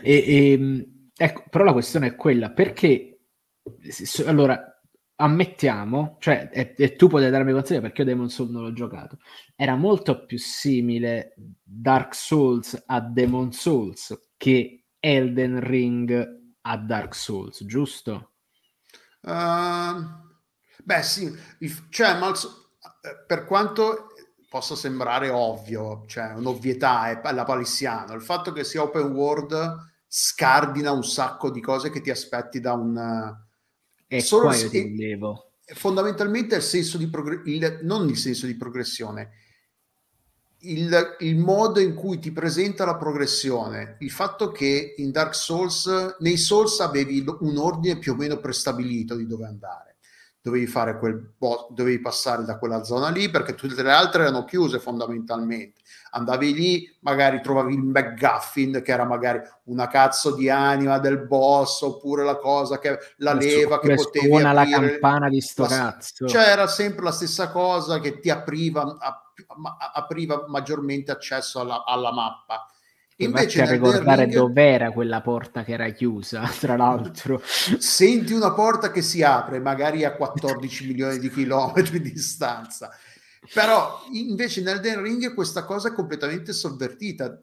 [0.00, 3.18] e, e, ehm, ecco, però la questione è quella, perché...
[4.26, 4.79] Allora,
[5.20, 9.18] ammettiamo, cioè, e, e, tu puoi darmi consiglio perché io Demon Souls non l'ho giocato,
[9.54, 17.64] era molto più simile Dark Souls a Demon Souls che Elden Ring a Dark Souls,
[17.66, 18.32] giusto?
[19.20, 20.02] Uh,
[20.82, 21.30] beh sì,
[21.90, 22.32] cioè, ma,
[23.26, 24.14] per quanto
[24.48, 30.90] possa sembrare ovvio, cioè un'ovvietà, è la palissiano, il fatto che sia open world scardina
[30.90, 33.48] un sacco di cose che ti aspetti da un
[34.12, 35.16] e Solo qua io ti
[35.72, 39.30] Fondamentalmente il senso di progressione, non il senso di progressione,
[40.62, 46.16] il, il, modo in cui ti presenta la progressione, il fatto che in Dark Souls,
[46.18, 49.89] nei Souls avevi un ordine più o meno prestabilito di dove andare.
[50.42, 54.44] Dovevi fare quel boss, dovevi passare da quella zona lì perché tutte le altre erano
[54.44, 60.98] chiuse fondamentalmente andavi lì, magari trovavi il McGuffin che era magari una cazzo di anima
[60.98, 64.52] del boss oppure la cosa che la leva che potevi aprire.
[64.52, 66.26] la campana di sto la, cazzo.
[66.26, 68.96] Cioè era sempre la stessa cosa che ti apriva,
[69.94, 72.66] apriva maggiormente accesso alla, alla mappa.
[73.24, 77.40] Invece a ricordare ring, dov'era quella porta che era chiusa, tra l'altro.
[77.44, 82.90] Senti una porta che si apre, magari a 14 milioni di chilometri di distanza.
[83.52, 87.42] Però invece nel Den Ring questa cosa è completamente sovvertita.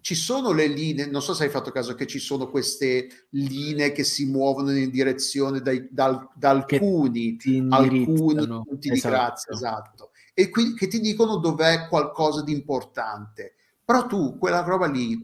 [0.00, 3.92] Ci sono le linee, non so se hai fatto caso che ci sono queste linee
[3.92, 7.36] che si muovono in direzione dai, dal, da alcuni,
[7.68, 8.92] alcuni punti esatto.
[8.92, 13.54] di grazia, esatto, e qui, che ti dicono dov'è qualcosa di importante.
[13.88, 15.18] Però tu quella roba lì,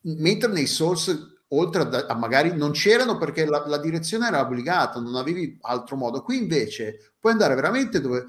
[0.00, 5.14] mentre nei source oltre a, magari non c'erano perché la, la, direzione era obbligata, non
[5.14, 6.22] avevi altro modo.
[6.22, 8.26] Qui invece puoi andare veramente dove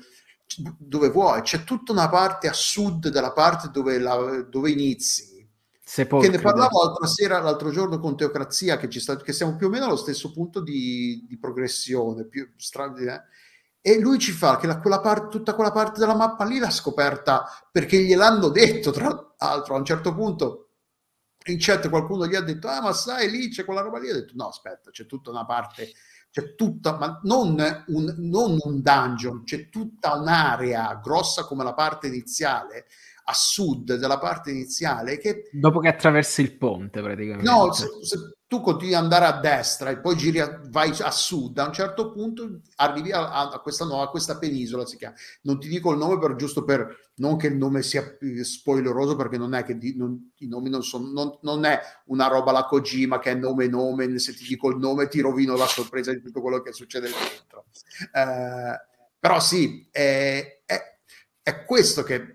[0.77, 5.33] dove vuoi, c'è tutta una parte a sud della parte dove, la, dove inizi.
[5.83, 9.65] Che ne parlavo l'altra sera, l'altro giorno con Teocrazia, che, ci sta, che siamo più
[9.65, 13.21] o meno allo stesso punto di, di progressione, più strano, eh?
[13.88, 16.72] E lui ci fa che la, quella parte, tutta quella parte della mappa lì l'ha
[16.72, 20.69] scoperta perché gliel'hanno detto, tra l'altro a un certo punto
[21.45, 24.14] in chat qualcuno gli ha detto, ah ma sai lì c'è quella roba lì, ha
[24.14, 25.91] detto no aspetta, c'è tutta una parte
[26.31, 27.55] c'è tutta, ma non
[27.88, 32.88] un, non un dungeon, c'è tutta un'area grossa come la parte iniziale,
[33.23, 35.17] a sud della parte iniziale.
[35.17, 35.49] Che...
[35.53, 37.49] Dopo che attraversi il ponte, praticamente.
[37.49, 41.09] No, se, se tu continui ad andare a destra e poi giri a, vai a
[41.09, 44.85] sud, a un certo punto arrivi a, a, questa, no, a questa penisola.
[44.85, 45.15] Si chiama.
[45.41, 49.38] Non ti dico il nome, per, giusto per non che il nome sia spoileroso, perché
[49.38, 52.65] non è che di, non, i nomi non sono, non, non, è una roba la
[52.65, 54.19] Kojima che è nome nome.
[54.19, 57.65] Se ti dico il nome, ti rovino la sorpresa di tutto quello che succede dentro.
[58.14, 58.80] Eh,
[59.19, 60.99] però sì, è, è,
[61.41, 62.34] è questo che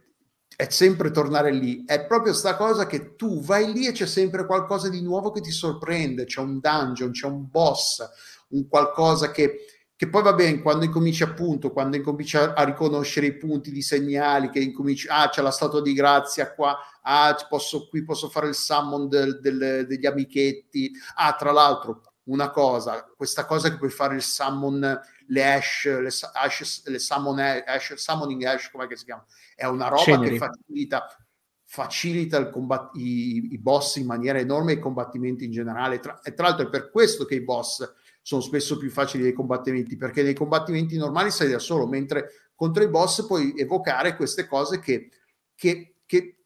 [0.60, 1.84] è sempre tornare lì.
[1.86, 5.40] È proprio sta cosa che tu vai lì e c'è sempre qualcosa di nuovo che
[5.40, 6.26] ti sorprende.
[6.26, 8.06] C'è un dungeon, c'è un boss,
[8.48, 9.64] un qualcosa che,
[9.96, 13.80] che poi va bene quando incominci appunto, quando incominci a, a riconoscere i punti di
[13.80, 18.48] segnali, che incominci, ah c'è la statua di grazia qua, ah posso, qui posso fare
[18.48, 23.88] il summon del, del, degli amichetti, ah tra l'altro una cosa, questa cosa che puoi
[23.90, 29.24] fare il summon, le ash, le, ash, le summon ash, summoning ash, come si chiama?
[29.54, 30.30] È una roba Ceneri.
[30.30, 31.16] che facilita,
[31.64, 36.00] facilita combat- i, i, boss in maniera enorme e i combattimenti in generale.
[36.00, 37.92] Tra, e tra l'altro è per questo che i boss
[38.22, 42.82] sono spesso più facili dei combattimenti, perché nei combattimenti normali sei da solo, mentre contro
[42.82, 45.10] i boss puoi evocare queste cose che,
[45.54, 46.39] che, che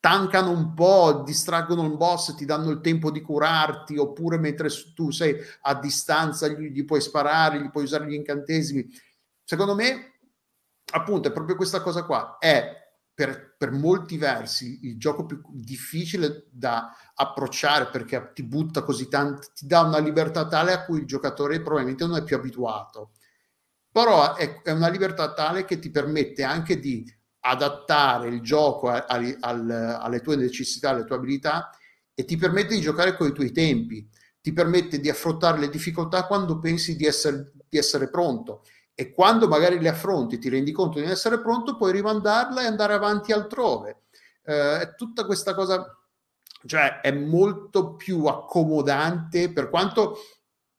[0.00, 5.10] tankano un po', distraggono il boss, ti danno il tempo di curarti, oppure mentre tu
[5.10, 8.88] sei a distanza gli, gli puoi sparare, gli puoi usare gli incantesimi.
[9.44, 10.18] Secondo me,
[10.92, 12.38] appunto, è proprio questa cosa qua.
[12.38, 12.78] È
[13.12, 19.48] per, per, molti versi il gioco più difficile da approcciare perché ti butta così tanto,
[19.54, 23.10] ti dà una libertà tale a cui il giocatore probabilmente non è più abituato.
[23.92, 27.04] Però è, è una libertà tale che ti permette anche di
[27.40, 31.70] adattare il gioco a, al, alle tue necessità, alle tue abilità
[32.14, 34.08] e ti permette di giocare con i tuoi tempi,
[34.40, 38.62] ti permette di affrontare le difficoltà quando pensi di essere, di essere pronto
[38.94, 42.66] e quando magari le affronti ti rendi conto di non essere pronto puoi rimandarla e
[42.66, 44.02] andare avanti altrove.
[44.44, 45.94] Eh, tutta questa cosa
[46.66, 50.18] cioè è molto più accomodante per quanto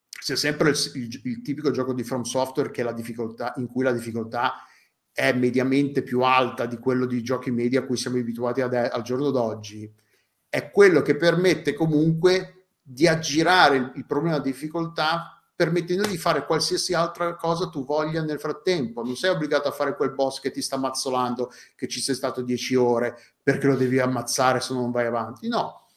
[0.08, 3.84] sia sempre il, il, il tipico gioco di From Software che la difficoltà, in cui
[3.84, 4.64] la difficoltà
[5.14, 9.02] è mediamente più alta di quello di giochi media a cui siamo abituati ad, al
[9.02, 9.92] giorno d'oggi,
[10.50, 16.48] è quello che permette comunque di aggirare il, il problema di difficoltà permettendo di fare
[16.48, 19.04] qualsiasi altra cosa tu voglia nel frattempo.
[19.04, 22.42] Non sei obbligato a fare quel boss che ti sta mazzolando, che ci sei stato
[22.42, 25.48] dieci ore perché lo devi ammazzare se non vai avanti.
[25.48, 25.90] No,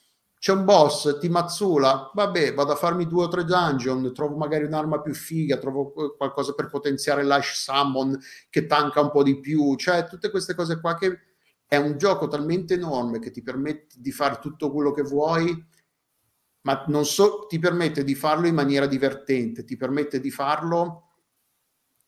[0.44, 4.64] c'è un boss, ti mazzula, vabbè, vado a farmi due o tre dungeon, trovo magari
[4.64, 9.74] un'arma più figa, trovo qualcosa per potenziare l'Ash Summon che tanca un po' di più,
[9.76, 11.18] cioè tutte queste cose qua che
[11.66, 15.66] è un gioco talmente enorme che ti permette di fare tutto quello che vuoi,
[16.66, 21.03] ma non so, ti permette di farlo in maniera divertente, ti permette di farlo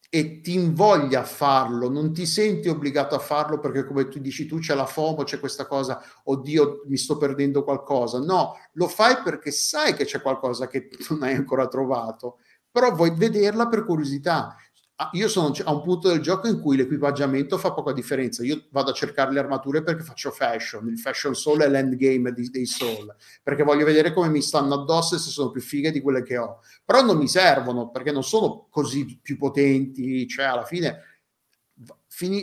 [0.09, 4.45] e ti invoglia a farlo, non ti senti obbligato a farlo perché come tu dici
[4.45, 8.19] tu c'è la FOMO, c'è questa cosa, oddio mi sto perdendo qualcosa.
[8.19, 12.37] No, lo fai perché sai che c'è qualcosa che non hai ancora trovato,
[12.71, 14.55] però vuoi vederla per curiosità.
[14.99, 18.43] Ah, io sono a un punto del gioco in cui l'equipaggiamento fa poca differenza.
[18.43, 20.87] Io vado a cercare le armature perché faccio fashion.
[20.87, 25.19] Il fashion soul è l'endgame dei soul perché voglio vedere come mi stanno addosso e
[25.19, 26.61] se sono più fighe di quelle che ho.
[26.83, 30.27] Però non mi servono perché non sono così più potenti.
[30.27, 31.16] Cioè, alla fine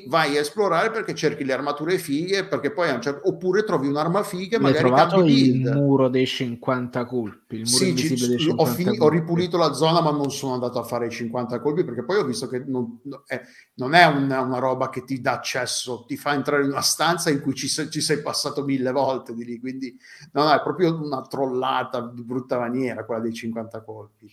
[0.06, 4.56] vai a esplorare perché cerchi le armature fighe, perché poi certo, oppure trovi un'arma figa
[4.56, 7.56] e magari cambi il muro dei 50 colpi.
[7.56, 10.54] Il muro sì, ci, dei 50 ho, fini, ho, ripulito la zona, ma non sono
[10.54, 13.40] andato a fare i 50 colpi perché poi ho visto che non, è,
[13.74, 17.30] non è una, una, roba che ti dà accesso, ti fa entrare in una stanza
[17.30, 19.58] in cui ci, ci sei passato mille volte di lì.
[19.58, 19.98] Quindi,
[20.32, 24.30] no, no, è proprio una trollata di brutta maniera quella dei 50 colpi.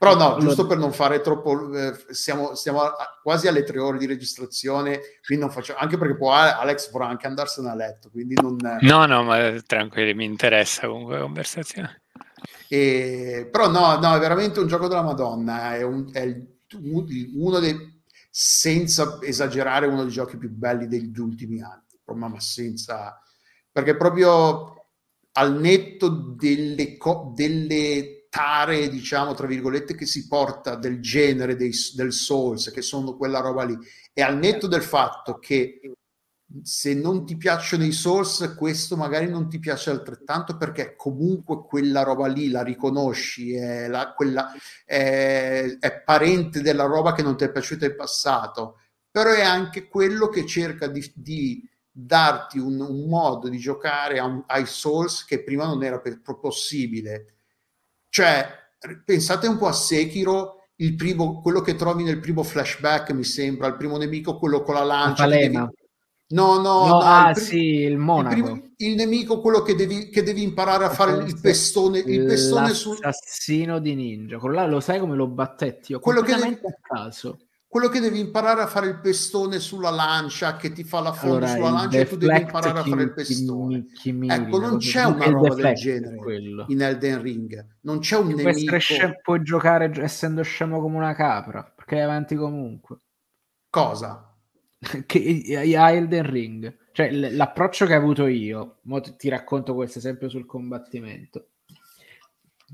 [0.00, 3.98] Però no, giusto per non fare troppo, eh, siamo, siamo a, quasi alle tre ore
[3.98, 8.34] di registrazione, quindi non facciamo, anche perché poi Alex vorrà anche andarsene a letto, quindi
[8.40, 8.56] non...
[8.80, 12.04] No, no, ma tranquilli, mi interessa comunque la conversazione.
[12.66, 16.48] E, però no, no, è veramente un gioco della Madonna, è, un, è il,
[17.34, 23.20] uno dei, senza esagerare, uno dei giochi più belli degli ultimi anni, ma senza...
[23.70, 24.86] perché proprio
[25.32, 26.96] al netto delle,
[27.34, 33.16] delle tare, diciamo, tra virgolette, che si porta del genere dei, del Souls, che sono
[33.16, 33.76] quella roba lì.
[34.14, 35.80] E al netto del fatto che
[36.62, 42.02] se non ti piacciono i Souls, questo magari non ti piace altrettanto perché comunque quella
[42.02, 44.52] roba lì la riconosci, è, la, quella,
[44.84, 48.78] è, è parente della roba che non ti è piaciuta in passato,
[49.10, 54.42] però è anche quello che cerca di, di darti un, un, modo di giocare un,
[54.46, 57.39] ai Souls che prima non era per, possibile
[58.10, 58.46] cioè,
[59.04, 63.68] pensate un po' a Sekiro, il primo, quello che trovi nel primo flashback, mi sembra,
[63.68, 65.26] il primo nemico, quello con la lancia.
[65.26, 65.56] La devi...
[65.56, 65.70] No,
[66.32, 68.34] no, no, no ah, il, prim- sì, il monaco.
[68.34, 72.24] Il, primo, il, nemico, quello che devi, che devi imparare a fare il pestone, il
[72.24, 72.98] pestone sul...
[73.80, 75.92] Di ninja, quello là lo sai come lo battetti?
[75.92, 76.54] Io quello che devi...
[76.54, 77.38] a caso
[77.70, 81.36] quello che devi imparare a fare il pestone sulla lancia che ti fa la fonda
[81.36, 83.84] allora, sulla lancia e tu devi imparare a fare il pestone.
[83.94, 86.64] chi, chi ecco non c'è una roba del genere quello.
[86.66, 87.66] in Elden Ring.
[87.82, 88.76] Non c'è un puoi nemico.
[88.76, 92.98] scem- puoi giocare essendo scemo come una capra perché è avanti comunque.
[93.70, 94.34] Cosa?
[95.06, 96.76] che a Elden Ring.
[96.90, 101.50] Cioè l'approccio che ho avuto io mo ti racconto questo esempio sul combattimento.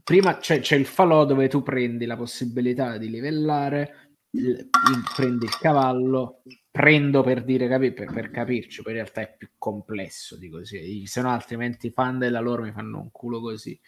[0.03, 4.06] Prima c'è, c'è il falò dove tu prendi la possibilità di livellare
[4.37, 4.69] il,
[5.15, 9.51] prende il cavallo, prendo per dire capi- per, per, capirci, poi in realtà è più
[9.59, 13.79] complesso di così, se no altrimenti i fan della loro mi fanno un culo così.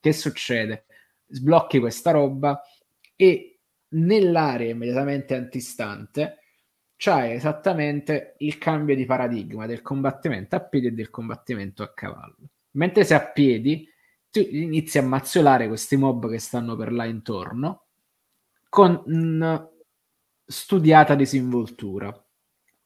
[0.00, 0.86] Che succede?
[1.26, 2.60] Sblocchi questa roba
[3.16, 6.38] e nell'area immediatamente antistante
[6.96, 12.50] c'hai esattamente il cambio di paradigma del combattimento a piedi e del combattimento a cavallo.
[12.72, 13.88] Mentre sei a piedi,
[14.30, 17.86] tu inizi a mazzolare questi mob che stanno per là intorno
[18.68, 19.04] con
[20.44, 22.12] studiata disinvoltura.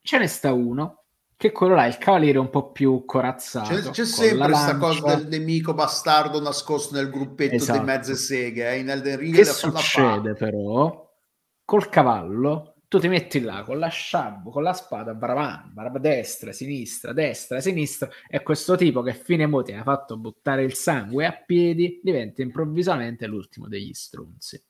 [0.00, 1.04] Ce ne sta uno
[1.36, 3.74] che quello là è il cavaliere un po' più corazzato.
[3.74, 7.78] C'è, c'è sempre questa cosa del nemico bastardo nascosto nel gruppetto esatto.
[7.78, 8.70] di mezze seghe.
[8.70, 8.78] Eh?
[8.78, 11.06] In Elden Ring che succede però?
[11.64, 16.52] Col cavallo tu ti metti là con la sciabbo, con la spada, baravan, baraba destra,
[16.52, 21.26] sinistra, destra, sinistra, e questo tipo che fine mo ti ha fatto buttare il sangue
[21.26, 24.60] a piedi diventa improvvisamente l'ultimo degli strunzi.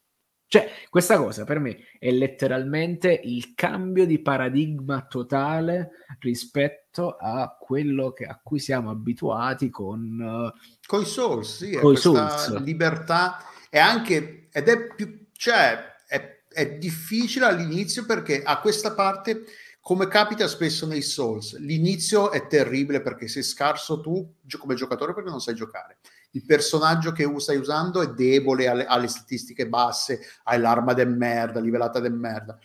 [0.49, 8.13] Cioè, questa cosa per me è letteralmente il cambio di paradigma totale rispetto a quello
[8.13, 10.19] che, a cui siamo abituati con...
[10.19, 12.63] Uh, con i Souls, sì, con questa Souls.
[12.63, 19.43] libertà e anche, ed è più, cioè, è, è difficile all'inizio perché a questa parte
[19.79, 25.29] come capita spesso nei Souls, l'inizio è terribile perché sei scarso tu come giocatore perché
[25.29, 25.99] non sai giocare
[26.31, 31.59] il personaggio che stai usando è debole, alle, alle statistiche basse, hai l'arma de merda,
[31.59, 32.57] livellata de merda.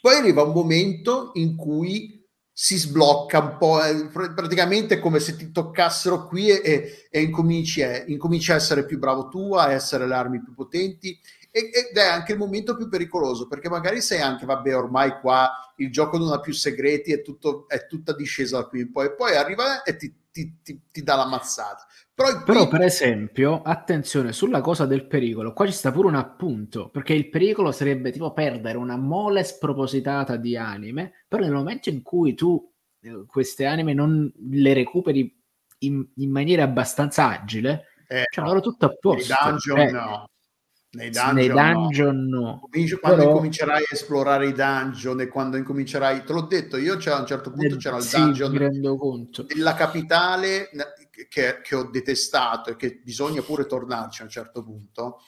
[0.00, 2.18] Poi arriva un momento in cui
[2.52, 7.82] si sblocca un po', eh, praticamente come se ti toccassero qui e, e, e incominci,
[7.82, 11.18] a, incominci, a essere più bravo tu, a essere le armi più potenti
[11.52, 15.90] ed è anche il momento più pericoloso perché magari sei anche, vabbè, ormai qua il
[15.90, 19.96] gioco non ha più segreti, è, tutto, è tutta discesa qui poi, poi arriva e
[19.96, 21.86] ti, ti, ti, ti dà la mazzata.
[22.20, 26.90] Però, Però, per esempio, attenzione sulla cosa del pericolo, qua ci sta pure un appunto,
[26.90, 32.02] perché il pericolo sarebbe tipo perdere una mole spropositata di anime, però nel momento in
[32.02, 35.34] cui tu eh, queste anime non le recuperi
[35.78, 39.34] in, in maniera abbastanza agile, eh, cioè allora tutto a posto.
[39.42, 40.28] dungeon eh, no.
[40.92, 42.40] Nei dungeon, nei dungeon no.
[42.40, 42.68] no.
[43.00, 43.30] Quando Però...
[43.30, 47.26] incomincerai a esplorare i dungeon e quando incomincerai, te l'ho detto, io c'era, a un
[47.26, 49.44] certo punto c'era il sì, dungeon mi rendo conto.
[49.44, 50.68] della capitale
[51.28, 55.22] che, che, ho detestato e che bisogna pure tornarci a un certo punto.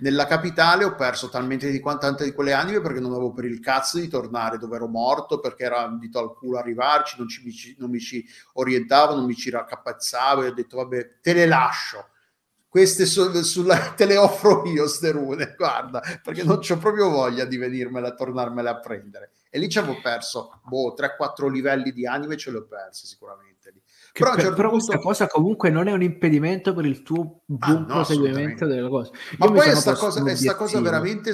[0.00, 3.60] Nella capitale ho perso talmente di tante di quelle anime perché non avevo per il
[3.60, 7.88] cazzo di tornare dove ero morto perché era dito al culo arrivarci, non, ci, non
[7.88, 8.22] mi ci
[8.52, 12.08] orientavo, non mi ci raccapezzavo e ho detto vabbè te le lascio
[12.76, 17.46] queste su, sulla, te le offro io ste rune, guarda, perché non ho proprio voglia
[17.46, 19.30] di venirmela, tornarmela a prendere.
[19.48, 23.70] E lì ci avevo perso, boh, 3-4 livelli di anime ce li ho persi sicuramente.
[23.72, 23.80] Lì.
[24.12, 24.84] Però, per, certo però punto...
[24.84, 28.88] questa cosa comunque non è un impedimento per il tuo buon ah, no, proseguimento della
[28.90, 29.10] cosa.
[29.10, 31.32] Io Ma poi questa cosa, cosa, veramente...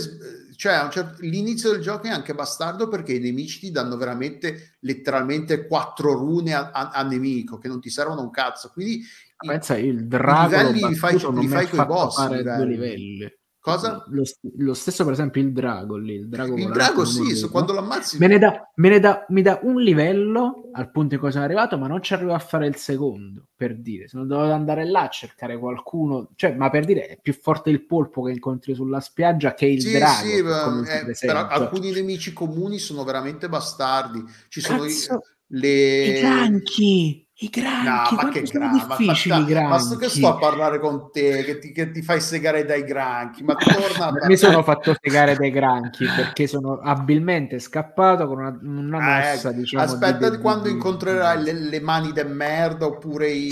[0.54, 5.66] Cioè, certo, l'inizio del gioco è anche bastardo perché i nemici ti danno veramente, letteralmente,
[5.66, 8.70] quattro rune a, a, a nemico che non ti servono un cazzo.
[8.72, 9.02] Quindi
[9.46, 12.26] Pensa, il drago I livelli li fai, li fai con i boss.
[12.26, 13.40] Due livelli.
[13.62, 14.04] Cosa?
[14.08, 14.24] Lo,
[14.58, 16.14] lo, stesso, per esempio, il drago lì.
[16.14, 18.18] Il drago, il drago sì, so, quando l'ammazzi.
[18.18, 21.44] Me ne, dà, me ne dà, mi dà un livello al punto in cui sono
[21.44, 23.46] arrivato, ma non ci arrivo a fare il secondo.
[23.54, 27.18] Per dire, se non devo andare là a cercare qualcuno, cioè, ma per dire, è
[27.22, 30.26] più forte il polpo che incontri sulla spiaggia che il sì, drago.
[30.26, 34.24] Sì, eh, però alcuni nemici comuni sono veramente bastardi.
[34.48, 36.04] Ci sono Cazzo, i, le...
[36.04, 39.88] i granchi i granchi, no, ma che sono gra- difficili ma, i granchi.
[39.88, 43.42] Ma che sto a parlare con te, che ti, che ti fai segare dai granchi,
[43.42, 48.98] ma torna Mi sono fatto segare dai granchi perché sono abilmente scappato con una, una
[48.98, 49.58] ah, mossa, ecco.
[49.58, 53.50] diciamo, Aspetta di, di, quando di, incontrerai le, le, mani de merda oppure i...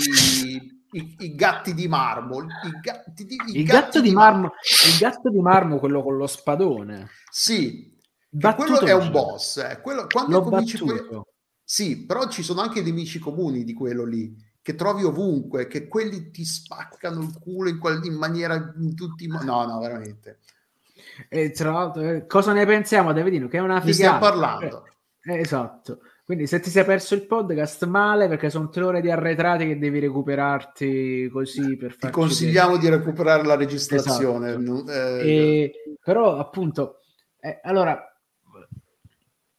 [0.93, 4.53] I, I, gatti di marmo, i, gatti di, i il gatti gatto di marmo, marmo,
[4.91, 7.07] il gatto di marmo, quello con lo spadone.
[7.29, 7.97] Sì,
[8.29, 9.57] quello è un boss.
[9.57, 9.79] Eh.
[9.81, 11.30] Quello, quando L'ho cominci battuto.
[11.71, 16.29] Sì, però ci sono anche nemici comuni di quello lì, che trovi ovunque, che quelli
[16.29, 19.45] ti spaccano il culo in, quel, in maniera in tutti i modi.
[19.45, 20.39] No, no, veramente.
[21.29, 23.47] E tra l'altro, eh, cosa ne pensiamo, Davidino?
[23.47, 23.87] Che è una figata.
[23.87, 24.85] Ne stiamo parlando.
[25.21, 25.99] Eh, esatto.
[26.25, 29.79] Quindi se ti sei perso il podcast male perché sono tre ore di arretrati che
[29.79, 32.07] devi recuperarti così per farci...
[32.07, 32.97] Ti consigliamo vedere.
[32.97, 34.55] di recuperare la registrazione.
[34.55, 34.91] Esatto.
[34.91, 35.71] Eh, e,
[36.03, 36.99] però appunto,
[37.39, 38.10] eh, allora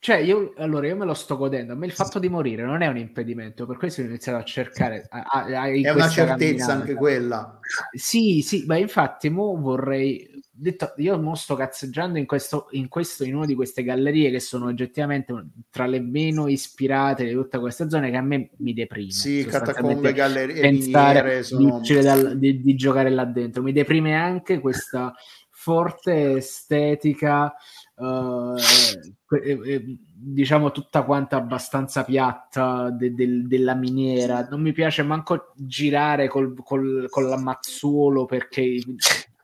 [0.03, 1.71] cioè, io allora io me lo sto godendo.
[1.71, 4.43] A me il fatto di morire non è un impedimento, per questo ho iniziato a
[4.43, 5.07] cercare.
[5.09, 6.73] A, a, a è una certezza camminata.
[6.73, 7.59] anche quella.
[7.93, 10.29] Sì, sì, ma infatti, mo vorrei.
[10.51, 14.41] Detto, io mo sto cazzeggiando in questo, in questo, in una di queste gallerie che
[14.41, 15.33] sono oggettivamente
[15.69, 19.09] tra le meno ispirate di tutte queste zone che a me mi deprime.
[19.09, 21.79] Sì, catacombe, gallerie, pensare sono...
[21.79, 23.63] di, dal, di, di giocare là dentro.
[23.63, 25.15] Mi deprime anche questa
[25.49, 27.55] forte estetica
[28.03, 28.55] uh,
[30.15, 34.47] diciamo tutta quanta abbastanza piatta de, de, della miniera.
[34.49, 38.83] Non mi piace manco girare col, col, con l'ammazzuolo perché i,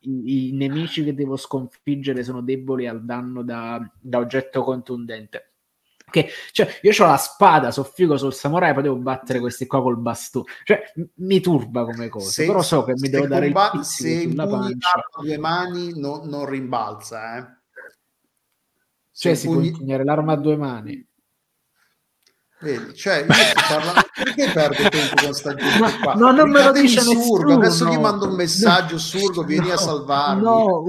[0.01, 5.45] i, nemici che devo sconfiggere sono deboli al danno da, da oggetto contundente.
[6.09, 9.79] Che, cioè, io ho la spada, so figo sul samurai, poi devo battere questi qua
[9.79, 10.45] col bastone.
[10.63, 10.81] Cioè,
[11.17, 15.05] mi turba come cosa, se, però so che mi devo dare comba- il Se pancia.
[15.21, 17.58] due mani no, non rimbalza, eh
[19.19, 21.06] cioè si può impugnare l'arma a due mani.
[22.61, 26.14] Vedi, cioè, parlando, perché perdo tempo con sta gente qua?
[26.15, 29.77] No, non me lo dice Surgo, adesso gli mando un messaggio, Surgo, vieni no, a
[29.77, 30.41] salvarmi.
[30.41, 30.83] No,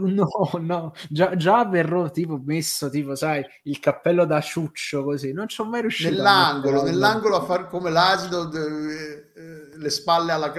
[0.00, 5.46] no, no, già, già verrò tipo messo, tipo, sai, il cappello da ciuccio così, non
[5.46, 6.10] ci ho mai riuscito.
[6.10, 10.52] Nell'angolo, nell'angolo a fare come l'asino, le spalle alla,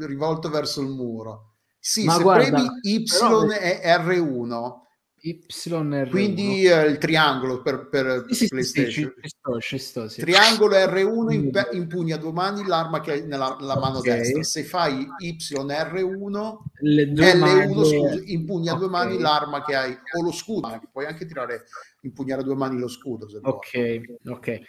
[0.00, 1.54] rivolto verso il muro.
[1.78, 3.46] Sì, Ma se guarda, premi Y però...
[3.46, 4.86] è R1
[5.22, 6.10] YR1.
[6.10, 9.12] Quindi eh, il triangolo per, per sì, PlayStation.
[9.16, 10.20] Sì, ci sto, ci sto, sì.
[10.20, 14.18] Triangolo R1 imp- impugna mani l'arma che hai nella, nella mano okay.
[14.18, 14.42] destra.
[14.42, 17.74] Se fai YR1, L1 mani...
[17.74, 18.82] scusa, impugna okay.
[18.82, 20.80] due mani l'arma che hai o lo scudo.
[20.92, 21.64] Puoi anche tirare,
[22.02, 23.28] impugnare a due mani lo scudo.
[23.28, 24.60] Se ok, ok.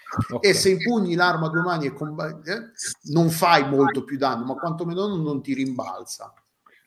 [0.41, 2.71] E se impugni l'arma a due mani e combatti, eh,
[3.11, 6.33] non fai molto più danno, ma quantomeno non ti rimbalza.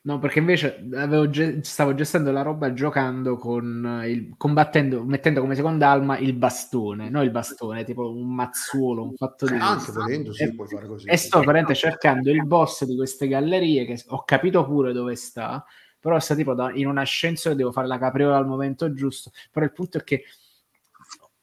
[0.05, 0.85] No, perché invece
[1.31, 7.09] ge- stavo gestendo la roba giocando con il combattendo, mettendo come seconda alma il bastone,
[7.09, 9.55] no il bastone, tipo un mazzuolo, un fatto di.
[9.55, 11.07] Anche volendo, sì, e, puoi fare così.
[11.07, 15.65] E sto veramente cercando il boss di queste gallerie, che ho capito pure dove sta,
[16.01, 19.31] però sta tipo da, in un ascensore, devo fare la capriola al momento giusto.
[19.53, 20.25] Però il punto è che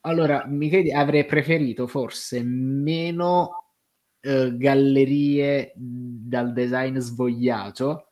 [0.02, 3.76] allora mi credi, avrei preferito forse meno
[4.20, 8.09] eh, gallerie dal design svogliato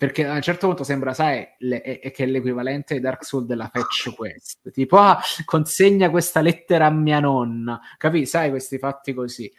[0.00, 3.44] perché a un certo punto sembra, sai, le, è, che è l'equivalente di Dark Souls
[3.44, 8.24] della fetch quest, tipo, ah, consegna questa lettera a mia nonna, capi?
[8.24, 9.52] Sai, questi fatti così.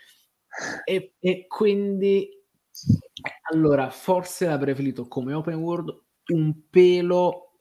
[0.84, 2.28] E, e quindi,
[3.52, 5.95] allora, forse l'ha preferito come open world
[6.34, 7.52] un pelo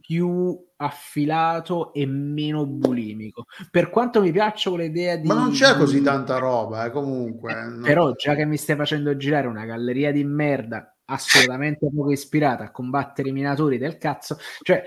[0.00, 3.44] più affilato e meno bulimico.
[3.70, 5.28] Per quanto mi piaccia l'idea di...
[5.28, 7.52] Ma non c'è così tanta roba, eh, comunque.
[7.52, 7.84] Eh, no.
[7.84, 12.70] Però già che mi stai facendo girare una galleria di merda assolutamente poco ispirata a
[12.70, 14.82] combattere i minatori del cazzo, cioè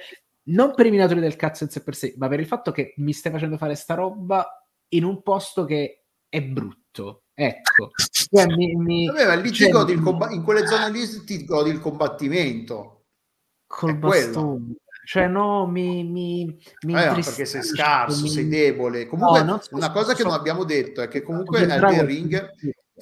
[0.45, 2.93] non per i minatori del cazzo in sé per sé, ma per il fatto che
[2.97, 4.45] mi stai facendo fare sta roba
[4.89, 7.23] in un posto che è brutto.
[7.33, 7.91] Ecco,
[8.29, 11.69] cioè, mi, mi, Vabbè, lì cioè, godi il comb- in quelle zone lì ti godi
[11.69, 13.05] il combattimento
[13.67, 14.75] col bastone.
[15.05, 16.45] Cioè, no, mi, mi,
[16.85, 18.29] mi eh, perché sei scarso, mi...
[18.29, 19.05] sei debole.
[19.05, 22.49] Comunque, no, so, una cosa so, che non abbiamo detto è che comunque Elden Ring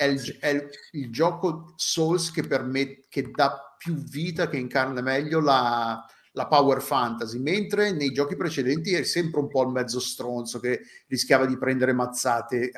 [0.02, 5.00] è il, è il, il gioco Souls che, permette, che dà più vita, che incarna
[5.00, 10.00] meglio la, la power fantasy, mentre nei giochi precedenti è sempre un po' il mezzo
[10.00, 12.72] stronzo che rischiava di prendere mazzate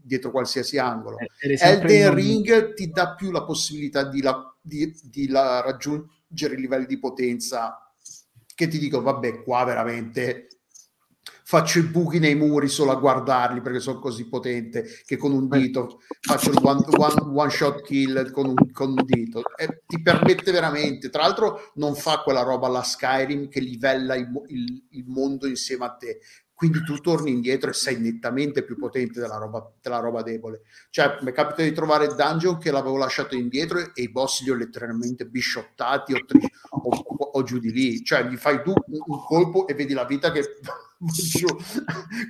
[0.00, 1.16] dietro qualsiasi angolo.
[1.18, 6.60] Eh, Elden Ring ti dà più la possibilità di, la, di, di la raggiungere i
[6.60, 7.92] livelli di potenza
[8.54, 10.57] che ti dico, vabbè, qua veramente
[11.48, 15.48] faccio i buchi nei muri solo a guardarli perché sono così potente che con un
[15.48, 20.02] dito faccio il one, one, one shot kill con un, con un dito e ti
[20.02, 25.04] permette veramente tra l'altro non fa quella roba alla Skyrim che livella il, il, il
[25.06, 26.18] mondo insieme a te
[26.52, 30.62] quindi tu torni indietro e sei nettamente più potente della roba, della roba debole.
[30.90, 34.50] Cioè, mi è capitato di trovare dungeon che l'avevo lasciato indietro e i boss li
[34.50, 38.02] ho letteralmente bisciottati o, tri- o, o, o giù di lì.
[38.02, 40.42] Cioè, gli fai tu un, un colpo e vedi la vita che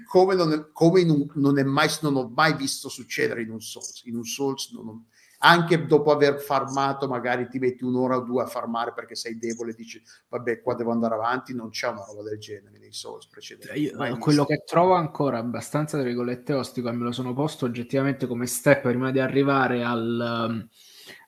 [0.07, 3.61] come, non, è, come un, non, è mai, non ho mai visto succedere in un
[3.61, 4.03] Souls.
[4.05, 5.05] In un Souls ho,
[5.41, 9.73] anche dopo aver farmato, magari ti metti un'ora o due a farmare perché sei debole,
[9.73, 11.55] dici vabbè, qua devo andare avanti.
[11.55, 13.81] Non c'è una roba del genere nei Souls precedenti.
[13.81, 18.27] Io, quello che trovo ancora abbastanza, tra virgolette, ostico, e me lo sono posto oggettivamente
[18.27, 20.69] come step prima di arrivare al, um,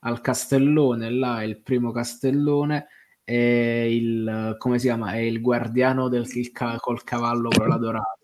[0.01, 2.87] al castellone, là, il primo castellone.
[3.23, 5.13] È il come si chiama?
[5.13, 6.51] È il guardiano del il,
[6.81, 8.15] col cavallo con la dorata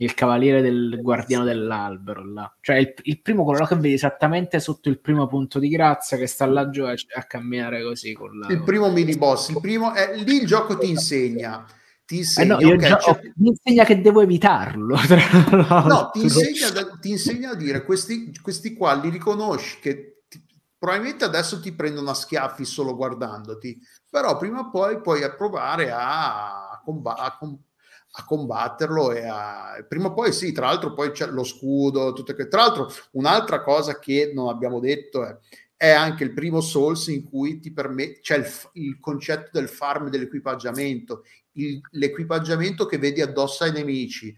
[0.00, 2.54] il cavaliere del guardiano dell'albero là.
[2.60, 6.26] cioè il, il, primo quello che vedi esattamente sotto il primo punto di grazia che
[6.26, 8.48] sta laggiù a, a camminare così con la...
[8.48, 11.64] il primo mini boss il primo è lì il gioco ti insegna.
[12.10, 14.96] Ti insegna, eh no, okay, già, mi insegna che devo evitarlo
[15.86, 20.44] no ti insegna, ti insegna, a dire questi, questi qua li riconosci che ti,
[20.76, 23.80] probabilmente adesso ti prendono a schiaffi solo guardandoti
[24.10, 27.58] però prima o poi puoi provare a, combattere
[28.12, 29.84] a combatterlo e a...
[29.86, 32.48] prima o poi sì, tra l'altro poi c'è lo scudo, tutte che...
[32.48, 35.36] tra l'altro un'altra cosa che non abbiamo detto è,
[35.76, 40.08] è anche il primo Souls in cui ti permette, c'è il, il concetto del farm
[40.08, 41.22] dell'equipaggiamento,
[41.52, 44.34] il, l'equipaggiamento che vedi addosso ai nemici.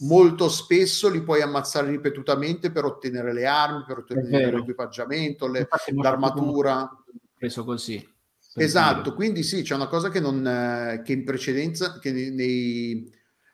[0.00, 6.88] Molto spesso li puoi ammazzare ripetutamente per ottenere le armi, per ottenere l'equipaggiamento, le, l'armatura.
[7.36, 8.16] Preso così
[8.54, 13.10] Esatto, quindi sì, c'è una cosa che, non, eh, che in precedenza, che nei,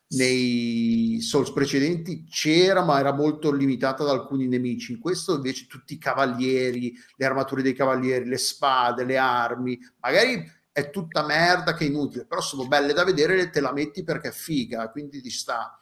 [0.08, 4.92] nei Souls precedenti c'era, ma era molto limitata ad alcuni nemici.
[4.92, 10.50] In questo invece tutti i cavalieri, le armature dei cavalieri, le spade, le armi, magari
[10.70, 14.02] è tutta merda che è inutile, però sono belle da vedere e te la metti
[14.04, 15.78] perché è figa, quindi ti sta.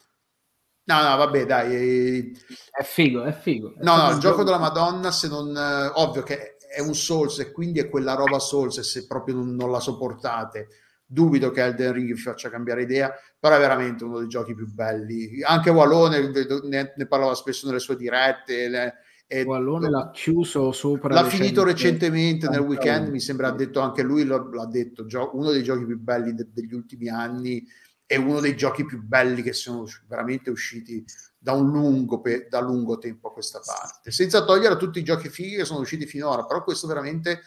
[0.84, 2.32] No, no, vabbè, dai.
[2.70, 3.74] È figo, è figo.
[3.76, 5.56] È no, no, il gioco della Madonna, se non...
[5.94, 9.54] ovvio che è un Souls e quindi è quella roba Souls e se proprio non,
[9.54, 10.68] non la sopportate,
[11.04, 14.66] dubito che Elden Ring vi faccia cambiare idea, però è veramente uno dei giochi più
[14.66, 15.42] belli.
[15.42, 16.30] Anche Wallone
[16.64, 18.68] ne, ne parlava spesso nelle sue dirette.
[18.68, 18.94] Le,
[19.26, 21.12] e Wallone l'ha chiuso sopra.
[21.12, 25.62] L'ha finito recentemente nel weekend, mi sembra ha detto anche lui, l'ha detto, uno dei
[25.62, 27.64] giochi più belli de, degli ultimi anni
[28.04, 31.02] è uno dei giochi più belli che sono veramente usciti
[31.42, 34.12] da un lungo, pe- da lungo tempo a questa parte.
[34.12, 37.40] Senza togliere tutti i giochi fighi che sono usciti finora, però questo veramente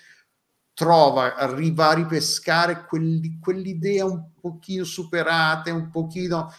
[0.74, 6.52] trova, arriva a ripescare quelli, quell'idea un pochino superata, un pochino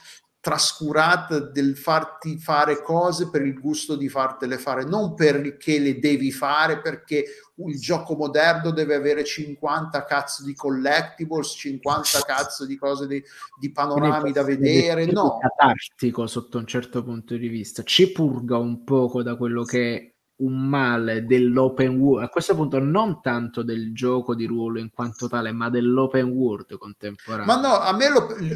[0.47, 6.31] trascurata del farti fare cose per il gusto di fartele fare, non perché le devi
[6.31, 7.25] fare, perché
[7.57, 13.21] il gioco moderno deve avere 50 cazzo di collectibles, 50 cazzo di cose di,
[13.59, 15.39] di panorami da vedere, no.
[15.41, 20.19] È catartico sotto un certo punto di vista, ci purga un poco da quello che
[20.37, 25.27] un male dell'open world, a questo punto non tanto del gioco di ruolo in quanto
[25.27, 27.47] tale, ma dell'open world contemporaneo.
[27.47, 28.07] Ma no, a me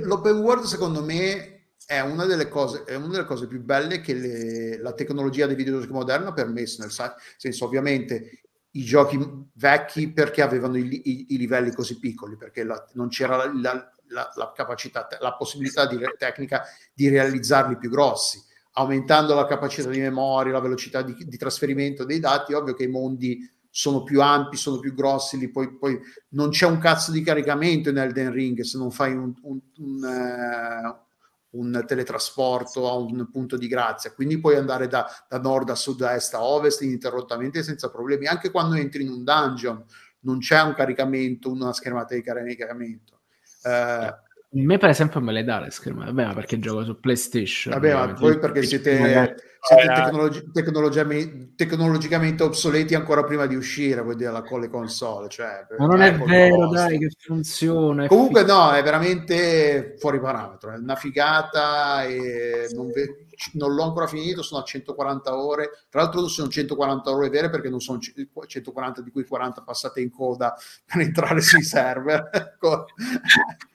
[0.05, 1.59] l'open world secondo me
[1.91, 5.93] è una delle cose, una delle cose più belle che le, la tecnologia dei videogiochi
[5.93, 6.93] moderni ha permesso, nel
[7.37, 8.43] senso ovviamente
[8.75, 9.19] i giochi
[9.55, 14.31] vecchi perché avevano i, i, i livelli così piccoli, perché la, non c'era la, la,
[14.37, 16.63] la, capacità, la possibilità di, tecnica
[16.95, 18.41] di realizzarli più grossi.
[18.75, 22.89] Aumentando la capacità di memoria, la velocità di, di trasferimento dei dati, ovvio che i
[22.89, 25.99] mondi sono più ampi, sono più grossi, lì poi, poi,
[26.31, 30.05] non c'è un cazzo di caricamento in Elden Ring se non fai un, un, un,
[30.05, 31.09] uh,
[31.51, 36.03] un, teletrasporto a un punto di grazia, quindi puoi andare da, da, nord a sud,
[36.03, 39.85] a est a ovest ininterrottamente senza problemi, anche quando entri in un dungeon
[40.21, 43.21] non c'è un caricamento, una schermata di caricamento.
[43.63, 44.17] A
[44.53, 47.73] me per esempio me le dà le schermate, vabbè ma perché gioco su PlayStation.
[47.73, 54.17] Vabbè ma voi perché siete, siete tecnologi- tecnologi- tecnologicamente obsoleti ancora prima di uscire, vuol
[54.17, 55.29] dire, con le console.
[55.29, 56.77] Cioè, ma non è vero, vostri.
[56.77, 58.07] dai, che funziona.
[58.07, 64.07] Comunque no, è veramente fuori parametro, è una figata e non, ve- non, l'ho ancora
[64.07, 65.71] finito, sono a 140 ore.
[65.91, 70.11] Tra l'altro sono 140 ore vere perché non sono 140 di cui 40 passate in
[70.11, 70.57] coda
[70.87, 72.31] per entrare sui server.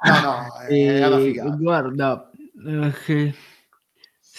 [0.00, 1.56] No, no, è, e, una figata.
[1.56, 2.30] Guarda,
[2.64, 3.34] eh,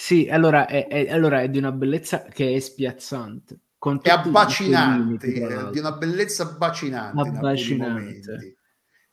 [0.00, 3.58] sì, allora è, è, allora è, di una bellezza che è spiazzante.
[4.00, 7.28] è abbacinante, limiti, di una bellezza abbacinante.
[7.28, 8.56] abbacinante.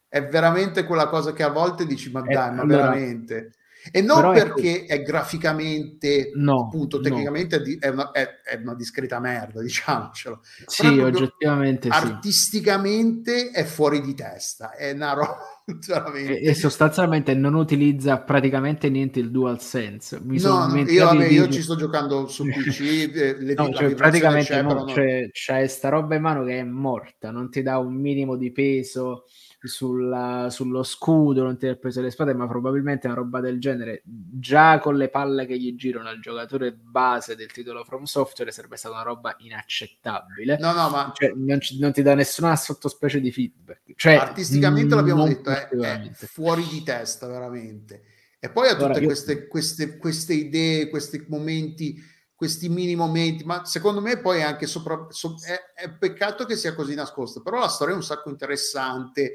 [0.07, 3.51] È veramente quella cosa che a volte dici, ma eh, dai, ma allora, veramente.
[3.91, 7.63] E non Però perché ecco, è graficamente, no, appunto, tecnicamente no.
[7.79, 10.41] è, una, è, è, una, discreta merda, diciamocelo.
[10.65, 15.37] Sì, oggettivamente Artisticamente è fuori di testa, è una roba
[16.15, 20.19] e, e, sostanzialmente non utilizza praticamente niente il dual sense.
[20.23, 22.81] Mi no, no io, vabbè, io ci sto giocando su PC.
[23.13, 26.63] Eh, le, no, cioè, praticamente c'è, no, c'è, c'è sta roba in mano che è
[26.63, 29.25] morta, non ti dà un minimo di peso
[29.67, 33.59] sulla, sullo scudo, non ti dà il peso delle spade, ma probabilmente una roba del
[33.59, 38.51] genere, già con le palle che gli girano al giocatore base del titolo From Software,
[38.51, 40.57] sarebbe stata una roba inaccettabile.
[40.59, 43.93] No, no, ma cioè, non, non, ti dà nessuna sottospecie di feedback.
[43.95, 48.01] Cioè, artisticamente l'abbiamo detto, è, è, fuori di testa, veramente.
[48.39, 49.47] E poi ha tutte Ora, queste, io...
[49.47, 55.37] queste, queste idee, questi momenti questi mini momenti, ma secondo me poi anche sopra, so,
[55.43, 59.33] è, è, peccato che sia così nascosto, però la storia è un sacco interessante,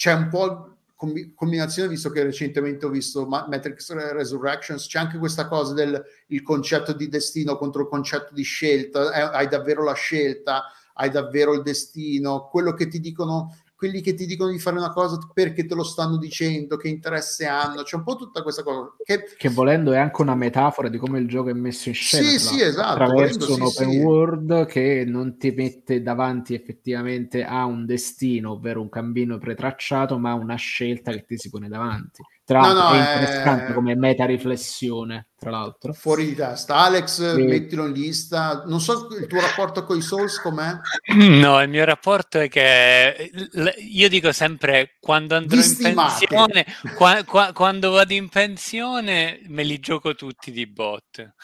[0.00, 5.46] c'è un po' combi- combinazione, visto che recentemente ho visto Matrix Resurrections, c'è anche questa
[5.46, 6.02] cosa del
[6.42, 11.52] concetto di destino contro il concetto di scelta, eh, hai davvero la scelta, hai davvero
[11.52, 15.64] il destino, quello che ti dicono quelli che ti dicono di fare una cosa perché
[15.64, 18.94] te lo stanno dicendo, che interesse hanno, c'è un po' tutta questa cosa.
[19.02, 22.28] Che, che volendo è anche una metafora di come il gioco è messo in scena.
[22.28, 23.02] Sì, sì, esatto.
[23.02, 23.96] Attraverso un open sì.
[23.96, 30.34] world che non ti mette davanti effettivamente a un destino, ovvero un cammino pretracciato, ma
[30.34, 32.20] una scelta che ti si pone davanti.
[32.50, 33.74] Tra l'altro no, no, è interessante è...
[33.74, 35.92] come meta riflessione, tra l'altro.
[35.92, 36.78] Fuori di testa.
[36.78, 37.44] Alex, e...
[37.44, 38.64] mettilo in lista.
[38.66, 40.72] Non so il tuo rapporto con i Souls com'è?
[41.14, 43.30] No, il mio rapporto è che
[43.76, 49.78] io dico sempre quando andrò in pensione, qua, qua, quando vado in pensione me li
[49.78, 51.34] gioco tutti di bot.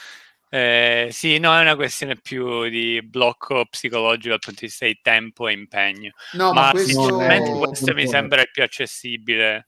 [0.50, 4.98] Eh, sì, no, è una questione più di blocco psicologico dal punto di vista di
[5.00, 6.10] tempo e impegno.
[6.32, 7.14] No, ma, ma questo...
[7.14, 9.66] questo mi sembra il più accessibile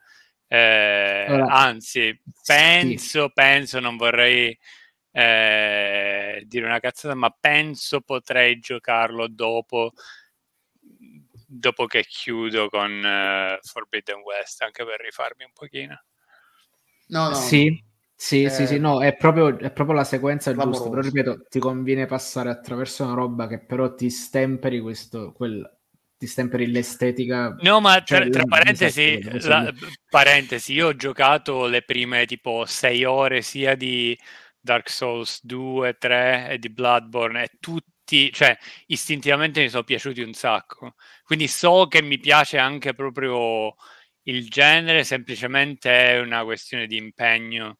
[0.49, 3.33] eh, allora, anzi, penso, sì.
[3.35, 4.59] penso, non vorrei
[5.11, 9.93] eh, dire una cazzata, ma penso potrei giocarlo dopo,
[11.47, 16.03] dopo che chiudo con uh, Forbidden West, anche per rifarmi un pochino.
[17.09, 17.35] No, no.
[17.35, 17.83] Sì,
[18.15, 21.61] Sì, eh, sì, sì, no, è proprio, è proprio la sequenza giusta, però ripeto, ti
[21.61, 25.78] conviene passare attraverso una roba che però ti stemperi questo, quel,
[26.19, 27.57] ti stemperi l'estetica.
[27.61, 29.73] No, ma tra, cioè, tra parentesi, la,
[30.11, 34.19] parentesi, io ho giocato le prime tipo sei ore sia di
[34.61, 38.57] Dark Souls 2, 3 e di Bloodborne e tutti, cioè
[38.87, 40.95] istintivamente mi sono piaciuti un sacco.
[41.23, 43.75] Quindi so che mi piace anche proprio
[44.25, 47.77] il genere, semplicemente è una questione di impegno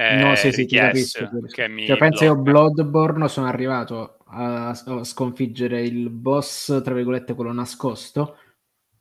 [0.00, 5.82] eh, no, sì, sì, capisco, che mi cioè, penso io Bloodborne sono arrivato a, sconfiggere
[5.82, 8.36] il boss, tra virgolette, quello nascosto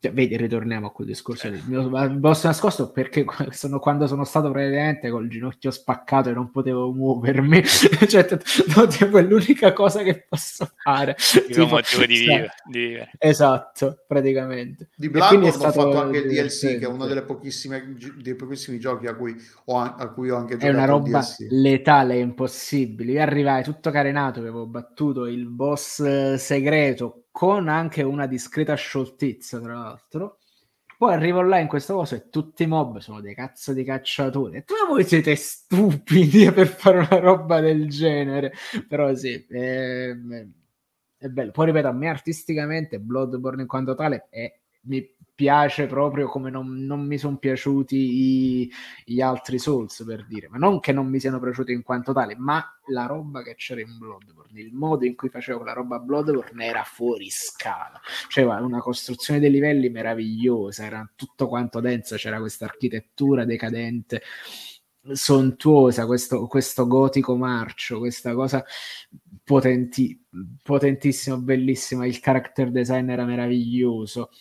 [0.02, 1.62] cioè, vedi, ritorniamo a quel discorso lì.
[1.68, 6.90] Il boss nascosto perché sono, quando sono stato praticamente col ginocchio spaccato e non potevo
[6.94, 7.62] muovermi,
[8.08, 8.26] cioè,
[8.76, 11.18] no, tipo, è l'unica cosa che posso fare.
[11.18, 13.12] Tipo, motivo di vivere, di vivere.
[13.18, 14.90] Esatto, praticamente.
[14.96, 17.26] Di Bloodborne ho fatto anche il DLC, che è uno dei
[18.36, 20.72] pochissimi giochi a cui, ho, a cui ho anche giocato.
[20.72, 23.12] È una roba letale, impossibile.
[23.12, 29.74] Io arrivai tutto carenato, avevo battuto il boss segreto con anche una discreta scioltezza, tra
[29.74, 30.40] l'altro.
[30.98, 34.58] Poi arrivo là in questo coso e tutti i mob sono dei cazzo di cacciatori.
[34.58, 38.52] E ma voi siete stupidi per fare una roba del genere.
[38.90, 40.10] Però sì, è,
[41.18, 41.52] è bello.
[41.52, 46.84] Poi ripeto, a me artisticamente Bloodborne in quanto tale è, mi piace proprio come non,
[46.86, 48.72] non mi sono piaciuti i,
[49.06, 52.36] gli altri Souls per dire, ma non che non mi siano piaciuti in quanto tale,
[52.38, 56.66] ma la roba che c'era in Bloodborne, il modo in cui facevo quella roba Bloodborne
[56.66, 62.66] era fuori scala, cioè una costruzione dei livelli meravigliosa, era tutto quanto denso, c'era questa
[62.66, 64.22] architettura decadente
[65.12, 68.64] sontuosa, questo, questo gotico marcio, questa cosa
[69.42, 70.22] potenti,
[70.62, 74.32] potentissimo, bellissima, il character design era meraviglioso,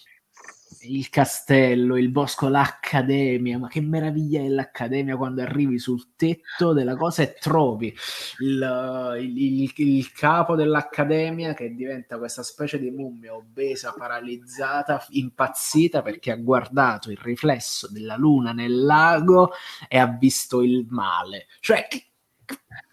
[0.82, 6.96] il castello, il bosco, l'accademia, ma che meraviglia è l'accademia quando arrivi sul tetto della
[6.96, 7.94] cosa e trovi
[8.40, 16.30] il, il, il, capo dell'accademia che diventa questa specie di mummia obesa, paralizzata, impazzita perché
[16.30, 19.52] ha guardato il riflesso della luna nel lago
[19.88, 21.46] e ha visto il male.
[21.60, 21.86] Cioè,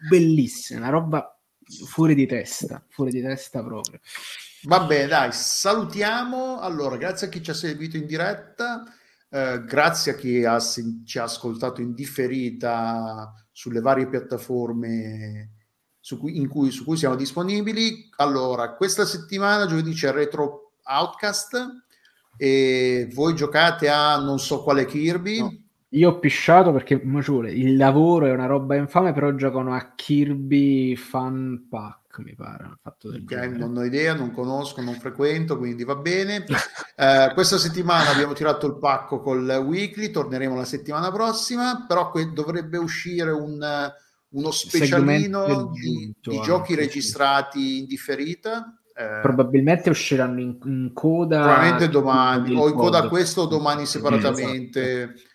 [0.08, 1.36] bellissima, roba
[1.86, 4.00] fuori di testa, fuori di testa proprio.
[4.66, 6.58] Va bene, dai, salutiamo.
[6.58, 8.82] Allora, grazie a chi ci ha seguito in diretta,
[9.30, 15.52] eh, grazie a chi ha, ci ha ascoltato in differita sulle varie piattaforme
[16.00, 18.08] su cui, cui, su cui siamo disponibili.
[18.16, 21.84] Allora, questa settimana, giovedì, c'è Retro Outcast
[22.36, 25.38] e voi giocate a non so quale Kirby.
[25.38, 25.56] No.
[25.90, 31.68] Io ho pisciato perché il lavoro è una roba infame, però giocano a Kirby Fun
[31.70, 32.78] Pack mi pare.
[32.82, 36.44] Fatto del okay, non ho idea, non conosco, non frequento, quindi va bene.
[36.98, 42.32] Eh, questa settimana abbiamo tirato il pacco col weekly, torneremo la settimana prossima, però que-
[42.32, 43.62] dovrebbe uscire un,
[44.30, 48.80] uno specialino di, di giochi registrati in differita.
[48.94, 51.42] Eh, Probabilmente usciranno in, in coda.
[51.42, 55.02] Probabilmente domani, o in coda a questo o domani separatamente.
[55.02, 55.34] Esatto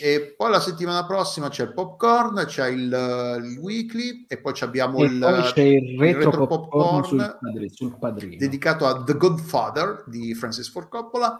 [0.00, 4.98] e poi la settimana prossima c'è il popcorn, c'è il, il weekly e poi abbiamo
[4.98, 8.36] e il, poi c'è il retro, il retro popcorn, popcorn sul, padre, sul padrino.
[8.38, 11.38] dedicato a The Godfather di Francis Ford Coppola.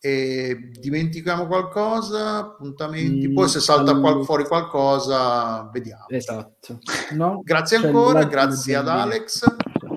[0.00, 4.22] E dimentichiamo qualcosa, appuntamenti, mm, poi se salta allora...
[4.22, 6.04] fuori qualcosa, vediamo.
[6.08, 6.78] Esatto.
[7.12, 9.46] No, grazie ancora, grazie ad Alex,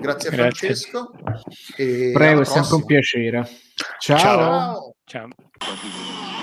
[0.00, 0.30] grazie.
[0.30, 1.10] Francesco.
[1.76, 3.48] Prego, è sempre un piacere.
[3.98, 4.18] Ciao.
[4.18, 4.94] Ciao.
[5.04, 6.37] Ciao.